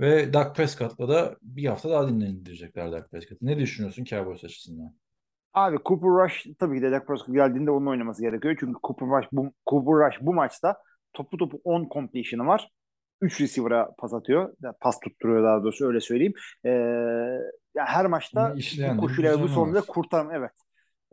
Ve 0.00 0.32
Dak 0.32 0.56
Prescott'la 0.56 1.08
da 1.08 1.36
bir 1.42 1.66
hafta 1.66 1.90
daha 1.90 2.08
dinlendirecekler 2.08 2.92
Dak 2.92 3.10
Prescott'ı. 3.10 3.46
Ne 3.46 3.58
düşünüyorsun 3.58 4.04
Cowboys 4.04 4.44
açısından? 4.44 4.94
Abi 5.54 5.76
Cooper 5.84 6.08
Rush 6.08 6.46
tabii 6.58 6.76
ki 6.76 6.82
de 6.82 6.90
Dak 6.90 7.06
Prescott 7.06 7.34
geldiğinde 7.34 7.70
onun 7.70 7.86
oynaması 7.86 8.22
gerekiyor. 8.22 8.56
Çünkü 8.60 8.78
Cooper 8.82 9.08
Rush 9.08 9.28
bu, 9.32 9.52
Cooper 9.66 10.08
Rush 10.08 10.16
bu 10.20 10.34
maçta 10.34 10.76
topu 11.12 11.36
topu 11.36 11.60
10 11.64 11.88
completion'ı 11.92 12.46
var. 12.46 12.70
3 13.20 13.40
receiver'a 13.40 13.94
pas 13.98 14.14
atıyor. 14.14 14.54
Pas 14.80 15.00
tutturuyor 15.00 15.44
daha 15.44 15.62
doğrusu 15.62 15.86
öyle 15.86 16.00
söyleyeyim. 16.00 16.34
Ee, 16.64 16.70
ya 17.74 17.86
her 17.86 18.06
maçta 18.06 18.54
işleyen 18.56 18.96
bu 18.96 19.00
koşuyla 19.00 19.42
bu 19.42 19.48
sonunda 19.48 19.78
var. 19.78 19.86
kurtarma 19.86 20.34
evet. 20.34 20.52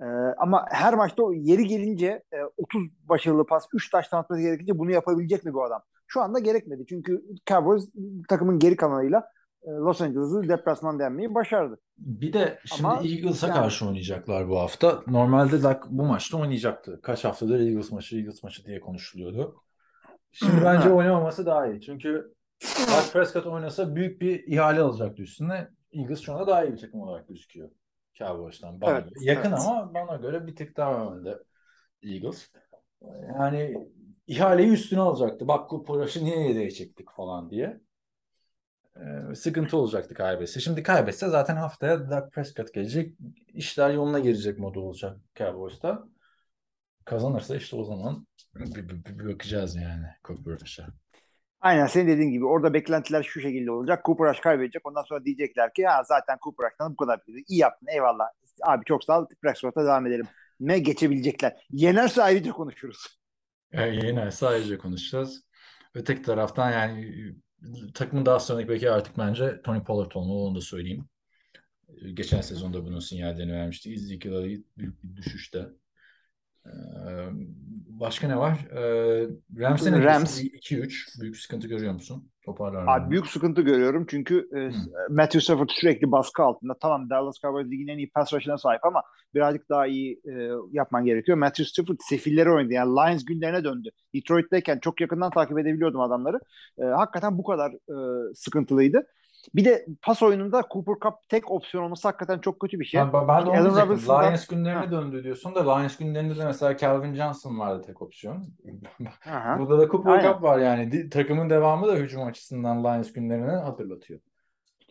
Ee, 0.01 0.05
ama 0.37 0.65
her 0.69 0.93
maçta 0.93 1.23
o 1.23 1.33
yeri 1.33 1.67
gelince 1.67 2.23
e, 2.33 2.37
30 2.57 2.83
başarılı 3.09 3.45
pas 3.45 3.65
3 3.73 3.89
taştan 3.89 4.17
atması 4.17 4.41
gerekince 4.41 4.77
bunu 4.77 4.91
yapabilecek 4.91 5.45
mi 5.45 5.53
bu 5.53 5.63
adam? 5.63 5.81
Şu 6.07 6.21
anda 6.21 6.39
gerekmedi. 6.39 6.85
Çünkü 6.89 7.23
Cowboys 7.47 7.89
takımın 8.29 8.59
geri 8.59 8.75
kalanıyla 8.75 9.23
e, 9.63 9.69
Los 9.69 10.01
Angeles'ı 10.01 10.49
deplasman 10.49 10.99
denmeyi 10.99 11.35
başardı. 11.35 11.79
Bir 11.97 12.33
de 12.33 12.59
şimdi 12.65 12.87
Ama 12.87 13.01
Eagles'a 13.03 13.47
yani- 13.47 13.55
karşı 13.55 13.87
oynayacaklar 13.87 14.49
bu 14.49 14.59
hafta. 14.59 15.03
Normalde 15.07 15.63
Dak 15.63 15.87
bu 15.89 16.05
maçta 16.05 16.37
oynayacaktı. 16.37 16.99
Kaç 17.03 17.25
haftadır 17.25 17.59
Eagles 17.59 17.91
maçı, 17.91 18.17
Eagles 18.17 18.43
maçı 18.43 18.65
diye 18.65 18.79
konuşuluyordu. 18.79 19.55
Şimdi 20.31 20.65
bence 20.65 20.89
oynamaması 20.89 21.45
daha 21.45 21.67
iyi. 21.67 21.81
Çünkü 21.81 22.33
Dak 22.63 23.13
Prescott 23.13 23.45
oynasa 23.45 23.95
büyük 23.95 24.21
bir 24.21 24.43
ihale 24.47 24.81
alacaktı 24.81 25.21
üstüne. 25.21 25.67
Eagles 25.93 26.21
şu 26.21 26.33
anda 26.33 26.47
daha 26.47 26.63
iyi 26.65 26.73
bir 26.73 26.77
takım 26.77 27.01
olarak 27.01 27.27
gözüküyor. 27.27 27.69
Cowboys'tan 28.19 28.81
bana 28.81 28.91
Evet, 28.91 29.03
göre. 29.15 29.25
Yakın 29.25 29.49
evet. 29.49 29.59
ama 29.59 29.93
bana 29.93 30.15
göre 30.15 30.47
bir 30.47 30.55
tık 30.55 30.77
daha 30.77 31.15
önde 31.15 31.39
Eagles. 32.03 32.49
Yani 33.39 33.87
ihaleyi 34.27 34.69
üstüne 34.71 34.99
alacaktı. 34.99 35.47
Bak 35.47 35.71
bu 35.71 35.83
Poraş'ı 35.83 36.25
niye 36.25 36.47
yedeğe 36.47 36.71
çektik 36.71 37.11
falan 37.11 37.49
diye. 37.49 37.81
Ee, 38.97 39.35
sıkıntı 39.35 39.77
olacaktı 39.77 40.13
kaybetse. 40.13 40.59
Şimdi 40.59 40.83
kaybetse 40.83 41.29
zaten 41.29 41.55
haftaya 41.55 42.09
Dak 42.09 42.31
Prescott 42.33 42.73
gelecek. 42.73 43.17
İşler 43.47 43.89
yoluna 43.89 44.19
girecek 44.19 44.59
modu 44.59 44.81
olacak 44.81 45.17
Cowboys'ta. 45.35 46.03
Kazanırsa 47.05 47.55
işte 47.55 47.75
o 47.75 47.83
zaman 47.83 48.27
bir, 48.55 48.89
bir- 48.89 49.05
bir- 49.05 49.33
bakacağız 49.33 49.75
yani 49.75 50.05
Rush'a. 50.29 50.87
Aynen 51.61 51.87
senin 51.87 52.07
dediğin 52.07 52.31
gibi 52.31 52.45
orada 52.45 52.73
beklentiler 52.73 53.23
şu 53.23 53.41
şekilde 53.41 53.71
olacak. 53.71 54.05
Cooper 54.05 54.29
Rush 54.29 54.39
kaybedecek. 54.39 54.87
Ondan 54.87 55.03
sonra 55.03 55.25
diyecekler 55.25 55.73
ki 55.73 55.81
ya 55.81 56.03
zaten 56.03 56.37
Cooper 56.43 56.65
Rush'tan 56.65 56.91
bu 56.91 56.97
kadar 56.97 57.19
bildi. 57.27 57.43
İyi 57.47 57.59
yaptın 57.59 57.87
eyvallah. 57.87 58.25
Abi 58.63 58.85
çok 58.85 59.03
sağ 59.03 59.19
ol. 59.21 59.25
Prescott'a 59.41 59.83
devam 59.83 60.07
edelim. 60.07 60.27
Ne 60.59 60.79
geçebilecekler. 60.79 61.67
Yenerse 61.71 62.23
ayrıca 62.23 62.51
konuşuruz. 62.51 63.19
Yani 63.73 64.05
yine 64.05 64.31
sadece 64.31 64.77
konuşacağız. 64.77 65.43
Öteki 65.93 66.21
taraftan 66.21 66.71
yani 66.71 67.13
takımın 67.93 68.25
daha 68.25 68.39
sonraki 68.39 68.69
beki 68.69 68.91
artık 68.91 69.17
bence 69.17 69.61
Tony 69.61 69.83
Pollard 69.83 70.11
olmalı 70.15 70.37
onu 70.39 70.55
da 70.55 70.61
söyleyeyim. 70.61 71.09
Geçen 72.13 72.41
sezonda 72.41 72.85
bunun 72.85 72.99
sinyallerini 72.99 73.53
vermişti. 73.53 73.93
Elliott 73.93 74.65
büyük 74.77 75.03
bir 75.03 75.15
düşüşte. 75.15 75.65
Ee, 76.67 77.29
Başka 77.99 78.27
ne 78.27 78.37
var? 78.37 78.67
Ee, 78.71 79.27
Rams'e 79.59 79.91
ne 79.91 80.03
Rams. 80.03 80.41
diyorsun? 80.41 80.57
2-3. 80.57 81.21
Büyük 81.21 81.37
sıkıntı 81.37 81.67
görüyor 81.67 81.93
musun? 81.93 82.31
Toparlar 82.45 82.83
mı? 82.83 82.91
Abi 82.91 83.11
büyük 83.11 83.27
sıkıntı 83.27 83.61
görüyorum 83.61 84.05
çünkü 84.09 84.49
e, 84.55 84.59
Matthew 85.13 85.41
Stafford 85.41 85.69
sürekli 85.69 86.11
baskı 86.11 86.43
altında. 86.43 86.73
Tamam 86.81 87.09
Dallas 87.09 87.35
Cowboys 87.41 87.67
ligin 87.67 87.87
en 87.87 87.97
iyi 87.97 88.09
pass 88.09 88.33
rush'ına 88.33 88.57
sahip 88.57 88.85
ama 88.85 89.01
birazcık 89.35 89.69
daha 89.69 89.87
iyi 89.87 90.21
e, 90.25 90.49
yapman 90.71 91.05
gerekiyor. 91.05 91.37
Matthew 91.37 91.65
Stafford 91.65 91.97
sefilleri 91.99 92.51
oynadı. 92.51 92.73
Yani 92.73 92.89
Lions 92.89 93.25
günlerine 93.25 93.63
döndü. 93.63 93.89
Detroit'teyken 94.15 94.79
çok 94.79 95.01
yakından 95.01 95.31
takip 95.31 95.59
edebiliyordum 95.59 96.01
adamları. 96.01 96.39
E, 96.79 96.83
hakikaten 96.83 97.37
bu 97.37 97.43
kadar 97.43 97.71
e, 97.71 97.95
sıkıntılıydı. 98.33 99.03
Bir 99.55 99.65
de 99.65 99.85
pas 100.01 100.23
oyununda 100.23 100.63
Cooper 100.73 100.93
Cup 101.03 101.13
tek 101.29 101.51
opsiyon 101.51 101.83
olması 101.83 102.07
hakikaten 102.07 102.39
çok 102.39 102.59
kötü 102.59 102.79
bir 102.79 102.85
şey. 102.85 103.01
Ben, 103.01 103.13
ben 103.27 103.45
de 103.45 103.49
onu. 103.49 103.77
Robinson'dan- 103.77 104.25
Lions 104.25 104.47
günlerine 104.47 104.79
Ha. 104.85 104.91
döndü 104.91 105.23
diyorsun 105.23 105.55
da 105.55 105.63
Lions 105.77 105.97
günlerinde 105.97 106.37
de 106.37 106.45
mesela 106.45 106.77
Calvin 106.77 107.13
Johnson 107.13 107.59
vardı 107.59 107.83
tek 107.85 108.01
opsiyon. 108.01 108.47
Burada 109.59 109.79
da 109.79 109.87
Cooper 109.89 110.11
Aynen. 110.11 110.33
Cup 110.33 110.43
var 110.43 110.59
yani. 110.59 111.09
Takımın 111.09 111.49
devamı 111.49 111.87
da 111.87 111.95
hücum 111.95 112.23
açısından 112.23 112.83
Lions 112.83 113.13
günlerini 113.13 113.51
hatırlatıyor. 113.51 114.19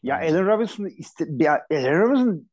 Ya 0.02 0.18
Bence. 0.22 0.34
Allen 0.34 0.46
Robinson 0.46 0.84
iste 0.84 1.26
ya 1.40 1.66
Allen 1.70 2.00
Robinson 2.00 2.48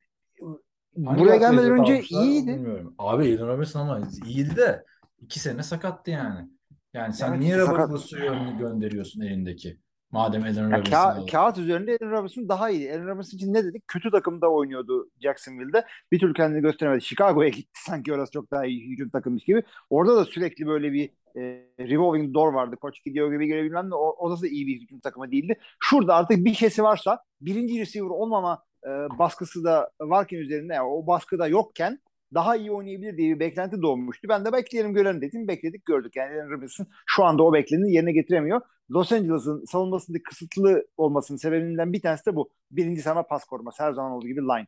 Hangi 1.05 1.19
buraya 1.21 1.35
gelmeden 1.37 1.71
önce 1.71 2.01
iyiydi. 2.01 2.47
Bilmiyorum. 2.55 2.95
Abi 2.97 3.23
Allen 3.23 3.47
Robinson 3.47 3.79
ama 3.79 4.01
iyiydi 4.25 4.55
de 4.55 4.83
iki 5.21 5.39
sene 5.39 5.63
sakattı 5.63 6.11
yani. 6.11 6.49
Yani 6.93 7.13
sen 7.13 7.29
Evet, 7.29 7.39
niye 7.39 7.55
sakat. 7.57 7.73
Robert 7.89 7.99
Woods'u 7.99 8.57
gönderiyorsun 8.57 9.21
elindeki? 9.21 9.79
Madem 10.13 10.43
Allen 10.43 10.71
Robinson 10.71 10.91
ka- 10.91 11.31
kağıt 11.31 11.57
üzerinde 11.57 11.97
Allen 12.01 12.11
Robinson 12.11 12.49
daha 12.49 12.69
iyi. 12.69 12.91
Allen 12.91 13.07
Robinson 13.07 13.37
için 13.37 13.53
ne 13.53 13.63
dedik? 13.63 13.87
Kötü 13.87 14.11
takımda 14.11 14.51
oynuyordu 14.51 15.09
Jacksonville'de. 15.19 15.85
Bir 16.11 16.19
türlü 16.19 16.33
kendini 16.33 16.61
gösteremedi. 16.61 17.01
Chicago'ya 17.01 17.49
gitti 17.49 17.71
sanki 17.85 18.13
orası 18.13 18.31
çok 18.31 18.51
daha 18.51 18.65
iyi 18.65 18.89
hücum 18.89 19.09
takımmış 19.09 19.43
gibi. 19.43 19.63
Orada 19.89 20.15
da 20.15 20.25
sürekli 20.25 20.67
böyle 20.67 20.93
bir 20.93 21.09
e, 21.35 21.41
revolving 21.79 22.33
door 22.33 22.53
vardı. 22.53 22.75
Koç 22.75 23.03
gidiyor 23.03 23.31
gibi 23.31 23.47
görebilmem 23.47 23.91
de 23.91 23.95
o, 23.95 24.15
o 24.19 24.41
da 24.41 24.47
iyi 24.47 24.67
bir 24.67 24.81
hücum 24.81 24.99
takımı 24.99 25.31
değildi. 25.31 25.59
Şurada 25.79 26.15
artık 26.15 26.45
bir 26.45 26.53
şeysi 26.53 26.83
varsa 26.83 27.19
birinci 27.41 27.79
receiver 27.81 28.09
olmama 28.09 28.63
e, 28.85 28.89
baskısı 28.89 29.63
da 29.63 29.89
varken 30.01 30.37
üzerinde 30.37 30.73
yani 30.73 30.87
o 30.87 31.07
baskı 31.07 31.39
da 31.39 31.47
yokken 31.47 31.99
daha 32.33 32.55
iyi 32.55 32.71
oynayabilir 32.71 33.17
diye 33.17 33.35
bir 33.35 33.39
beklenti 33.39 33.81
doğmuştu. 33.81 34.27
Ben 34.29 34.45
de 34.45 34.53
bekleyelim 34.53 34.93
görelim 34.93 35.21
dedim. 35.21 35.47
Bekledik 35.47 35.85
gördük. 35.85 36.15
Yani 36.15 36.31
Allen 36.31 36.49
Robinson 36.49 36.87
şu 37.05 37.23
anda 37.23 37.43
o 37.43 37.53
bekleneni 37.53 37.93
yerine 37.93 38.11
getiremiyor. 38.11 38.61
Los 38.91 39.11
Angeles'ın 39.11 39.65
savunmasında 39.65 40.17
kısıtlı 40.23 40.85
olmasının 40.97 41.37
sebebinden 41.37 41.93
bir 41.93 42.01
tanesi 42.01 42.25
de 42.25 42.35
bu. 42.35 42.49
Birinci 42.71 43.01
sana 43.01 43.23
pas 43.23 43.43
koruması. 43.45 43.83
Her 43.83 43.93
zaman 43.93 44.11
olduğu 44.11 44.27
gibi 44.27 44.41
line. 44.41 44.67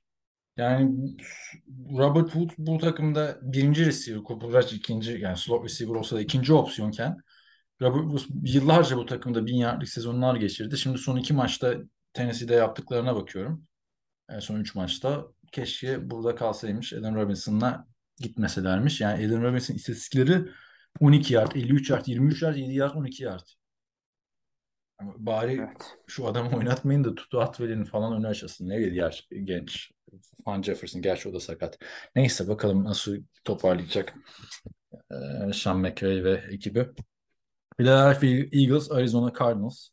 Yani 0.57 1.15
Robert 1.97 2.31
Wood 2.31 2.49
bu 2.57 2.77
takımda 2.77 3.37
birinci 3.41 3.85
receiver, 3.85 4.21
Rush 4.21 4.73
ikinci 4.73 5.11
yani 5.11 5.37
slot 5.37 5.65
receiver 5.65 5.95
olsa 5.95 6.15
da 6.15 6.21
ikinci 6.21 6.53
opsiyonken 6.53 7.17
Robert 7.81 8.17
Wood 8.17 8.35
yıllarca 8.43 8.97
bu 8.97 9.05
takımda 9.05 9.45
bin 9.45 9.55
yardlık 9.55 9.89
sezonlar 9.89 10.35
geçirdi. 10.35 10.77
Şimdi 10.77 10.97
son 10.97 11.17
iki 11.17 11.33
maçta 11.33 11.75
Tennessee'de 12.13 12.53
yaptıklarına 12.53 13.15
bakıyorum. 13.15 13.63
En 14.29 14.39
son 14.39 14.55
üç 14.55 14.75
maçta 14.75 15.25
keşke 15.51 16.09
burada 16.09 16.35
kalsaymış. 16.35 16.93
Allen 16.93 17.15
Robinson'la 17.15 17.87
gitmeselermiş. 18.17 19.01
Yani 19.01 19.25
Allen 19.25 19.43
Robinson 19.43 19.75
istatistikleri 19.75 20.41
12 20.99 21.33
yard, 21.33 21.51
53 21.55 21.89
yard, 21.89 22.07
23 22.07 22.41
yard, 22.41 22.55
7 22.55 22.73
yard, 22.73 22.95
12 22.95 23.23
yard. 23.23 23.47
Ama 24.97 25.13
bari 25.17 25.53
Evet. 25.53 25.97
şu 26.07 26.27
adamı 26.27 26.57
oynatmayın 26.57 27.03
da 27.03 27.15
Tutu 27.15 27.41
Atwell'in 27.41 27.83
falan 27.83 28.13
önü 28.13 28.27
açılsın. 28.27 28.69
Ne 28.69 28.91
diğer 28.91 29.27
genç. 29.43 29.91
Van 30.47 30.61
Jefferson 30.61 31.01
gerçi 31.01 31.29
o 31.29 31.33
da 31.33 31.39
sakat. 31.39 31.77
Neyse 32.15 32.47
bakalım 32.47 32.83
nasıl 32.83 33.17
toparlayacak 33.43 34.13
ee, 35.11 35.53
Sean 35.53 35.79
McVay 35.79 36.23
ve 36.23 36.43
ekibi. 36.51 36.87
Philadelphia 37.77 38.27
Eagles, 38.27 38.91
Arizona 38.91 39.33
Cardinals. 39.39 39.87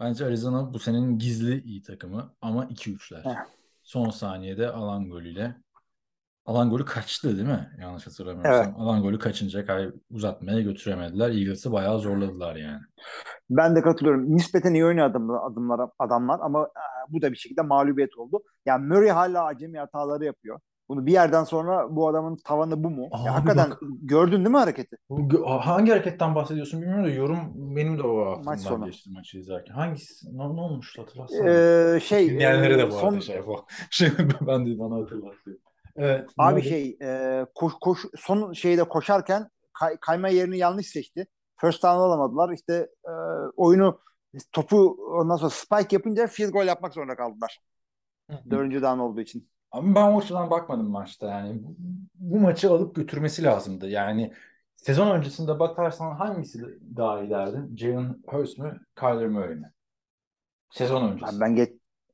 Bence 0.00 0.24
Arizona 0.24 0.74
bu 0.74 0.78
senenin 0.78 1.18
gizli 1.18 1.62
iyi 1.62 1.82
takımı 1.82 2.34
ama 2.40 2.64
2-3'ler. 2.64 3.24
Heh. 3.24 3.55
Son 3.86 4.10
saniyede 4.10 4.70
alan 4.70 5.10
golüyle. 5.10 5.56
Alan 6.46 6.70
golü 6.70 6.84
kaçtı 6.84 7.36
değil 7.36 7.48
mi? 7.48 7.70
Yanlış 7.80 8.06
hatırlamıyorsam. 8.06 8.80
Alan 8.80 9.02
golü 9.02 9.18
kaçınca 9.18 9.66
kay 9.66 9.90
uzatmaya 10.10 10.60
götüremediler. 10.60 11.28
Eagles'ı 11.30 11.72
bayağı 11.72 11.98
zorladılar 11.98 12.56
yani. 12.56 12.80
Ben 13.50 13.76
de 13.76 13.82
katılıyorum. 13.82 14.36
Nispeten 14.36 14.74
iyi 14.74 14.84
oynuyor 14.84 15.06
adamlar, 15.06 15.50
adımlar, 15.50 15.90
adamlar 15.98 16.40
ama 16.42 16.64
e, 16.64 17.12
bu 17.12 17.22
da 17.22 17.32
bir 17.32 17.36
şekilde 17.36 17.62
mağlubiyet 17.62 18.16
oldu. 18.18 18.42
Yani 18.66 18.86
Murray 18.86 19.10
hala 19.10 19.44
acemi 19.44 19.78
hataları 19.78 20.24
yapıyor. 20.24 20.60
Bunu 20.88 21.06
bir 21.06 21.12
yerden 21.12 21.44
sonra 21.44 21.96
bu 21.96 22.08
adamın 22.08 22.36
tavanı 22.36 22.84
bu 22.84 22.90
mu? 22.90 23.08
Abi 23.12 23.26
ya 23.26 23.34
hakikaten 23.34 23.70
bak- 23.70 23.78
gördün 24.02 24.36
değil 24.36 24.48
mi 24.48 24.56
hareketi? 24.56 24.96
Bu 25.10 25.46
hangi 25.50 25.90
hareketten 25.90 26.34
bahsediyorsun 26.34 26.80
bilmiyorum 26.82 27.04
da 27.04 27.10
yorum 27.10 27.38
benim 27.54 27.98
de 27.98 28.02
o 28.02 28.16
Maç 28.16 28.38
aklımdan 28.38 28.58
sonu. 28.58 28.86
geçti 28.86 29.10
maçı 29.10 29.38
izlerken. 29.38 29.74
Hangisi? 29.74 30.38
Ne, 30.38 30.56
ne 30.56 30.60
olmuş 30.60 30.98
hatırlatsana. 30.98 31.50
Ee, 31.50 32.00
şey 32.00 32.30
Dinleyenlere 32.30 32.78
de 32.78 32.82
e, 32.82 32.86
bu 32.90 32.92
son 32.92 33.08
arada 33.12 33.20
şey 33.20 33.36
yapalım. 33.36 33.60
Şey, 33.90 34.08
ben 34.40 34.66
de 34.66 34.78
bana 34.78 35.02
hatırlattım. 35.02 35.58
Evet. 35.96 36.30
abi 36.38 36.60
oldu? 36.60 36.68
şey 36.68 36.98
e, 37.02 37.46
koş, 37.54 37.72
koş, 37.80 38.00
son 38.16 38.52
şeyde 38.52 38.84
koşarken 38.84 39.48
kay, 39.72 39.96
kayma 40.00 40.28
yerini 40.28 40.58
yanlış 40.58 40.86
seçti. 40.86 41.26
First 41.60 41.82
down 41.82 41.96
alamadılar. 41.96 42.52
İşte 42.52 42.88
e, 43.04 43.12
oyunu 43.56 44.00
topu 44.52 44.98
ondan 45.20 45.36
sonra 45.36 45.50
spike 45.50 45.96
yapınca 45.96 46.26
field 46.26 46.50
goal 46.50 46.66
yapmak 46.66 46.94
zorunda 46.94 47.16
kaldılar. 47.16 47.60
Dördüncü 48.50 48.82
down 48.82 48.98
olduğu 48.98 49.20
için. 49.20 49.48
Abi 49.76 49.94
ben 49.94 50.12
o 50.12 50.18
açıdan 50.18 50.50
bakmadım 50.50 50.90
maçta 50.90 51.26
yani. 51.26 51.62
Bu, 51.64 51.76
bu 52.14 52.40
maçı 52.40 52.70
alıp 52.70 52.94
götürmesi 52.96 53.42
lazımdı. 53.44 53.88
Yani 53.88 54.32
sezon 54.76 55.10
öncesinde 55.10 55.58
bakarsan 55.58 56.14
hangisi 56.16 56.64
daha 56.96 57.20
iyi 57.22 57.30
derdin? 57.30 57.76
Jalen 57.76 58.22
Hurts 58.26 58.58
mü? 58.58 58.80
Kyler 58.98 59.28
Murray 59.28 59.54
mi? 59.54 59.72
Sezon 60.70 61.08
öncesi. 61.12 61.32
Ben, 61.32 61.40
ben 61.40 61.56
geç, 61.56 61.70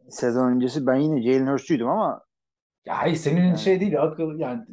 sezon 0.09 0.49
öncesi 0.53 0.87
ben 0.87 0.95
yine 0.95 1.23
Jalen 1.23 1.47
Hurts'üydüm 1.53 1.89
ama 1.89 2.21
Ya 2.85 2.99
hayır 2.99 3.17
senin 3.17 3.45
Yani- 3.45 3.59
şey 3.59 3.81
değil 3.81 4.03
akıl 4.03 4.39
yani 4.39 4.65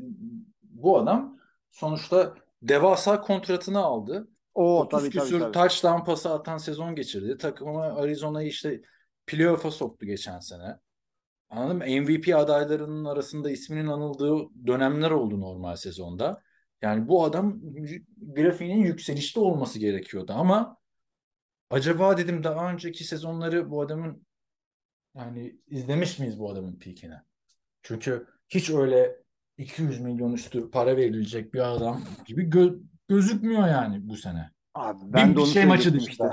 bu 0.62 0.98
adam 0.98 1.38
sonuçta 1.72 2.34
devasa 2.62 3.22
kontratını 3.22 3.80
aldı. 3.80 4.28
o 4.54 4.80
30 4.80 5.00
tabii 5.00 5.10
tabii 5.12 5.24
küsür 5.24 5.40
tabii. 5.40 5.52
touchdown 5.52 6.06
pası 6.06 6.34
atan 6.34 6.58
sezon 6.58 6.96
geçirdi. 6.96 7.38
Takımı 7.38 7.82
Arizona'yı 7.84 8.48
işte 8.48 8.82
playoff'a 9.28 9.72
soktu 9.72 10.06
geçen 10.06 10.40
sene. 10.40 10.80
Anladın 11.50 11.78
mı? 11.78 11.84
MVP 11.86 12.36
adaylarının 12.36 13.06
arasında 13.06 13.52
isminin 13.52 13.88
anıldığı 13.88 14.38
dönemler 14.68 15.12
oldu 15.12 15.41
normal 15.41 15.76
sezonda. 15.76 16.41
Yani 16.82 17.08
bu 17.08 17.24
adam 17.24 17.60
grafiğinin 18.18 18.84
yükselişte 18.86 19.39
olması 19.39 19.80
gerekiyordu 19.80 20.34
ama 20.36 20.78
acaba 21.70 22.18
dedim 22.18 22.43
daha 22.43 22.72
önceki 22.74 23.04
sezonları 23.04 23.70
bu 23.72 23.82
adamın 23.82 24.26
yani 25.16 25.60
izlemiş 25.68 26.20
miyiz 26.20 26.39
bu 26.39 26.52
adamın 26.52 26.80
peakini? 26.80 27.16
Çünkü 27.84 28.28
hiç 28.50 28.70
öyle 28.70 29.16
200 29.58 30.00
milyon 30.00 30.34
üstü 30.34 30.72
para 30.72 30.97
verilecek 30.97 31.54
bir 31.54 31.76
adam 31.76 32.02
gibi 32.26 32.50
gö- 32.50 32.82
gözükmüyor 33.08 33.68
yani 33.68 34.10
bu 34.10 34.16
sene. 34.16 34.52
Abi 34.74 35.06
Bir- 35.08 35.14
ben 35.14 35.32
de 35.32 35.36
bir 35.36 35.41
onu 35.41 35.47
şey 35.47 35.66
maçı 35.66 35.93
dışında. 35.93 36.10
işte. 36.12 36.26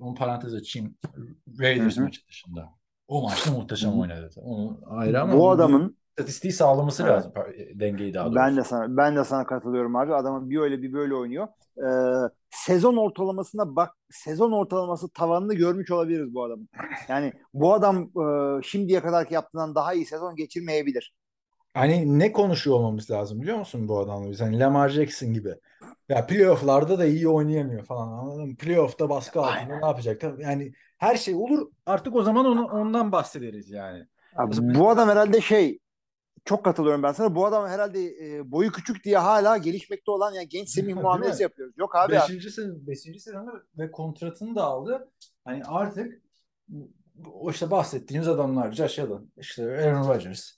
Onun 0.00 0.14
parantez 0.14 0.54
açayım. 0.54 0.96
Raiders 1.58 1.96
Hı 1.96 2.00
hı. 2.00 2.04
maçı 2.04 2.28
dışında. 2.28 2.79
O 3.10 3.22
maçta 3.22 3.50
muhteşem 3.50 4.00
oynadı. 4.00 4.30
Onu 4.36 4.80
ayrı 4.86 5.20
ama 5.20 5.32
Bu 5.38 5.50
adamın 5.50 5.96
istatistiği 6.10 6.52
sağlaması 6.52 7.02
Evet. 7.02 7.12
lazım. 7.12 7.32
Dengeyi 7.74 8.14
daha 8.14 8.24
doğrusu. 8.24 8.36
ben 8.36 8.56
de 8.56 8.64
sana 8.64 8.96
ben 8.96 9.16
de 9.16 9.24
sana 9.24 9.46
katılıyorum 9.46 9.96
abi. 9.96 10.14
Adamın 10.14 10.50
bir 10.50 10.58
öyle 10.58 10.82
bir 10.82 10.92
böyle 10.92 11.14
oynuyor. 11.14 11.48
Ee, 11.78 11.82
sezon 12.50 12.96
ortalamasına 12.96 13.76
bak 13.76 13.90
sezon 14.10 14.52
ortalaması 14.52 15.08
tavanını 15.08 15.54
görmüş 15.54 15.90
olabiliriz 15.90 16.34
bu 16.34 16.44
adamın. 16.44 16.68
Yani 17.08 17.32
bu 17.54 17.72
adam 17.74 17.96
e, 18.58 18.62
şimdiye 18.62 19.00
kadarki 19.02 19.34
yaptığından 19.34 19.74
daha 19.74 19.94
iyi 19.94 20.06
sezon 20.06 20.36
geçirmeyebilir. 20.36 21.14
Hani 21.74 22.18
ne 22.18 22.32
konuşuyor 22.32 22.76
olmamız 22.76 23.10
lazım 23.10 23.42
biliyor 23.42 23.58
musun 23.58 23.88
bu 23.88 23.98
adamla 23.98 24.30
biz? 24.30 24.40
Hani 24.40 24.58
Lamar 24.60 24.88
Jackson 24.88 25.32
gibi. 25.32 25.54
Ya 26.08 26.26
playoff'larda 26.26 26.98
da 26.98 27.04
iyi 27.06 27.28
oynayamıyor 27.28 27.84
falan. 27.84 28.08
Anladın 28.18 28.48
mı? 28.48 28.56
Playoff'ta 28.56 29.08
baskı 29.10 29.40
altında 29.40 29.78
ne 29.78 29.86
yapacak? 29.86 30.22
Yani 30.38 30.72
her 31.00 31.16
şey 31.16 31.34
olur. 31.34 31.70
Artık 31.86 32.16
o 32.16 32.22
zaman 32.22 32.46
onu, 32.46 32.64
ondan 32.64 33.12
bahsederiz 33.12 33.70
yani. 33.70 34.06
Abi, 34.36 34.74
bu 34.74 34.90
adam 34.90 35.08
herhalde 35.08 35.40
şey 35.40 35.78
çok 36.44 36.64
katılıyorum 36.64 37.02
ben 37.02 37.12
sana. 37.12 37.34
Bu 37.34 37.46
adam 37.46 37.68
herhalde 37.68 38.04
e, 38.04 38.50
boyu 38.50 38.72
küçük 38.72 39.04
diye 39.04 39.18
hala 39.18 39.56
gelişmekte 39.56 40.10
olan 40.10 40.32
yani 40.32 40.48
genç 40.48 40.68
Semih 40.68 40.94
muamelesi 40.94 41.42
yapıyoruz. 41.42 41.74
Yok 41.78 41.96
abi. 41.96 42.12
Beşinci 42.12 42.50
sezon, 42.50 42.86
beşinci 42.86 43.20
sezonda 43.20 43.52
ve 43.78 43.90
kontratını 43.90 44.54
da 44.54 44.64
aldı. 44.64 45.10
Hani 45.44 45.64
artık 45.64 46.22
o 47.32 47.50
işte 47.50 47.70
bahsettiğimiz 47.70 48.28
adamlar 48.28 48.72
Josh 48.72 48.98
Allen, 48.98 49.30
işte 49.36 49.62
Aaron 49.62 50.08
Rodgers, 50.08 50.50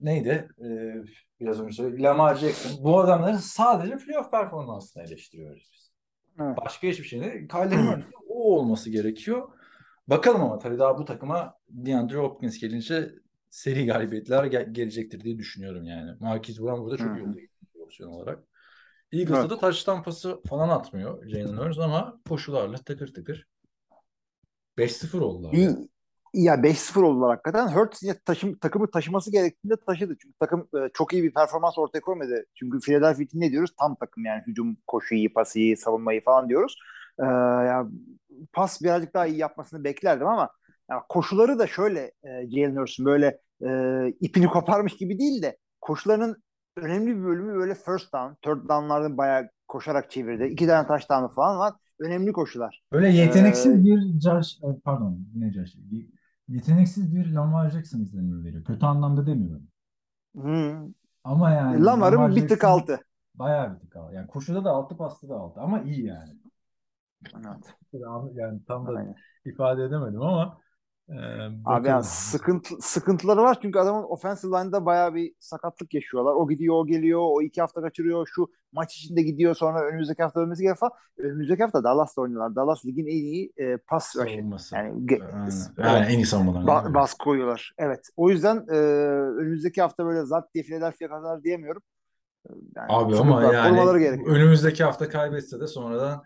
neydi? 0.00 0.48
Ee, 0.58 0.94
biraz 1.40 1.60
önce 1.60 1.72
söyledim. 1.72 2.02
Lamar 2.02 2.34
Jackson. 2.34 2.84
Bu 2.84 3.00
adamların 3.00 3.36
sadece 3.36 3.96
playoff 3.96 4.30
performansını 4.30 5.02
eleştiriyoruz 5.02 5.70
biz. 5.72 5.92
Evet. 6.40 6.56
Başka 6.64 6.88
hiçbir 6.88 7.04
şey 7.04 7.20
değil. 7.20 7.48
Kyler 7.48 8.04
o 8.28 8.56
olması 8.56 8.90
gerekiyor. 8.90 9.48
Bakalım 10.08 10.42
ama 10.42 10.58
tabii 10.58 10.78
daha 10.78 10.98
bu 10.98 11.04
takıma 11.04 11.54
DeAndre 11.68 12.16
Hopkins 12.18 12.58
gelince 12.58 13.10
seri 13.50 13.86
galibiyetler 13.86 14.44
gel- 14.44 14.74
gelecektir 14.74 15.20
diye 15.20 15.38
düşünüyorum 15.38 15.84
yani. 15.84 16.10
Marquise 16.20 16.62
Brown 16.62 16.82
burada 16.82 16.96
çok 16.96 17.16
iyi 17.16 17.22
oldu 17.22 17.38
opsiyon 17.84 18.10
olarak. 18.10 18.44
Eagles'da 19.12 19.40
Evet. 19.40 19.50
da 19.50 19.58
taç 19.58 19.84
tampası 19.84 20.42
falan 20.48 20.68
atmıyor 20.68 21.28
Jalen 21.28 21.56
Hurts 21.56 21.78
ama 21.78 22.20
koşularla 22.28 22.76
tıkır 22.76 23.14
tıkır 23.14 23.46
5-0 24.78 25.20
oldular. 25.20 25.52
Ya. 25.52 25.76
ya 26.34 26.62
5-0 26.62 27.02
oldular 27.02 27.30
hakikaten. 27.30 27.68
Hurts 27.68 28.02
yine 28.02 28.18
taşım, 28.24 28.58
takımı 28.58 28.90
taşıması 28.90 29.32
gerektiğinde 29.32 29.74
taşıdı. 29.86 30.16
Çünkü 30.22 30.34
takım 30.40 30.60
e, 30.60 30.88
çok 30.94 31.12
iyi 31.12 31.22
bir 31.22 31.34
performans 31.34 31.78
ortaya 31.78 32.00
koymadı. 32.00 32.44
Çünkü 32.54 32.80
Philadelphia 32.80 33.24
ne 33.34 33.50
diyoruz? 33.50 33.70
Tam 33.78 33.96
takım 33.96 34.24
yani 34.24 34.42
hücum, 34.46 34.76
koşu 34.86 35.14
iyi, 35.14 35.32
pas 35.32 35.56
iyi, 35.56 35.76
savunmayı 35.76 36.24
falan 36.24 36.48
diyoruz. 36.48 36.76
Ee, 37.18 37.24
ya 37.66 37.86
pas 38.52 38.82
birazcık 38.82 39.14
daha 39.14 39.26
iyi 39.26 39.38
yapmasını 39.38 39.84
beklerdim 39.84 40.26
ama 40.26 40.50
ya 40.90 41.02
koşuları 41.08 41.58
da 41.58 41.66
şöyle 41.66 42.00
e, 42.00 42.50
Jalen 42.50 42.76
Hurts'un 42.76 43.06
böyle 43.06 43.38
e, 43.66 44.08
ipini 44.20 44.46
koparmış 44.46 44.96
gibi 44.96 45.18
değil 45.18 45.42
de 45.42 45.56
koşularının 45.80 46.42
önemli 46.76 47.16
bir 47.16 47.24
bölümü 47.24 47.54
böyle 47.54 47.74
first 47.74 48.12
down, 48.12 48.34
third 48.42 48.68
down'larda 48.68 49.16
bayağı 49.16 49.48
koşarak 49.68 50.10
çevirdi. 50.10 50.44
İki 50.44 50.66
tane 50.66 50.86
touchdown'ı 50.86 51.28
falan 51.28 51.58
var. 51.58 51.72
Önemli 52.00 52.32
koşular. 52.32 52.82
Böyle 52.92 53.08
yeteneksiz 53.08 53.80
Ee, 53.80 53.84
bir 53.84 54.20
Josh, 54.20 54.56
e, 54.62 54.80
pardon 54.84 55.26
ne 55.34 55.52
Josh, 55.52 55.76
yeteneksiz 56.48 57.14
bir 57.14 57.32
Lamar 57.32 57.70
Jackson 57.70 58.00
izlenimi 58.00 58.44
veriyor. 58.44 58.64
Kötü 58.64 58.86
anlamda 58.86 59.26
demiyorum. 59.26 59.66
Hı. 60.36 60.88
Ama 61.24 61.50
yani 61.50 61.84
Lamar'ın 61.84 62.16
Lamar 62.16 62.36
bir 62.36 62.48
tık 62.48 62.64
altı. 62.64 63.00
Bayağı 63.34 63.74
bir 63.74 63.80
tık 63.80 63.96
altı. 63.96 64.14
Yani 64.14 64.26
koşuda 64.26 64.64
da 64.64 64.70
altı, 64.70 64.96
pasta 64.96 65.28
da 65.28 65.34
altı 65.34 65.60
ama 65.60 65.82
iyi 65.82 66.06
yani. 66.06 66.41
Evet. 67.34 67.74
Yani 68.34 68.60
tam 68.66 68.86
da 68.86 68.90
Aynen. 68.98 69.14
ifade 69.44 69.82
edemedim 69.82 70.22
ama 70.22 70.58
e, 71.08 71.14
Abi 71.64 71.88
yani 71.88 72.04
sıkıntı, 72.04 72.74
sıkıntıları 72.80 73.42
var 73.42 73.58
çünkü 73.62 73.78
adamın 73.78 74.02
offensive 74.02 74.56
line'da 74.56 74.86
bayağı 74.86 75.14
bir 75.14 75.34
sakatlık 75.38 75.94
yaşıyorlar. 75.94 76.34
O 76.34 76.48
gidiyor, 76.48 76.74
o 76.74 76.86
geliyor, 76.86 77.20
o 77.22 77.42
iki 77.42 77.60
hafta 77.60 77.80
kaçırıyor, 77.80 78.28
şu 78.34 78.48
maç 78.72 78.96
içinde 78.96 79.22
gidiyor 79.22 79.54
sonra 79.54 79.84
önümüzdeki 79.84 80.22
hafta 80.22 80.44
gerekiyor 80.44 80.76
falan. 80.76 80.92
Önümüzdeki 81.18 81.62
hafta 81.62 81.84
Dallas'ta 81.84 82.22
oynuyorlar. 82.22 82.56
Dallas 82.56 82.84
ligin 82.86 83.06
en 83.06 83.10
iyi 83.10 83.52
e, 83.56 83.76
pas. 83.76 84.06
Savunması. 84.06 84.74
Yani, 84.74 85.06
ge- 85.06 85.32
Aynen. 85.32 86.00
evet. 86.00 86.10
En 86.10 86.18
iyi 86.18 86.26
savunmalarından 86.26 86.84
Ba- 86.84 86.94
baskı 86.94 87.24
koyuyorlar. 87.24 87.74
Evet. 87.78 88.08
O 88.16 88.30
yüzden 88.30 88.56
e, 88.68 88.76
önümüzdeki 89.40 89.82
hafta 89.82 90.06
böyle 90.06 90.24
zat 90.24 90.54
diye 90.54 90.64
Philadelphia 90.64 91.08
kadar 91.08 91.42
diyemiyorum. 91.42 91.82
Yani 92.76 92.86
Abi 92.88 93.16
ama 93.16 93.54
yani 93.54 94.24
önümüzdeki 94.26 94.84
hafta 94.84 95.08
kaybetse 95.08 95.60
de 95.60 95.66
sonradan 95.66 96.22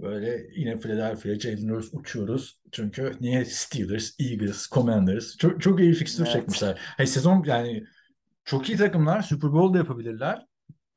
böyle 0.00 0.46
yine 0.56 0.80
Philadelphia, 0.80 1.34
Jalen 1.34 1.68
Hurts 1.68 1.88
uçuyoruz. 1.92 2.60
Çünkü 2.72 3.16
niye 3.20 3.44
Steelers, 3.44 4.20
Eagles, 4.20 4.68
Commanders 4.70 5.36
çok 5.36 5.62
çok 5.62 5.80
iyi 5.80 5.94
fikstür 5.94 6.24
Evet. 6.24 6.32
çekmişler. 6.32 6.80
Hey, 6.96 7.06
sezon 7.06 7.44
yani 7.46 7.84
çok 8.44 8.68
iyi 8.68 8.78
takımlar 8.78 9.22
Super 9.22 9.52
Bowl 9.52 9.74
da 9.74 9.78
yapabilirler. 9.78 10.46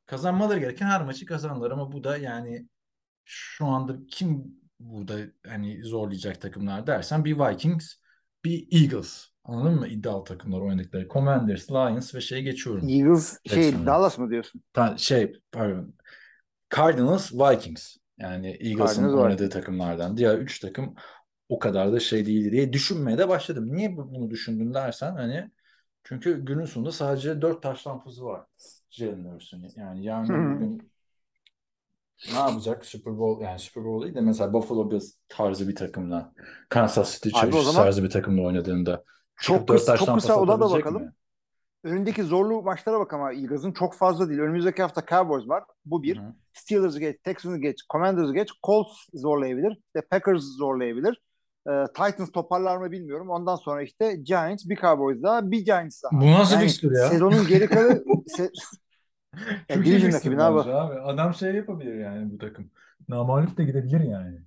Kazanmaları 0.05 0.59
gereken 0.59 0.85
her 0.85 1.05
maçı 1.05 1.25
kazandılar 1.25 1.71
ama 1.71 1.91
bu 1.91 2.03
da 2.03 2.17
yani 2.17 2.67
şu 3.25 3.65
anda 3.65 3.97
kim 4.07 4.43
burada 4.79 5.17
hani 5.47 5.83
zorlayacak 5.83 6.41
takımlar 6.41 6.87
dersen 6.87 7.25
bir 7.25 7.39
Vikings, 7.39 7.93
bir 8.45 8.81
Eagles. 8.81 9.25
Anladın 9.43 9.79
mı? 9.79 9.87
İddialı 9.87 10.23
takımlar 10.23 10.61
oynadıkları. 10.61 11.07
Commanders, 11.07 11.71
Lions 11.71 12.15
ve 12.15 12.21
şey 12.21 12.41
geçiyorum. 12.43 12.89
Eagles 12.89 13.37
şey. 13.45 13.85
Dallas 13.85 14.17
mı 14.17 14.29
diyorsun? 14.29 14.61
Ta- 14.73 14.97
şey 14.97 15.33
pardon. 15.51 15.93
Cardinals, 16.75 17.33
Vikings. 17.33 17.97
Yani 18.19 18.57
Eagles'ın 18.59 19.13
oynadığı 19.13 19.49
takımlardan. 19.49 20.17
Diğer 20.17 20.37
üç 20.37 20.59
takım 20.59 20.95
o 21.49 21.59
kadar 21.59 21.93
da 21.93 21.99
şey 21.99 22.25
değildi 22.25 22.51
diye 22.51 22.73
düşünmeye 22.73 23.17
de 23.17 23.29
başladım. 23.29 23.75
Niye 23.75 23.97
bu- 23.97 24.11
bunu 24.15 24.29
düşündüm 24.29 24.73
dersen 24.73 25.15
hani 25.15 25.51
çünkü 26.03 26.45
günün 26.45 26.65
sonunda 26.65 26.91
sadece 26.91 27.41
dört 27.41 27.63
taş 27.63 27.83
tampası 27.83 28.25
var 28.25 28.45
Jalen 28.89 29.25
Hurts'un. 29.25 29.65
Yani 29.75 30.05
yarın 30.05 30.47
bugün 30.47 30.91
ne 32.25 32.37
yapacak 32.37 32.85
Super 32.85 33.17
Bowl 33.17 33.43
yani 33.43 33.59
Super 33.59 33.83
Bowl 33.85 34.03
değil 34.05 34.15
de 34.15 34.21
mesela 34.21 34.53
Buffalo 34.53 34.91
Bills 34.91 35.13
tarzı 35.29 35.67
bir 35.67 35.75
takımla 35.75 36.33
Kansas 36.69 37.13
City 37.15 37.29
Chiefs 37.29 37.73
tarzı 37.73 38.03
bir 38.03 38.09
takımla 38.09 38.41
oynadığında 38.41 39.03
çok 39.35 39.67
kısa, 39.67 39.97
çok 39.97 40.13
kısa 40.15 40.39
ona 40.39 40.59
da 40.61 40.69
bakalım. 40.71 41.03
mi? 41.03 41.13
Önündeki 41.85 42.23
zorlu 42.23 42.61
maçlara 42.61 42.99
bak 42.99 43.13
ama 43.13 43.33
Eagles'ın 43.33 43.71
çok 43.71 43.95
fazla 43.95 44.29
değil. 44.29 44.39
Önümüzdeki 44.39 44.81
hafta 44.81 45.05
Cowboys 45.05 45.47
var. 45.47 45.63
Bu 45.85 46.03
bir. 46.03 46.17
Hı 46.17 46.21
hı. 46.21 46.33
Steelers'ı 46.53 46.99
geç, 46.99 47.17
Texans'ı 47.23 47.57
geç, 47.57 47.77
Commanders'ı 47.91 48.33
geç. 48.33 48.49
Colts 48.63 48.97
zorlayabilir. 49.13 49.71
İşte 49.71 50.01
Packers 50.11 50.43
zorlayabilir. 50.43 51.21
Ee, 51.69 51.83
Titans 51.87 52.31
toparlar 52.31 52.77
mı 52.77 52.91
bilmiyorum. 52.91 53.29
Ondan 53.29 53.55
sonra 53.55 53.81
işte 53.81 54.15
Giants, 54.15 54.65
bir 54.69 54.75
Cowboys 54.75 55.23
daha, 55.23 55.51
bir 55.51 55.65
Giants 55.65 56.03
daha. 56.03 56.21
Bu 56.21 56.31
nasıl 56.31 56.55
Yani 56.55 56.63
fikstür 56.67 56.91
ya? 56.97 57.09
sezonun 57.09 57.47
geri 57.47 57.67
kalı 57.67 57.91
se- 58.27 58.51
Çok 59.73 59.85
iyi 59.87 60.13
rakibi 60.13 60.41
abi? 60.41 60.71
abi. 60.71 60.99
Adam 60.99 61.33
şey 61.33 61.55
yapabilir 61.55 61.95
yani 61.95 62.31
bu 62.31 62.37
takım. 62.37 62.71
Namağlup 63.09 63.57
da 63.57 63.63
gidebilir 63.63 63.99
yani. 63.99 64.39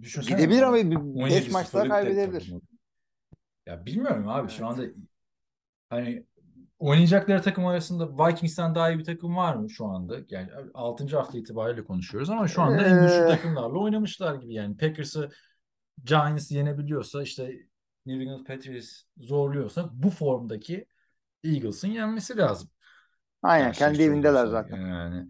Düşünsene 0.00 0.36
gidebilir 0.36 0.62
ama 0.62 0.76
17 0.76 1.34
5 1.34 1.50
maçta 1.50 1.88
kaybedebilir. 1.88 2.54
Ya 3.66 3.86
bilmiyorum 3.86 4.28
abi 4.28 4.50
şu 4.50 4.66
anda 4.66 4.82
hani 5.90 6.26
oynayacakları 6.88 7.42
takım 7.42 7.66
arasında 7.66 8.28
Vikings'ten 8.28 8.74
daha 8.74 8.90
iyi 8.90 8.98
bir 8.98 9.04
takım 9.04 9.36
var 9.36 9.54
mı 9.56 9.70
şu 9.70 9.86
anda? 9.86 10.16
Yani 10.30 10.50
6. 10.74 11.16
hafta 11.16 11.38
itibariyle 11.38 11.84
konuşuyoruz 11.84 12.30
ama 12.30 12.48
şu 12.48 12.62
anda 12.62 12.82
en 12.82 13.00
güçlü 13.00 13.22
Ee, 13.22 13.28
takımlarla 13.28 13.78
oynamışlar 13.78 14.34
gibi 14.34 14.54
yani. 14.54 14.76
Packers'ı 14.76 15.30
Giants 16.04 16.50
yenebiliyorsa 16.50 17.22
işte 17.22 17.44
New 18.06 18.22
England 18.24 18.46
Patriots 18.46 19.02
zorluyorsa 19.16 19.90
bu 19.92 20.10
formdaki 20.10 20.86
Eagles'ın 21.44 21.88
yenmesi 21.88 22.36
lazım. 22.36 22.70
Aynen 23.42 23.72
kendi 23.72 24.02
Karşılaştırılırsa. 24.02 24.02
evindeler 24.02 24.46
zaten. 24.46 24.80
Yani 24.80 25.28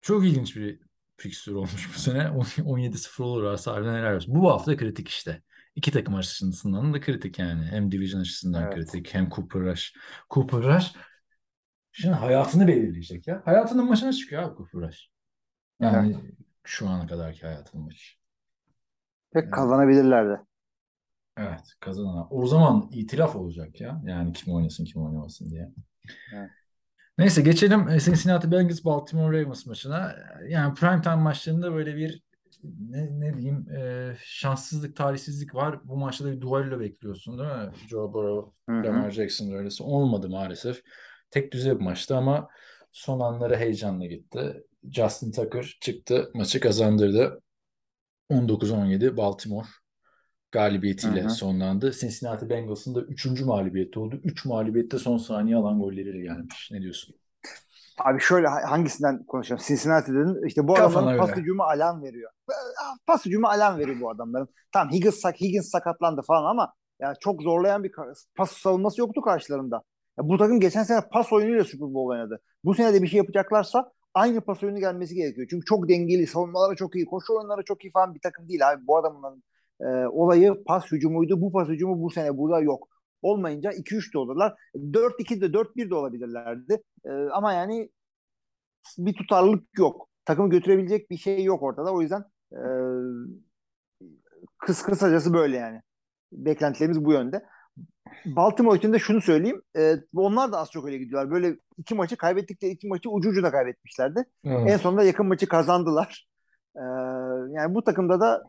çok 0.00 0.24
ilginç 0.26 0.56
bir 0.56 0.80
fikstür 1.16 1.54
olmuş 1.54 1.90
bu 1.96 1.98
sene. 2.00 2.28
17-0 2.64 3.24
olursa 3.24 3.72
harbiden 3.72 3.94
helal 3.94 4.16
olsun. 4.16 4.34
Bu 4.34 4.50
hafta 4.52 4.76
kritik 4.76 5.08
işte. 5.08 5.42
İki 5.80 5.92
takım 5.92 6.14
açısından 6.14 6.94
da 6.94 7.00
kritik 7.00 7.38
yani. 7.38 7.64
Hem 7.64 7.92
division 7.92 8.20
açısından 8.20 8.62
Evet. 8.62 8.74
kritik 8.74 9.14
hem 9.14 9.30
Cooper 9.30 9.62
Rush. 9.62 9.94
Cooper 10.30 10.60
Rush 10.62 10.92
şimdi 11.92 12.14
hayatını 12.14 12.68
belirleyecek 12.68 13.26
ya. 13.26 13.42
Hayatının 13.44 13.88
maçına 13.88 14.12
çıkıyor 14.12 14.42
abi 14.42 14.56
Cooper 14.56 14.80
Rush. 14.80 15.08
Yani 15.80 16.16
şu 16.64 16.88
ana 16.88 17.06
kadarki 17.06 17.40
hayatının 17.46 17.84
maçı. 17.84 18.14
Pek 19.32 19.42
Evet. 19.44 19.54
kazanabilirlerdi. 19.54 20.40
Evet 21.36 21.60
kazanan. 21.80 22.26
O 22.30 22.46
zaman 22.46 22.88
itilaf 22.92 23.36
olacak 23.36 23.80
ya. 23.80 24.02
Yani 24.06 24.32
kim 24.32 24.54
oynasın 24.54 24.84
kim 24.84 25.02
oynamasın 25.02 25.50
diye. 25.50 25.68
Evet. 26.32 26.50
Neyse 27.18 27.42
geçelim 27.42 27.98
Cincinnati 27.98 28.50
Bengals 28.50 28.84
Baltimore 28.84 29.42
Ravens 29.42 29.66
maçına. 29.66 30.16
Yani 30.48 30.74
primetime 30.74 31.14
maçlarında 31.14 31.72
böyle 31.72 31.96
bir 31.96 32.22
ne, 32.64 33.20
ne 33.20 33.34
diyeyim 33.36 33.70
e, 33.70 34.16
şanssızlık, 34.24 34.96
talihsizlik 34.96 35.54
var. 35.54 35.80
Bu 35.84 35.96
maçta 35.96 36.24
da 36.24 36.32
bir 36.32 36.40
duello 36.40 36.80
bekliyorsun 36.80 37.38
değil 37.38 37.50
mi? 37.50 37.72
Joe 37.88 38.12
Burrow. 38.12 38.52
Lamar 38.68 39.10
Jackson 39.10 39.52
öylesi 39.52 39.82
olmadı 39.82 40.28
maalesef. 40.28 40.82
Tek 41.30 41.52
düze 41.52 41.78
bir 41.78 41.84
maçtı 41.84 42.16
ama 42.16 42.48
son 42.92 43.20
anları 43.20 43.56
heyecanla 43.56 44.06
gitti. 44.06 44.64
Justin 44.90 45.32
Tucker 45.32 45.78
çıktı, 45.80 46.30
maçı 46.34 46.60
kazandırdı. 46.60 47.40
19-17 48.30 49.16
Baltimore 49.16 49.66
galibiyetiyle 50.52 51.22
Hı 51.22 51.24
hı. 51.24 51.30
sonlandı. 51.30 51.92
Cincinnati 51.92 52.50
Bengals'ın 52.50 52.94
da 52.94 53.00
3. 53.02 53.44
mağlubiyeti 53.44 53.98
oldu. 53.98 54.20
3 54.24 54.44
mağlubiyette 54.44 54.98
son 54.98 55.18
saniye 55.18 55.56
alan 55.56 55.80
golleri 55.80 56.22
gelmiş. 56.22 56.70
Ne 56.72 56.82
diyorsun? 56.82 57.19
Abi 57.98 58.20
şöyle 58.20 58.46
ha- 58.48 58.70
hangisinden 58.70 59.24
konuşalım? 59.26 59.62
Cincinnati 59.66 60.12
dedin. 60.12 60.46
İşte 60.46 60.68
bu 60.68 60.74
Kafana 60.74 60.92
adamların 60.92 61.18
pas 61.18 61.30
göre. 61.30 61.40
hücumu 61.40 61.62
alan 61.62 62.02
veriyor. 62.02 62.30
Ah, 62.82 62.96
Pas 63.06 63.26
hücumu 63.26 63.46
alan 63.46 63.78
veriyor 63.78 64.00
bu 64.00 64.10
adamların. 64.10 64.48
Tamam 64.72 64.92
Higgins, 64.92 65.14
sak 65.14 65.40
Higgins 65.40 65.70
sakatlandı 65.70 66.22
falan 66.22 66.50
ama 66.50 66.72
yani 67.00 67.16
çok 67.20 67.42
zorlayan 67.42 67.84
bir 67.84 67.92
pas 68.36 68.50
savunması 68.52 69.00
yoktu 69.00 69.20
karşılarında. 69.20 69.82
Ya 70.18 70.28
bu 70.28 70.38
takım 70.38 70.60
geçen 70.60 70.82
sene 70.82 71.00
pas 71.12 71.32
oyunuyla 71.32 71.64
Super 71.64 71.94
Bowl 71.94 72.10
oynadı. 72.10 72.40
Bu 72.64 72.74
sene 72.74 72.94
de 72.94 73.02
bir 73.02 73.08
şey 73.08 73.18
yapacaklarsa 73.18 73.92
aynı 74.14 74.40
pas 74.40 74.62
oyunu 74.62 74.78
gelmesi 74.78 75.14
gerekiyor. 75.14 75.46
Çünkü 75.50 75.64
çok 75.64 75.88
dengeli, 75.88 76.26
savunmaları 76.26 76.76
çok 76.76 76.96
iyi, 76.96 77.04
koşu 77.06 77.34
oyunları 77.38 77.64
çok 77.64 77.84
iyi 77.84 77.90
falan 77.90 78.14
bir 78.14 78.20
takım 78.20 78.48
değil 78.48 78.70
abi. 78.70 78.86
Bu 78.86 78.96
adamın 78.98 79.42
e, 79.80 79.84
olayı 80.06 80.64
pas 80.66 80.92
hücumuydu. 80.92 81.40
Bu 81.40 81.52
pas 81.52 81.68
hücumu 81.68 82.02
bu 82.02 82.10
sene 82.10 82.36
burada 82.38 82.60
yok. 82.60 82.88
Olmayınca 83.22 83.72
2-3 83.72 84.14
de 84.14 84.18
olurlar. 84.18 84.54
4-2 84.74 85.40
de 85.40 85.46
4-1 85.46 85.90
de 85.90 85.94
olabilirlerdi. 85.94 86.82
E, 87.04 87.10
ama 87.10 87.52
yani 87.52 87.90
bir 88.98 89.14
tutarlılık 89.14 89.78
yok. 89.78 90.08
Takımı 90.24 90.50
götürebilecek 90.50 91.10
bir 91.10 91.16
şey 91.16 91.44
yok 91.44 91.62
ortada. 91.62 91.92
O 91.92 92.02
yüzden 92.02 92.24
e, 92.52 92.60
kıs 94.58 94.82
kısacası 94.82 95.34
böyle 95.34 95.56
yani. 95.56 95.82
Beklentilerimiz 96.32 97.04
bu 97.04 97.12
yönde. 97.12 97.44
Baltimore 98.24 98.78
için 98.78 98.92
de 98.92 98.98
şunu 98.98 99.20
söyleyeyim. 99.20 99.62
E, 99.76 99.94
onlar 100.14 100.52
da 100.52 100.58
az 100.58 100.70
çok 100.70 100.86
öyle 100.86 100.98
gidiyorlar. 100.98 101.30
Böyle 101.30 101.56
iki 101.78 101.94
maçı 101.94 102.16
kaybettikleri 102.16 102.72
iki 102.72 102.88
maçı 102.88 103.10
ucu 103.10 103.28
ucuna 103.28 103.50
kaybetmişlerdi. 103.50 104.24
En 104.44 104.76
sonunda 104.76 105.04
yakın 105.04 105.26
maçı 105.26 105.48
kazandılar. 105.48 106.29
E, 106.76 106.82
yani 107.54 107.74
bu 107.74 107.84
takımda 107.84 108.20
da 108.20 108.42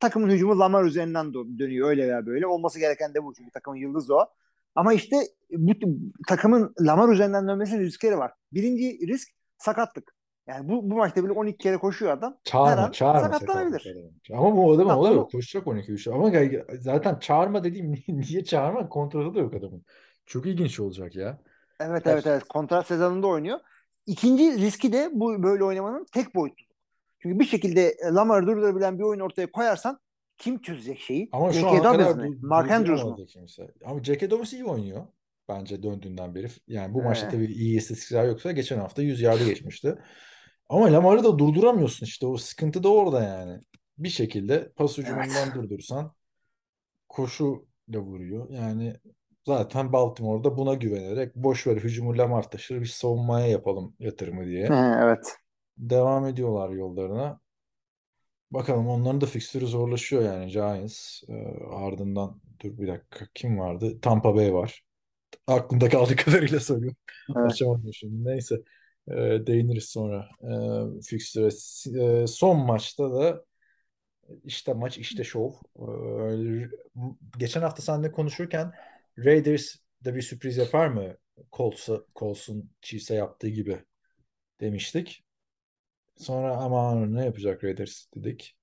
takımın 0.00 0.30
hücumu 0.30 0.58
Lamar 0.58 0.84
üzerinden 0.84 1.26
dö- 1.26 1.58
dönüyor 1.58 1.88
öyle 1.88 2.02
veya 2.02 2.26
böyle. 2.26 2.46
Olması 2.46 2.78
gereken 2.78 3.14
de 3.14 3.24
bu 3.24 3.34
çünkü 3.34 3.50
takımın 3.50 3.76
yıldızı 3.76 4.14
o. 4.16 4.26
Ama 4.74 4.92
işte 4.92 5.16
bu 5.52 5.72
takımın 6.28 6.74
Lamar 6.80 7.08
üzerinden 7.08 7.48
dönmesinin 7.48 7.80
riskleri 7.80 8.18
var. 8.18 8.32
Birinci 8.52 9.06
risk 9.06 9.28
sakatlık. 9.58 10.16
Yani 10.46 10.68
bu, 10.68 10.90
bu 10.90 10.94
maçta 10.96 11.24
bile 11.24 11.32
12 11.32 11.58
kere 11.58 11.76
koşuyor 11.76 12.12
adam. 12.12 12.32
Her 12.32 12.38
Çağırma, 12.44 12.82
an 12.82 12.90
çağırma 12.90 13.20
sakatlanabilir. 13.20 13.78
sakatlık. 13.80 14.12
Ama 14.32 14.56
bu 14.56 14.66
onu- 15.10 15.14
yok. 15.14 15.32
Koşacak 15.32 15.66
12 15.66 15.92
3 15.92 16.08
Ama 16.08 16.32
zaten 16.80 17.18
çağırma 17.18 17.64
dediğim 17.64 17.92
niye 18.08 18.44
çağırma? 18.44 18.88
Kontrolü 18.88 19.34
de 19.34 19.38
yok 19.40 19.54
adamın. 19.54 19.84
Çok 20.26 20.46
ilginç 20.46 20.80
olacak 20.80 21.16
ya. 21.16 21.38
Evet 21.80 22.02
Kaç- 22.04 22.12
evet 22.14 22.26
evet. 22.26 22.44
Kontrat 22.48 22.86
sezonunda 22.86 23.26
oynuyor. 23.26 23.58
İkinci 24.06 24.60
riski 24.60 24.92
de 24.92 25.10
bu 25.12 25.42
böyle 25.42 25.64
oynamanın 25.64 26.06
tek 26.12 26.34
boyutlu. 26.34 26.65
Çünkü 27.26 27.40
bir 27.40 27.44
şekilde 27.44 27.88
e, 27.88 28.06
Lamar'ı 28.06 28.46
durdurabilen 28.46 28.98
bir 28.98 29.04
oyun 29.04 29.20
ortaya 29.20 29.50
koyarsan 29.52 30.00
kim 30.38 30.62
çözecek 30.62 31.00
şeyi? 31.00 31.28
Ama 31.32 31.52
şu 31.52 31.68
ana 31.68 31.82
kadar 31.82 31.98
Dobbins 31.98 32.16
mi? 32.16 32.36
du- 32.36 32.46
Mark 32.46 32.70
Andrews 32.70 33.04
mu? 33.04 33.16
kimse. 33.28 33.70
Ama 33.84 34.02
J.K. 34.04 34.30
Dobbins 34.30 34.52
iyi 34.52 34.64
oynuyor. 34.64 35.06
Bence 35.48 35.82
döndüğünden 35.82 36.34
beri. 36.34 36.48
Yani 36.68 36.94
bu 36.94 37.00
Ee. 37.00 37.04
maçta 37.04 37.28
tabii 37.28 37.44
iyi 37.44 37.76
istatistikler 37.78 38.24
yoksa 38.24 38.52
geçen 38.52 38.78
hafta 38.78 39.02
100 39.02 39.20
yardı 39.20 39.44
geçmişti. 39.44 39.94
Ama 40.68 40.92
Lamar'ı 40.92 41.24
da 41.24 41.38
durduramıyorsun 41.38 42.06
işte. 42.06 42.26
O 42.26 42.36
sıkıntı 42.36 42.82
da 42.82 42.92
orada 42.92 43.22
yani. 43.22 43.60
Bir 43.98 44.08
şekilde 44.08 44.72
pas 44.76 44.98
hücumundan 44.98 45.54
durdursan 45.54 46.12
koşu 47.08 47.66
da 47.92 47.98
vuruyor. 47.98 48.50
Yani 48.50 48.96
zaten 49.46 49.92
Baltimore'da 49.92 50.58
buna 50.58 50.74
güvenerek 50.74 51.36
boş 51.36 51.66
ver 51.66 51.76
hücumu 51.76 52.18
Lamar 52.18 52.50
taşır 52.50 52.80
biz 52.82 52.90
savunmaya 52.90 53.46
yapalım 53.46 53.94
yatırımı 53.98 54.46
diye. 54.46 54.68
Hı, 54.68 55.00
evet. 55.04 55.36
Devam 55.78 56.26
ediyorlar 56.26 56.70
yollarına. 56.70 57.40
Bakalım 58.50 58.88
onların 58.88 59.20
da 59.20 59.26
fikstürü 59.26 59.66
zorlaşıyor 59.66 60.22
yani 60.22 60.50
Giants. 60.52 61.22
Ee, 61.28 61.32
ardından 61.70 62.40
dur 62.60 62.78
bir 62.78 62.88
dakika 62.88 63.26
kim 63.34 63.58
vardı? 63.58 64.00
Tampa 64.02 64.34
Bay 64.34 64.54
var. 64.54 64.84
Aklımda 65.46 65.88
kaldığı 65.88 66.16
kadarıyla 66.24 66.60
söylüyorum. 66.60 66.96
Evet. 67.36 67.52
Açamadım 67.52 67.94
şimdi. 67.94 68.24
Neyse. 68.24 68.56
Ee, 69.08 69.46
değiniriz 69.46 69.84
sonra 69.84 70.28
ee, 70.42 71.02
fikstüre. 71.02 71.48
Ee, 72.02 72.26
son 72.26 72.58
maçta 72.66 73.12
da 73.12 73.44
işte 74.44 74.72
maç 74.74 74.98
işte 74.98 75.24
şov. 75.24 75.50
Ee, 75.78 76.68
geçen 77.38 77.60
hafta 77.60 77.82
seninle 77.82 78.12
konuşurken 78.12 78.72
Raiders 79.18 79.76
de 80.04 80.14
bir 80.14 80.22
sürpriz 80.22 80.56
yapar 80.56 80.88
mı? 80.88 81.16
Colts'a, 81.52 82.00
Colts'un 82.16 82.70
Chiefs'e 82.82 83.14
yaptığı 83.14 83.48
gibi 83.48 83.84
demiştik. 84.60 85.25
Sonra 86.16 86.56
aman 86.56 87.14
ne 87.14 87.24
yapacak 87.24 87.64
Raiders 87.64 88.06
dedik. 88.14 88.56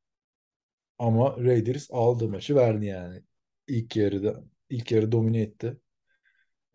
Ama 0.98 1.38
Raiders 1.38 1.88
aldı 1.92 2.30
maçı 2.30 2.56
verdi 2.56 2.86
yani. 2.86 3.24
İlk 3.68 3.96
yarıda 3.96 4.44
ilk 4.70 4.92
yarı 4.92 5.12
domine 5.12 5.42
etti. 5.42 5.78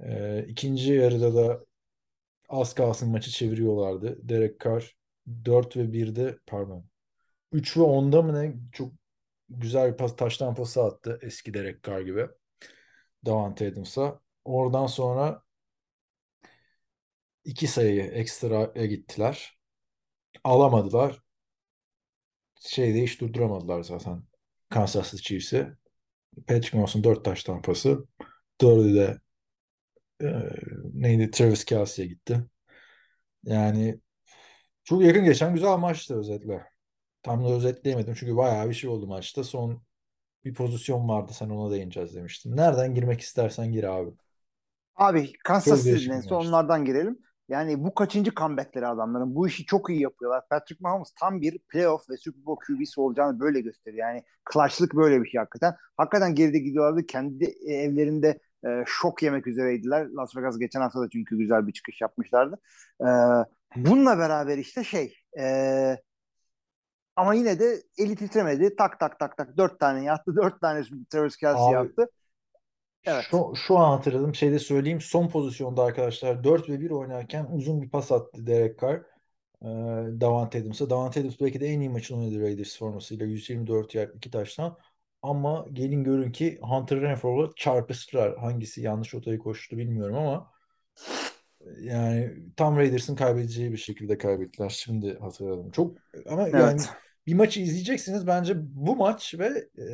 Ee, 0.01 0.45
ikinci 0.49 0.93
yarıda 0.93 1.35
da 1.35 1.65
az 2.49 2.75
kalsın 2.75 3.11
maçı 3.11 3.31
çeviriyorlardı. 3.31 4.29
Derek 4.29 4.61
Carr 4.61 4.97
4 5.45 5.77
ve 5.77 5.93
1'de 5.93 6.39
pardon 6.47 6.85
3 7.53 7.77
ve 7.77 7.83
10'da 7.83 8.23
mı 8.23 8.35
ne 8.43 8.55
çok 8.73 8.93
güzel 9.49 9.93
bir 9.93 9.97
pas 9.97 10.17
taştan 10.17 10.55
pası 10.55 10.83
attı 10.83 11.19
eski 11.23 11.55
Derek 11.55 11.85
Carr 11.85 12.01
gibi. 12.01 12.29
Davante 13.27 13.69
Adams'a. 13.69 14.21
Oradan 14.45 14.87
sonra 14.87 15.43
iki 17.45 17.67
sayıyı 17.67 18.03
ekstraya 18.03 18.87
gittiler. 18.87 19.58
Alamadılar. 20.49 21.23
Şeyde 22.61 23.03
hiç 23.03 23.21
durduramadılar 23.21 23.83
zaten. 23.83 24.23
Kansas 24.69 25.11
City 25.11 25.23
Chiefs'i. 25.23 25.77
Patrick 26.47 26.77
Mahomes'un 26.77 27.05
4 27.05 27.25
taş 27.25 27.45
tampası. 27.45 28.07
Dördü 28.61 28.95
de 28.95 29.19
e, 30.23 30.27
neydi 30.95 31.31
Travis 31.31 31.65
Kelce'ye 31.65 32.09
gitti. 32.09 32.45
Yani 33.45 34.01
çok 34.85 35.03
yakın 35.03 35.25
geçen 35.25 35.55
güzel 35.55 35.79
maçtı 35.79 36.19
özetle. 36.19 36.65
Tam 37.23 37.45
da 37.45 37.49
özetleyemedim 37.49 38.15
çünkü 38.15 38.37
bayağı 38.37 38.69
bir 38.69 38.75
şey 38.75 38.91
oldu 38.91 39.07
maçta. 39.07 39.45
Son 39.45 39.83
bir 40.45 40.55
pozisyon 40.55 41.09
vardı 41.09 41.33
sen 41.35 41.49
ona 41.51 41.73
değineceğiz 41.75 42.15
demiştin. 42.15 42.57
Nereden 42.57 42.95
girmek 42.95 43.21
istersen 43.21 43.73
gir 43.73 43.85
abi. 43.85 44.11
Abi 44.97 45.33
Kansas 45.45 45.83
Çok 45.83 45.87
City 45.87 45.91
değişik 45.91 46.17
bir 46.17 46.17
neyse 46.17 46.35
maçtı. 46.35 46.49
onlardan 46.49 46.85
girelim. 46.85 47.19
Yani 47.49 47.85
bu 47.85 47.95
kaçıncı 47.95 48.31
comeback'leri 48.35 48.87
adamların. 48.87 49.35
Bu 49.35 49.49
işi 49.49 49.67
çok 49.67 49.91
iyi 49.91 50.01
yapıyorlar. 50.01 50.49
Patrick 50.51 50.79
Mahomes 50.81 51.11
tam 51.21 51.41
bir 51.41 51.59
playoff 51.59 52.11
ve 52.11 52.17
Super 52.17 52.47
Bowl 52.47 52.67
QB'si 52.67 53.01
olacağını 53.01 53.41
böyle 53.41 53.61
gösteriyor. 53.61 54.09
Yani 54.09 54.25
clutchlık 54.53 54.95
böyle 54.95 55.23
bir 55.23 55.29
şey 55.29 55.39
hakikaten. 55.39 55.77
Hakikaten 55.97 56.35
geride 56.35 56.59
gidiyorlardı. 56.59 57.07
Kendi 57.07 57.45
e, 57.45 57.73
evlerinde 57.75 58.39
e, 58.65 58.85
şok 58.87 59.23
yemek 59.23 59.47
üzereydiler. 59.47 60.07
Las 60.07 60.37
Vegas 60.37 60.59
geçen 60.59 60.81
hafta 60.81 61.01
da 61.01 61.09
çünkü 61.09 61.39
güzel 61.39 61.67
bir 61.67 61.73
çıkış 61.73 62.01
yapmışlardı. 62.01 62.59
E, 63.01 63.09
bununla 63.77 64.19
beraber 64.19 64.59
işte 64.59 64.85
şey 64.85 65.15
e, 65.39 65.97
ama 67.17 67.35
yine 67.35 67.59
de 67.59 67.83
eli 67.99 68.17
titremedi. 68.17 68.77
Tak 68.77 69.01
tak 69.01 69.19
tak 69.19 69.37
tak 69.37 69.57
dört 69.57 69.81
tane 69.81 70.05
yattı. 70.05 70.37
Dört 70.37 70.61
tane 70.61 70.83
Travis 71.11 71.37
Kelce 71.37 71.61
Abi, 71.61 71.75
yaptı. 71.75 72.09
Evet. 73.05 73.25
Şu, 73.31 73.53
şu 73.67 73.79
an 73.79 73.91
hatırladım. 73.91 74.35
Şeyde 74.35 74.59
söyleyeyim. 74.59 75.01
Son 75.01 75.29
pozisyonda 75.29 75.83
arkadaşlar 75.83 76.45
4 76.45 76.69
ve 76.69 76.81
1 76.81 76.91
oynarken 76.91 77.47
uzun 77.53 77.83
bir 77.83 77.91
pas 77.91 78.13
attı 78.13 78.47
Derek 78.47 78.83
Carr. 78.83 79.03
Ee, 79.63 79.67
Davante 80.21 80.61
Adams'a. 80.61 80.91
Davante 80.91 81.21
Adams 81.21 81.41
belki 81.41 81.61
de 81.61 81.67
en 81.67 81.81
iyi 81.81 81.91
maçını 81.91 82.19
oynadı 82.19 82.41
Raiders 82.41 82.79
formasıyla. 82.79 83.27
124 83.27 83.95
yer 83.95 84.09
2 84.09 84.31
taştan. 84.31 84.79
Ama 85.23 85.67
gelin 85.73 86.05
görün 86.05 86.33
ki 86.33 86.59
Hunter 86.63 87.01
Renfro'la 87.01 87.51
çarpıştılar. 87.57 88.39
Hangisi 88.39 88.81
yanlış 88.83 89.15
rotayı 89.15 89.39
koştu 89.39 89.79
bilmiyorum 89.79 90.17
ama 90.17 90.51
yani 91.81 92.33
tam 92.57 92.77
Raiders'ın 92.77 93.17
kaybedeceği 93.17 93.73
bir 93.73 93.77
şekilde 93.77 94.19
kaybettiler. 94.19 94.69
Şimdi 94.69 95.19
hatırladım. 95.19 95.71
Çok 95.71 95.97
ama 96.29 96.49
yani 96.49 96.63
Evet. 96.73 96.91
Bir 97.29 97.35
maçı 97.35 97.61
izleyeceksiniz. 97.61 98.27
Bence 98.27 98.55
bu 98.59 98.97
maç 98.97 99.35
ve 99.39 99.69
e, 99.79 99.85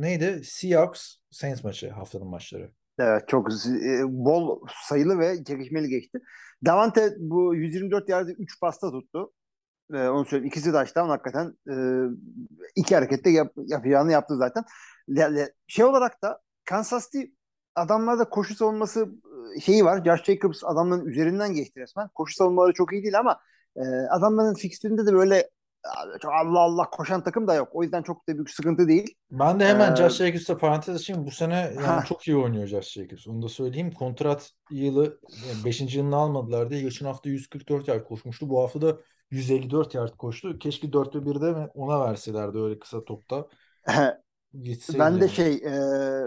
neydi? 0.00 0.40
Seahawks 0.44 1.14
Saints 1.30 1.64
maçı 1.64 1.90
haftanın 1.90 2.26
maçları. 2.26 2.70
Evet 2.98 3.28
çok 3.28 3.48
e, 3.50 4.02
bol 4.08 4.60
sayılı 4.88 5.18
ve 5.18 5.44
çekişmeli 5.44 5.88
geçti. 5.88 6.18
Davante 6.64 7.14
bu 7.18 7.54
124 7.54 8.08
yerde 8.08 8.32
3 8.32 8.60
pasta 8.60 8.90
tuttu. 8.90 9.32
E, 9.94 10.08
onu 10.08 10.24
söyleyeyim. 10.24 10.48
İkisi 10.48 10.68
de 10.68 10.72
touchdown 10.72 11.08
hakikaten 11.08 11.54
e, 11.70 11.74
iki 12.76 12.94
harekette 12.94 13.30
yap, 13.30 13.52
yapacağını 13.66 14.12
yaptı 14.12 14.36
zaten. 14.36 14.64
Le- 15.08 15.34
le- 15.34 15.52
şey 15.66 15.84
olarak 15.84 16.22
da 16.22 16.40
Kansas 16.64 17.10
City 17.12 17.32
adamlarda 17.74 18.28
koşu 18.28 18.54
savunması 18.54 19.08
e, 19.56 19.60
şeyi 19.60 19.84
var. 19.84 20.04
Josh 20.04 20.24
Jacobs 20.24 20.64
adamların 20.64 21.06
üzerinden 21.06 21.54
geçti 21.54 21.80
resmen. 21.80 22.08
Koşu 22.14 22.34
savunmaları 22.34 22.72
çok 22.72 22.92
iyi 22.92 23.02
değil 23.02 23.18
ama 23.18 23.40
e, 23.76 23.80
adamların 24.10 24.54
fikstüründe 24.54 25.06
de 25.06 25.12
böyle 25.12 25.50
çok 26.22 26.32
Allah 26.32 26.60
Allah 26.60 26.90
koşan 26.90 27.22
takım 27.24 27.46
da 27.46 27.54
yok. 27.54 27.68
O 27.72 27.82
yüzden 27.82 28.02
çok 28.02 28.28
da 28.28 28.34
büyük 28.34 28.50
sıkıntı 28.50 28.88
değil. 28.88 29.14
Ben 29.30 29.60
de 29.60 29.66
hemen 29.66 29.92
Ee, 29.92 29.96
Josh 29.96 30.16
Jacobs'a 30.16 30.58
parantez 30.58 30.96
açayım. 30.96 31.26
Bu 31.26 31.30
sene 31.30 31.74
yani 31.84 32.04
çok 32.04 32.28
iyi 32.28 32.36
oynuyor 32.36 32.66
Josh 32.66 32.92
Jacobs. 32.92 33.28
Onu 33.28 33.42
da 33.42 33.48
söyleyeyim. 33.48 33.90
Kontrat 33.90 34.50
yılı 34.70 35.20
5. 35.64 35.96
yılını 35.96 36.16
almadılar 36.16 36.70
diye. 36.70 36.82
Geçen 36.82 37.06
hafta 37.06 37.28
144 37.28 37.88
yard 37.88 38.04
koşmuştu. 38.04 38.48
Bu 38.48 38.62
hafta 38.62 38.82
da 38.82 38.96
154 39.30 39.94
yard 39.94 40.16
koştu. 40.16 40.58
Keşke 40.58 40.92
4 40.92 41.14
ve 41.14 41.18
1'de 41.18 41.70
ona 41.74 42.00
verselerdi 42.00 42.58
öyle 42.58 42.78
kısa 42.78 43.04
topta. 43.04 43.46
gitseydi. 44.62 44.98
Ben 44.98 45.20
de 45.20 45.28
şey 45.28 45.52
e, 45.54 45.72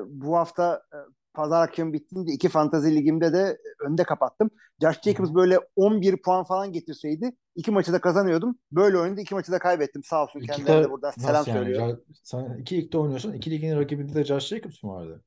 bu 0.08 0.38
hafta 0.38 0.84
e, 0.94 0.98
pazar 1.40 1.62
akşamı 1.64 1.94
bittiğinde 1.94 2.32
iki 2.32 2.50
fantazi 2.50 2.96
ligimde 2.96 3.34
de 3.34 3.58
önde 3.86 4.04
kapattım. 4.04 4.50
Josh 4.82 5.02
Jacobs 5.02 5.34
böyle 5.34 5.60
11 5.76 6.22
puan 6.22 6.44
falan 6.44 6.72
getirseydi 6.72 7.32
iki 7.56 7.72
maçı 7.72 7.94
da 7.94 8.02
kazanıyordum. 8.02 8.60
Böyle 8.72 8.98
oynadı 8.98 9.22
iki 9.22 9.34
maçı 9.36 9.52
da 9.52 9.60
kaybettim. 9.60 10.04
Sağ 10.04 10.24
olsun 10.24 10.40
İki 10.40 10.48
kendilerine 10.48 10.84
de- 10.84 10.90
buradan 10.92 11.12
selam 11.12 11.46
yani? 11.48 11.58
söylüyorum. 11.60 12.04
Sen 12.24 12.58
iki 12.60 12.78
ligde 12.78 12.98
oynuyorsun. 12.98 13.34
İki 13.34 13.52
ligin 13.52 13.76
rakibinde 13.80 14.14
de 14.16 14.24
Josh 14.24 14.48
Jacobs 14.48 14.84
mu 14.84 14.94
vardı? 14.96 15.24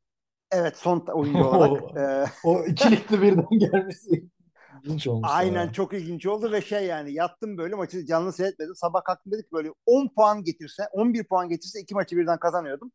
Evet 0.53 0.77
son 0.77 1.01
oyuncu 1.01 1.45
olarak. 1.49 1.97
e, 1.97 2.33
O 2.45 2.65
iki 2.65 2.91
ligde 2.91 3.23
birden 3.23 3.47
gelmesi 3.59 4.25
ilginç 4.85 5.07
olmuş. 5.07 5.29
aynen 5.33 5.67
ya. 5.67 5.73
çok 5.73 5.93
ilginç 5.93 6.27
oldu 6.27 6.53
ve 6.53 6.61
şey 6.63 6.87
yani 6.87 7.13
yattım 7.13 7.59
böyle 7.59 7.75
maçı 7.75 8.07
canlı 8.07 8.33
seyretmedim. 8.33 8.75
Sabah 8.75 9.05
kalktım 9.05 9.33
dedik 9.33 9.53
böyle 9.53 9.69
10 9.87 10.09
puan 10.09 10.43
getirse 10.45 10.83
11 10.93 11.25
puan 11.25 11.49
getirse 11.49 11.81
iki 11.81 11.95
maçı 11.95 12.17
birden 12.17 12.39
kazanıyordum. 12.39 12.93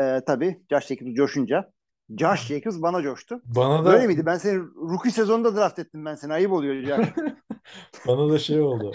E, 0.00 0.20
tabii 0.26 0.62
Josh 0.70 0.86
Jacobs 0.86 1.14
coşunca. 1.14 1.72
Josh 2.18 2.46
Jacobs 2.46 2.82
bana 2.82 3.02
coştu. 3.02 3.40
Bana 3.44 3.84
da 3.84 3.92
Böyle 3.92 4.06
miydi? 4.06 4.26
Ben 4.26 4.36
seni 4.38 4.58
rookie 4.90 5.10
sezonunda 5.10 5.56
draft 5.56 5.78
ettim 5.78 6.04
ben 6.04 6.14
seni. 6.14 6.32
Ayıp 6.32 6.52
oluyor 6.52 6.74
Josh. 6.82 7.08
bana 8.06 8.30
da 8.30 8.38
şey 8.38 8.60
oldu. 8.60 8.92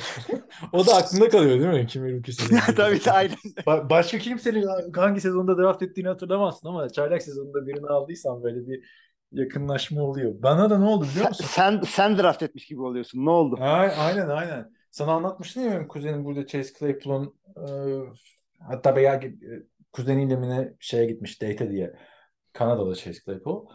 o 0.72 0.86
da 0.88 0.96
aklında 0.96 1.30
kalıyor 1.30 1.60
değil 1.60 1.82
mi? 1.82 1.88
Kimi 1.88 2.14
rookie 2.16 2.34
sezonu. 2.34 2.60
Tabii 2.76 3.12
aynen. 3.12 3.36
Ba- 3.68 3.90
Başka 3.90 4.18
kimsenin 4.18 4.66
hangi 4.96 5.22
sezonda 5.22 5.58
draft 5.58 5.82
ettiğini 5.82 6.08
hatırlamazsın 6.08 6.68
ama 6.68 6.90
çaylak 6.90 7.22
sezonunda 7.22 7.68
birini 7.68 7.88
aldıysan 7.88 8.44
böyle 8.44 8.68
bir 8.68 8.84
yakınlaşma 9.32 10.02
oluyor. 10.02 10.34
Bana 10.44 10.70
da 10.70 10.78
ne 10.80 10.86
oldu 10.86 11.04
biliyor 11.06 11.24
Sen, 11.24 11.30
musun? 11.30 11.46
sen, 11.50 11.82
sen 11.82 12.18
draft 12.18 12.44
etmiş 12.44 12.66
gibi 12.66 12.82
oluyorsun. 12.82 13.26
Ne 13.26 13.30
oldu? 13.30 13.58
Ay- 13.62 13.94
Aynen 13.98 14.30
aynen. 14.30 14.72
Sana 14.92 15.12
anlatmıştım 15.12 15.64
ya 15.64 15.72
benim 15.72 15.88
kuzenim 15.88 16.26
burada 16.26 16.48
Chase 16.48 16.74
Claypool'un 16.80 17.34
e, 17.58 17.64
hatta 18.60 18.96
veya 18.96 19.14
e, 19.16 19.34
kuzeniyle 19.92 20.36
mi 20.36 20.50
ne 20.50 20.74
şeye 20.80 21.06
gitmiş 21.06 21.42
date 21.42 21.72
diye. 21.72 21.94
Kanada'da 22.54 22.96
Chase 22.96 23.20
Claypool. 23.26 23.66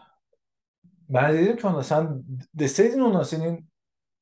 Ben 1.09 1.33
de 1.33 1.39
dedim 1.39 1.57
ki 1.57 1.67
ona 1.67 1.83
sen 1.83 2.23
deseydin 2.53 2.99
ona 2.99 3.23
senin 3.23 3.69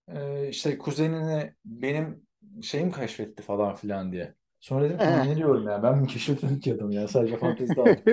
e, 0.08 0.48
işte 0.50 0.78
kuzenine 0.78 1.56
benim 1.66 2.28
şeyim 2.62 2.92
keşfetti 2.92 3.44
falan 3.44 3.76
filan 3.76 4.12
diye. 4.12 4.34
Sonra 4.60 4.86
dedim 4.86 4.98
ki 4.98 5.04
"Ulan 5.04 5.28
ne 5.28 5.36
diyorum 5.36 5.68
ya 5.68 5.84
ben 5.84 5.98
mi 5.98 6.08
keşfetmedim 6.08 6.60
ki 6.60 6.74
adamı 6.74 6.94
ya 6.94 7.08
sadece 7.08 7.38
fantezide 7.38 7.82
aldım. 7.82 7.96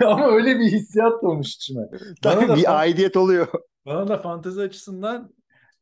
Ama 0.06 0.26
öyle 0.26 0.58
bir 0.58 0.64
hissiyat 0.64 1.24
olmuş 1.24 1.54
içime. 1.54 1.82
Tabii 2.22 2.48
da 2.48 2.56
bir 2.56 2.62
fan- 2.64 2.76
aidiyet 2.76 3.16
oluyor. 3.16 3.48
bana 3.86 4.08
da 4.08 4.18
fantezi 4.18 4.60
açısından 4.60 5.34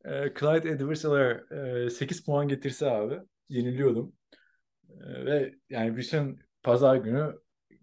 e, 0.05 0.33
Clyde 0.39 0.69
Edwards-Helaire 0.69 1.89
8 1.89 2.25
puan 2.25 2.47
getirse 2.47 2.91
abi 2.91 3.19
yeniliyordum. 3.49 4.13
E, 4.89 5.25
ve 5.25 5.53
yani 5.69 5.97
bütün 5.97 6.39
pazar 6.63 6.95
günü 6.95 7.35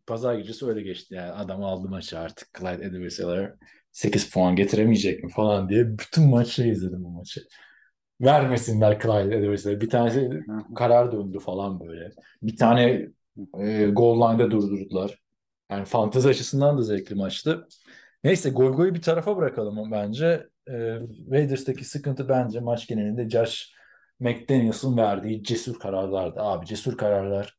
pazar 0.09 0.35
gecesi 0.35 0.67
öyle 0.67 0.83
geçti 0.83 1.15
yani 1.15 1.33
adam 1.33 1.65
aldı 1.65 1.89
maçı 1.89 2.19
artık 2.19 2.49
Clyde 2.59 2.85
Edwards-Helaire 2.85 3.55
8 3.93 4.31
puan 4.31 4.57
getiremeyecek 4.57 5.25
mi 5.25 5.31
falan 5.31 5.69
diye 5.69 5.99
bütün 5.99 6.29
maçı 6.31 6.63
izledim 6.63 7.05
bu 7.05 7.11
maçı. 7.11 7.41
Vermesinler 8.21 9.01
Clyde 9.01 9.37
Edwards-Helaire. 9.37 9.81
Bir 9.81 9.91
tanesi 9.91 10.31
karar 10.77 11.13
döndü 11.13 11.39
falan 11.39 11.81
böyle. 11.81 12.11
Bir 12.43 12.57
tane 12.57 13.09
e, 13.59 13.87
goal 13.87 14.33
line'da 14.33 14.51
durdurdular. 14.51 15.19
Yani 15.71 15.85
fantezi 15.85 16.29
açısından 16.29 16.79
da 16.79 16.83
zevkli 16.83 17.15
maçtı. 17.15 17.69
Neyse 18.25 18.51
gol 18.51 18.73
golü 18.73 18.95
bir 18.95 19.03
tarafa 19.03 19.37
bırakalım 19.37 19.91
bence. 19.93 20.47
E, 20.69 20.73
Raiders'taki 21.31 21.85
sıkıntı 21.85 22.29
bence 22.29 22.61
maç 22.61 22.87
genelinde 22.87 23.31
Josh 23.31 23.73
McDaniels'ın 24.21 24.97
verdiği 24.97 25.45
cesur 25.45 25.79
kararlardı. 25.79 26.41
Abi 26.41 26.67
cesur 26.67 26.97
kararlar. 26.97 27.59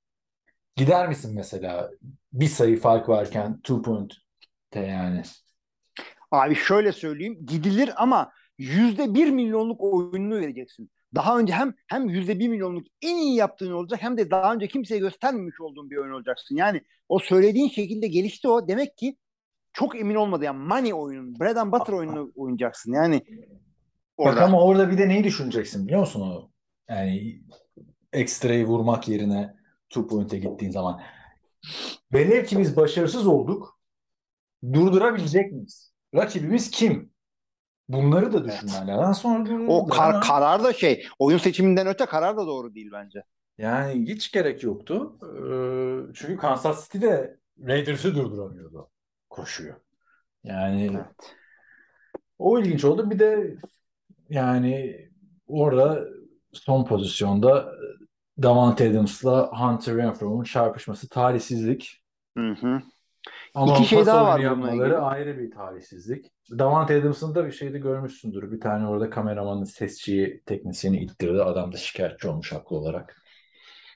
Gider 0.76 1.08
misin 1.08 1.36
mesela 1.36 1.90
bir 2.34 2.48
sayı 2.48 2.80
fark 2.80 3.10
varken 3.10 3.58
two 3.58 3.82
point 3.82 4.14
yani. 4.76 5.22
Abi 6.32 6.56
şöyle 6.56 6.92
söyleyeyim. 6.92 7.38
Gidilir 7.46 7.90
ama 7.96 8.32
yüzde 8.58 9.14
bir 9.14 9.32
milyonluk 9.32 9.82
oyununu 9.82 10.36
vereceksin. 10.36 10.90
Daha 11.16 11.40
önce 11.40 11.54
hem 11.54 11.74
hem 11.88 12.10
yüzde 12.10 12.40
bir 12.40 12.48
milyonluk 12.48 12.88
en 13.02 13.18
iyi 13.18 13.36
yaptığın 13.36 13.72
olacak 13.72 14.02
hem 14.04 14.18
de 14.18 14.32
daha 14.32 14.54
önce 14.54 14.68
kimseye 14.68 15.00
göstermemiş 15.00 15.62
olduğun 15.62 15.90
bir 15.90 15.98
oyun 15.98 16.14
olacaksın. 16.14 16.56
Yani 16.56 16.82
o 17.10 17.20
söylediğin 17.20 17.70
şekilde 17.70 18.08
gelişti 18.08 18.48
o. 18.48 18.68
Demek 18.68 18.98
ki 18.98 19.18
çok 19.74 20.00
emin 20.00 20.16
olmadı. 20.16 20.46
Yani 20.46 20.68
money 20.68 20.94
oyunun, 20.94 21.40
bread 21.40 21.56
and 21.56 21.72
butter 21.72 21.94
oyununu 21.94 22.32
oynayacaksın. 22.36 22.94
Yani 22.94 23.22
Bak 24.20 24.28
orada. 24.28 24.46
ama 24.46 24.64
orada 24.64 24.92
bir 24.92 24.98
de 24.98 25.10
neyi 25.10 25.24
düşüneceksin 25.24 25.86
biliyor 25.86 26.00
musun 26.00 26.22
o? 26.22 26.52
Yani 26.90 27.42
ekstrayı 28.14 28.66
vurmak 28.66 29.08
yerine 29.08 29.56
two 29.90 30.08
point'e 30.08 30.40
gittiğin 30.40 30.72
zaman. 30.72 31.02
Velev 32.14 32.46
ki 32.46 32.60
biz 32.60 32.76
başarısız 32.78 33.28
olduk. 33.28 33.80
Durdurabilecek 34.74 35.52
miyiz? 35.52 35.94
Rakibimiz 36.16 36.72
kim? 36.72 37.12
Bunları 37.90 38.34
da 38.34 38.46
düşünmen 38.46 38.88
lazım. 38.88 39.14
Sonra 39.14 39.72
O 39.74 39.88
kar- 39.88 40.10
ama 40.14 40.20
karar 40.20 40.64
da 40.64 40.74
şey, 40.74 41.06
oyun 41.20 41.38
seçiminden 41.38 41.88
öte 41.88 42.06
karar 42.06 42.38
da 42.38 42.48
doğru 42.48 42.76
değil 42.76 42.90
bence. 42.94 43.24
yani 43.58 44.06
hiç 44.10 44.32
gerek 44.32 44.64
yoktu. 44.64 45.18
Ee, 45.24 46.14
çünkü 46.16 46.38
Kansas 46.38 46.84
City 46.86 47.06
de 47.08 47.40
Raiders'ı 47.68 48.16
durduramıyordu. 48.16 48.90
Koşuyor. 49.30 49.76
Yani 50.44 50.90
Evet. 50.94 51.36
O 52.40 52.60
ilginç 52.60 52.86
oldu. 52.86 53.10
Bir 53.12 53.20
de 53.20 53.56
yani 54.30 55.06
orada 55.48 56.06
son 56.54 56.86
pozisyonda 56.86 57.72
Davante 58.42 58.90
Adams'la 58.90 59.52
Hunter 59.52 59.96
Renfrow'un 59.96 60.44
çarpışması 60.44 61.10
talihsizlik. 61.10 62.04
Hı 62.38 62.52
hı. 62.62 62.82
Ama 63.56 63.74
İki 63.74 63.86
şey 63.86 64.06
daha 64.06 64.26
var 64.26 64.40
yapmaları 64.40 65.02
ayrı 65.02 65.38
bir 65.38 65.52
talihsizlik. 65.52 66.32
Davante 66.52 67.02
Adams'ın 67.02 67.36
da 67.36 67.46
bir 67.46 67.52
şeyde 67.52 67.80
görmüşsündür. 67.80 68.52
Bir 68.52 68.60
tane 68.60 68.88
orada 68.88 69.10
kameramanın 69.10 69.64
sesçiyi, 69.64 70.44
teknisyeni 70.46 70.98
ittirdi. 70.98 71.44
Adam 71.44 71.74
da 71.74 71.78
şikayetçi 71.78 72.28
olmuş 72.28 72.54
haklı 72.54 72.76
olarak. 72.76 73.16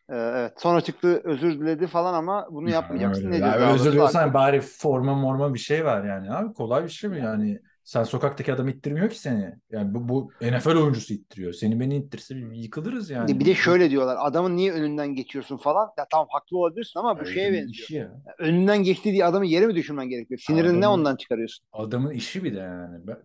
Ee, 0.10 0.15
evet. 0.15 0.53
Sonra 0.57 0.82
çıktı 0.82 1.22
özür 1.24 1.60
diledi 1.60 1.88
falan 1.88 2.14
ama 2.14 2.48
bunu 2.52 2.70
yapmayacaksın. 2.70 3.32
Öyle. 3.32 3.45
Ne 3.45 3.52
ceza 3.52 3.74
özür 3.74 3.99
hakkı. 3.99 4.34
bari 4.34 4.61
forma 4.61 5.15
morma 5.15 5.53
bir 5.53 5.60
şey 5.60 5.86
var 5.86 6.03
yani. 6.03 6.32
Abi 6.32 6.53
kolay 6.53 6.84
bir 6.84 6.90
şey 6.90 7.10
mi 7.10 7.20
yani? 7.20 7.60
Sen 7.84 8.03
sokaktaki 8.03 8.53
adam 8.53 8.68
ittirmiyor 8.68 9.10
ki 9.10 9.19
seni. 9.19 9.53
Yani 9.72 9.93
bu, 9.93 10.10
bu 10.10 10.31
NFL 10.41 10.76
oyuncusu 10.76 11.14
ittiriyor. 11.14 11.53
Seni 11.53 11.80
beni 11.80 11.97
ittirse 11.97 12.35
yıkılırız 12.53 13.10
yani. 13.10 13.39
Bir 13.39 13.45
de 13.45 13.55
şöyle 13.55 13.89
diyorlar. 13.89 14.18
Adamın 14.19 14.57
niye 14.57 14.72
önünden 14.72 15.15
geçiyorsun 15.15 15.57
falan. 15.57 15.89
Ya 15.97 16.07
tamam 16.11 16.27
haklı 16.31 16.57
olabilirsin 16.57 16.99
ama 16.99 17.15
bu 17.15 17.22
Öyle 17.22 17.34
şeye 17.34 17.53
benziyor. 17.53 17.73
işi 17.73 17.95
ya. 17.95 18.22
Önünden 18.39 18.84
geçti 18.84 19.11
diye 19.11 19.26
adamı 19.26 19.45
yere 19.45 19.68
mi 19.68 19.76
düşürmen 19.76 20.10
gerekiyor? 20.10 20.39
Sinirini 20.39 20.81
ne 20.81 20.88
ondan 20.88 21.15
çıkarıyorsun? 21.15 21.65
Adamın 21.72 22.11
işi 22.11 22.43
bir 22.43 22.55
de 22.55 22.60
yani. 22.60 23.07
Ben- 23.07 23.22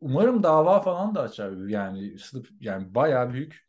umarım 0.00 0.42
dava 0.42 0.80
falan 0.80 1.14
da 1.14 1.22
açar. 1.22 1.68
Yani 1.68 2.18
sınıf 2.18 2.48
yani 2.60 2.94
bayağı 2.94 3.32
büyük 3.32 3.66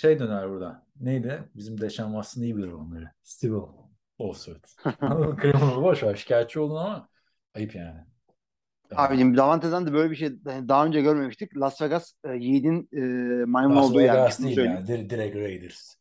şey 0.00 0.18
döner 0.18 0.50
burada. 0.50 0.86
Neydi? 1.00 1.42
Bizim 1.54 1.80
Deşan 1.80 2.06
Watson 2.06 2.42
iyi 2.42 2.56
bilir 2.56 2.72
onları. 2.72 3.10
Civil 3.24 3.60
lawsuit. 4.20 4.66
Anladın 5.00 5.60
mı? 5.60 5.82
Boş 5.82 6.02
ver. 6.02 6.14
Şikayetçi 6.14 6.60
oldun 6.60 6.76
ama 6.76 7.08
ayıp 7.54 7.74
yani. 7.74 8.00
Abicim 8.96 9.36
Davante'den 9.36 9.86
de 9.86 9.92
böyle 9.92 10.10
bir 10.10 10.16
şey 10.16 10.44
daha 10.44 10.86
önce 10.86 11.00
görmemiştik. 11.00 11.56
Las 11.56 11.82
Vegas 11.82 12.14
e, 12.24 12.32
Yiğit'in 12.36 12.88
e, 12.92 13.00
maymun 13.44 13.76
Las 13.76 13.90
olduğu 13.90 14.00
yer. 14.00 14.14
Vegas 14.14 14.38
Bunu 14.40 14.46
değil 14.46 14.58
yani. 14.58 14.86
Dir- 14.86 15.10
Direkt 15.10 15.36
Raiders. 15.36 15.94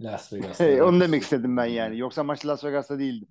Las 0.00 0.32
Vegas. 0.32 0.60
Hey, 0.60 0.82
onu 0.82 1.00
demek 1.00 1.22
istedim 1.22 1.56
ben 1.56 1.64
yani. 1.64 1.98
Yoksa 1.98 2.24
maç 2.24 2.46
Las 2.46 2.64
Vegas'ta 2.64 2.98
değildi. 2.98 3.26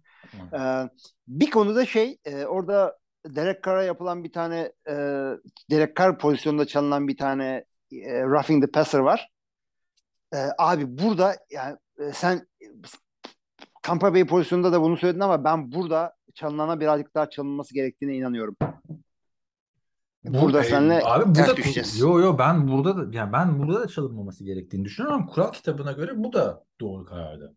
Ee, 0.54 0.90
bir 1.28 1.50
konuda 1.52 1.86
şey 1.86 2.18
e, 2.26 2.46
orada 2.46 2.98
Derek 3.26 3.64
Carr'a 3.64 3.84
yapılan 3.84 4.24
bir 4.24 4.32
tane 4.32 4.72
e, 4.88 4.94
Derek 5.72 5.96
Carr 5.96 6.18
pozisyonunda 6.18 6.66
çalınan 6.68 7.08
bir 7.08 7.18
tane 7.18 7.66
e, 7.92 8.22
roughing 8.24 8.66
the 8.66 8.72
passer 8.72 9.00
var. 9.00 9.30
E, 10.34 10.38
abi 10.58 10.98
burada 10.98 11.36
yani 11.52 11.78
e, 12.00 12.12
sen 12.14 12.48
Tampa 13.82 14.14
Bay 14.14 14.26
pozisyonunda 14.26 14.72
da 14.72 14.82
bunu 14.82 14.98
söyledin 14.98 15.20
ama 15.20 15.44
ben 15.44 15.72
burada 15.72 16.14
çalınana 16.40 16.80
birazcık 16.80 17.16
daha 17.16 17.30
çalınması 17.30 17.74
gerektiğine 17.74 18.16
inanıyorum. 18.16 18.58
Burada 20.26 20.62
e, 20.62 20.64
seninle 20.64 21.02
abi 21.04 21.26
burada 21.36 21.58
düşeceğiz. 21.58 22.00
yo 22.00 22.20
yo 22.20 22.38
ben 22.38 22.68
burada 22.68 22.98
da 22.98 23.18
yani 23.18 23.34
ben 23.34 23.60
burada 23.60 23.82
da 23.82 23.88
çalınmaması 23.88 24.44
gerektiğini 24.44 24.86
düşünüyorum 24.86 25.22
ama 25.22 25.32
kural 25.32 25.52
kitabına 25.52 25.92
göre 25.92 26.12
bu 26.16 26.34
da 26.34 26.64
doğru 26.82 27.06
karardı. 27.06 27.56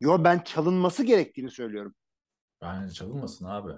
Yo 0.00 0.24
ben 0.24 0.38
çalınması 0.38 1.04
gerektiğini 1.04 1.50
söylüyorum. 1.50 1.94
Bence 2.62 2.92
çalınmasın 2.92 3.44
abi. 3.44 3.72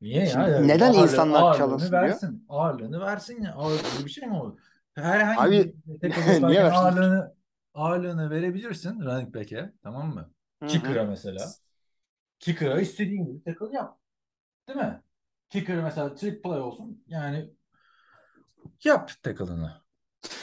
Niye 0.00 0.26
Şimdi 0.26 0.44
ya? 0.44 0.48
Yani 0.48 0.68
neden 0.68 0.92
ağırlığı- 0.92 1.02
insanlar 1.02 1.42
ağırlığını 1.42 1.58
çalınsın 1.58 1.90
diyor? 1.90 2.02
versin. 2.02 2.44
Ağırlığını 2.48 3.00
versin 3.00 3.42
ya. 3.42 3.54
Ağırlığı 3.54 4.04
bir 4.04 4.10
şey 4.10 4.28
mi 4.28 4.36
olur? 4.36 4.58
Herhangi 4.94 5.40
Abi, 5.40 5.74
bir 6.02 6.42
niye 6.48 6.62
ağırlığını 6.62 7.34
ağırlığını 7.74 8.30
verebilirsin 8.30 9.00
running 9.00 9.34
back'e. 9.34 9.72
Tamam 9.82 10.14
mı? 10.14 10.30
Kicker'a 10.68 11.04
mesela. 11.04 11.44
Kicker'a 12.42 12.80
istediğin 12.80 13.26
gibi 13.26 13.44
tackle 13.44 13.76
yap. 13.76 13.98
Değil 14.68 14.78
mi? 14.78 15.02
Kicker 15.50 15.76
mesela 15.82 16.14
trick 16.14 16.42
play 16.42 16.60
olsun. 16.60 17.04
Yani 17.08 17.50
yap 18.84 19.10
tackle'ını. 19.22 19.72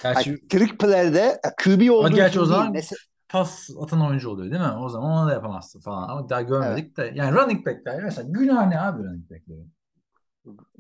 Gerçi 0.04 0.48
trick 0.48 0.78
play'de 0.78 1.42
QB 1.64 1.92
olduğu 1.92 2.16
gerçi 2.16 2.40
o 2.40 2.46
zaman 2.46 2.74
Mes- 2.74 3.08
pas 3.30 3.70
atan 3.82 4.08
oyuncu 4.08 4.30
oluyor 4.30 4.52
değil 4.52 4.62
mi? 4.62 4.78
O 4.78 4.90
zaman 4.90 5.12
onu 5.12 5.30
da 5.30 5.34
yapamazsın 5.34 5.80
falan. 5.80 6.10
Ama 6.10 6.30
daha 6.30 6.42
görmedik 6.42 6.98
de. 6.98 7.12
Yani 7.16 7.36
running 7.36 7.66
backler 7.66 8.04
mesela 8.04 8.30
günah 8.32 8.68
ne 8.68 8.82
abi 8.82 9.04
running 9.04 9.32
backlerin? 9.32 9.74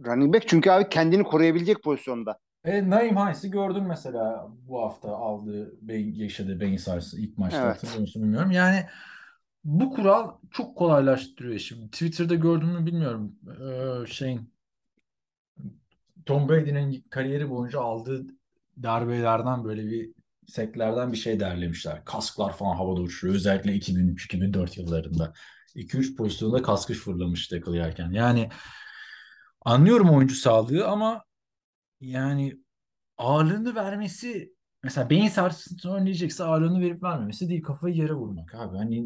Running 0.06 0.34
back 0.34 0.48
çünkü 0.48 0.70
abi 0.70 0.90
kendini 0.90 1.24
koruyabilecek 1.24 1.84
pozisyonda. 1.84 2.40
E, 2.64 2.90
Naim 2.90 3.18
Hines'i 3.18 3.52
gördüm 3.52 3.86
mesela 3.88 4.48
bu 4.68 4.82
hafta 4.82 5.10
aldığı 5.10 5.74
beyin, 5.82 6.16
yaşadığı 6.16 6.60
beyin 6.60 6.78
sarsıntısı 6.78 7.22
ilk 7.22 7.38
maçta 7.38 7.62
Evet. 7.62 7.76
hatırlıyor 7.76 8.00
musun 8.00 8.24
bilmiyorum. 8.24 8.52
Yani 8.52 8.86
bu 9.64 9.90
kural 9.90 10.38
çok 10.52 10.77
kolaylaştırıyor 10.77 11.56
işi. 11.56 11.90
Twitter'da 11.91 12.36
gördüğümü 12.36 12.86
bilmiyorum. 12.86 13.36
Ee, 13.48 14.07
şeyin 14.07 14.53
Tom 16.26 16.49
Brady'nin 16.49 17.06
kariyeri 17.10 17.49
boyunca 17.49 17.80
aldığı 17.80 18.26
darbelerden 18.84 19.64
böyle 19.64 19.88
bir 19.88 20.11
seklerden 20.48 21.11
bir 21.11 21.18
şey 21.18 21.40
derlemişler. 21.40 22.06
Kasklar 22.06 22.53
falan 22.53 22.76
havada 22.76 23.02
uçuyor. 23.02 23.36
Özellikle 23.36 23.76
2003-2004 23.76 24.80
yıllarında. 24.80 25.34
2-3 25.76 26.15
pozisyonda 26.15 26.61
kaskı 26.61 26.94
fırlamış 26.94 27.48
tackle. 27.48 27.94
Yani 28.11 28.49
anlıyorum 29.61 30.10
oyuncu 30.10 30.36
sağlığı 30.36 30.88
ama 30.88 31.23
yani 32.02 32.60
ağırlığını 33.18 33.76
vermesi 33.76 34.53
mesela 34.84 35.10
beyin 35.10 35.27
sarsıntısını 35.27 35.93
önleyecekse 35.95 36.43
ağırlığını 36.43 36.81
verip 36.81 37.03
vermemesi 37.03 37.49
değil 37.49 37.64
kafayı 37.64 37.95
yere 37.95 38.14
vurmak 38.14 38.56
abi. 38.56 38.77
Hani 38.77 39.06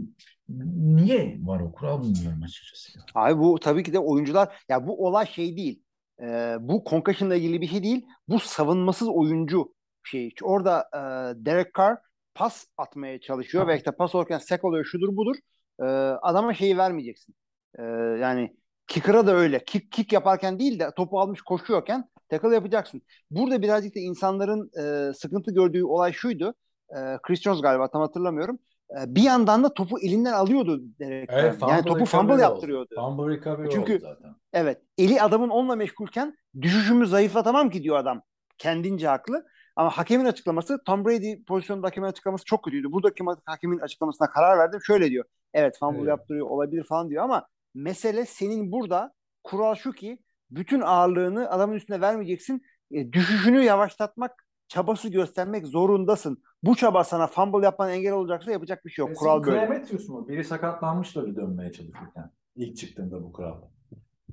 niye 0.50 1.38
var 1.44 1.60
o 1.60 1.72
kural 1.72 2.04
bilmiyorum 2.04 2.42
açıkçası. 2.44 3.00
ya. 3.00 3.06
Abi 3.16 3.40
bu 3.40 3.60
tabii 3.60 3.84
ki 3.84 3.94
de 3.94 4.00
oyuncular 4.00 4.64
ya 4.70 4.88
bu 4.88 5.08
olay 5.08 5.28
şey 5.28 5.58
değil. 5.58 5.84
Ee, 6.22 6.56
bu 6.60 6.84
concussion'la 6.90 7.36
ilgili 7.36 7.62
bir 7.62 7.68
şey 7.68 7.84
değil. 7.84 8.06
Bu 8.28 8.40
savunmasız 8.40 9.08
oyuncu 9.10 9.74
şey. 10.04 10.36
Orada 10.42 10.90
e, 10.94 11.00
Derek 11.46 11.76
Carr 11.78 11.98
pas 12.36 12.66
atmaya 12.78 13.22
çalışıyor 13.22 13.68
ve 13.68 13.78
işte 13.78 13.92
pas 13.92 14.16
olurken 14.16 14.38
sack 14.38 14.64
oluyor 14.66 14.86
şudur 14.86 15.16
budur. 15.16 15.36
Ee, 15.80 15.84
adama 16.22 16.54
şeyi 16.54 16.78
vermeyeceksin. 16.78 17.36
Ee, 17.80 17.84
yani 18.22 18.56
kicker'a 18.88 19.28
da 19.28 19.32
öyle. 19.36 19.64
Kick, 19.64 19.92
kick 19.92 20.14
yaparken 20.14 20.60
değil 20.60 20.80
de 20.80 20.92
topu 20.96 21.20
almış 21.20 21.42
koşuyorken 21.42 22.10
tackle 22.42 22.56
yapacaksın. 22.56 23.02
Burada 23.32 23.62
birazcık 23.62 23.96
da 23.96 24.00
insanların 24.00 24.72
e, 24.80 25.14
sıkıntı 25.14 25.52
gördüğü 25.54 25.84
olay 25.84 26.14
şuydu. 26.14 26.54
E, 26.90 27.18
Chris 27.24 27.42
Jones 27.42 27.62
galiba 27.62 27.88
tam 27.92 28.02
hatırlamıyorum. 28.02 28.60
E, 28.92 29.16
bir 29.16 29.22
yandan 29.22 29.64
da 29.64 29.74
topu 29.74 30.00
elinden 30.00 30.34
alıyordu 30.34 30.82
Derek 31.00 31.30
Carr. 31.30 31.38
Evet, 31.44 31.56
yani 31.62 31.84
topu 31.86 32.06
fumble 32.06 32.34
oldu. 32.34 32.42
yaptırıyordu. 32.42 32.96
Fumble 32.96 33.36
recovery 33.38 33.70
Çünkü- 33.70 33.94
oldu 33.96 34.02
zaten. 34.02 34.36
Evet. 34.54 34.82
Eli 34.98 35.22
adamın 35.22 35.50
onunla 35.50 35.76
meşgulken 35.76 36.36
düşüşümü 36.62 37.08
zayıflatamam 37.08 37.70
ki 37.70 37.84
diyor 37.84 37.98
adam. 37.98 38.22
Kendince 38.58 39.08
haklı. 39.08 39.46
Ama 39.76 39.90
hakemin 39.90 40.26
açıklaması 40.26 40.84
Tom 40.86 41.06
Brady 41.06 41.44
pozisyonunda 41.44 41.88
hakemin 41.88 42.08
açıklaması 42.08 42.46
çok 42.46 42.64
kötüydü. 42.64 42.92
Buradaki 42.92 43.24
hakemin 43.46 43.80
açıklamasına 43.80 44.30
karar 44.30 44.58
verdim. 44.58 44.80
Şöyle 44.84 45.10
diyor. 45.10 45.26
Evet 45.54 45.78
fumble 45.80 45.98
Evet. 45.98 46.08
yaptırıyor 46.08 46.48
olabilir 46.48 46.84
falan 46.84 47.10
diyor 47.10 47.24
ama 47.24 47.48
mesele 47.76 48.26
senin 48.26 48.72
burada 48.72 49.14
kural 49.44 49.76
şu 49.76 49.92
ki 49.92 50.18
bütün 50.56 50.82
ağırlığını 50.82 51.50
adamın 51.50 51.76
üstüne 51.76 52.02
vermeyeceksin. 52.02 52.62
E, 52.92 53.14
düşüşünü 53.14 53.64
yavaşlatmak 53.64 54.46
çabası 54.68 55.10
göstermek 55.10 55.68
zorundasın. 55.68 56.44
Bu 56.64 56.76
çaba 56.76 57.04
sana 57.04 57.28
fumble 57.28 57.66
yapman 57.66 57.90
engel 57.90 58.14
olacaksa 58.14 58.52
yapacak 58.52 58.86
bir 58.86 58.90
şey 58.90 59.06
yok. 59.06 59.18
Kural 59.18 59.44
böyle. 59.44 59.60
Clemetrius 59.60 60.10
mu? 60.10 60.28
Biri 60.28 60.44
sakatlanmıştı 60.44 61.22
öyle 61.22 61.36
dönmeye 61.36 61.72
çalışırken. 61.72 62.32
İlk 62.56 62.78
çıktığında 62.78 63.24
bu 63.24 63.34
kural. 63.34 63.62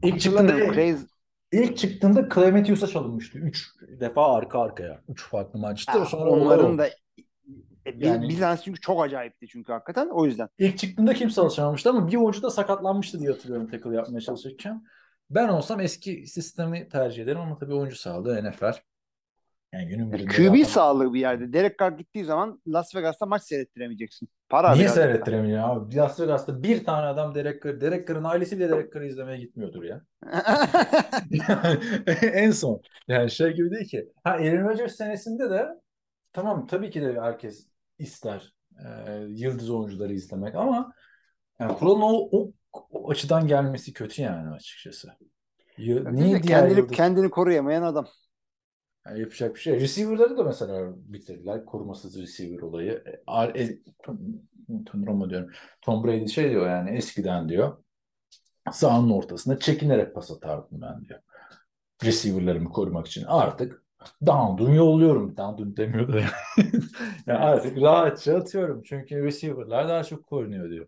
İlk 0.02 0.20
çıktığında, 0.20 0.72
Crazy. 0.74 1.05
ilk 1.52 1.76
çıktığında 1.76 2.28
Clemetrius'a 2.34 2.86
çalınmıştı. 2.86 3.38
Üç 3.38 3.66
defa 4.01 4.34
arka 4.34 4.60
arkaya. 4.60 5.02
Üç 5.09 5.28
farklı 5.28 5.59
maçta. 5.59 6.01
Ha, 6.01 6.05
Sonra 6.05 6.30
onların 6.30 6.78
da 6.78 6.86
e, 7.86 8.01
bir, 8.01 8.06
Yani- 8.06 8.28
bir 8.28 8.38
tanesi 8.38 8.64
çünkü 8.64 8.80
çok 8.80 9.02
acayipti 9.02 9.48
çünkü 9.48 9.72
hakikaten 9.72 10.09
o 10.09 10.26
yüzden. 10.26 10.48
İlk 10.59 10.78
çıktığında 10.78 11.14
kimse 11.14 11.40
alışamamıştı 11.40 11.90
ama 11.90 12.09
bir 12.09 12.16
oyuncu 12.16 12.42
da 12.42 12.51
sakatlanmıştı 12.51 13.20
diye 13.20 13.30
hatırlıyorum 13.30 13.70
tackle 13.70 13.97
yapmaya 13.97 14.20
çalışırken. 14.20 14.82
Ben 15.31 15.48
olsam 15.48 15.81
eski 15.81 16.27
sistemi 16.27 16.89
tercih 16.89 17.23
ederim 17.23 17.40
ama 17.40 17.59
tabii 17.59 17.74
oyuncu 17.74 17.97
sağlığı 17.97 18.51
NFL. 18.51 18.73
Yani 19.73 19.89
günün 19.89 20.12
birinde 20.12 20.28
QB 20.28 20.47
zaten- 20.47 20.62
sağlığı 20.62 21.15
bir 21.15 21.20
yerde. 21.20 21.52
Derek 21.52 21.78
Carr 21.78 21.93
gittiği 21.93 22.24
zaman 22.24 22.62
Las 22.69 22.94
Vegas'ta 22.94 23.27
maç 23.27 23.43
seyrettiremeyeceksin. 23.43 24.28
Para 24.48 24.73
Niye 24.73 24.89
seyrettiremiyor 24.89 25.69
abi? 25.69 25.97
Las 25.97 26.20
Vegas'ta 26.20 26.62
bir 26.62 26.85
tane 26.85 27.07
adam 27.07 27.35
Derek 27.35 27.62
Carr, 27.62 27.81
Derek 27.81 28.09
Carr'ın 28.09 28.24
ailesi 28.24 28.59
bile 28.59 28.69
Derek 28.69 28.94
Carr'ı 28.94 29.07
izlemeye 29.07 29.39
gitmiyordur 29.39 29.82
ya. 29.82 30.02
en 32.23 32.51
son. 32.51 32.81
Yani 33.09 33.31
şey 33.31 33.52
gibi 33.52 33.70
değil 33.70 33.89
ki. 33.89 34.12
Ha 34.24 34.31
Aaron 34.31 34.69
Rodgers 34.69 34.97
senesinde 34.97 35.51
de 35.51 35.69
tamam 36.32 36.66
tabii 36.66 36.90
ki 36.90 37.02
de 37.02 37.20
herkes 37.20 37.66
ister 37.98 38.55
e, 38.86 39.15
yıldız 39.28 39.70
oyuncuları 39.70 40.12
izlemek 40.12 40.55
ama 40.55 40.93
yani 41.61 41.74
kuralın 41.74 42.01
o, 42.02 42.28
o, 42.32 42.52
o 42.72 43.10
açıdan 43.10 43.47
gelmesi 43.47 43.92
kötü 43.92 44.22
yani 44.22 44.51
açıkçası. 44.51 45.09
Y- 45.78 46.05
Niye 46.12 46.40
kendini, 46.40 46.78
yıldız... 46.78 46.97
kendini 46.97 47.30
koruyamayan 47.30 47.82
adam. 47.82 48.06
Yani 49.06 49.20
yapacak 49.20 49.55
bir 49.55 49.60
şey. 49.60 49.80
Receiver'ları 49.80 50.38
da 50.38 50.44
mesela 50.44 50.92
bitirdiler. 50.97 51.64
Korumasız 51.64 52.18
receiver 52.22 52.62
olayı. 52.62 53.05
E, 53.26 53.62
e, 53.62 53.78
Tom, 54.02 55.30
diyorum. 55.30 55.51
Tom 55.82 56.05
Brady 56.05 56.26
şey 56.26 56.51
diyor 56.51 56.66
yani 56.66 56.90
eskiden 56.90 57.48
diyor. 57.48 57.76
Sahanın 58.72 59.10
ortasında 59.10 59.59
çekinerek 59.59 60.14
pas 60.14 60.30
atardım 60.30 60.80
ben 60.82 61.05
diyor. 61.05 61.20
Receiver'larımı 62.05 62.68
korumak 62.68 63.06
için. 63.06 63.24
Artık 63.24 63.82
down'dun 64.26 64.70
yolluyorum. 64.70 65.36
Down'dun 65.36 65.76
demiyor 65.76 66.12
da 66.12 66.20
yani. 66.20 66.30
yani 67.26 67.38
artık 67.38 67.82
rahatça 67.82 68.36
atıyorum. 68.36 68.82
Çünkü 68.82 69.24
receiver'lar 69.24 69.88
daha 69.88 70.05
çok 70.05 70.26
korunuyor 70.26 70.70
diyor. 70.70 70.86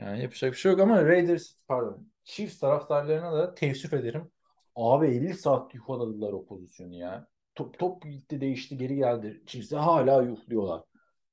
Yani 0.00 0.22
yapacak 0.22 0.52
bir 0.52 0.56
şey 0.56 0.72
yok 0.72 0.80
ama 0.80 1.04
Raiders 1.04 1.52
pardon 1.68 2.06
Chiefs 2.24 2.58
taraftarlarına 2.58 3.32
da 3.32 3.54
teessüf 3.54 3.92
ederim. 3.92 4.30
Abi 4.76 5.06
50 5.06 5.34
saat 5.34 5.74
yuhaladılar 5.74 6.32
o 6.32 6.46
pozisyonu 6.46 6.94
ya. 6.94 7.26
Top, 7.54 7.78
top 7.78 8.02
gitti 8.02 8.40
değişti 8.40 8.76
geri 8.76 8.96
geldi. 8.96 9.42
Chiefs'e 9.46 9.76
hala 9.76 10.22
yuhluyorlar. 10.22 10.82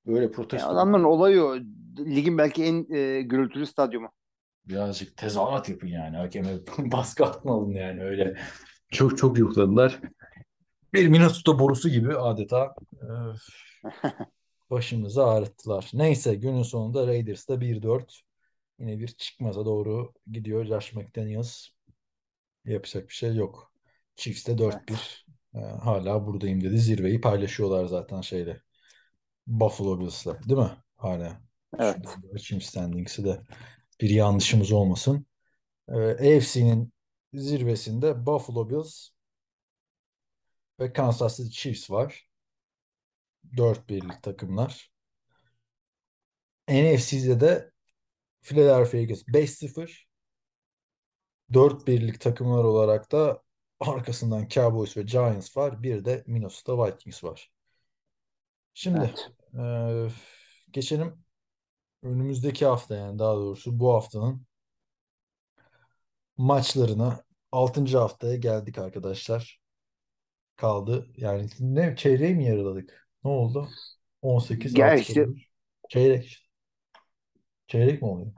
Böyle 0.06 0.22
Yani 0.22 0.32
protesto. 0.32 0.70
adamların 0.70 1.04
olayı 1.04 1.44
o. 1.44 1.56
Ligin 2.00 2.38
belki 2.38 2.64
en 2.64 2.94
e, 2.96 3.22
gürültülü 3.22 3.66
stadyumu. 3.66 4.10
Birazcık 4.66 5.18
tezahürat 5.18 5.70
yapın 5.70 5.88
yani. 5.88 6.18
Hakeme 6.18 6.50
baskı 6.78 7.26
altına 7.26 7.52
alın 7.52 7.72
yani 7.72 8.04
öyle. 8.04 8.38
Çok 8.92 9.18
çok 9.18 9.38
yuhladılar. 9.38 10.00
Bir 10.94 11.08
Minnesota 11.08 11.60
borusu 11.60 11.90
gibi 11.90 12.18
adeta 12.18 12.76
öf, 13.02 13.42
başımızı 14.70 15.26
ağrıttılar. 15.26 15.90
Neyse 15.94 16.36
günün 16.36 16.64
sonunda 16.64 17.08
Raiders'da 17.08 17.62
1-4 17.62 18.27
yine 18.80 19.00
bir 19.00 19.08
çıkmaza 19.08 19.66
doğru 19.66 20.14
gidiyor 20.32 20.66
Josh 20.66 20.94
McDaniels. 20.94 21.68
Yapacak 22.66 23.10
bir 23.10 23.14
şey 23.14 23.36
yok. 23.36 23.74
Chiefs'te 24.16 24.58
4-1. 24.58 25.26
Ee, 25.56 25.60
hala 25.60 26.26
buradayım 26.28 26.64
dedi. 26.64 26.78
Zirveyi 26.78 27.22
paylaşıyorlar 27.22 27.86
zaten 27.86 28.22
şeyle. 28.22 28.62
Buffalo 29.48 30.00
Bills'le 30.00 30.26
değil 30.26 30.60
mi? 30.60 30.72
Hala. 30.96 31.42
Evet. 31.80 32.18
Açayım 32.34 32.62
standings'i 32.62 33.26
de 33.26 33.42
bir 34.02 34.10
yanlışımız 34.10 34.72
olmasın. 34.72 35.26
Ee, 35.90 36.38
AFC'nin 36.38 36.94
zirvesinde 37.34 38.26
Buffalo 38.26 38.70
Bills 38.70 39.10
ve 40.80 40.94
Kansas 40.94 41.38
City 41.38 41.50
Chiefs 41.50 41.92
var. 41.92 42.30
4 43.58 43.90
birlik 43.90 44.24
takımlar. 44.24 44.92
NFC'de 46.70 47.40
de 47.40 47.72
Philadelphia 48.48 48.98
Eagles 48.98 49.28
5-0. 49.28 50.08
4 51.54 51.88
birlik 51.88 52.22
takımlar 52.22 52.64
olarak 52.64 53.12
da 53.12 53.42
arkasından 53.80 54.48
Cowboys 54.48 54.98
ve 54.98 55.02
Giants 55.04 55.58
var. 55.58 55.84
Bir 55.84 56.06
de 56.06 56.24
Minnesota 56.28 56.86
Vikings 56.88 57.24
var. 57.24 57.52
Şimdi 58.74 59.00
Evet. 59.00 59.32
eee, 59.54 60.12
geçelim 60.72 61.24
önümüzdeki 62.04 62.66
hafta 62.66 62.96
yani 62.96 63.20
daha 63.20 63.36
doğrusu 63.36 63.80
bu 63.80 63.94
haftanın 63.94 64.48
maçlarına 66.38 67.24
6. 67.52 67.98
haftaya 67.98 68.36
geldik 68.36 68.78
arkadaşlar. 68.78 69.60
Kaldı. 70.56 71.08
Yani 71.18 71.50
ne 71.60 71.96
çeyreği 71.96 72.36
mi 72.36 72.46
yarıladık? 72.46 73.10
Ne 73.24 73.32
oldu? 73.32 73.70
18 74.22 74.76
Ya 74.78 74.96
işte-. 74.96 75.28
Çeyrek. 75.90 76.47
Çeyrek 77.68 78.02
mi 78.02 78.08
oluyor? 78.08 78.32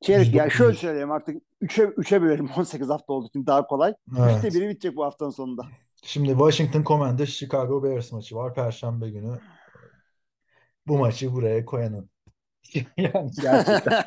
Çeyrek 0.00 0.34
ya 0.34 0.44
109. 0.44 0.52
şöyle 0.58 0.76
söyleyeyim 0.76 1.10
artık 1.12 1.42
3'e 1.62 1.84
3'e 1.84 2.22
bölelim 2.22 2.50
18 2.56 2.88
hafta 2.88 3.12
olduğu 3.12 3.26
için 3.28 3.46
daha 3.46 3.66
kolay. 3.66 3.94
Evet. 4.18 4.44
3'te 4.44 4.54
biri 4.54 4.68
bitecek 4.68 4.96
bu 4.96 5.04
haftanın 5.04 5.30
sonunda. 5.30 5.66
Şimdi 6.02 6.28
Washington 6.28 6.82
Commanders 6.82 7.28
Chicago 7.30 7.82
Bears 7.82 8.12
maçı 8.12 8.36
var 8.36 8.54
Perşembe 8.54 9.10
günü. 9.10 9.38
Bu 10.86 10.98
maçı 10.98 11.32
buraya 11.32 11.64
koyanın. 11.64 12.10
Yani 12.96 13.30
gerçekten. 13.42 14.04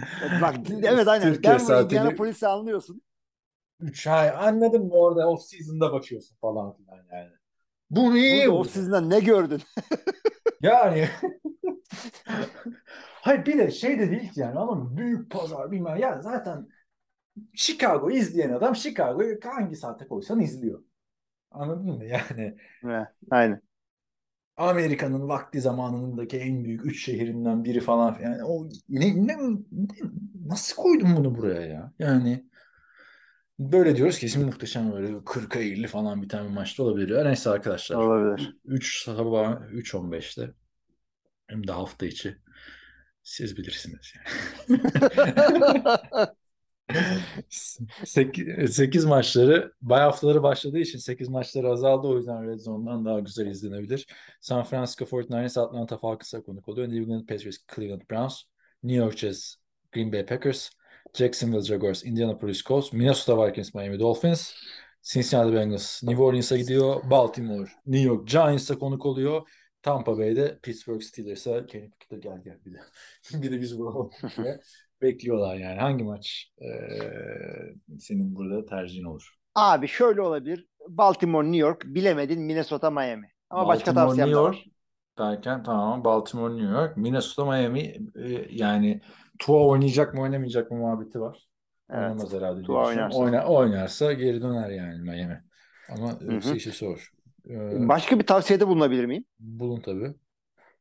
Bak 0.42 0.54
evet 0.82 1.08
aynen. 1.08 1.34
Türkiye 1.34 1.52
Denver 1.52 1.64
saatiyle- 1.64 1.84
Indianapolis'i 1.84 2.46
anlıyorsun. 2.46 3.02
3 3.80 4.06
ay 4.06 4.30
anladın 4.30 4.86
mı 4.86 4.94
orada 4.94 5.28
off 5.28 5.42
season'da 5.42 5.92
bakıyorsun 5.92 6.36
falan 6.40 6.76
filan 6.76 6.96
yani. 7.12 7.30
Bu 7.90 8.00
bu? 8.12 8.58
off 8.58 8.70
season'da 8.70 9.00
ne 9.00 9.20
gördün? 9.20 9.62
Yani 10.62 11.08
Hayır 13.22 13.46
bir 13.46 13.58
de 13.58 13.70
şey 13.70 13.98
de 13.98 14.10
değil 14.10 14.32
ki 14.32 14.40
yani 14.40 14.58
ama 14.58 14.96
büyük 14.96 15.30
pazar 15.30 15.70
bilmem 15.70 15.96
ya 15.96 16.22
zaten 16.22 16.68
Chicago 17.54 18.10
izleyen 18.10 18.52
adam 18.52 18.76
Chicago'yu 18.76 19.38
hangi 19.44 19.76
saate 19.76 20.08
koysan 20.08 20.40
izliyor. 20.40 20.82
Anladın 21.50 21.86
mı 21.86 22.04
yani? 22.04 22.56
Evet, 22.84 23.08
Aynen. 23.30 23.60
Amerika'nın 24.56 25.28
vakti 25.28 25.60
zamanındaki 25.60 26.38
en 26.38 26.64
büyük 26.64 26.86
üç 26.86 27.04
şehrinden 27.04 27.64
biri 27.64 27.80
falan. 27.80 28.18
Yani 28.22 28.44
o 28.44 28.68
ne, 28.88 29.26
ne, 29.26 29.36
nasıl 30.46 30.82
koydun 30.82 31.16
bunu 31.16 31.36
buraya 31.36 31.60
ya? 31.60 31.92
Yani 31.98 32.44
böyle 33.58 33.96
diyoruz 33.96 34.18
kesin 34.18 34.46
muhteşem 34.46 34.92
böyle 34.92 35.24
40'a 35.24 35.60
50 35.60 35.86
falan 35.86 36.22
bir 36.22 36.28
tane 36.28 36.48
maçta 36.48 36.82
olabilir. 36.82 37.24
Neyse 37.24 37.50
arkadaşlar. 37.50 37.96
Olabilir. 37.96 38.56
3 38.64 39.04
sabah 39.04 39.60
3.15'te 39.60 40.54
hem 41.46 41.66
de 41.66 41.72
hafta 41.72 42.06
içi. 42.06 42.36
Siz 43.22 43.56
bilirsiniz 43.56 44.12
yani. 44.16 44.80
8, 47.48 49.04
maçları 49.04 49.72
bay 49.82 50.00
haftaları 50.00 50.42
başladığı 50.42 50.78
için 50.78 50.98
8 50.98 51.28
maçları 51.28 51.70
azaldı. 51.70 52.06
O 52.06 52.16
yüzden 52.16 52.46
Red 52.46 52.58
Zone'dan 52.58 53.04
daha 53.04 53.20
güzel 53.20 53.46
izlenebilir. 53.46 54.06
San 54.40 54.64
Francisco 54.64 55.04
49ers 55.04 55.60
Atlanta 55.60 55.98
Falcons'a 55.98 56.42
konuk 56.42 56.68
oluyor. 56.68 56.88
New 56.88 57.02
England 57.02 57.26
Patriots 57.28 57.58
Cleveland 57.74 58.02
Browns. 58.10 58.42
New 58.82 59.04
York 59.04 59.18
Jets 59.18 59.54
Green 59.92 60.12
Bay 60.12 60.26
Packers. 60.26 60.70
Jacksonville 61.14 61.62
Jaguars 61.62 62.04
Indianapolis 62.04 62.62
Colts. 62.62 62.92
Minnesota 62.92 63.46
Vikings 63.46 63.74
Miami 63.74 64.00
Dolphins. 64.00 64.54
Cincinnati 65.02 65.52
Bengals 65.54 66.02
New 66.02 66.22
Orleans'a 66.22 66.56
gidiyor. 66.56 67.10
Baltimore 67.10 67.70
New 67.86 68.02
York 68.02 68.28
Giants'a 68.28 68.78
konuk 68.78 69.06
oluyor. 69.06 69.48
Tampa 69.84 70.18
Bay'de 70.18 70.58
Pittsburgh 70.62 71.02
Steelers'a 71.02 71.66
Kenny 71.66 71.90
Pickett'a 71.90 72.16
gel 72.16 72.42
gel 72.44 72.58
bir 72.64 72.74
de. 72.74 72.78
bir 73.42 73.52
de 73.52 73.60
biz 73.60 73.78
diye 73.78 74.60
bekliyorlar 75.02 75.56
yani. 75.56 75.80
Hangi 75.80 76.04
maç 76.04 76.52
e, 76.58 76.68
senin 77.98 78.36
burada 78.36 78.66
tercihin 78.66 79.04
olur? 79.04 79.34
Abi 79.54 79.88
şöyle 79.88 80.20
olabilir. 80.20 80.66
Baltimore, 80.88 81.46
New 81.46 81.58
York, 81.58 81.82
bilemedin 81.84 82.42
Minnesota, 82.42 82.90
Miami. 82.90 83.30
Ama 83.50 83.68
başka 83.68 83.86
Baltimore, 83.86 84.06
tavsiyem 84.06 84.28
New 84.28 84.40
de 84.40 84.42
York 84.42 84.54
var. 84.54 84.66
derken 85.18 85.62
tamam 85.62 86.04
Baltimore, 86.04 86.54
New 86.56 86.72
York, 86.72 86.96
Minnesota, 86.96 87.50
Miami 87.50 87.96
e, 88.16 88.46
yani 88.50 89.00
Tua 89.38 89.66
oynayacak 89.66 90.14
mı 90.14 90.20
oynamayacak 90.20 90.70
mı 90.70 90.76
muhabbeti 90.76 91.20
var. 91.20 91.48
Evet. 91.90 92.02
Oynamaz 92.02 92.32
herhalde. 92.32 92.62
Tua 92.62 92.86
oynarsa. 92.86 93.18
Oyna, 93.18 93.44
oynarsa 93.44 94.12
geri 94.12 94.42
döner 94.42 94.70
yani 94.70 95.02
Miami. 95.02 95.42
Ama 95.88 96.18
yoksa 96.20 96.54
işi 96.54 96.70
zor. 96.70 97.13
Ee, 97.50 97.88
Başka 97.88 98.18
bir 98.18 98.26
tavsiyede 98.26 98.68
bulunabilir 98.68 99.04
miyim? 99.04 99.24
bulun 99.38 99.80
tabii. 99.80 100.14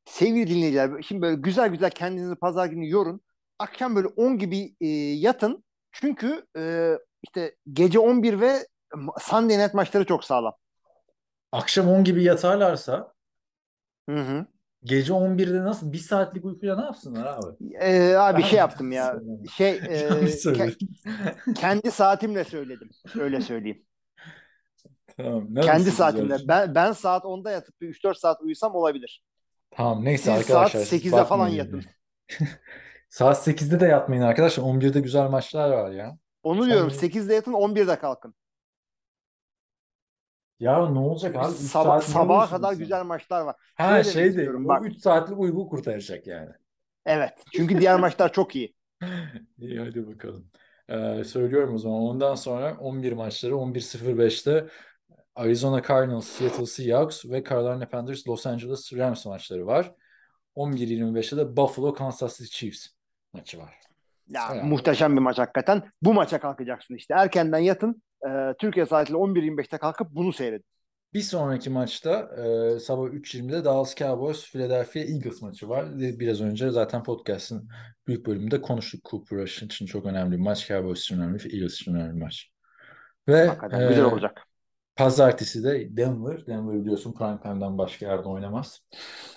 Sevgili 0.05 0.47
dinleyiciler, 0.47 1.01
şimdi 1.01 1.21
böyle 1.21 1.35
güzel 1.35 1.69
güzel 1.69 1.89
kendinizi 1.91 2.35
pazar 2.35 2.65
günü 2.67 2.89
yorun. 2.89 3.21
Akşam 3.59 3.95
böyle 3.95 4.07
10 4.07 4.37
gibi 4.37 4.75
e, 4.81 4.87
yatın. 4.87 5.63
Çünkü 5.91 6.45
e, 6.57 6.93
işte 7.23 7.55
gece 7.73 7.99
11 7.99 8.41
ve 8.41 8.67
Sunday 9.21 9.57
Night 9.59 9.73
maçları 9.73 10.05
çok 10.05 10.23
sağlam. 10.23 10.53
Akşam 11.51 11.87
10 11.89 12.03
gibi 12.03 12.23
yatarlarsa 12.23 13.13
Hı 14.09 14.15
hı. 14.15 14.45
gece 14.83 15.13
11'de 15.13 15.63
nasıl 15.63 15.93
bir 15.93 15.97
saatlik 15.97 16.45
uykuyla 16.45 16.75
ne 16.79 16.85
yapsınlar 16.85 17.25
abi? 17.37 17.73
E, 17.75 18.15
abi 18.15 18.41
Ben- 18.41 18.47
şey 18.47 18.59
yaptım 18.59 18.91
ya. 18.91 19.19
Şey 19.55 19.69
e, 19.71 20.07
ke- 20.35 21.53
kendi 21.55 21.91
saatimle 21.91 22.43
söyledim. 22.43 22.89
Öyle 23.19 23.41
söyleyeyim. 23.41 23.83
Tamam. 25.17 25.45
ne 25.49 25.61
kendi 25.61 25.83
güzel. 25.83 26.47
Ben 26.47 26.75
ben 26.75 26.91
saat 26.91 27.23
10'da 27.23 27.51
yatıp 27.51 27.81
bir 27.81 27.87
3-4 27.87 28.15
saat 28.15 28.41
uyusam 28.41 28.75
olabilir. 28.75 29.23
Tamam 29.71 30.05
neyse 30.05 30.23
Siz 30.23 30.29
arkadaşlar. 30.29 30.79
saat 30.79 30.87
siz 30.87 31.05
8'de 31.05 31.25
falan 31.25 31.47
yatın. 31.47 31.83
Saat 33.09 33.47
8'de 33.47 33.79
de 33.79 33.85
yatmayın 33.85 34.21
arkadaşlar. 34.21 34.63
11'de 34.63 34.99
güzel 34.99 35.29
maçlar 35.29 35.69
var 35.69 35.91
ya. 35.91 36.17
Onu 36.43 36.65
diyorum. 36.65 36.91
Sen- 36.91 37.09
8'de 37.09 37.33
yatın 37.33 37.53
11'de 37.53 37.99
kalkın. 37.99 38.33
Ya 40.59 40.89
ne 40.89 40.99
olacak 40.99 41.35
abi? 41.35 41.47
Ne 41.47 42.01
sabaha 42.01 42.49
kadar 42.49 42.69
sen? 42.69 42.79
güzel 42.79 43.03
maçlar 43.03 43.41
var. 43.41 43.55
Ha 43.75 44.03
Şöyle 44.03 44.33
şey 44.33 44.45
de 44.45 44.51
o 44.51 44.67
bak. 44.67 44.85
3 44.85 44.97
saatlik 44.97 45.39
uyku 45.39 45.69
kurtaracak 45.69 46.27
yani. 46.27 46.49
Evet. 47.05 47.33
Çünkü 47.55 47.79
diğer 47.79 47.99
maçlar 47.99 48.33
çok 48.33 48.55
iyi. 48.55 48.75
İyi 49.57 49.79
hadi 49.79 50.07
bakalım. 50.07 50.49
Ee, 50.89 51.23
söylüyorum 51.23 51.75
o 51.75 51.77
zaman. 51.77 52.01
Ondan 52.01 52.35
sonra 52.35 52.77
11 52.79 53.11
maçları 53.11 53.53
11.05'te 53.53 54.67
Arizona 55.35 55.81
Cardinals, 55.81 56.27
Seattle 56.27 56.65
Seahawks 56.65 57.25
ve 57.25 57.43
Carolina 57.43 57.89
Panthers, 57.89 58.27
Los 58.27 58.45
Angeles 58.47 58.93
Rams 58.93 59.25
maçları 59.25 59.65
var. 59.65 59.91
11.25'te 60.55 61.37
de 61.37 61.57
Buffalo, 61.57 61.93
Kansas 61.93 62.37
City 62.37 62.57
Chiefs 62.57 62.87
maçı 63.33 63.57
var. 63.57 63.73
Ya 64.27 64.49
Evet. 64.53 64.63
muhteşem 64.63 65.15
bir 65.15 65.21
maç 65.21 65.37
hakikaten. 65.37 65.83
Bu 66.01 66.13
maça 66.13 66.39
kalkacaksın 66.39 66.95
işte. 66.95 67.13
Erkenden 67.13 67.59
yatın. 67.59 68.03
Ee, 68.27 68.53
Türkiye 68.59 68.85
saatiyle 68.85 69.17
11.25'te 69.17 69.77
kalkıp 69.77 70.07
bunu 70.11 70.33
seyredin. 70.33 70.65
Bir 71.13 71.21
sonraki 71.21 71.69
maçta 71.69 72.29
e, 72.37 72.79
sabah 72.79 73.03
3.20'de 73.03 73.65
Dallas 73.65 73.95
Cowboys 73.95 74.51
Philadelphia 74.51 74.99
Eagles 74.99 75.41
maçı 75.41 75.69
var. 75.69 75.99
Ve 75.99 76.19
Biraz 76.19 76.41
önce 76.41 76.69
zaten 76.69 77.03
podcast'ın 77.03 77.69
büyük 78.07 78.25
bölümünde 78.25 78.61
konuştuk. 78.61 79.05
Cooper 79.09 79.39
Rush 79.39 79.63
için 79.63 79.85
çok 79.85 80.05
önemli 80.05 80.31
bir 80.31 80.41
maç. 80.41 80.67
Cowboys 80.67 80.99
için 80.99 81.17
önemli, 81.17 81.55
Eagles 81.55 81.73
için 81.73 81.95
önemli 81.95 82.15
bir 82.15 82.21
maç. 82.21 82.49
Ve 83.27 83.47
Hakikaten 83.47 83.81
e, 83.81 83.87
güzel 83.87 84.05
olacak. 84.05 84.47
Pazartesi 84.95 85.63
de 85.63 85.97
Denver. 85.97 86.47
Denver 86.47 86.81
biliyorsun 86.81 87.13
prime 87.13 87.39
time'dan 87.41 87.77
başka 87.77 88.05
yerde 88.05 88.27
oynamaz. 88.29 88.81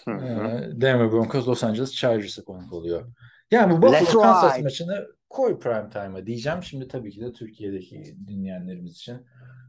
Hı 0.08 0.10
E, 0.18 0.24
hı. 0.24 0.52
Denver 0.80 1.12
Broncos 1.12 1.48
Los 1.48 1.64
Angeles 1.64 1.94
Chargers'a 1.94 2.44
konuk 2.44 2.72
oluyor. 2.72 3.12
Yani 3.50 3.72
bu 3.72 3.82
Buffalo 3.82 4.16
Kansas 4.16 4.60
maçını 4.60 5.06
koy 5.30 5.58
prime 5.58 5.88
time'a 5.90 6.26
diyeceğim. 6.26 6.62
Şimdi 6.62 6.88
tabii 6.88 7.10
ki 7.10 7.20
de 7.20 7.32
Türkiye'deki 7.32 8.16
dinleyenlerimiz 8.26 8.92
için 8.96 9.26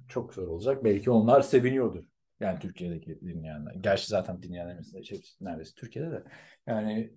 çok 0.07 0.33
zor 0.33 0.47
olacak. 0.47 0.83
Belki 0.83 1.11
onlar 1.11 1.41
seviniyordur. 1.41 2.03
Yani 2.39 2.59
Türkiye'deki 2.59 3.21
dinleyenler. 3.21 3.73
Gerçi 3.75 4.07
zaten 4.07 4.43
dinleyenlerimiz 4.43 4.93
de 4.93 4.97
hepsi 4.99 5.45
neredeyse 5.45 5.71
Türkiye'de 5.75 6.11
de. 6.11 6.23
Yani 6.67 7.13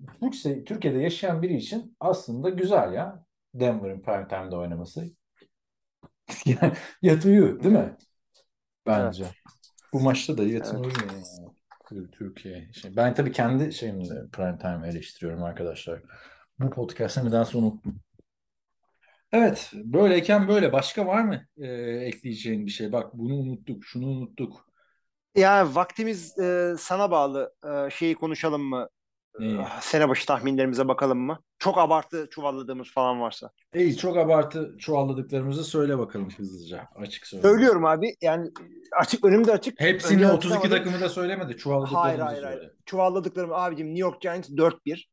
Türkiye'de 0.67 0.99
yaşayan 0.99 1.43
biri 1.43 1.57
için 1.57 1.97
aslında 2.01 2.49
güzel 2.51 2.93
ya. 2.93 3.25
Denver'ın 3.55 4.01
prime 4.03 4.29
time'da 4.29 4.57
oynaması. 4.59 5.05
Yani 6.47 6.73
yat 7.03 7.25
uyu 7.25 7.63
değil 7.63 7.75
mi? 7.75 7.97
Bence. 8.99 9.25
Bu 9.93 10.01
maçta 10.01 10.39
da 10.39 10.43
yatın 10.43 10.85
Evet. 10.85 10.87
uyuyor 10.87 11.17
ya. 11.17 11.23
Tür- 11.89 12.11
Türkiye. 12.11 12.69
Şey, 12.73 12.97
ben 12.97 13.15
tabii 13.15 13.33
kendi 13.33 13.73
şeyimde 13.73 14.29
prime 14.33 14.59
time 14.59 14.89
eleştiriyorum 14.89 15.43
arkadaşlar. 15.43 16.03
Bu 16.59 16.71
podcast'ı 16.71 17.27
nedense 17.27 17.59
unuttum. 17.59 18.01
Evet, 19.33 19.71
böyleyken 19.75 20.49
böyle. 20.49 20.73
Başka 20.73 21.07
var 21.07 21.23
mı 21.23 21.47
e, 21.59 21.67
ekleyeceğin 22.07 22.67
bir 22.67 22.71
şey? 22.71 22.93
Bak 22.93 23.15
bunu 23.15 23.35
unuttuk, 23.35 23.85
şunu 23.85 24.07
unuttuk. 24.07 24.67
Ya 25.35 25.75
vaktimiz 25.75 26.39
e, 26.39 26.75
sana 26.79 27.11
bağlı. 27.11 27.55
E, 27.65 27.91
şeyi 27.91 28.15
konuşalım 28.15 28.63
mı? 28.63 28.89
Neyi? 29.39 29.59
Ah, 29.61 29.81
Sene 29.81 30.09
başı 30.09 30.27
tahminlerimize 30.27 30.89
bakalım 30.89 31.19
mı? 31.19 31.39
Çok 31.59 31.79
abartı 31.79 32.29
çuvalladığımız 32.31 32.91
falan 32.91 33.21
varsa. 33.21 33.51
İyi, 33.75 33.97
çok 33.97 34.17
abartı 34.17 34.77
çuvalladıklarımızı 34.79 35.65
söyle 35.65 35.99
bakalım 35.99 36.29
hızlıca. 36.37 36.89
Açık 36.97 37.27
söyle. 37.27 37.43
Söylüyorum 37.43 37.85
abi. 37.85 38.15
Yani 38.23 38.51
açık 39.01 39.25
önümde 39.25 39.53
açık. 39.53 39.81
Hepsini 39.81 40.17
Önce 40.17 40.33
32 40.33 40.55
açıklamadım. 40.59 40.85
takımı 40.85 41.01
da 41.05 41.09
söylemedi. 41.09 41.57
Çuvalladıklarımızı 41.57 41.97
Hayır 42.01 42.19
hayır 42.19 42.43
söyle. 42.43 42.57
hayır. 42.57 42.73
Çuvalladıklarım 42.87 43.53
abicim 43.53 43.87
New 43.87 44.01
York 44.01 44.21
Giants 44.21 44.49
4-1. 44.51 45.05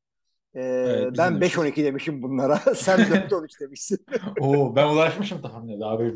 Ee, 0.57 0.61
Evet, 0.63 1.15
ben 1.17 1.41
de 1.41 1.45
5-12 1.45 1.83
demişim 1.83 2.21
bunlara. 2.21 2.57
Sen 2.75 2.99
4-13 3.29 3.59
demişsin. 3.59 4.05
Oo, 4.41 4.75
ben 4.75 4.87
ulaşmışım 4.87 5.41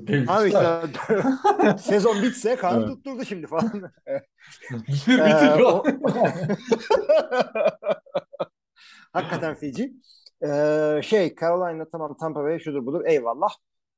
bir 0.07 0.27
Abi 0.27 0.47
üstler. 0.47 0.83
işte 0.83 1.77
sezon 1.77 2.21
bitse 2.23 2.55
kan 2.55 2.77
Evet. 2.79 2.87
tutturdu 2.89 3.25
şimdi 3.25 3.47
falan. 3.47 3.71
Bitir 4.71 5.19
Ee, 5.19 5.25
bitir. 5.25 5.59
o- 5.61 5.83
Hakikaten 9.13 9.55
feci. 9.55 9.93
Ee, 10.43 11.01
şey 11.03 11.35
Carolina 11.35 11.85
tamam 11.91 12.17
Tampa 12.19 12.43
Bay 12.43 12.59
şudur 12.59 12.85
budur 12.85 13.01
eyvallah. 13.05 13.49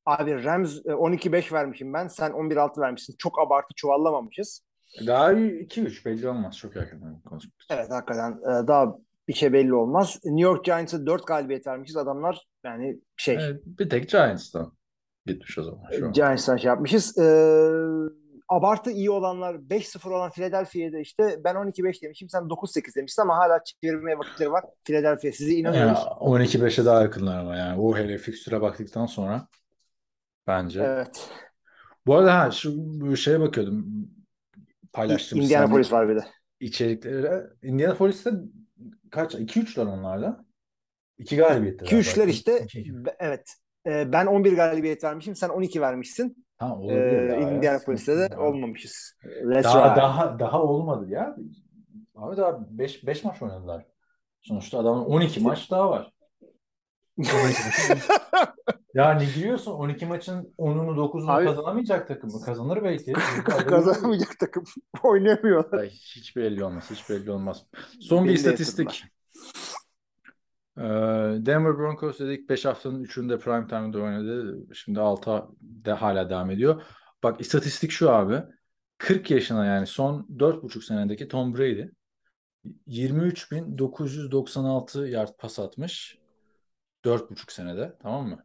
Abi 0.06 0.44
Rams 0.44 0.78
e, 0.86 0.90
12-5 0.90 1.54
vermişim 1.54 1.94
ben. 1.94 2.08
Sen 2.08 2.32
11-6 2.32 2.82
vermişsin. 2.82 3.16
Çok 3.18 3.40
abartı 3.40 3.74
çuvallamamışız. 3.76 4.62
Daha 5.08 5.34
2-3 5.34 6.06
belli 6.06 6.30
olmaz. 6.30 6.58
Çok 6.58 6.76
yakın. 6.76 7.22
Evet 7.70 7.92
hakikaten 7.92 8.32
e, 8.32 8.68
daha 8.68 8.96
bir 9.28 9.34
şey 9.34 9.54
belli 9.54 9.74
olmaz. 9.74 10.20
New 10.26 10.42
York 10.42 10.66
Giants'a 10.66 11.06
4 11.06 11.28
galibiyet 11.28 11.68
vermişiz. 11.68 11.98
Adamlar 11.98 12.48
yani 12.64 13.00
şey 13.18 13.36
Evet, 13.36 13.62
bir 13.66 13.90
tek 13.90 14.10
Giants'tan 14.10 14.74
gitmiş 15.26 15.58
o 15.58 15.64
zaman 15.64 15.84
şu 16.00 16.06
an. 16.06 16.14
Giants'tan 16.14 16.58
şey 16.58 16.68
yapmışız. 16.68 17.18
Ee, 17.18 17.24
abartı 18.50 18.92
iyi 18.92 19.12
olanlar 19.12 19.56
5-0 19.56 20.14
olan 20.14 20.32
Philadelphia'da 20.32 21.00
işte 21.00 21.40
ben 21.44 21.56
12-5 21.56 22.02
demişim 22.02 22.30
sen 22.30 22.42
9-8 22.42 22.96
demişsin 22.96 23.22
ama 23.22 23.38
hala 23.38 23.60
çevirmeye 23.64 24.18
vakitleri 24.18 24.52
var. 24.52 24.64
Philadelphia 24.84 25.32
size 25.32 25.54
inanıyoruz. 25.54 26.00
12-5'e 26.00 26.86
daha 26.86 27.02
yakınlar 27.02 27.40
ama 27.40 27.56
yani. 27.56 27.82
O 27.82 27.98
hele 27.98 28.18
fikstüre 28.18 28.62
baktıktan 28.62 29.06
sonra 29.06 29.48
bence. 30.48 30.84
Evet. 30.84 31.30
Bu 32.08 32.16
arada 32.16 32.40
ha, 32.40 32.52
şu 32.52 33.18
şeye 33.18 33.40
bakıyordum. 33.40 33.86
Paylaştığım 34.94 35.42
Indianapolis 35.42 35.92
var 35.92 36.10
bir 36.10 36.16
de. 36.16 36.26
içeriklere. 36.60 37.44
Indianapolis'te 37.64 38.32
kaç? 39.14 39.36
2-3'ler 39.36 39.86
onlarda. 39.86 40.46
2 41.18 41.36
galibiyetler. 41.36 41.88
2-3'ler 41.88 42.28
işte. 42.28 42.60
İki- 42.60 42.94
Evet. 43.20 43.54
Ee, 43.88 44.12
ben 44.14 44.26
11 44.26 44.54
galibiyet 44.56 45.04
vermişim. 45.04 45.36
Sen 45.36 45.50
12 45.50 45.82
vermişsin. 45.82 46.46
Ha, 46.58 46.68
Ee, 46.68 46.72
olabilir 46.72 47.30
ya. 47.30 47.36
Indianapolis'te 47.38 48.18
de 48.18 48.38
olmamışız. 48.38 49.14
Let's 49.50 49.64
Daha, 49.64 49.92
ride. 49.92 50.02
daha, 50.02 50.40
daha 50.40 50.64
olmadı 50.64 51.06
ya. 51.10 51.36
Abi 52.16 52.38
daha 52.38 52.68
5 52.70 53.08
5 53.08 53.24
maç 53.24 53.42
oynadılar. 53.42 53.86
Sonuçta 54.42 54.80
adamın 54.80 55.06
12 55.06 55.40
maç 55.40 55.72
daha 55.72 55.90
var. 55.90 56.12
Yani 58.94 59.28
giriyorsun 59.36 59.72
12 59.72 60.06
maçın 60.06 60.54
10'unu 60.58 60.96
9'unu 60.96 61.32
Abi- 61.32 61.46
kazanamayacak 61.46 62.08
takım 62.08 62.32
mı? 62.32 62.42
Kazanır 62.46 62.84
belki. 62.84 63.14
Kazanamayacak 63.46 64.40
takım. 64.40 64.64
Oynamıyor. 65.04 65.74
Ay, 65.74 65.90
hiç 65.90 66.36
belli 66.36 66.64
olmaz. 66.64 66.92
Hiç 66.92 67.10
belli 67.10 67.32
olmaz. 67.32 67.66
Son 68.02 68.24
bir 68.24 68.30
Belli 68.30 68.36
istatistik. 68.36 69.06
Ee, 70.78 70.82
Denver 71.46 71.78
Broncos 71.78 72.20
dedik 72.20 72.50
5 72.50 72.66
haftanın 72.66 73.04
3'ünde 73.04 73.40
prime 73.40 73.68
time'da 73.68 74.00
oynadı. 74.00 74.58
Şimdi 74.74 75.00
6 75.00 75.44
de 75.62 75.92
hala 75.92 76.30
devam 76.30 76.52
ediyor. 76.52 76.82
Bak 77.24 77.42
istatistik 77.42 77.92
şu 77.92 78.12
abi. 78.12 78.44
40 78.98 79.32
yaşına 79.32 79.66
yani 79.66 79.88
son 79.88 80.28
4,5 80.38 80.82
senedeki 80.82 81.28
Tom 81.28 81.58
Brady 81.58 81.84
23.996 82.88 85.08
yard 85.08 85.30
pas 85.38 85.60
atmış. 85.60 86.18
4,5 87.06 87.54
senede 87.54 87.98
tamam 88.02 88.28
mı? 88.28 88.44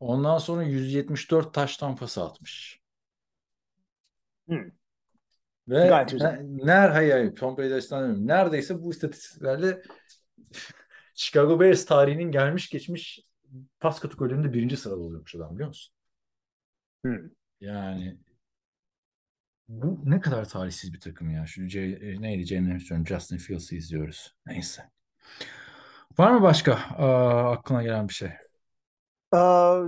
Ondan 0.00 0.38
sonra 0.38 0.62
174 0.62 1.54
taştan 1.54 1.96
pası 1.96 2.24
atmış. 2.24 2.80
Hı. 4.48 4.72
Ve 5.68 5.86
Gayet 5.86 6.10
güzel. 6.10 6.40
ne, 6.40 6.66
ner, 6.66 6.88
hayır, 6.88 7.12
hayır, 7.12 7.36
Tom 7.36 7.56
Brady 7.56 7.74
açısından 7.74 8.02
demiyorum. 8.02 8.26
Neredeyse 8.26 8.82
bu 8.82 8.90
istatistiklerle 8.90 9.82
Chicago 11.14 11.60
Bears 11.60 11.86
tarihinin 11.86 12.30
gelmiş 12.30 12.70
geçmiş 12.70 13.20
pas 13.80 14.00
kategorilerinde 14.00 14.52
birinci 14.52 14.76
sırada 14.76 15.00
oluyormuş 15.00 15.34
adam 15.34 15.54
biliyor 15.54 15.68
musun? 15.68 15.94
Hı. 17.06 17.30
Yani 17.60 18.18
bu 19.68 20.00
ne 20.04 20.20
kadar 20.20 20.48
tarihsiz 20.48 20.92
bir 20.92 21.00
takım 21.00 21.30
ya. 21.30 21.46
Şu 21.46 21.66
J, 21.66 21.80
e, 21.80 22.20
neydi 22.20 22.44
James 22.46 22.88
Justin 23.06 23.36
Fields'ı 23.36 23.76
izliyoruz. 23.76 24.34
Neyse. 24.46 24.82
Var 26.18 26.30
mı 26.30 26.42
başka 26.42 26.74
aa, 26.74 27.52
aklına 27.52 27.82
gelen 27.82 28.08
bir 28.08 28.14
şey? 28.14 28.30
Aa, 29.32 29.82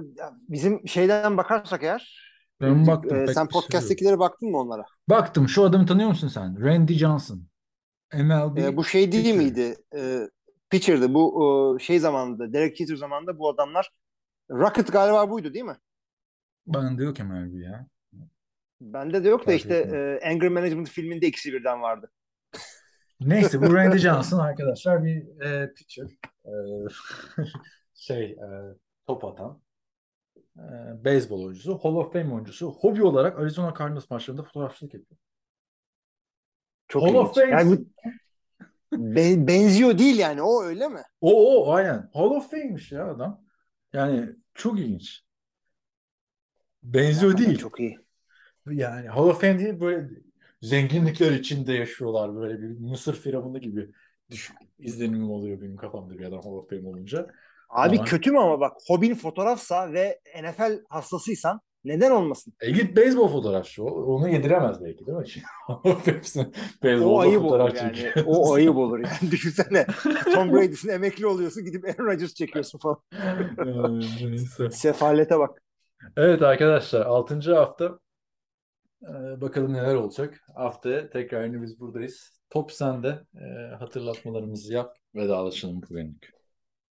bizim 0.49 0.89
şeyden 0.89 1.37
bakarsak 1.37 1.83
eğer 1.83 2.29
Ben 2.61 2.87
baktım. 2.87 3.17
e, 3.17 3.27
sen 3.27 3.43
şey 3.43 3.49
podcast'tekilere 3.49 4.19
baktın 4.19 4.51
mı 4.51 4.59
onlara? 4.59 4.85
Baktım. 5.09 5.49
Şu 5.49 5.65
adamı 5.65 5.87
tanıyor 5.87 6.09
musun 6.09 6.29
sen? 6.29 6.65
Randy 6.65 6.93
Johnson. 6.95 7.43
MLB. 8.15 8.59
E, 8.59 8.77
bu 8.77 8.85
şey 8.85 9.13
değil 9.13 9.25
pitcher. 9.25 9.39
miydi? 9.39 9.77
E, 9.97 10.29
pitcher'dı. 10.71 11.15
Bu 11.15 11.77
e, 11.81 11.83
şey 11.83 11.99
zamanında, 11.99 12.53
Derek 12.53 12.77
Jeter 12.77 12.97
zamanında 12.97 13.39
bu 13.39 13.49
adamlar 13.49 13.91
Rocket 14.51 14.93
galiba 14.93 15.31
buydu 15.31 15.55
değil 15.55 15.65
mi? 15.65 15.77
Bende 16.67 17.05
yok 17.05 17.19
MLB 17.19 17.55
ya. 17.63 17.87
Bende 18.81 19.25
de 19.25 19.29
yok 19.29 19.41
da 19.41 19.45
Fark 19.45 19.57
işte 19.57 19.75
etmiyor. 19.77 20.23
e, 20.23 20.29
Anger 20.31 20.49
Management 20.49 20.89
filminde 20.89 21.27
ikisi 21.27 21.53
birden 21.53 21.83
vardı. 21.83 22.11
Neyse 23.21 23.63
bu 23.63 23.75
Randy 23.75 23.99
Johnson 23.99 24.39
arkadaşlar 24.39 25.05
bir 25.05 25.41
e, 25.41 25.73
pitcher. 25.75 26.07
E, 26.45 26.53
şey 27.95 28.25
e, 28.25 28.49
top 29.09 29.25
atan. 29.25 29.61
E, 30.59 30.65
beyzbol 31.05 31.45
oyuncusu. 31.45 31.79
Hall 31.79 31.95
of 31.95 32.13
Fame 32.13 32.35
oyuncusu. 32.35 32.71
Hobi 32.71 33.03
olarak 33.03 33.39
Arizona 33.39 33.75
Cardinals 33.79 34.11
maçlarında 34.11 34.43
fotoğrafçılık 34.43 34.95
yapıyor. 34.95 35.21
Çok 36.89 37.03
Hall 37.03 37.15
of. 37.15 37.35
Fame. 37.35 37.51
Yani 37.51 37.79
be- 38.93 39.47
benziyor 39.47 39.99
değil 39.99 40.19
yani 40.19 40.43
o 40.43 40.63
öyle 40.63 40.89
mi? 40.89 41.03
O 41.21 41.65
o 41.65 41.73
aynen. 41.73 42.11
Hall 42.13 42.31
of 42.31 42.51
Fame'miş 42.51 42.93
ya 42.93 43.11
adam. 43.11 43.45
Yani 43.93 44.31
çok 44.55 44.79
ilginç. 44.79 45.23
Benziyor 46.83 47.33
Hakikaten 47.33 47.47
değil. 47.47 47.59
Çok 47.59 47.81
iyi. 47.81 47.99
Yani 48.71 49.09
Hall 49.09 49.29
of 49.29 49.41
Fame 49.41 49.59
değil 49.59 49.81
böyle 49.81 50.09
zenginlikler 50.63 51.33
içinde 51.33 51.73
yaşıyorlar 51.73 52.37
böyle 52.37 52.63
bir 52.63 52.69
Mısır 52.69 53.15
firavunu 53.15 53.61
gibi 53.61 53.91
düşün, 54.31 54.57
izlenimim 54.79 55.31
oluyor 55.31 55.61
benim 55.61 55.77
kafamda 55.77 56.19
bir 56.19 56.25
adam 56.25 56.43
Hall 56.43 56.53
of 56.53 56.71
Fame 56.71 56.89
olunca. 56.89 57.27
Abi 57.69 57.97
Ama- 57.97 58.05
kötü 58.05 58.31
mü 58.33 58.39
ama 58.39 58.61
bak 58.61 58.73
hobin 58.87 59.15
fotoğrafsa 59.15 59.93
ve 59.93 60.21
NFL 60.43 60.81
hastasıysan 60.89 61.61
neden 61.85 62.11
olmasın? 62.11 62.53
E 62.61 62.71
git 62.71 62.97
beyzbol 62.97 63.29
fotoğrafçı. 63.29 63.85
Onu 63.85 64.29
yediremez 64.29 64.85
belki 64.85 65.07
değil 65.07 65.19
mi? 65.19 65.25
Hall 65.67 65.91
of 65.91 66.05
Fame'sin. 66.05 66.55
Beyzbolda 66.83 67.09
O 67.11 67.21
ayıp 67.21 67.41
olur 67.45 67.51
fotoğraf 67.51 67.77
yani. 67.77 68.13
O 68.27 68.53
ayıp 68.55 68.77
olur 68.77 68.99
yani. 68.99 69.31
Düşünsene. 69.31 69.87
Tom 70.35 70.53
Brady'sin 70.53 70.89
emekli 70.89 71.27
oluyorsun 71.27 71.65
gidip 71.65 71.85
Aaron 71.85 72.07
Rodgers 72.07 72.35
çekiyorsun 72.35 72.79
falan. 72.79 72.99
Ee. 74.67 74.71
Sefalete 74.71 75.39
bak. 75.39 75.63
Evet 76.17 76.43
arkadaşlar 76.43 77.07
6. 77.07 77.55
hafta 77.55 77.99
Ee, 79.03 79.41
bakalım 79.41 79.73
neler 79.73 79.95
olacak. 79.95 80.41
Haftaya 80.55 81.11
tekrar 81.11 81.45
yine 81.45 81.63
biz 81.63 81.81
buradayız. 81.81 82.41
Top 82.51 82.73
sende. 82.73 83.23
Ee, 83.35 83.75
hatırlatmalarımızı 83.79 84.73
yap. 84.73 84.97
Vedalaşalım 85.15 85.83
bugünlük. 85.83 86.38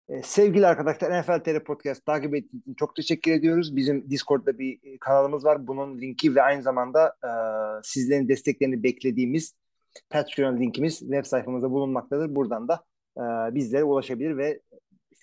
Ee, 0.09 0.23
sevgili 0.23 0.66
arkadaşlar 0.66 1.20
NFL 1.20 1.41
TR 1.41 1.65
Podcast 1.65 2.07
takip 2.07 2.35
ettiğiniz 2.35 2.62
için 2.62 2.74
çok 2.74 2.97
teşekkür 2.97 3.33
ediyoruz. 3.33 3.77
Bizim 3.77 4.11
Discord'da 4.11 4.59
bir 4.59 4.78
e, 4.83 4.99
kanalımız 4.99 5.45
var. 5.45 5.66
Bunun 5.66 6.01
linki 6.01 6.35
ve 6.35 6.43
aynı 6.43 6.62
zamanda 6.62 7.16
e, 7.24 7.31
sizlerin 7.83 8.28
desteklerini 8.28 8.83
beklediğimiz 8.83 9.55
Patreon 10.11 10.61
linkimiz 10.61 10.99
web 10.99 11.24
sayfamızda 11.24 11.70
bulunmaktadır. 11.70 12.35
Buradan 12.35 12.69
da 12.69 12.85
e, 13.16 13.55
bizlere 13.55 13.85
ulaşabilir 13.85 14.37
ve 14.37 14.61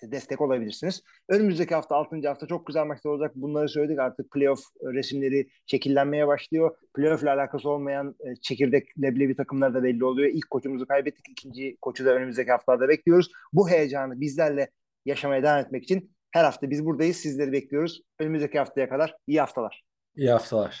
işte 0.04 0.16
destek 0.16 0.40
olabilirsiniz. 0.40 1.02
Önümüzdeki 1.28 1.74
hafta 1.74 1.96
6. 1.96 2.28
hafta 2.28 2.46
çok 2.46 2.66
güzel 2.66 2.86
maçlar 2.86 3.10
olacak. 3.10 3.32
Bunları 3.34 3.68
söyledik 3.68 3.98
artık 3.98 4.30
playoff 4.30 4.60
resimleri 4.82 5.48
şekillenmeye 5.66 6.26
başlıyor. 6.26 6.76
Playoff 6.94 7.22
ile 7.22 7.30
alakası 7.30 7.70
olmayan 7.70 8.16
e, 8.20 8.36
çekirdek 8.42 8.88
leblebi 9.02 9.36
takımlar 9.36 9.74
da 9.74 9.82
belli 9.82 10.04
oluyor. 10.04 10.30
İlk 10.34 10.50
koçumuzu 10.50 10.86
kaybettik. 10.86 11.28
ikinci 11.28 11.76
koçu 11.80 12.04
da 12.04 12.14
önümüzdeki 12.14 12.50
haftalarda 12.50 12.88
bekliyoruz. 12.88 13.30
Bu 13.52 13.68
heyecanı 13.70 14.20
bizlerle 14.20 14.70
yaşamaya 15.04 15.42
devam 15.42 15.58
etmek 15.58 15.82
için 15.84 16.10
her 16.30 16.44
hafta 16.44 16.70
biz 16.70 16.84
buradayız. 16.84 17.16
Sizleri 17.16 17.52
bekliyoruz. 17.52 18.00
Önümüzdeki 18.18 18.58
haftaya 18.58 18.88
kadar 18.88 19.16
iyi 19.26 19.40
haftalar. 19.40 19.84
İyi 20.16 20.30
haftalar. 20.30 20.72